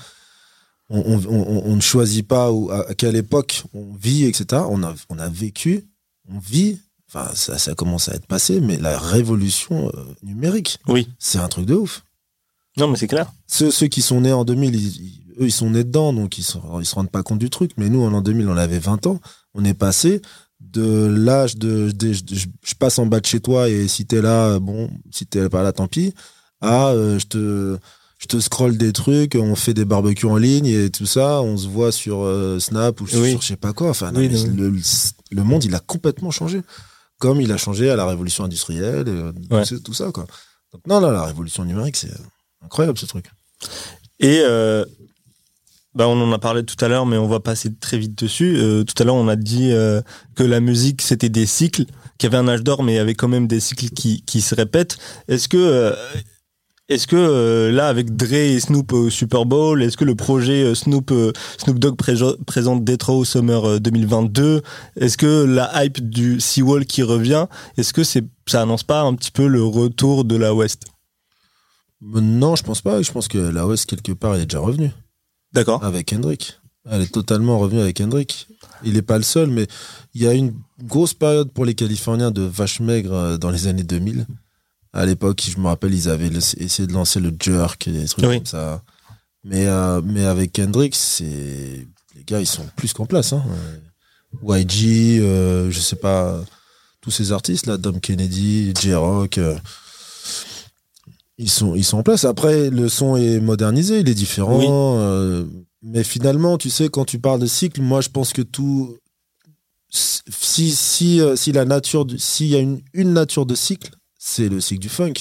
on, 0.90 1.00
on, 1.00 1.24
on- 1.30 1.64
on 1.66 1.76
ne 1.76 1.82
choisit 1.82 2.28
pas 2.28 2.52
où, 2.52 2.70
à, 2.72 2.94
quelle 2.96 3.16
époque 3.16 3.64
on 3.74 3.94
vit 3.94 4.26
etc 4.26 4.62
on 4.70 4.84
a 4.84 4.94
on 5.10 5.20
a 5.20 5.30
vécu 5.30 5.86
on 6.30 6.40
vit 6.40 6.80
enfin 7.08 7.30
ça 7.36 7.58
ça 7.58 7.76
commence 7.76 8.10
à 8.10 8.16
être 8.16 8.26
passé 8.28 8.60
mais 8.60 8.78
la 8.78 8.98
révolution 9.00 9.90
euh, 9.96 10.04
numérique 10.24 10.80
Oui. 10.88 11.08
c'est 11.20 11.38
un 11.40 11.48
truc 11.48 11.66
de 11.66 11.76
ouf 11.76 12.04
Non, 12.78 12.88
mais 12.88 12.98
c'est 12.98 13.08
clair. 13.08 13.32
ceux, 13.48 13.70
ceux 13.72 13.88
qui 13.88 14.02
sont 14.02 14.22
nés 14.22 14.34
en 14.34 14.46
2000, 14.46 14.76
ils- 14.76 15.02
ils- 15.02 15.24
eux, 15.40 15.46
ils 15.46 15.52
sont 15.52 15.70
nés 15.70 15.84
dedans, 15.84 16.14
donc 16.14 16.38
ils 16.38 16.44
se, 16.44 16.58
ils 16.80 16.86
se 16.86 16.96
rendent 16.96 17.12
pas 17.12 17.24
compte 17.24 17.40
du 17.40 17.50
truc. 17.50 17.72
Mais 17.78 17.90
nous, 17.90 18.02
en 18.04 18.10
l'an 18.10 18.22
2000, 18.22 18.48
on 18.50 18.58
avait 18.58 18.80
20 18.80 19.06
ans. 19.08 19.20
On 19.54 19.64
est 19.66 19.74
passé 19.74 20.22
de 20.60 21.06
l'âge 21.08 21.56
de, 21.58 21.92
de- 21.92 22.14
je, 22.14 22.76
passe 22.80 22.98
en 23.00 23.06
bas 23.06 23.20
de 23.20 23.26
chez 23.26 23.40
toi 23.42 23.70
et 23.70 23.88
si 23.88 24.06
t'es 24.06 24.22
là, 24.22 24.60
bon, 24.60 24.90
si 25.12 25.26
t'es 25.26 25.50
pas 25.50 25.62
là, 25.64 25.72
tant 25.74 25.88
pis, 25.88 26.14
à 26.62 26.88
euh, 26.90 27.20
je 27.20 27.26
te, 27.26 27.78
je 28.20 28.28
te 28.28 28.40
scroll 28.40 28.78
des 28.78 28.94
trucs, 28.94 29.36
on 29.36 29.56
fait 29.56 29.74
des 29.74 29.86
barbecues 29.86 30.26
en 30.28 30.38
ligne 30.38 30.66
et 30.68 30.90
tout 30.90 31.06
ça, 31.06 31.42
on 31.42 31.58
se 31.58 31.68
voit 31.68 31.92
sur 31.92 32.22
euh, 32.24 32.60
Snap 32.60 33.02
ou 33.02 33.06
Oui. 33.14 33.32
sur 33.32 33.42
je 33.42 33.48
sais 33.48 33.56
pas 33.58 33.74
quoi. 33.74 33.90
Enfin, 33.90 34.12
non, 34.14 34.20
Oui, 34.22 34.30
le, 34.30 34.74
le 35.32 35.44
monde, 35.44 35.64
il 35.66 35.76
a 35.76 35.80
complètement 35.80 36.32
changé. 36.32 36.62
Comme 37.20 37.42
il 37.42 37.52
a 37.52 37.58
changé 37.58 37.90
à 37.90 37.96
la 37.96 38.06
révolution 38.06 38.44
industrielle, 38.46 39.08
et, 39.08 39.12
euh, 39.12 39.32
Ouais. 39.52 39.66
tout, 39.66 39.80
tout 39.80 39.94
ça, 39.94 40.12
quoi. 40.12 40.26
Donc, 40.72 40.82
non, 40.88 41.02
non, 41.02 41.12
la 41.12 41.26
révolution 41.26 41.66
numérique, 41.66 41.98
c'est 41.98 42.12
incroyable 42.64 42.98
ce 42.98 43.06
truc. 43.06 43.26
Et 44.20 44.42
euh, 44.44 44.86
bah, 45.96 46.08
on 46.08 46.20
en 46.22 46.32
a 46.32 46.40
parlé 46.40 46.64
tout 46.64 46.84
à 46.84 46.88
l'heure, 46.88 47.06
mais 47.06 47.18
on 47.18 47.28
va 47.28 47.40
passer 47.40 47.74
très 47.74 47.98
vite 47.98 48.18
dessus. 48.18 48.56
Euh, 48.58 48.84
tout 48.84 48.96
à 49.02 49.06
l'heure, 49.06 49.16
on 49.16 49.28
a 49.28 49.36
dit 49.36 49.72
euh, 49.72 50.02
que 50.36 50.44
la 50.44 50.60
musique, 50.60 51.02
c'était 51.02 51.30
des 51.30 51.46
cycles, 51.46 51.86
qu'il 52.18 52.32
y 52.32 52.34
avait 52.34 52.44
un 52.44 52.48
âge 52.48 52.64
d'or, 52.64 52.84
mais 52.84 52.94
il 52.94 52.96
y 52.96 53.00
avait 53.00 53.16
quand 53.16 53.28
même 53.28 53.48
des 53.48 53.60
cycles 53.60 53.90
qui, 53.90 54.24
qui 54.24 54.42
se 54.42 54.56
répètent. 54.56 54.98
Est-ce 55.28 55.48
que, 55.48 55.94
est-ce 56.90 57.08
que 57.08 57.70
là, 57.74 57.88
avec 57.88 58.16
Dre 58.16 58.34
et 58.34 58.60
Snoop 58.60 58.92
au 58.94 59.10
Super 59.10 59.46
Bowl, 59.46 59.82
est-ce 59.82 59.98
que 59.98 60.04
le 60.04 60.16
projet 60.16 60.76
Snoop, 60.76 61.14
Snoop 61.58 61.80
Dogg 61.80 61.96
présente 61.96 62.84
Detroit 62.84 63.26
Summer 63.26 63.64
euh, 63.66 63.80
2022, 63.80 64.62
est-ce 64.98 65.18
que 65.18 65.44
la 65.44 65.84
hype 65.84 66.10
du 66.10 66.40
Seawall 66.40 66.86
qui 66.86 67.04
revient, 67.04 67.48
est-ce 67.78 67.94
que 67.94 68.04
c'est, 68.04 68.24
ça 68.48 68.62
annonce 68.62 68.84
pas 68.84 69.02
un 69.02 69.14
petit 69.16 69.32
peu 69.32 69.48
le 69.48 69.64
retour 69.64 70.26
de 70.26 70.36
la 70.36 70.54
West? 70.54 70.93
Non, 72.04 72.56
je 72.56 72.64
pense 72.64 72.82
pas. 72.82 73.02
Je 73.02 73.12
pense 73.12 73.28
que 73.28 73.38
la 73.38 73.66
West, 73.66 73.86
quelque 73.86 74.12
part, 74.12 74.36
elle 74.36 74.42
est 74.42 74.46
déjà 74.46 74.60
revenue 74.60 74.92
D'accord. 75.54 75.84
avec 75.84 76.08
Kendrick. 76.08 76.60
Elle 76.90 77.02
est 77.04 77.12
totalement 77.14 77.60
revenue 77.60 77.80
avec 77.82 77.96
Kendrick. 77.98 78.48
Il 78.84 78.94
n'est 78.94 79.02
pas 79.02 79.18
le 79.18 79.24
seul, 79.24 79.50
mais 79.50 79.68
il 80.14 80.22
y 80.22 80.28
a 80.28 80.34
une 80.34 80.54
grosse 80.84 81.14
période 81.14 81.50
pour 81.52 81.64
les 81.66 81.76
Californiens 81.76 82.32
de 82.32 82.42
vache 82.42 82.82
maigre 82.82 83.14
euh, 83.14 83.38
dans 83.38 83.52
les 83.52 83.68
années 83.68 83.84
2000. 83.84 84.26
À 84.92 85.06
l'époque, 85.06 85.42
je 85.50 85.58
me 85.60 85.68
rappelle, 85.68 85.94
ils 85.94 86.10
avaient 86.10 86.28
essayé 86.58 86.86
de 86.88 86.94
lancer 86.94 87.20
le 87.20 87.34
jerk 87.40 87.88
et 87.88 87.92
des 87.92 88.06
trucs 88.06 88.26
Oui. 88.26 88.38
comme 88.38 88.46
ça. 88.46 88.84
Mais, 89.46 89.66
euh, 89.68 90.02
mais 90.04 90.26
avec 90.26 90.52
Kendrick, 90.52 90.96
c'est 90.96 91.88
les 92.16 92.24
gars, 92.26 92.40
ils 92.42 92.46
sont 92.48 92.66
plus 92.76 92.94
qu'en 92.94 93.06
place. 93.06 93.34
Hein. 93.34 93.44
Euh, 94.44 94.58
YG, 94.60 95.20
euh, 95.22 95.72
je 95.72 95.80
sais 95.80 95.96
pas, 95.96 96.42
tous 97.02 97.12
ces 97.12 97.32
artistes 97.32 97.66
là, 97.66 97.78
Dom 97.78 98.00
Kennedy, 98.00 98.74
J-Rock, 98.80 99.38
euh, 99.38 99.56
ils 101.38 101.50
sont 101.50 101.76
ils 101.76 101.84
sont 101.84 101.98
en 101.98 102.04
place. 102.04 102.26
Après, 102.26 102.70
le 102.70 102.90
son 102.90 103.16
est 103.16 103.40
modernisé, 103.40 104.00
il 104.00 104.10
est 104.10 104.14
différent. 104.16 104.60
Oui. 104.60 104.66
euh, 104.70 105.46
mais 105.82 106.04
finalement, 106.04 106.58
tu 106.58 106.70
sais, 106.70 106.90
quand 106.90 107.06
tu 107.06 107.20
parles 107.20 107.40
de 107.42 107.46
cycle, 107.46 107.82
moi, 107.82 108.02
je 108.02 108.10
pense 108.10 108.32
que 108.34 108.42
tout, 108.42 108.98
si 109.90 110.72
si 110.72 111.20
euh, 111.22 111.36
si 111.36 111.52
la 111.52 111.66
nature, 111.66 112.06
s'il 112.18 112.48
y 112.48 112.56
a 112.56 112.60
une 112.60 112.82
une 112.94 113.14
nature 113.14 113.46
de 113.46 113.56
cycle, 113.56 113.92
c'est 114.18 114.50
le 114.50 114.60
cycle 114.62 114.82
du 114.82 114.90
funk. 114.90 115.14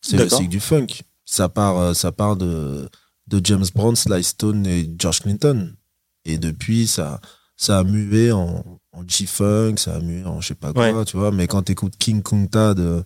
C'est 0.00 0.16
le 0.16 0.28
cycle 0.28 0.48
du 0.48 0.60
funk. 0.60 0.86
Ça 1.24 1.48
part 1.48 1.78
euh, 1.78 1.94
ça 1.94 2.12
part 2.12 2.36
de 2.36 2.88
de 3.26 3.40
James 3.44 3.64
Brown, 3.74 3.96
Sly 3.96 4.22
Stone 4.24 4.66
et 4.66 4.90
George 4.98 5.20
Clinton. 5.20 5.72
Et 6.24 6.38
depuis, 6.38 6.86
ça 6.86 7.20
ça 7.56 7.78
a 7.78 7.84
mué 7.84 8.32
en, 8.32 8.64
en 8.92 9.02
G-Funk, 9.06 9.76
ça 9.76 9.94
a 9.94 10.00
mué 10.00 10.24
en 10.24 10.40
je 10.40 10.48
sais 10.48 10.54
pas 10.56 10.72
quoi, 10.72 10.90
Ouais. 10.92 11.04
tu 11.04 11.16
vois. 11.16 11.30
Mais 11.30 11.46
quand 11.46 11.62
t'écoutes 11.62 11.96
King 11.96 12.22
Kunta 12.22 12.74
de, 12.74 13.04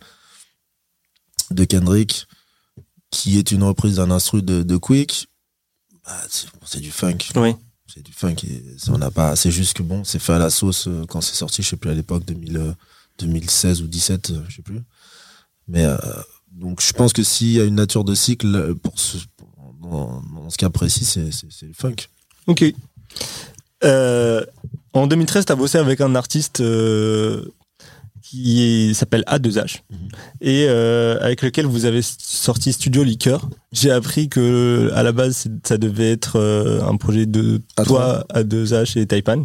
de 1.51 1.65
Kendrick, 1.65 2.27
qui 3.11 3.39
est 3.39 3.51
une 3.53 3.63
reprise 3.63 3.97
d'un 3.97 4.11
instru 4.11 4.43
de, 4.43 4.63
de 4.63 4.77
Quick, 4.77 5.29
bah, 6.05 6.17
c'est 6.65 6.81
du 6.81 6.91
funk. 6.91 7.19
Oui. 7.37 7.55
C'est 7.87 8.03
du 8.03 8.13
funk. 8.13 8.37
et 8.45 8.63
ça, 8.79 8.93
on 8.93 8.99
n'a 8.99 9.11
pas, 9.11 9.35
c'est 9.35 9.51
juste 9.51 9.75
que 9.77 9.83
bon, 9.83 10.05
c'est 10.05 10.19
fait 10.19 10.35
à 10.35 10.39
la 10.39 10.51
sauce 10.51 10.89
euh, 10.89 11.05
quand 11.09 11.21
c'est 11.23 11.35
sorti, 11.35 11.63
je 11.63 11.69
sais 11.71 11.77
plus 11.77 11.91
à 11.91 11.95
l'époque, 11.95 12.25
2000, 12.27 12.57
euh, 12.59 12.73
2016 13.19 13.81
ou 13.83 13.87
17, 13.87 14.31
euh, 14.31 14.43
je 14.49 14.57
sais 14.57 14.63
plus. 14.63 14.81
Mais 15.69 15.85
euh, 15.85 15.97
donc 16.53 16.83
je 16.83 16.93
pense 16.93 17.13
que 17.15 17.23
s'il 17.23 17.53
y 17.53 17.61
a 17.61 17.65
une 17.65 17.75
nature 17.77 18.05
de 18.05 18.15
cycle, 18.15 18.75
pour 18.77 18.99
ce, 18.99 19.17
pour- 19.37 19.49
dans, 19.81 20.21
dans 20.35 20.51
ce 20.51 20.57
cas 20.59 20.69
précis, 20.71 21.05
c'est 21.05 21.23
le 21.67 21.73
funk. 21.73 21.95
Ok. 22.47 22.65
Euh, 23.85 24.45
en 24.93 25.07
2013, 25.07 25.47
tu 25.47 25.53
as 25.53 25.57
bossé 25.57 25.79
avec 25.79 26.01
un 26.01 26.15
artiste 26.15 26.61
euh, 26.61 27.45
qui 28.31 28.93
s'appelle 28.95 29.25
A2H 29.27 29.79
Mhm. 29.91 29.99
et 30.41 30.67
euh, 30.69 31.19
avec 31.21 31.43
lequel 31.43 31.67
vous 31.67 31.85
avez 31.87 32.01
sorti 32.03 32.73
Studio 32.73 33.03
Liqueur. 33.03 33.49
J'ai 33.73 33.91
appris 33.91 34.29
que 34.29 34.91
à 34.95 35.03
la 35.03 35.13
base, 35.13 35.47
ça 35.65 35.79
devait 35.79 36.11
être 36.13 36.37
euh, 36.39 36.83
un 36.83 36.97
projet 36.97 37.27
de 37.27 37.61
toi, 37.87 38.25
A2H 38.35 38.99
et 38.99 39.07
Taipan. 39.07 39.43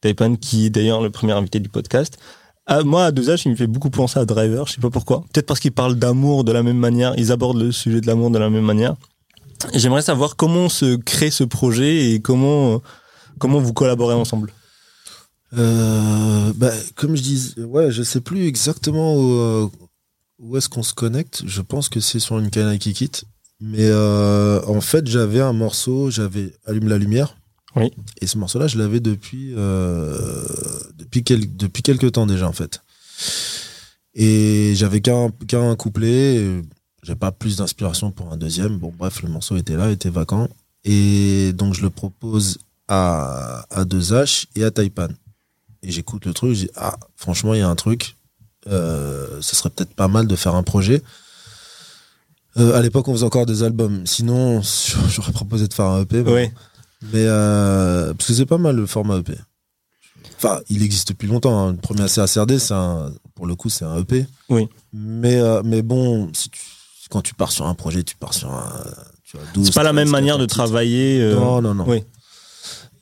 Taipan 0.00 0.36
qui 0.36 0.66
est 0.66 0.70
d'ailleurs 0.70 1.02
le 1.02 1.10
premier 1.10 1.32
invité 1.32 1.60
du 1.60 1.68
podcast. 1.68 2.18
Ah, 2.66 2.82
moi, 2.84 3.10
A2H, 3.10 3.42
il 3.46 3.50
me 3.52 3.56
fait 3.56 3.66
beaucoup 3.66 3.90
penser 3.90 4.18
à 4.20 4.24
Driver, 4.24 4.66
je 4.68 4.74
sais 4.74 4.80
pas 4.80 4.90
pourquoi. 4.90 5.24
Peut-être 5.32 5.46
parce 5.46 5.58
qu'ils 5.58 5.72
parlent 5.72 5.96
d'amour 5.96 6.44
de 6.44 6.52
la 6.52 6.62
même 6.62 6.76
manière, 6.78 7.14
ils 7.18 7.32
abordent 7.32 7.60
le 7.60 7.72
sujet 7.72 8.00
de 8.00 8.06
l'amour 8.06 8.30
de 8.30 8.38
la 8.38 8.48
même 8.48 8.64
manière. 8.64 8.94
J'aimerais 9.74 10.02
savoir 10.02 10.36
comment 10.36 10.68
se 10.68 10.94
crée 10.96 11.30
ce 11.30 11.42
projet 11.44 12.12
et 12.12 12.20
comment, 12.20 12.80
comment 13.38 13.58
vous 13.58 13.72
collaborez 13.72 14.14
ensemble. 14.14 14.52
Euh, 15.56 16.52
bah, 16.56 16.72
comme 16.94 17.16
je 17.16 17.22
dis, 17.22 17.54
ouais, 17.58 17.90
je 17.90 18.02
sais 18.02 18.20
plus 18.20 18.46
exactement 18.46 19.16
où, 19.16 19.32
euh, 19.32 19.68
où 20.38 20.56
est-ce 20.56 20.68
qu'on 20.68 20.82
se 20.82 20.94
connecte. 20.94 21.42
Je 21.46 21.60
pense 21.60 21.88
que 21.88 22.00
c'est 22.00 22.20
sur 22.20 22.38
une 22.38 22.50
canne 22.50 22.78
qui 22.78 22.92
quitte. 22.92 23.24
Mais 23.60 23.88
euh, 23.90 24.62
en 24.66 24.80
fait, 24.80 25.06
j'avais 25.06 25.40
un 25.40 25.52
morceau, 25.52 26.10
j'avais 26.10 26.54
Allume 26.66 26.88
la 26.88 26.98
lumière. 26.98 27.36
Oui. 27.76 27.92
Et 28.20 28.26
ce 28.26 28.38
morceau-là, 28.38 28.66
je 28.66 28.78
l'avais 28.78 29.00
depuis 29.00 29.52
euh, 29.56 30.18
depuis 30.96 31.22
quel, 31.22 31.56
depuis 31.56 31.82
quelques 31.82 32.12
temps 32.12 32.26
déjà 32.26 32.48
en 32.48 32.52
fait. 32.52 32.82
Et 34.14 34.72
j'avais 34.74 35.00
qu'un 35.00 35.30
qu'un 35.46 35.76
couplet. 35.76 36.36
et 36.36 36.62
J'ai 37.02 37.14
pas 37.14 37.32
plus 37.32 37.58
d'inspiration 37.58 38.10
pour 38.10 38.32
un 38.32 38.36
deuxième. 38.38 38.78
Bon, 38.78 38.92
bref, 38.96 39.22
le 39.22 39.28
morceau 39.28 39.56
était 39.56 39.76
là, 39.76 39.90
était 39.90 40.10
vacant. 40.10 40.48
Et 40.84 41.52
donc 41.52 41.74
je 41.74 41.82
le 41.82 41.90
propose 41.90 42.58
à 42.88 43.66
à 43.70 43.84
2H 43.84 44.46
et 44.56 44.64
à 44.64 44.70
Taipan 44.70 45.08
et 45.82 45.90
j'écoute 45.90 46.24
le 46.26 46.32
truc, 46.34 46.52
je 46.54 46.66
dis 46.66 46.70
ah 46.76 46.98
franchement 47.16 47.54
il 47.54 47.60
y 47.60 47.62
a 47.62 47.68
un 47.68 47.74
truc, 47.74 48.16
euh, 48.68 49.38
ce 49.40 49.56
serait 49.56 49.70
peut-être 49.70 49.94
pas 49.94 50.08
mal 50.08 50.26
de 50.26 50.36
faire 50.36 50.54
un 50.54 50.62
projet. 50.62 51.02
Euh, 52.58 52.74
à 52.76 52.82
l'époque 52.82 53.06
on 53.08 53.12
faisait 53.12 53.24
encore 53.24 53.46
des 53.46 53.62
albums, 53.62 54.06
sinon 54.06 54.60
j'aurais 55.08 55.32
proposé 55.32 55.68
de 55.68 55.74
faire 55.74 55.86
un 55.86 56.02
EP, 56.02 56.22
mais, 57.12 57.24
euh, 57.24 58.12
parce 58.12 58.26
que 58.26 58.34
c'est 58.34 58.46
pas 58.46 58.58
mal 58.58 58.76
le 58.76 58.86
format 58.86 59.18
EP. 59.18 59.34
Enfin 60.36 60.60
il 60.68 60.82
existe 60.82 61.08
depuis 61.08 61.28
longtemps, 61.28 61.58
hein. 61.58 61.72
le 61.72 61.78
premier 61.78 62.08
CACRD 62.08 62.58
c'est 62.58 62.74
pour 63.34 63.46
le 63.46 63.54
coup 63.54 63.70
c'est 63.70 63.84
un 63.84 63.98
EP. 63.98 64.26
Oui. 64.48 64.68
Mais 64.92 65.36
euh, 65.36 65.62
mais 65.64 65.82
bon 65.82 66.30
si 66.34 66.50
tu, 66.50 66.60
quand 67.10 67.22
tu 67.22 67.34
pars 67.34 67.52
sur 67.52 67.66
un 67.66 67.74
projet 67.74 68.02
tu 68.02 68.16
pars 68.16 68.34
sur 68.34 68.50
un, 68.52 68.84
tu 69.24 69.36
vois, 69.36 69.46
12, 69.54 69.66
C'est 69.66 69.74
pas 69.74 69.82
la 69.82 69.90
13, 69.92 69.96
même 69.96 70.10
manière 70.10 70.36
de 70.38 70.44
14 70.44 70.48
titres. 70.48 70.54
travailler. 70.56 71.34
Non, 71.34 71.62
non, 71.62 71.74
non. 71.74 71.84
oui. 71.86 72.04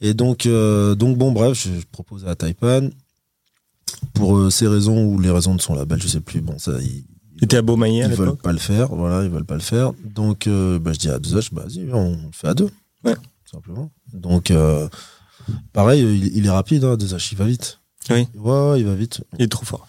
Et 0.00 0.14
donc, 0.14 0.46
euh, 0.46 0.94
donc 0.94 1.18
bon, 1.18 1.32
bref, 1.32 1.54
je, 1.60 1.80
je 1.80 1.86
propose 1.90 2.24
à 2.26 2.34
Taipan 2.36 2.90
pour 4.14 4.36
euh, 4.36 4.50
ces 4.50 4.68
raisons 4.68 5.04
ou 5.06 5.18
les 5.18 5.30
raisons 5.30 5.54
de 5.54 5.60
son 5.60 5.74
label, 5.74 6.00
je 6.00 6.08
sais 6.08 6.20
plus. 6.20 6.40
Bon, 6.40 6.58
ça, 6.58 6.72
ils, 6.80 7.04
T'étais 7.40 7.56
à 7.56 7.62
Beaumaillé 7.62 8.04
à 8.04 8.08
ils 8.08 8.14
veulent 8.14 8.36
pas 8.36 8.52
le 8.52 8.58
faire. 8.58 8.88
Voilà, 8.88 9.24
ils 9.24 9.30
veulent 9.30 9.44
pas 9.44 9.54
le 9.54 9.60
faire. 9.60 9.92
Donc, 10.04 10.46
euh, 10.46 10.78
bah, 10.78 10.92
je 10.92 10.98
dis 10.98 11.08
à 11.08 11.18
deux 11.18 11.38
H, 11.38 11.50
bah, 11.52 11.64
vas-y, 11.66 11.88
on 11.92 12.10
le 12.12 12.32
fait 12.32 12.48
à 12.48 12.54
deux. 12.54 12.70
Ouais. 13.04 13.14
Simplement. 13.50 13.90
Donc, 14.12 14.50
euh, 14.50 14.88
pareil, 15.72 16.02
il, 16.02 16.36
il 16.36 16.46
est 16.46 16.50
rapide, 16.50 16.84
hein, 16.84 16.96
deux 16.96 17.06
H, 17.14 17.28
il 17.32 17.38
va 17.38 17.44
vite. 17.44 17.80
Oui. 18.10 18.26
Ouais, 18.34 18.70
ouais, 18.70 18.80
il 18.80 18.86
va 18.86 18.94
vite. 18.94 19.22
Il 19.38 19.44
est 19.44 19.48
trop 19.48 19.64
fort. 19.64 19.86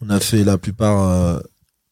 On 0.00 0.10
a 0.10 0.18
fait 0.18 0.44
la 0.44 0.58
plupart, 0.58 1.40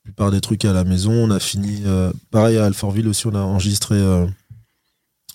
plupart 0.02 0.30
des 0.30 0.40
trucs 0.40 0.64
à 0.64 0.72
la 0.72 0.84
maison. 0.84 1.12
On 1.12 1.30
a 1.30 1.38
fini, 1.38 1.82
pareil 2.30 2.56
à 2.56 2.64
Alfortville 2.64 3.06
aussi, 3.06 3.26
on 3.26 3.34
a 3.34 3.40
enregistré. 3.40 4.00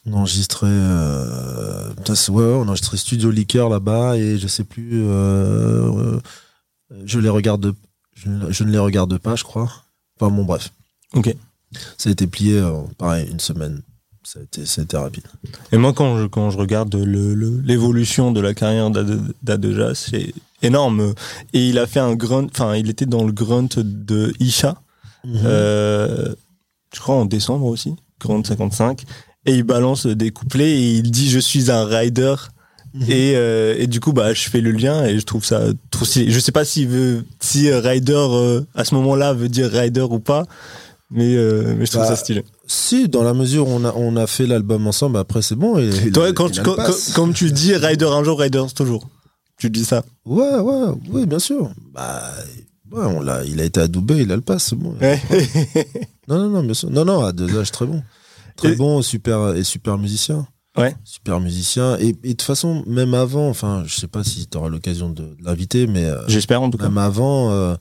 On 0.05 0.13
a 0.13 0.17
enregistré, 0.17 0.67
euh, 0.69 1.93
ouais, 2.29 2.43
on 2.43 2.67
Studio 2.97 3.31
Liqueur 3.31 3.69
là-bas 3.69 4.17
et 4.17 4.37
je 4.37 4.47
sais 4.47 4.63
plus, 4.65 5.03
euh, 5.05 5.91
euh, 5.97 6.19
je 7.05 7.19
les 7.19 7.29
regarde, 7.29 7.73
je, 8.15 8.29
ne- 8.29 8.51
je 8.51 8.63
ne 8.63 8.71
les 8.71 8.77
regarde 8.79 9.17
pas, 9.17 9.35
je 9.35 9.43
crois. 9.43 9.71
Enfin 10.19 10.29
bon, 10.33 10.43
bref. 10.43 10.71
Ok. 11.13 11.33
Ça 11.97 12.09
a 12.09 12.11
été 12.11 12.27
plié, 12.27 12.59
pareil, 12.97 13.27
une 13.31 13.39
semaine. 13.39 13.81
Ça 14.25 14.39
a 14.39 14.43
été, 14.43 14.65
ça 14.65 14.81
a 14.81 14.83
été 14.85 14.95
rapide. 14.95 15.23
Et 15.71 15.77
moi, 15.77 15.91
quand 15.91 16.17
je, 16.17 16.25
quand 16.27 16.49
je 16.49 16.57
regarde 16.57 16.95
l'évolution 16.95 18.31
de 18.31 18.39
la 18.39 18.53
carrière 18.53 18.89
d'Ade- 18.89 19.33
d'Adeja, 19.41 19.95
c'est 19.95 20.33
énorme. 20.61 21.13
Et 21.53 21.67
il 21.69 21.77
a 21.79 21.87
fait 21.87 21.99
un 21.99 22.15
grunt, 22.15 22.47
enfin, 22.51 22.75
il 22.75 22.89
était 22.89 23.05
dans 23.05 23.25
le 23.25 23.31
grunt 23.33 23.67
de 23.77 24.33
Isha, 24.39 24.81
euh, 25.27 26.33
je 26.93 26.99
crois 26.99 27.15
en 27.15 27.25
décembre 27.25 27.65
aussi, 27.65 27.95
grunt 28.19 28.43
55. 28.43 29.03
Et 29.45 29.53
il 29.55 29.63
balance 29.63 30.05
des 30.07 30.31
couplets 30.31 30.71
et 30.71 30.91
il 30.97 31.11
dit 31.11 31.29
Je 31.29 31.39
suis 31.39 31.69
un 31.71 31.85
rider. 31.85 32.35
Mhm. 32.93 33.05
Et, 33.09 33.33
euh, 33.35 33.75
et 33.77 33.87
du 33.87 33.99
coup, 33.99 34.13
bah, 34.13 34.33
je 34.33 34.49
fais 34.49 34.61
le 34.61 34.71
lien 34.71 35.03
et 35.05 35.17
je 35.19 35.25
trouve 35.25 35.43
ça 35.43 35.61
trop 35.89 36.05
stylé. 36.05 36.29
Je 36.31 36.39
sais 36.39 36.51
pas 36.51 36.63
s'il 36.63 36.87
veut, 36.87 37.25
si 37.39 37.67
euh, 37.69 37.79
rider 37.79 38.13
euh, 38.15 38.61
à 38.75 38.85
ce 38.85 38.93
moment-là 38.95 39.33
veut 39.33 39.49
dire 39.49 39.71
rider 39.71 40.01
ou 40.07 40.19
pas, 40.19 40.45
mais, 41.09 41.35
euh, 41.35 41.73
mais 41.75 41.87
je 41.87 41.91
trouve 41.91 42.03
Bah, 42.03 42.09
ça 42.09 42.15
stylé. 42.15 42.43
Si, 42.67 43.09
dans 43.09 43.23
la 43.23 43.33
mesure 43.33 43.67
où 43.67 43.71
on 43.71 43.83
a, 43.83 43.91
on 43.95 44.15
a 44.15 44.27
fait 44.27 44.45
l'album 44.45 44.85
ensemble, 44.85 45.17
après 45.17 45.41
c'est 45.41 45.55
bon. 45.55 45.79
il- 45.79 46.11
Toi, 46.11 46.31
quand, 46.33 46.49
tu- 46.51 46.61
quand- 46.61 46.75
comme 47.15 47.33
tu 47.33 47.51
dis 47.51 47.75
rider 47.75 48.05
un 48.05 48.23
jour, 48.23 48.39
rider 48.39 48.63
toujours. 48.75 49.09
Tu 49.57 49.71
dis 49.71 49.85
ça. 49.85 50.03
Ouais, 50.25 50.55
ouais, 50.59 50.85
ouais, 51.09 51.25
bien 51.25 51.39
sûr. 51.39 51.71
Bah, 51.95 52.21
ouais, 52.91 53.05
on 53.05 53.21
l'a, 53.21 53.43
il 53.43 53.59
a 53.59 53.63
été 53.63 53.79
adoubé, 53.81 54.17
il 54.21 54.31
a 54.31 54.35
le 54.35 54.41
pass, 54.41 54.65
c'est 54.69 54.75
bon. 54.75 54.95
Non, 56.27 56.37
non, 56.37 56.49
non, 56.49 56.63
bien 56.63 56.73
sûr. 56.75 56.89
Non, 56.91 57.05
non, 57.05 57.23
à 57.25 57.31
deux 57.31 57.57
âges, 57.57 57.71
très 57.71 57.85
bon. 57.87 58.03
Très 58.55 58.73
Et- 58.73 58.75
bon, 58.75 59.01
super, 59.01 59.55
et 59.55 59.63
super 59.63 59.97
musicien. 59.97 60.47
Ouais. 60.77 60.95
Super 61.03 61.39
musicien. 61.39 61.97
Et, 61.99 62.09
et 62.09 62.13
de 62.13 62.29
toute 62.31 62.41
façon, 62.41 62.83
même 62.87 63.13
avant, 63.13 63.47
enfin, 63.49 63.83
je 63.85 63.95
sais 63.95 64.07
pas 64.07 64.23
si 64.23 64.47
tu 64.47 64.57
auras 64.57 64.69
l'occasion 64.69 65.09
de, 65.09 65.21
de 65.23 65.37
l'inviter, 65.43 65.85
mais 65.87 66.05
euh, 66.05 66.21
J'espère 66.27 66.61
en 66.63 66.69
tout 66.71 66.77
cas. 66.79 66.85
même 66.89 66.97
avant, 66.97 67.51
euh, 67.51 67.75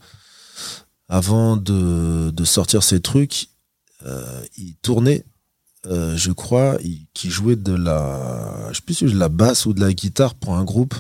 avant 1.09 1.57
de, 1.57 2.31
de 2.31 2.45
sortir 2.45 2.83
ces 2.83 3.01
trucs, 3.01 3.49
euh, 4.07 4.43
il 4.59 4.77
tournait 4.83 5.25
euh, 5.87 6.17
je 6.17 6.31
crois, 6.31 6.77
il- 6.85 7.07
qui 7.13 7.29
jouait 7.29 7.57
de 7.57 7.73
la, 7.73 8.69
je 8.71 8.77
sais 8.77 8.83
plus 8.83 8.95
si 8.95 9.05
de 9.05 9.19
la 9.19 9.29
basse 9.29 9.67
ou 9.67 9.73
de 9.73 9.81
la 9.81 9.93
guitare 9.93 10.37
pour 10.37 10.55
un 10.55 10.63
groupe. 10.63 10.95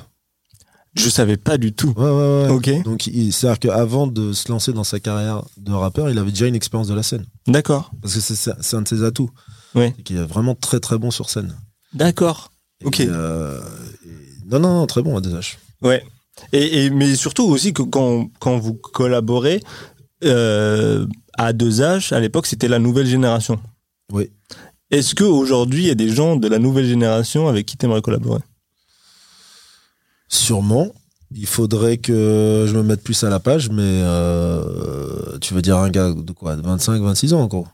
Je 0.95 1.09
savais 1.09 1.37
pas 1.37 1.57
du 1.57 1.73
tout. 1.73 1.95
Ouais, 1.97 2.05
ouais, 2.11 2.43
ouais. 2.45 2.49
Ok. 2.49 2.83
Donc, 2.83 3.03
c'est-à-dire 3.31 3.59
qu'avant 3.61 4.07
de 4.09 4.33
se 4.33 4.51
lancer 4.51 4.73
dans 4.73 4.83
sa 4.85 4.99
carrière 4.99 5.45
de 5.57 5.71
rappeur, 5.73 6.11
il 6.11 6.19
avait 6.19 6.33
déjà 6.33 6.49
une 6.49 6.57
expérience 6.57 6.89
de 6.89 6.95
la 6.95 7.05
scène. 7.05 7.25
D'accord. 7.47 7.93
Parce 8.03 8.15
que 8.15 8.21
c'est 8.21 8.77
un 8.77 8.83
de 8.83 8.89
ses 8.89 9.05
atouts. 9.05 9.31
Ouais. 9.75 9.93
C'est 9.97 10.03
qu'il 10.03 10.17
est 10.17 10.25
vraiment 10.25 10.55
très 10.55 10.81
très 10.81 10.99
bon 10.99 11.11
sur 11.11 11.31
scène. 11.31 11.57
D'accord. 11.95 12.53
Et, 12.83 12.87
Ok. 12.87 13.01
euh, 13.01 13.61
et- 14.05 14.49
non, 14.51 14.59
non, 14.61 14.75
non, 14.81 14.87
très 14.87 15.03
bon 15.03 15.17
à 15.17 15.21
DH. 15.21 15.59
Ouais. 15.83 16.05
Et, 16.53 16.85
et- 16.85 16.91
mais 16.91 17.15
surtout 17.15 17.45
aussi 17.45 17.73
que 17.73 17.83
quand, 17.83 18.29
quand 18.41 18.59
vous 18.59 18.75
collaborez 18.75 19.63
euh, 20.25 21.07
à 21.39 21.53
2H, 21.53 22.13
à 22.15 22.21
l'époque, 22.21 22.47
c'était 22.47 22.69
la 22.69 22.79
nouvelle 22.79 23.07
génération. 23.07 23.61
Oui. 24.13 24.31
Est-ce 24.91 25.15
qu'aujourd'hui, 25.15 25.85
il 25.85 25.89
y 25.89 25.91
a 25.91 25.95
des 25.95 26.09
gens 26.11 26.37
de 26.37 26.49
la 26.49 26.59
nouvelle 26.59 26.87
génération 26.87 27.49
avec 27.49 27.67
qui 27.67 27.77
tu 27.77 27.87
aimerais 27.87 28.03
collaborer? 28.03 28.41
Sûrement. 30.29 30.89
Il 31.35 31.47
faudrait 31.47 31.97
que 31.97 32.67
je 32.69 32.75
me 32.77 32.83
mette 32.83 33.03
plus 33.03 33.25
à 33.25 33.31
la 33.31 33.41
page, 33.41 33.71
mais 33.71 33.81
euh, 33.83 35.39
tu 35.41 35.55
veux 35.55 35.63
dire 35.63 35.79
un 35.79 35.89
gars 35.89 36.13
de 36.13 36.33
quoi? 36.33 36.57
De 36.57 36.63
25, 36.63 37.01
26 37.01 37.33
ans 37.33 37.41
encore 37.41 37.69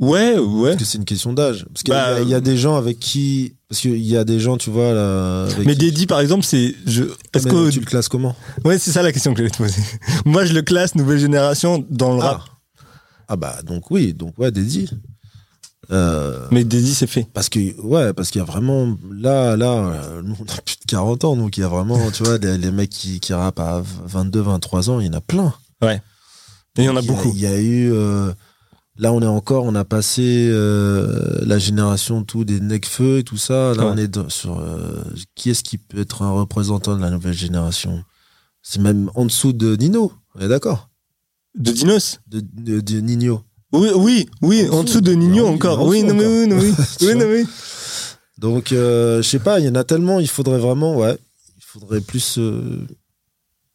Ouais, 0.00 0.38
ouais. 0.38 0.70
Parce 0.70 0.76
que 0.82 0.84
c'est 0.86 0.98
une 0.98 1.04
question 1.04 1.32
d'âge. 1.34 1.66
Parce 1.72 1.82
qu'il 1.82 1.92
y, 1.92 1.96
Bah, 1.96 2.20
y 2.22 2.34
a 2.34 2.40
des 2.40 2.56
gens 2.56 2.76
avec 2.76 2.98
qui. 2.98 3.54
Parce 3.68 3.80
qu'il 3.82 3.98
y 3.98 4.16
a 4.16 4.24
des 4.24 4.40
gens, 4.40 4.56
tu 4.56 4.70
vois, 4.70 4.92
là. 4.94 5.44
Avec 5.44 5.66
Mais 5.66 5.74
qui- 5.74 5.78
Dédi, 5.80 6.06
par 6.06 6.20
exemple, 6.20 6.44
c'est. 6.44 6.74
Je... 6.86 7.04
Est-ce 7.34 7.46
que. 7.46 7.70
tu 7.70 7.80
le 7.80 7.86
classes 7.86 8.08
comment? 8.08 8.34
Ouais, 8.64 8.78
c'est 8.78 8.90
ça 8.92 9.02
la 9.02 9.12
question 9.12 9.32
que 9.34 9.38
je 9.38 9.44
vais 9.44 9.50
te 9.50 9.58
poser. 9.58 9.80
Moi, 10.24 10.44
je 10.46 10.54
le 10.54 10.62
classe 10.62 10.94
nouvelle 10.94 11.18
génération 11.18 11.84
dans 11.90 12.14
le 12.14 12.20
rap. 12.20 12.42
ah. 12.42 12.84
Ah 13.32 13.36
bah 13.36 13.58
donc 13.64 13.92
oui, 13.92 14.12
donc 14.12 14.36
ouais, 14.40 14.50
Dédi. 14.50 14.90
Euh, 15.92 16.46
Mais 16.50 16.64
Dédi, 16.64 16.94
c'est 16.94 17.06
fait. 17.06 17.26
parce 17.32 17.48
que 17.48 17.80
ouais, 17.80 18.12
parce 18.12 18.30
qu'il 18.30 18.40
y 18.40 18.42
a 18.42 18.44
vraiment 18.44 18.96
là 19.12 19.56
là 19.56 19.72
euh, 19.72 20.22
nous 20.24 20.36
on 20.38 20.44
a 20.44 20.60
plus 20.62 20.76
de 20.78 20.84
40 20.88 21.24
ans 21.24 21.36
donc 21.36 21.56
il 21.56 21.60
y 21.60 21.62
a 21.64 21.68
vraiment 21.68 22.10
tu 22.12 22.22
vois 22.22 22.38
les, 22.38 22.58
les 22.58 22.70
mecs 22.70 22.90
qui, 22.90 23.18
qui 23.20 23.32
rappent 23.32 23.58
à 23.60 23.82
22 24.06 24.40
23 24.40 24.90
ans, 24.90 24.98
il 25.00 25.06
y 25.06 25.08
en 25.10 25.12
a 25.14 25.20
plein. 25.20 25.52
Et 25.82 25.98
il 26.78 26.84
y 26.84 26.88
en 26.88 26.96
a 26.96 27.02
beaucoup. 27.02 27.32
Il 27.34 27.40
y 27.40 27.46
a 27.46 27.56
eu 27.58 27.92
euh, 27.92 28.32
là 29.00 29.12
on 29.12 29.20
est 29.20 29.26
encore 29.26 29.64
on 29.64 29.74
a 29.74 29.84
passé 29.84 30.48
euh, 30.52 31.40
la 31.42 31.58
génération 31.58 32.22
tout 32.22 32.44
des 32.44 32.60
Necfeu 32.60 33.18
et 33.18 33.24
tout 33.24 33.36
ça, 33.36 33.74
là 33.74 33.86
Ouais. 33.86 33.92
on 33.94 33.96
est 33.96 34.06
dans- 34.08 34.28
sur 34.28 34.58
euh, 34.60 35.02
qui 35.34 35.50
est-ce 35.50 35.64
qui 35.64 35.78
peut 35.78 35.98
être 36.00 36.22
un 36.22 36.30
représentant 36.30 36.96
de 36.96 37.00
la 37.02 37.10
nouvelle 37.10 37.32
génération? 37.34 38.04
C'est 38.62 38.80
même 38.80 39.10
en 39.14 39.24
dessous 39.24 39.52
de 39.52 39.74
Nino, 39.76 40.12
on 40.36 40.40
est 40.40 40.48
d'accord? 40.48 40.88
De 41.58 41.72
Dinos? 41.72 42.20
De, 42.28 42.40
de, 42.40 42.80
de 42.80 43.00
Nino. 43.00 43.42
Oui, 43.72 43.88
oui, 43.96 44.28
oui, 44.42 44.68
En 44.70 44.78
en 44.80 44.84
dessous 44.84 45.00
de. 45.00 45.12
Nino 45.12 45.46
En 45.46 45.54
encore. 45.54 45.84
Oui, 45.86 46.02
non, 46.02 46.14
encore. 46.14 46.26
oui, 46.28 46.46
non, 46.46 46.58
oui. 46.58 46.74
Oui, 47.02 47.14
non, 47.16 47.26
oui. 47.26 47.44
Donc, 48.38 48.72
euh, 48.72 49.22
je 49.22 49.28
sais 49.28 49.38
pas, 49.38 49.58
il 49.60 49.66
y 49.66 49.68
en 49.68 49.74
a 49.76 49.84
tellement, 49.84 50.20
il 50.20 50.28
faudrait 50.28 50.58
vraiment, 50.58 50.96
ouais, 50.96 51.16
il 51.56 51.62
faudrait 51.64 52.00
plus. 52.00 52.36
euh, 52.38 52.86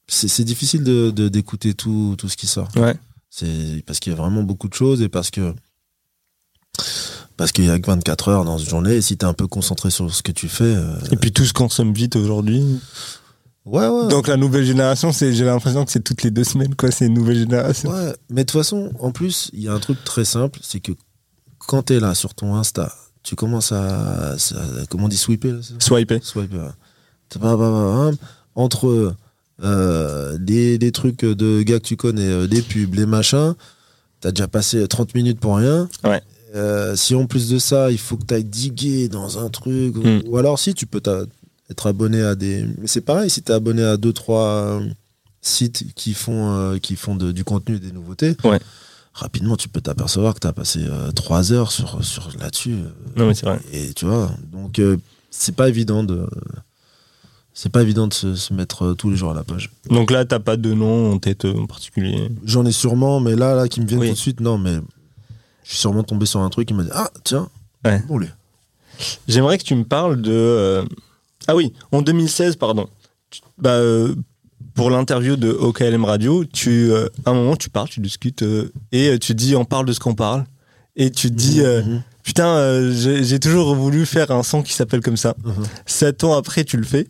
c'est 0.08 0.44
difficile 0.44 0.84
de- 0.84 1.10
d'écouter 1.30 1.74
tout, 1.74 2.16
tout 2.18 2.30
ce 2.30 2.38
qui 2.38 2.46
sort. 2.48 2.68
Ouais. 2.76 2.96
C'est 3.38 3.84
parce 3.86 4.00
qu'il 4.00 4.14
y 4.14 4.16
a 4.16 4.18
vraiment 4.18 4.44
beaucoup 4.44 4.70
de 4.70 4.74
choses 4.74 5.02
et 5.02 5.10
parce 5.10 5.30
que. 5.30 5.54
Parce 7.38 7.52
qu'il 7.52 7.66
y 7.66 7.70
a 7.70 7.78
que 7.80 7.88
24 7.88 8.30
heures 8.30 8.46
dans 8.46 8.58
une 8.58 8.70
journée 8.70 8.96
et 8.96 9.02
si 9.02 9.18
t'es 9.18 9.26
un 9.26 9.34
peu 9.34 9.46
concentré 9.48 9.90
sur 9.90 10.14
ce 10.14 10.24
que 10.24 10.32
tu 10.32 10.48
fais. 10.48 10.64
euh, 10.64 10.96
Et 11.12 11.18
puis 11.18 11.34
tout 11.34 11.44
se 11.44 11.52
consomme 11.52 11.92
vite 11.94 12.16
aujourd'hui. 12.16 12.64
ouais, 13.66 13.88
ouais. 13.88 14.08
Donc 14.08 14.28
la 14.28 14.38
nouvelle 14.38 14.64
génération, 14.64 15.12
c'est, 15.12 15.34
j'ai 15.34 15.44
l'impression 15.44 15.84
que 15.84 15.92
c'est 15.92 16.00
toutes 16.04 16.24
les 16.24 16.32
deux 16.32 16.46
semaines, 16.46 16.76
quoi. 16.76 16.92
C'est 16.92 17.08
une 17.08 17.14
nouvelle 17.14 17.38
génération. 17.40 17.90
Ouais, 17.92 18.16
mais 18.30 18.46
de 18.46 18.50
toute 18.50 18.58
façon, 18.60 18.90
en 19.00 19.12
plus, 19.12 19.50
il 19.52 19.64
y 19.64 19.68
a 19.68 19.74
un 19.74 19.80
truc 19.80 20.02
très 20.06 20.24
simple, 20.24 20.60
c'est 20.64 20.80
que 20.80 20.94
quand 21.60 21.84
t'es 21.84 22.00
là 22.00 22.16
sur 22.16 22.34
ton 22.36 22.56
Insta, 22.56 22.94
tu 23.22 23.36
commences 23.36 23.74
à, 23.74 24.32
à- 24.32 24.36
comment 24.90 25.06
on 25.06 25.10
dit 25.10 25.16
là, 25.18 25.22
Swiper. 25.80 26.20
Swiper. 26.24 26.70
pas- 27.34 27.58
pas- 27.58 27.58
pas- 27.58 28.12
Entre 28.56 29.14
euh, 29.64 30.38
des, 30.38 30.78
des 30.78 30.92
trucs 30.92 31.24
de 31.24 31.62
gars 31.64 31.80
que 31.80 31.86
tu 31.86 31.96
connais, 31.98 32.28
euh, 32.28 32.48
des 32.48 32.62
pubs, 32.62 32.94
les 32.96 33.06
machins, 33.06 33.54
t'as 34.22 34.32
déjà 34.32 34.48
passé 34.48 34.88
30 34.88 35.16
minutes 35.16 35.40
pour 35.40 35.58
rien. 35.58 35.88
Ouais. 36.04 36.22
Euh, 36.56 36.96
si 36.96 37.16
en 37.16 37.26
plus 37.26 37.50
de 37.50 37.60
ça, 37.60 37.92
il 37.92 37.98
faut 37.98 38.18
que 38.18 38.24
t'ailles 38.26 38.44
diguer 38.46 39.08
dans 39.10 39.40
un 39.44 39.50
truc, 39.50 39.96
ou- 39.98 40.02
Hmm. 40.02 40.22
ou, 40.28 40.38
alors 40.38 40.58
si 40.60 40.74
tu 40.74 40.86
peux 40.86 41.02
être 41.70 41.88
abonné 41.88 42.22
à 42.22 42.36
des. 42.36 42.66
Mais 42.80 42.88
c'est 42.88 43.02
pareil, 43.02 43.30
si 43.30 43.42
t'es 43.42 43.54
abonné 43.54 43.84
à 43.84 43.98
deux 43.98 44.14
trois 44.14 44.48
euh, 44.82 44.88
sites 45.42 45.94
qui 45.96 46.14
font 46.14 46.54
euh, 46.56 46.78
qui 46.78 46.96
font 46.96 47.16
de- 47.16 47.32
du 47.32 47.44
contenu 47.44 47.76
et 47.76 47.80
des 47.80 47.92
nouveautés. 47.92 48.36
Ouais. 48.44 48.60
Rapidement, 49.14 49.56
tu 49.58 49.70
peux 49.70 49.80
t'apercevoir 49.82 50.34
que 50.34 50.40
t'as 50.40 50.52
passé 50.54 50.80
euh, 50.84 51.12
trois 51.12 51.52
heures 51.54 51.72
sur, 51.72 52.04
sur 52.04 52.30
là-dessus. 52.40 52.74
euh, 52.74 52.90
Non, 53.18 53.28
mais 53.28 53.34
c'est 53.34 53.46
vrai. 53.46 53.60
et 53.74 53.94
tu 53.94 54.06
vois, 54.06 54.32
donc 54.52 54.80
euh, 54.80 54.98
c'est 55.32 55.56
pas 55.56 55.68
évident 55.70 56.04
de. 56.04 56.26
C'est 57.58 57.70
pas 57.72 57.82
évident 57.82 58.08
de 58.08 58.14
se, 58.14 58.36
se 58.36 58.54
mettre 58.54 58.84
euh, 58.84 58.94
tous 58.96 59.10
les 59.10 59.16
jours 59.16 59.32
à 59.32 59.34
la 59.34 59.44
page. 59.46 59.72
Donc 59.90 60.12
là, 60.12 60.26
t'as 60.26 60.40
pas 60.40 60.58
de 60.58 60.74
nom 60.74 61.14
en 61.14 61.20
tête 61.20 61.46
euh, 61.46 61.58
en 61.58 61.66
particulier. 61.68 62.30
J'en 62.44 62.66
ai 62.66 62.72
sûrement, 62.74 63.22
mais 63.22 63.34
là, 63.36 63.56
là, 63.56 63.68
qui 63.70 63.80
me 63.80 63.88
viennent 63.88 64.02
Oui. 64.02 64.08
tout 64.10 64.14
de 64.14 64.20
suite, 64.20 64.42
non, 64.42 64.58
mais 64.58 64.76
je 65.64 65.70
suis 65.70 65.78
sûrement 65.80 66.04
tombé 66.04 66.26
sur 66.26 66.42
un 66.42 66.50
truc 66.50 66.68
qui 66.68 66.74
m'a 66.74 66.84
dit 66.84 66.90
Ah, 66.94 67.10
tiens, 67.24 67.48
Ouais. 67.86 68.04
bon, 68.08 68.18
lui. 68.18 68.28
J'aimerais 69.28 69.58
que 69.58 69.64
tu 69.64 69.74
me 69.76 69.86
parles 69.86 70.22
de. 70.22 70.32
euh, 70.32 70.84
Ah 71.48 71.56
oui, 71.56 71.72
en 71.94 72.02
2016, 72.02 72.58
pardon. 72.58 72.88
Bah, 73.58 73.70
euh, 73.72 74.14
pour 74.74 74.90
l'interview 74.90 75.38
de 75.38 75.50
OKLM 75.50 76.04
Radio, 76.04 76.44
tu, 76.44 76.92
euh, 76.92 77.08
à 77.26 77.30
un 77.32 77.34
moment, 77.36 77.56
tu 77.56 77.70
parles, 77.70 77.88
tu 77.88 78.02
discutes 78.02 78.44
euh, 78.44 78.70
et 78.92 79.18
tu 79.20 79.34
dis 79.34 79.56
on 79.56 79.64
parle 79.64 79.86
de 79.86 79.94
ce 79.94 80.00
qu'on 80.02 80.16
parle. 80.16 80.44
Et 80.98 81.10
tu 81.12 81.32
dis 81.32 81.62
euh, 81.62 81.82
Mhm. 81.84 82.02
putain, 82.24 82.92
j'ai 82.92 83.40
toujours 83.40 83.76
voulu 83.76 84.06
faire 84.06 84.32
un 84.32 84.44
son 84.44 84.62
qui 84.62 84.74
s'appelle 84.74 85.02
comme 85.02 85.18
ça. 85.18 85.36
Mhm. 85.46 85.54
Sept 85.86 86.24
ans 86.26 86.34
après, 86.34 86.64
tu 86.66 86.76
le 86.78 86.84
fais. 86.84 87.08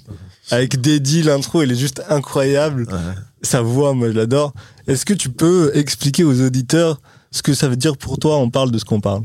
Avec 0.51 0.79
Dédi, 0.79 1.23
l'intro, 1.23 1.61
elle 1.61 1.71
est 1.71 1.75
juste 1.75 2.03
incroyable. 2.09 2.87
Ouais. 2.91 3.13
Sa 3.41 3.61
voix, 3.61 3.93
moi, 3.93 4.07
je 4.09 4.13
l'adore. 4.13 4.53
Est-ce 4.87 5.05
que 5.05 5.13
tu 5.13 5.29
peux 5.29 5.71
expliquer 5.73 6.23
aux 6.23 6.39
auditeurs 6.41 7.01
ce 7.31 7.41
que 7.41 7.53
ça 7.53 7.67
veut 7.67 7.75
dire 7.75 7.97
pour 7.97 8.17
toi 8.19 8.37
On 8.37 8.49
parle 8.49 8.71
de 8.71 8.77
ce 8.77 8.85
qu'on 8.85 9.01
parle? 9.01 9.21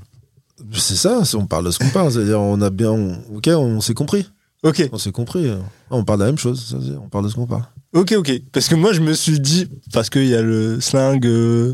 C'est 0.75 0.97
ça, 0.97 1.23
on 1.35 1.47
parle 1.47 1.67
de 1.67 1.71
ce 1.71 1.79
qu'on 1.79 1.89
parle. 1.89 2.13
C'est-à-dire, 2.13 2.41
on 2.41 2.61
a 2.61 2.71
bien. 2.71 2.91
on- 2.91 3.19
ok, 3.37 3.49
on 3.49 3.81
s'est 3.81 3.95
compris. 3.95 4.27
Ok. 4.63 4.89
On 4.93 4.99
s'est 4.99 5.13
compris. 5.13 5.49
Ah, 5.51 5.57
On 5.91 6.05
parle 6.05 6.19
de 6.21 6.25
la 6.25 6.31
même 6.31 6.39
chose. 6.39 6.77
on 7.03 7.09
parle 7.09 7.25
de 7.25 7.31
ce 7.31 7.35
qu'on 7.35 7.47
parle. 7.47 7.63
Ok, 7.95 8.13
ok. 8.17 8.31
Parce 8.53 8.69
que 8.69 8.75
moi, 8.75 8.93
je 8.93 9.01
me 9.01 9.15
suis 9.15 9.41
dit, 9.41 9.67
parce 9.93 10.11
qu'il 10.11 10.27
y 10.27 10.35
a 10.35 10.43
le 10.43 10.81
slang 10.81 11.25
euh, 11.27 11.73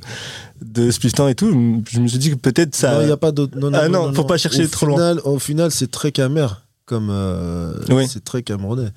de 0.65 0.91
Spliftan 0.91 1.29
et 1.29 1.35
tout, 1.35 1.83
je 1.91 2.01
me 2.01 2.07
suis 2.09 2.19
dit 2.19 2.31
que 2.31 2.37
peut-être 2.37 2.75
ça. 2.77 2.95
Non, 2.95 3.01
il 3.03 3.07
n'y 3.07 3.13
a 3.13 3.17
pas 3.17 3.33
d'autre. 3.33 3.59
Non, 3.59 3.71
non, 3.71 3.79
Ah 3.83 3.89
non, 3.89 4.13
faut 4.15 4.25
pas 4.25 4.39
chercher 4.39 4.65
Au 4.65 4.69
trop 4.69 4.87
loin. 4.87 4.97
final- 4.97 5.21
Au 5.25 5.39
final, 5.39 5.71
c'est 5.73 5.91
très 5.91 6.13
camère. 6.13 6.63
Comme. 6.87 7.09
euh, 7.11 7.75
Oui. 7.91 8.07
C'est 8.09 8.23
très 8.25 8.43
camerounais. 8.45 8.89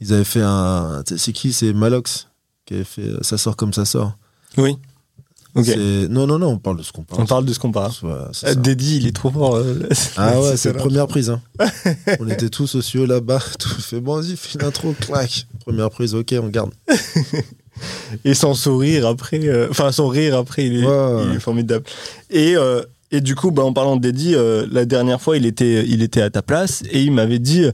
Ils 0.00 0.12
avaient 0.12 0.24
fait 0.24 0.42
un. 0.42 1.02
C'est 1.16 1.32
qui? 1.32 1.52
C'est 1.52 1.72
Malox 1.72 2.28
qui 2.66 2.74
avait 2.74 2.84
fait 2.84 3.02
euh, 3.02 3.18
Ça 3.22 3.38
sort 3.38 3.56
comme 3.56 3.72
ça 3.72 3.84
sort. 3.84 4.16
Oui. 4.58 4.76
Ok. 5.54 5.64
C'est- 5.64 6.08
Non, 6.08 6.26
non, 6.26 6.38
non, 6.38 6.48
on 6.48 6.58
parle 6.58 6.76
de 6.76 6.82
ce 6.82 6.92
qu'on 6.92 7.02
parle. 7.02 7.22
On 7.22 7.26
parle 7.26 7.46
de 7.46 7.52
ce 7.54 7.58
qu'on 7.58 7.72
parle. 7.72 7.90
Ouais, 8.02 8.10
Euh. 8.44 8.54
Dédi, 8.54 8.98
il 8.98 9.06
est 9.06 9.16
trop 9.16 9.30
fort. 9.30 9.56
euh, 9.56 9.88
Ah 10.18 10.38
ouais, 10.40 10.56
c'est 10.58 10.72
là. 10.74 10.78
première 10.78 11.06
prise. 11.06 11.30
Hein. 11.30 11.40
on 12.20 12.28
était 12.28 12.50
tous 12.50 12.74
aux 12.74 12.82
cieux 12.82 13.06
là-bas. 13.06 13.40
Tout 13.58 13.70
fait 13.80 14.00
bon, 14.00 14.20
vas-y, 14.20 14.36
fais 14.36 14.58
l'intro, 14.58 14.94
clac. 15.00 15.46
Première 15.60 15.88
prise, 15.90 16.14
ok, 16.14 16.34
on 16.42 16.48
garde. 16.48 16.72
Et 18.24 18.34
son 18.34 18.54
sourire 18.54 19.06
après. 19.06 19.40
euh, 19.44 19.68
Enfin, 19.70 19.92
son 19.92 20.08
rire 20.08 20.36
après, 20.36 20.66
il 20.66 20.82
est, 20.82 20.86
Ouais, 20.86 21.14
ouais. 21.14 21.24
il 21.30 21.36
est 21.36 21.40
formidable. 21.40 21.84
Et, 22.30 22.54
euh, 22.56 22.82
et 23.10 23.20
du 23.22 23.34
coup, 23.34 23.50
bah, 23.50 23.62
en 23.64 23.72
parlant 23.72 23.96
de 23.96 24.02
Dédi, 24.02 24.34
la 24.70 24.84
dernière 24.84 25.20
fois, 25.22 25.36
il 25.38 25.46
était, 25.46 25.86
il 25.86 26.02
était 26.02 26.20
à 26.22 26.28
ta 26.30 26.42
place 26.42 26.82
et 26.90 27.02
il 27.02 27.12
m'avait 27.12 27.38
dit. 27.38 27.64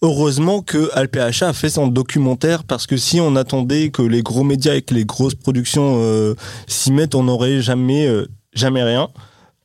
Heureusement 0.00 0.62
que 0.62 0.90
Alpha 0.94 1.48
a 1.48 1.52
fait 1.52 1.70
son 1.70 1.88
documentaire 1.88 2.62
parce 2.62 2.86
que 2.86 2.96
si 2.96 3.20
on 3.20 3.34
attendait 3.34 3.90
que 3.90 4.02
les 4.02 4.22
gros 4.22 4.44
médias 4.44 4.76
et 4.76 4.82
que 4.82 4.94
les 4.94 5.04
grosses 5.04 5.34
productions 5.34 5.96
euh, 6.00 6.34
s'y 6.68 6.92
mettent, 6.92 7.16
on 7.16 7.24
n'aurait 7.24 7.60
jamais, 7.60 8.06
euh, 8.06 8.28
jamais 8.52 8.84
rien. 8.84 9.08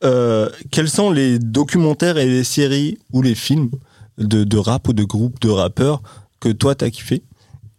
Euh, 0.04 0.50
quels 0.72 0.90
sont 0.90 1.12
les 1.12 1.38
documentaires 1.38 2.18
et 2.18 2.26
les 2.26 2.44
séries 2.44 2.98
ou 3.12 3.22
les 3.22 3.36
films 3.36 3.70
de, 4.18 4.44
de 4.44 4.58
rap 4.58 4.88
ou 4.88 4.94
de 4.94 5.04
groupes 5.04 5.40
de 5.40 5.50
rappeurs 5.50 6.02
que 6.40 6.50
toi 6.50 6.74
t'as 6.74 6.90
kiffé? 6.90 7.22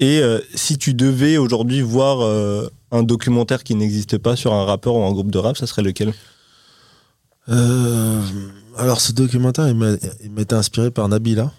Et 0.00 0.20
si 0.54 0.76
tu 0.76 0.92
devais 0.92 1.38
aujourd'hui 1.38 1.80
voir 1.80 2.20
un 2.90 3.02
documentaire 3.04 3.62
qui 3.62 3.74
n'existe 3.74 4.18
pas 4.18 4.36
sur 4.36 4.52
un 4.52 4.64
rappeur 4.64 4.96
ou 4.96 5.04
un 5.04 5.12
groupe 5.12 5.30
de 5.30 5.38
rap, 5.38 5.56
ça 5.56 5.66
serait 5.66 5.82
lequel? 5.82 6.12
Alors, 7.46 9.00
ce 9.00 9.12
documentaire, 9.12 9.68
il 9.68 9.76
m'a 9.76 10.42
été 10.42 10.54
inspiré 10.54 10.90
par 10.90 11.08
Nabila. 11.08 11.52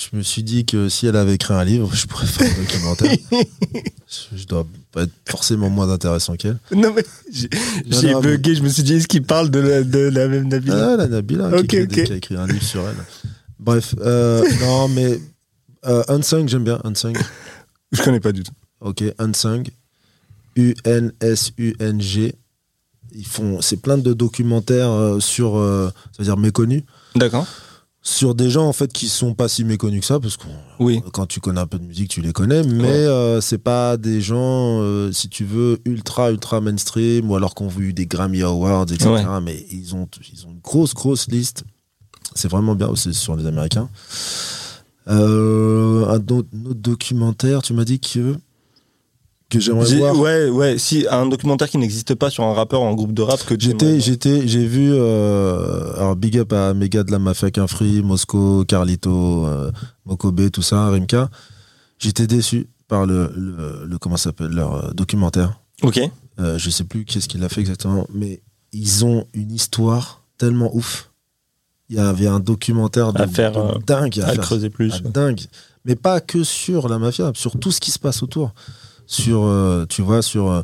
Je 0.00 0.16
me 0.16 0.22
suis 0.22 0.42
dit 0.42 0.64
que 0.64 0.88
si 0.88 1.06
elle 1.06 1.16
avait 1.16 1.34
écrit 1.34 1.52
un 1.52 1.62
livre, 1.62 1.90
je 1.94 2.06
pourrais 2.06 2.26
faire 2.26 2.50
un 2.50 2.62
documentaire. 2.62 3.12
je, 4.34 4.44
dois 4.46 4.66
pas 4.92 5.02
être 5.02 5.12
forcément 5.28 5.68
moins 5.68 5.90
intéressant 5.90 6.36
qu'elle. 6.36 6.58
Non 6.74 6.90
mais 6.94 7.04
j'ai 7.30 8.14
bugué, 8.14 8.54
je 8.54 8.62
me 8.62 8.68
suis 8.70 8.82
dit 8.82 8.94
est-ce 8.94 9.06
qu'il 9.08 9.22
parle 9.24 9.50
de 9.50 9.58
la, 9.58 9.82
de 9.82 9.98
la 9.98 10.26
même 10.28 10.48
Nabila? 10.48 10.92
Ah, 10.92 10.96
la 10.96 11.06
Nabila 11.06 11.48
Ok, 11.48 11.66
qui, 11.66 11.76
écrit 11.76 11.86
des- 11.86 12.00
ok. 12.00 12.06
qui 12.06 12.12
a 12.12 12.16
écrit 12.16 12.36
un 12.36 12.46
livre 12.46 12.62
sur 12.62 12.88
elle. 12.88 12.96
Bref, 13.58 13.94
euh, 14.00 14.42
non, 14.62 14.88
mais 14.88 15.20
euh, 15.86 16.02
Unsung, 16.08 16.48
j'aime 16.48 16.64
bien 16.64 16.80
Unsung. 16.84 17.14
Je 17.92 18.02
connais 18.02 18.20
pas 18.20 18.32
du 18.32 18.42
tout. 18.42 18.52
Ok, 18.80 19.04
Unsung. 19.18 19.64
U-N-S-U-N-G. 20.56 22.34
ils 23.12 23.26
font, 23.26 23.60
c'est 23.60 23.76
plein 23.76 23.98
de 23.98 24.12
documentaires 24.14 24.90
euh, 24.90 25.20
sur, 25.20 25.58
euh, 25.58 25.90
ça 26.12 26.18
veut 26.18 26.24
dire 26.24 26.36
méconnus, 26.38 26.84
D'accord. 27.14 27.46
Sur 28.02 28.34
des 28.34 28.48
gens 28.48 28.66
en 28.66 28.72
fait 28.72 28.90
qui 28.92 29.08
sont 29.08 29.34
pas 29.34 29.46
si 29.48 29.62
méconnus 29.64 30.00
que 30.00 30.06
ça, 30.06 30.18
parce 30.20 30.36
que 30.38 30.46
Oui. 30.78 31.02
quand 31.12 31.26
tu 31.26 31.40
connais 31.40 31.60
un 31.60 31.66
peu 31.66 31.78
de 31.78 31.84
musique, 31.84 32.08
tu 32.08 32.22
les 32.22 32.32
connais, 32.32 32.62
mais 32.62 32.82
Ouais. 32.82 32.88
euh, 32.88 33.40
c'est 33.42 33.58
pas 33.58 33.96
des 33.98 34.22
gens, 34.22 34.80
euh, 34.80 35.12
si 35.12 35.28
tu 35.28 35.44
veux, 35.44 35.78
ultra 35.84 36.30
ultra 36.30 36.60
mainstream 36.62 37.30
ou 37.30 37.36
alors 37.36 37.54
qu'on 37.54 37.68
vu 37.68 37.92
des 37.92 38.06
Grammy 38.06 38.40
Awards, 38.42 38.84
etc. 38.90 39.10
Ouais. 39.10 39.40
Mais 39.42 39.66
ils 39.70 39.94
ont, 39.94 40.08
ils 40.32 40.46
ont 40.46 40.50
une 40.50 40.60
grosse 40.60 40.94
grosse 40.94 41.28
liste. 41.28 41.64
C'est 42.34 42.48
vraiment 42.50 42.74
bien 42.74 42.88
aussi 42.88 43.12
sur 43.12 43.36
les 43.36 43.44
Américains. 43.46 43.88
Euh, 45.08 46.06
un 46.08 46.16
autre, 46.34 46.48
un 46.54 46.66
autre 46.66 46.80
documentaire, 46.80 47.62
tu 47.62 47.72
m'as 47.74 47.84
dit 47.84 48.00
que 48.00 48.36
que 49.50 49.60
j'aimerais 49.60 49.86
J'ai- 49.86 49.98
voir. 49.98 50.16
Ouais, 50.18 50.48
ouais. 50.48 50.78
Si 50.78 51.06
un 51.10 51.26
documentaire 51.26 51.68
qui 51.68 51.76
n'existe 51.76 52.14
pas 52.14 52.30
sur 52.30 52.44
un 52.44 52.54
rappeur 52.54 52.80
ou 52.82 52.86
un 52.86 52.94
groupe 52.94 53.12
de 53.12 53.22
rap 53.22 53.44
que 53.44 53.54
tu 53.54 53.66
J'étais, 53.66 54.00
j'étais, 54.00 54.48
j'ai 54.48 54.64
vu, 54.64 54.90
euh, 54.92 55.92
alors 55.96 56.16
big 56.16 56.38
up 56.38 56.52
à 56.52 56.72
Mega 56.72 57.02
de 57.02 57.10
la 57.12 57.18
Mafia 57.18 57.50
Free, 57.66 58.02
Mosco, 58.02 58.64
Carlito, 58.64 59.44
euh, 59.46 59.70
Mokobe, 60.06 60.50
tout 60.50 60.62
ça, 60.62 60.88
Rimka. 60.88 61.28
J'étais 61.98 62.26
déçu 62.26 62.68
par 62.88 63.04
le, 63.06 63.30
le, 63.36 63.84
le- 63.86 63.98
comment 63.98 64.16
ça 64.16 64.24
s'appelle, 64.30 64.48
leur 64.52 64.74
euh, 64.86 64.90
documentaire. 64.92 65.60
Ok. 65.82 66.00
Euh, 66.38 66.56
je 66.58 66.70
sais 66.70 66.84
plus 66.84 67.04
qu'est-ce 67.04 67.28
qu'il 67.28 67.44
a 67.44 67.48
fait 67.48 67.60
exactement, 67.60 68.06
mais 68.14 68.40
ils 68.72 69.04
ont 69.04 69.26
une 69.34 69.52
histoire 69.52 70.22
tellement 70.38 70.74
ouf. 70.74 71.10
Il 71.88 71.96
y 71.96 71.98
avait 71.98 72.28
un 72.28 72.38
documentaire 72.40 73.12
de, 73.12 73.20
À 73.20 73.26
faire, 73.26 73.52
de 73.52 73.58
euh, 73.58 73.78
dingue 73.86 74.20
à, 74.20 74.28
À 74.28 74.32
faire. 74.34 74.40
creuser 74.44 74.70
plus. 74.70 75.02
Dingue. 75.02 75.40
Mais 75.84 75.96
pas 75.96 76.20
que 76.20 76.44
sur 76.44 76.88
la 76.88 76.98
mafia, 76.98 77.32
sur 77.34 77.58
tout 77.58 77.72
ce 77.72 77.80
qui 77.80 77.90
se 77.90 77.98
passe 77.98 78.22
autour. 78.22 78.52
Sur, 79.12 79.42
euh, 79.44 79.86
tu 79.88 80.02
vois, 80.02 80.22
sur. 80.22 80.48
euh, 80.50 80.62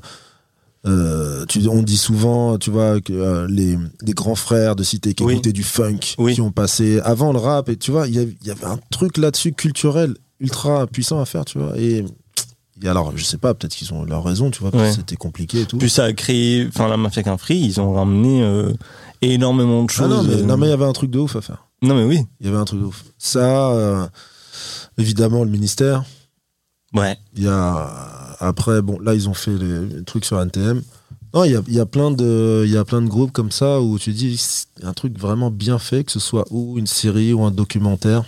euh, 0.86 1.44
tu, 1.46 1.66
on 1.66 1.82
dit 1.82 1.96
souvent, 1.96 2.58
tu 2.58 2.70
vois, 2.70 3.00
que 3.00 3.12
euh, 3.12 3.48
les, 3.50 3.76
les 4.02 4.12
grands 4.12 4.36
frères 4.36 4.76
de 4.76 4.84
cité 4.84 5.14
qui 5.14 5.24
Oui. 5.24 5.32
écoutaient 5.32 5.52
du 5.52 5.64
funk, 5.64 5.98
Oui. 6.18 6.34
qui 6.34 6.40
ont 6.40 6.52
passé 6.52 7.00
avant 7.00 7.32
le 7.32 7.40
rap, 7.40 7.68
et 7.68 7.76
tu 7.76 7.90
vois, 7.90 8.06
il 8.06 8.14
y 8.14 8.18
avait- 8.20 8.36
il 8.42 8.46
y 8.46 8.50
avait 8.52 8.66
un 8.66 8.78
truc 8.92 9.16
là-dessus 9.16 9.52
culturel 9.52 10.14
ultra 10.38 10.86
puissant 10.86 11.18
à 11.18 11.24
faire, 11.24 11.44
tu 11.44 11.58
vois. 11.58 11.76
Et, 11.76 12.04
et 12.82 12.88
alors, 12.88 13.10
je 13.16 13.24
sais 13.24 13.36
pas, 13.38 13.52
peut-être 13.52 13.74
qu'ils 13.74 13.92
ont 13.94 14.04
leur 14.04 14.22
raison, 14.22 14.52
tu 14.52 14.60
vois, 14.60 14.72
Ouais. 14.76 14.92
c'était 14.92 15.16
compliqué 15.16 15.62
et 15.62 15.66
tout. 15.66 15.78
Puis 15.78 15.90
ça 15.90 16.04
a 16.04 16.12
créé, 16.12 16.66
enfin 16.68 16.86
la 16.86 16.96
mafia 16.96 17.24
qu'un 17.24 17.36
free, 17.38 17.58
ils 17.58 17.80
ont 17.80 17.92
ramené 17.94 18.44
euh, 18.44 18.72
énormément 19.22 19.82
de 19.82 19.90
Ah 19.90 19.92
choses. 19.92 20.08
non, 20.08 20.22
mais, 20.22 20.42
non, 20.42 20.56
mais 20.56 20.66
il 20.68 20.70
y 20.70 20.72
avait 20.72 20.84
un 20.84 20.92
truc 20.92 21.10
de 21.10 21.18
ouf 21.18 21.34
à 21.34 21.40
faire. 21.40 21.66
non, 21.82 21.96
mais 21.96 22.04
oui. 22.04 22.20
Il 22.40 22.46
y 22.46 22.48
avait 22.48 22.58
un 22.58 22.64
truc 22.64 22.78
de 22.78 22.84
ouf. 22.84 23.02
Ça, 23.18 24.08
évidemment, 24.98 25.42
le 25.42 25.50
ministère. 25.50 26.04
Ouais. 26.94 27.16
Il 27.34 27.42
y 27.42 27.48
a 27.48 28.25
après 28.40 28.82
bon 28.82 28.98
là 29.00 29.14
ils 29.14 29.28
ont 29.28 29.34
fait 29.34 29.56
les, 29.56 30.02
trucs 30.04 30.24
sur 30.24 30.40
NTM. 30.40 30.82
Non, 31.34 31.44
il 31.44 31.52
y 31.52 31.56
a, 31.56 31.62
il 31.66 31.74
y 31.74 31.80
a 31.80 31.86
plein 31.86 32.10
de 32.10 32.62
il 32.64 32.70
y 32.72 32.76
a 32.76 32.84
plein 32.84 33.02
de 33.02 33.08
groupes 33.08 33.32
comme 33.32 33.50
ça 33.50 33.80
où 33.80 33.98
tu 33.98 34.12
dis 34.12 34.40
un 34.82 34.92
truc 34.94 35.18
vraiment 35.18 35.50
bien 35.50 35.78
fait 35.78 36.04
que 36.04 36.12
ce 36.12 36.20
soit 36.20 36.44
ou 36.50 36.78
une 36.78 36.86
série 36.86 37.32
ou 37.32 37.42
un 37.44 37.50
documentaire 37.50 38.24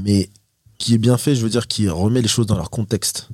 mais 0.00 0.30
qui 0.78 0.94
est 0.94 0.98
bien 0.98 1.16
fait, 1.18 1.34
je 1.34 1.42
veux 1.42 1.50
dire 1.50 1.66
qui 1.68 1.88
remet 1.88 2.22
les 2.22 2.28
choses 2.28 2.46
dans 2.46 2.56
leur 2.56 2.70
contexte. 2.70 3.28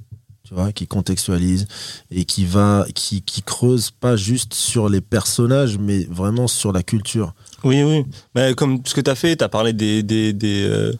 Tu 0.44 0.54
vois, 0.54 0.72
qui 0.72 0.86
contextualise 0.86 1.66
et 2.10 2.24
qui 2.24 2.46
va 2.46 2.86
qui 2.94 3.20
qui 3.20 3.42
creuse 3.42 3.90
pas 3.90 4.16
juste 4.16 4.54
sur 4.54 4.88
les 4.88 5.02
personnages 5.02 5.76
mais 5.78 6.04
vraiment 6.10 6.48
sur 6.48 6.72
la 6.72 6.82
culture. 6.82 7.34
Oui, 7.64 7.82
oui. 7.82 8.04
Mais 8.34 8.54
comme 8.54 8.80
ce 8.86 8.94
que 8.94 9.02
tu 9.02 9.10
as 9.10 9.14
fait, 9.14 9.36
tu 9.36 9.44
as 9.44 9.48
parlé 9.50 9.72
des. 9.74 10.02
des, 10.02 10.32
des 10.32 10.64
euh, 10.66 10.92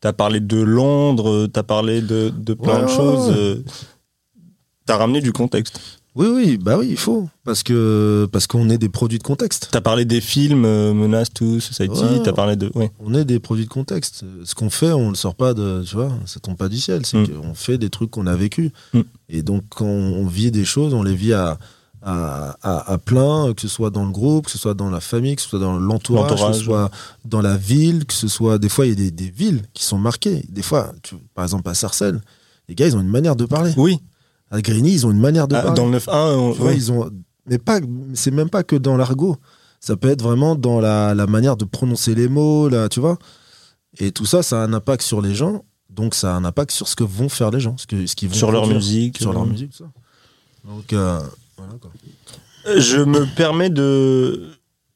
T'as 0.00 0.12
parlé 0.12 0.38
de 0.40 0.58
Londres, 0.60 1.46
t'as 1.46 1.62
parlé 1.62 2.02
de, 2.02 2.28
de 2.30 2.52
plein 2.54 2.74
Ouais, 2.74 2.80
de 2.82 2.86
ouais, 2.86 2.96
choses. 2.96 3.28
ouais. 3.30 3.36
euh, 3.38 3.62
T'as 4.86 4.96
ramené 4.96 5.20
du 5.20 5.32
contexte. 5.32 5.80
Oui 6.16 6.28
oui, 6.28 6.58
bah 6.58 6.76
oui, 6.78 6.86
il 6.90 6.96
faut 6.96 7.28
parce 7.42 7.64
que 7.64 8.28
parce 8.30 8.46
qu'on 8.46 8.70
est 8.70 8.78
des 8.78 8.88
produits 8.88 9.18
de 9.18 9.24
contexte. 9.24 9.68
T'as 9.72 9.80
parlé 9.80 10.04
des 10.04 10.20
films, 10.20 10.64
euh, 10.64 10.94
Menace 10.94 11.32
to 11.32 11.58
Society, 11.58 12.04
Ouais. 12.04 12.22
t'as 12.22 12.32
parlé 12.32 12.54
de. 12.54 12.70
Ouais. 12.76 12.92
on 13.00 13.14
est 13.14 13.24
des 13.24 13.40
produits 13.40 13.64
de 13.64 13.70
contexte. 13.70 14.24
Ce 14.44 14.54
qu'on 14.54 14.70
fait, 14.70 14.92
on 14.92 15.08
le 15.08 15.16
sort 15.16 15.34
pas 15.34 15.54
de, 15.54 15.82
tu 15.84 15.96
vois, 15.96 16.12
ça 16.26 16.38
tombe 16.38 16.56
pas 16.56 16.68
du 16.68 16.78
ciel. 16.78 17.04
C'est 17.04 17.18
Mm. 17.18 17.28
qu'on 17.40 17.54
fait 17.54 17.78
des 17.78 17.90
trucs 17.90 18.12
qu'on 18.12 18.28
a 18.28 18.36
vécu. 18.36 18.70
Mm. 18.92 19.00
Et 19.28 19.42
donc, 19.42 19.64
quand 19.70 19.86
on 19.86 20.24
vit 20.28 20.52
des 20.52 20.64
choses, 20.64 20.94
on 20.94 21.02
les 21.02 21.16
vit 21.16 21.32
à, 21.32 21.58
à, 22.00 22.56
à, 22.62 22.92
à 22.92 22.98
plein, 22.98 23.52
que 23.52 23.62
ce 23.62 23.66
soit 23.68 23.90
dans 23.90 24.04
le 24.04 24.12
groupe, 24.12 24.44
que 24.44 24.52
ce 24.52 24.58
soit 24.58 24.74
dans 24.74 24.90
la 24.90 25.00
famille, 25.00 25.34
que 25.34 25.42
ce 25.42 25.48
soit 25.48 25.58
dans 25.58 25.76
l'entourage, 25.80 26.38
que 26.40 26.52
ce 26.52 26.62
soit 26.62 26.92
dans 27.24 27.40
la 27.40 27.56
ville, 27.56 28.04
que 28.04 28.14
ce 28.14 28.28
soit, 28.28 28.58
des 28.58 28.68
fois, 28.68 28.86
il 28.86 28.90
y 28.90 28.92
a 28.92 28.96
des, 28.96 29.10
des 29.10 29.30
villes 29.30 29.62
qui 29.72 29.82
sont 29.82 29.98
marquées. 29.98 30.44
Des 30.48 30.62
fois, 30.62 30.92
tu- 31.02 31.16
par 31.34 31.44
exemple, 31.44 31.68
à 31.68 31.74
Sarcelles, 31.74 32.20
les 32.68 32.76
gars, 32.76 32.86
ils 32.86 32.94
ont 32.96 33.00
une 33.00 33.08
manière 33.08 33.34
de 33.34 33.46
parler. 33.46 33.72
Oui, 33.76 33.98
À 34.50 34.60
Grigny, 34.60 34.92
ils 34.92 35.06
ont 35.06 35.10
une 35.10 35.20
manière 35.20 35.48
de 35.48 35.54
Ah, 35.56 35.62
parler. 35.62 35.76
dans 35.76 35.86
le 35.86 35.92
9-1, 35.98 36.36
on- 36.36 36.52
oui. 36.60 36.72
ils 36.76 36.92
ont, 36.92 37.10
mais 37.46 37.58
pas, 37.58 37.80
c'est 38.14 38.30
même 38.30 38.50
pas 38.50 38.62
que 38.62 38.76
dans 38.76 38.96
l'argot. 38.96 39.36
Ça 39.80 39.96
peut 39.96 40.08
être 40.08 40.22
vraiment 40.22 40.54
dans 40.54 40.80
la, 40.80 41.14
la 41.14 41.26
manière 41.26 41.56
de 41.56 41.64
prononcer 41.64 42.14
les 42.14 42.28
mots, 42.28 42.68
là, 42.68 42.88
tu 42.88 43.00
vois. 43.00 43.18
Et 43.98 44.12
tout 44.12 44.26
ça, 44.26 44.42
ça 44.42 44.62
a 44.62 44.64
un 44.64 44.72
impact 44.72 45.02
sur 45.02 45.20
les 45.20 45.34
gens. 45.34 45.64
Donc, 45.90 46.14
ça 46.14 46.34
a 46.34 46.36
un 46.36 46.44
impact 46.44 46.70
sur 46.72 46.88
ce 46.88 46.96
que 46.96 47.04
vont 47.04 47.28
faire 47.28 47.50
les 47.50 47.60
gens, 47.60 47.76
ce 47.76 47.86
que, 47.86 48.06
ce 48.06 48.14
qu'ils 48.16 48.28
vont 48.28 48.34
sur 48.34 48.50
leur 48.50 48.66
musique. 48.66 49.18
sur 49.18 49.32
leur 49.32 49.42
euh. 49.42 49.46
musique, 49.46 49.74
ça. 49.74 49.84
Donc, 50.64 50.92
euh, 50.92 51.20
voilà 51.56 51.74
quoi. 51.80 51.90
Je 52.78 52.98
me 52.98 53.26
permets 53.36 53.68
de 53.70 54.48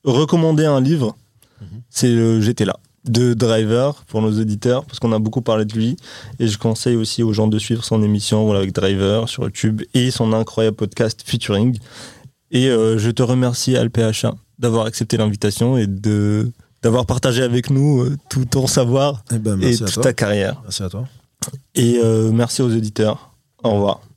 recommander 0.05 0.65
un 0.65 0.81
livre. 0.81 1.17
Mhm. 1.61 1.67
C'est 1.91 2.09
le 2.11 2.41
J'étais 2.41 2.65
là 2.65 2.79
de 3.11 3.35
Driver 3.35 4.05
pour 4.07 4.23
nos 4.23 4.41
auditeurs 4.41 4.85
parce 4.85 4.99
qu'on 4.99 5.13
a 5.13 5.19
beaucoup 5.19 5.43
parlé 5.43 5.65
de 5.65 5.75
lui 5.75 5.97
et 6.39 6.47
je 6.47 6.59
conseille 6.59 6.97
aussi 6.97 7.23
aux 7.23 7.33
gens 7.33 7.49
de 7.49 7.59
suivre 7.59 7.85
son 7.85 8.03
émission 8.03 8.45
voilà, 8.45 8.61
avec 8.61 8.73
Driver 8.73 9.29
sur 9.29 9.45
YouTube 9.45 9.83
et 9.95 10.11
son 10.11 10.33
incroyable 10.33 10.77
podcast 10.77 11.23
Featuring. 11.25 11.79
Et 12.51 12.69
euh, 12.69 12.99
je 12.99 13.11
te 13.11 13.23
remercie 13.23 13.77
Alpha 13.77 14.11
d'avoir 14.59 14.87
accepté 14.87 15.17
l'invitation 15.17 15.77
et 15.77 15.87
de 15.87 16.51
d'avoir 16.83 17.07
partagé 17.07 17.43
avec 17.43 17.71
nous 17.71 18.03
euh, 18.03 18.17
tout 18.31 18.45
ton 18.45 18.67
savoir 18.67 19.25
Eh 19.33 19.39
ben, 19.39 19.61
et 19.63 19.77
toute 19.77 20.01
ta 20.01 20.13
carrière. 20.13 20.61
Merci 20.63 20.83
à 20.83 20.89
toi. 20.89 21.09
Et 21.75 21.99
euh, 22.03 22.31
merci 22.33 22.63
aux 22.63 22.75
auditeurs. 22.75 23.35
Au 23.63 23.73
revoir. 23.73 24.08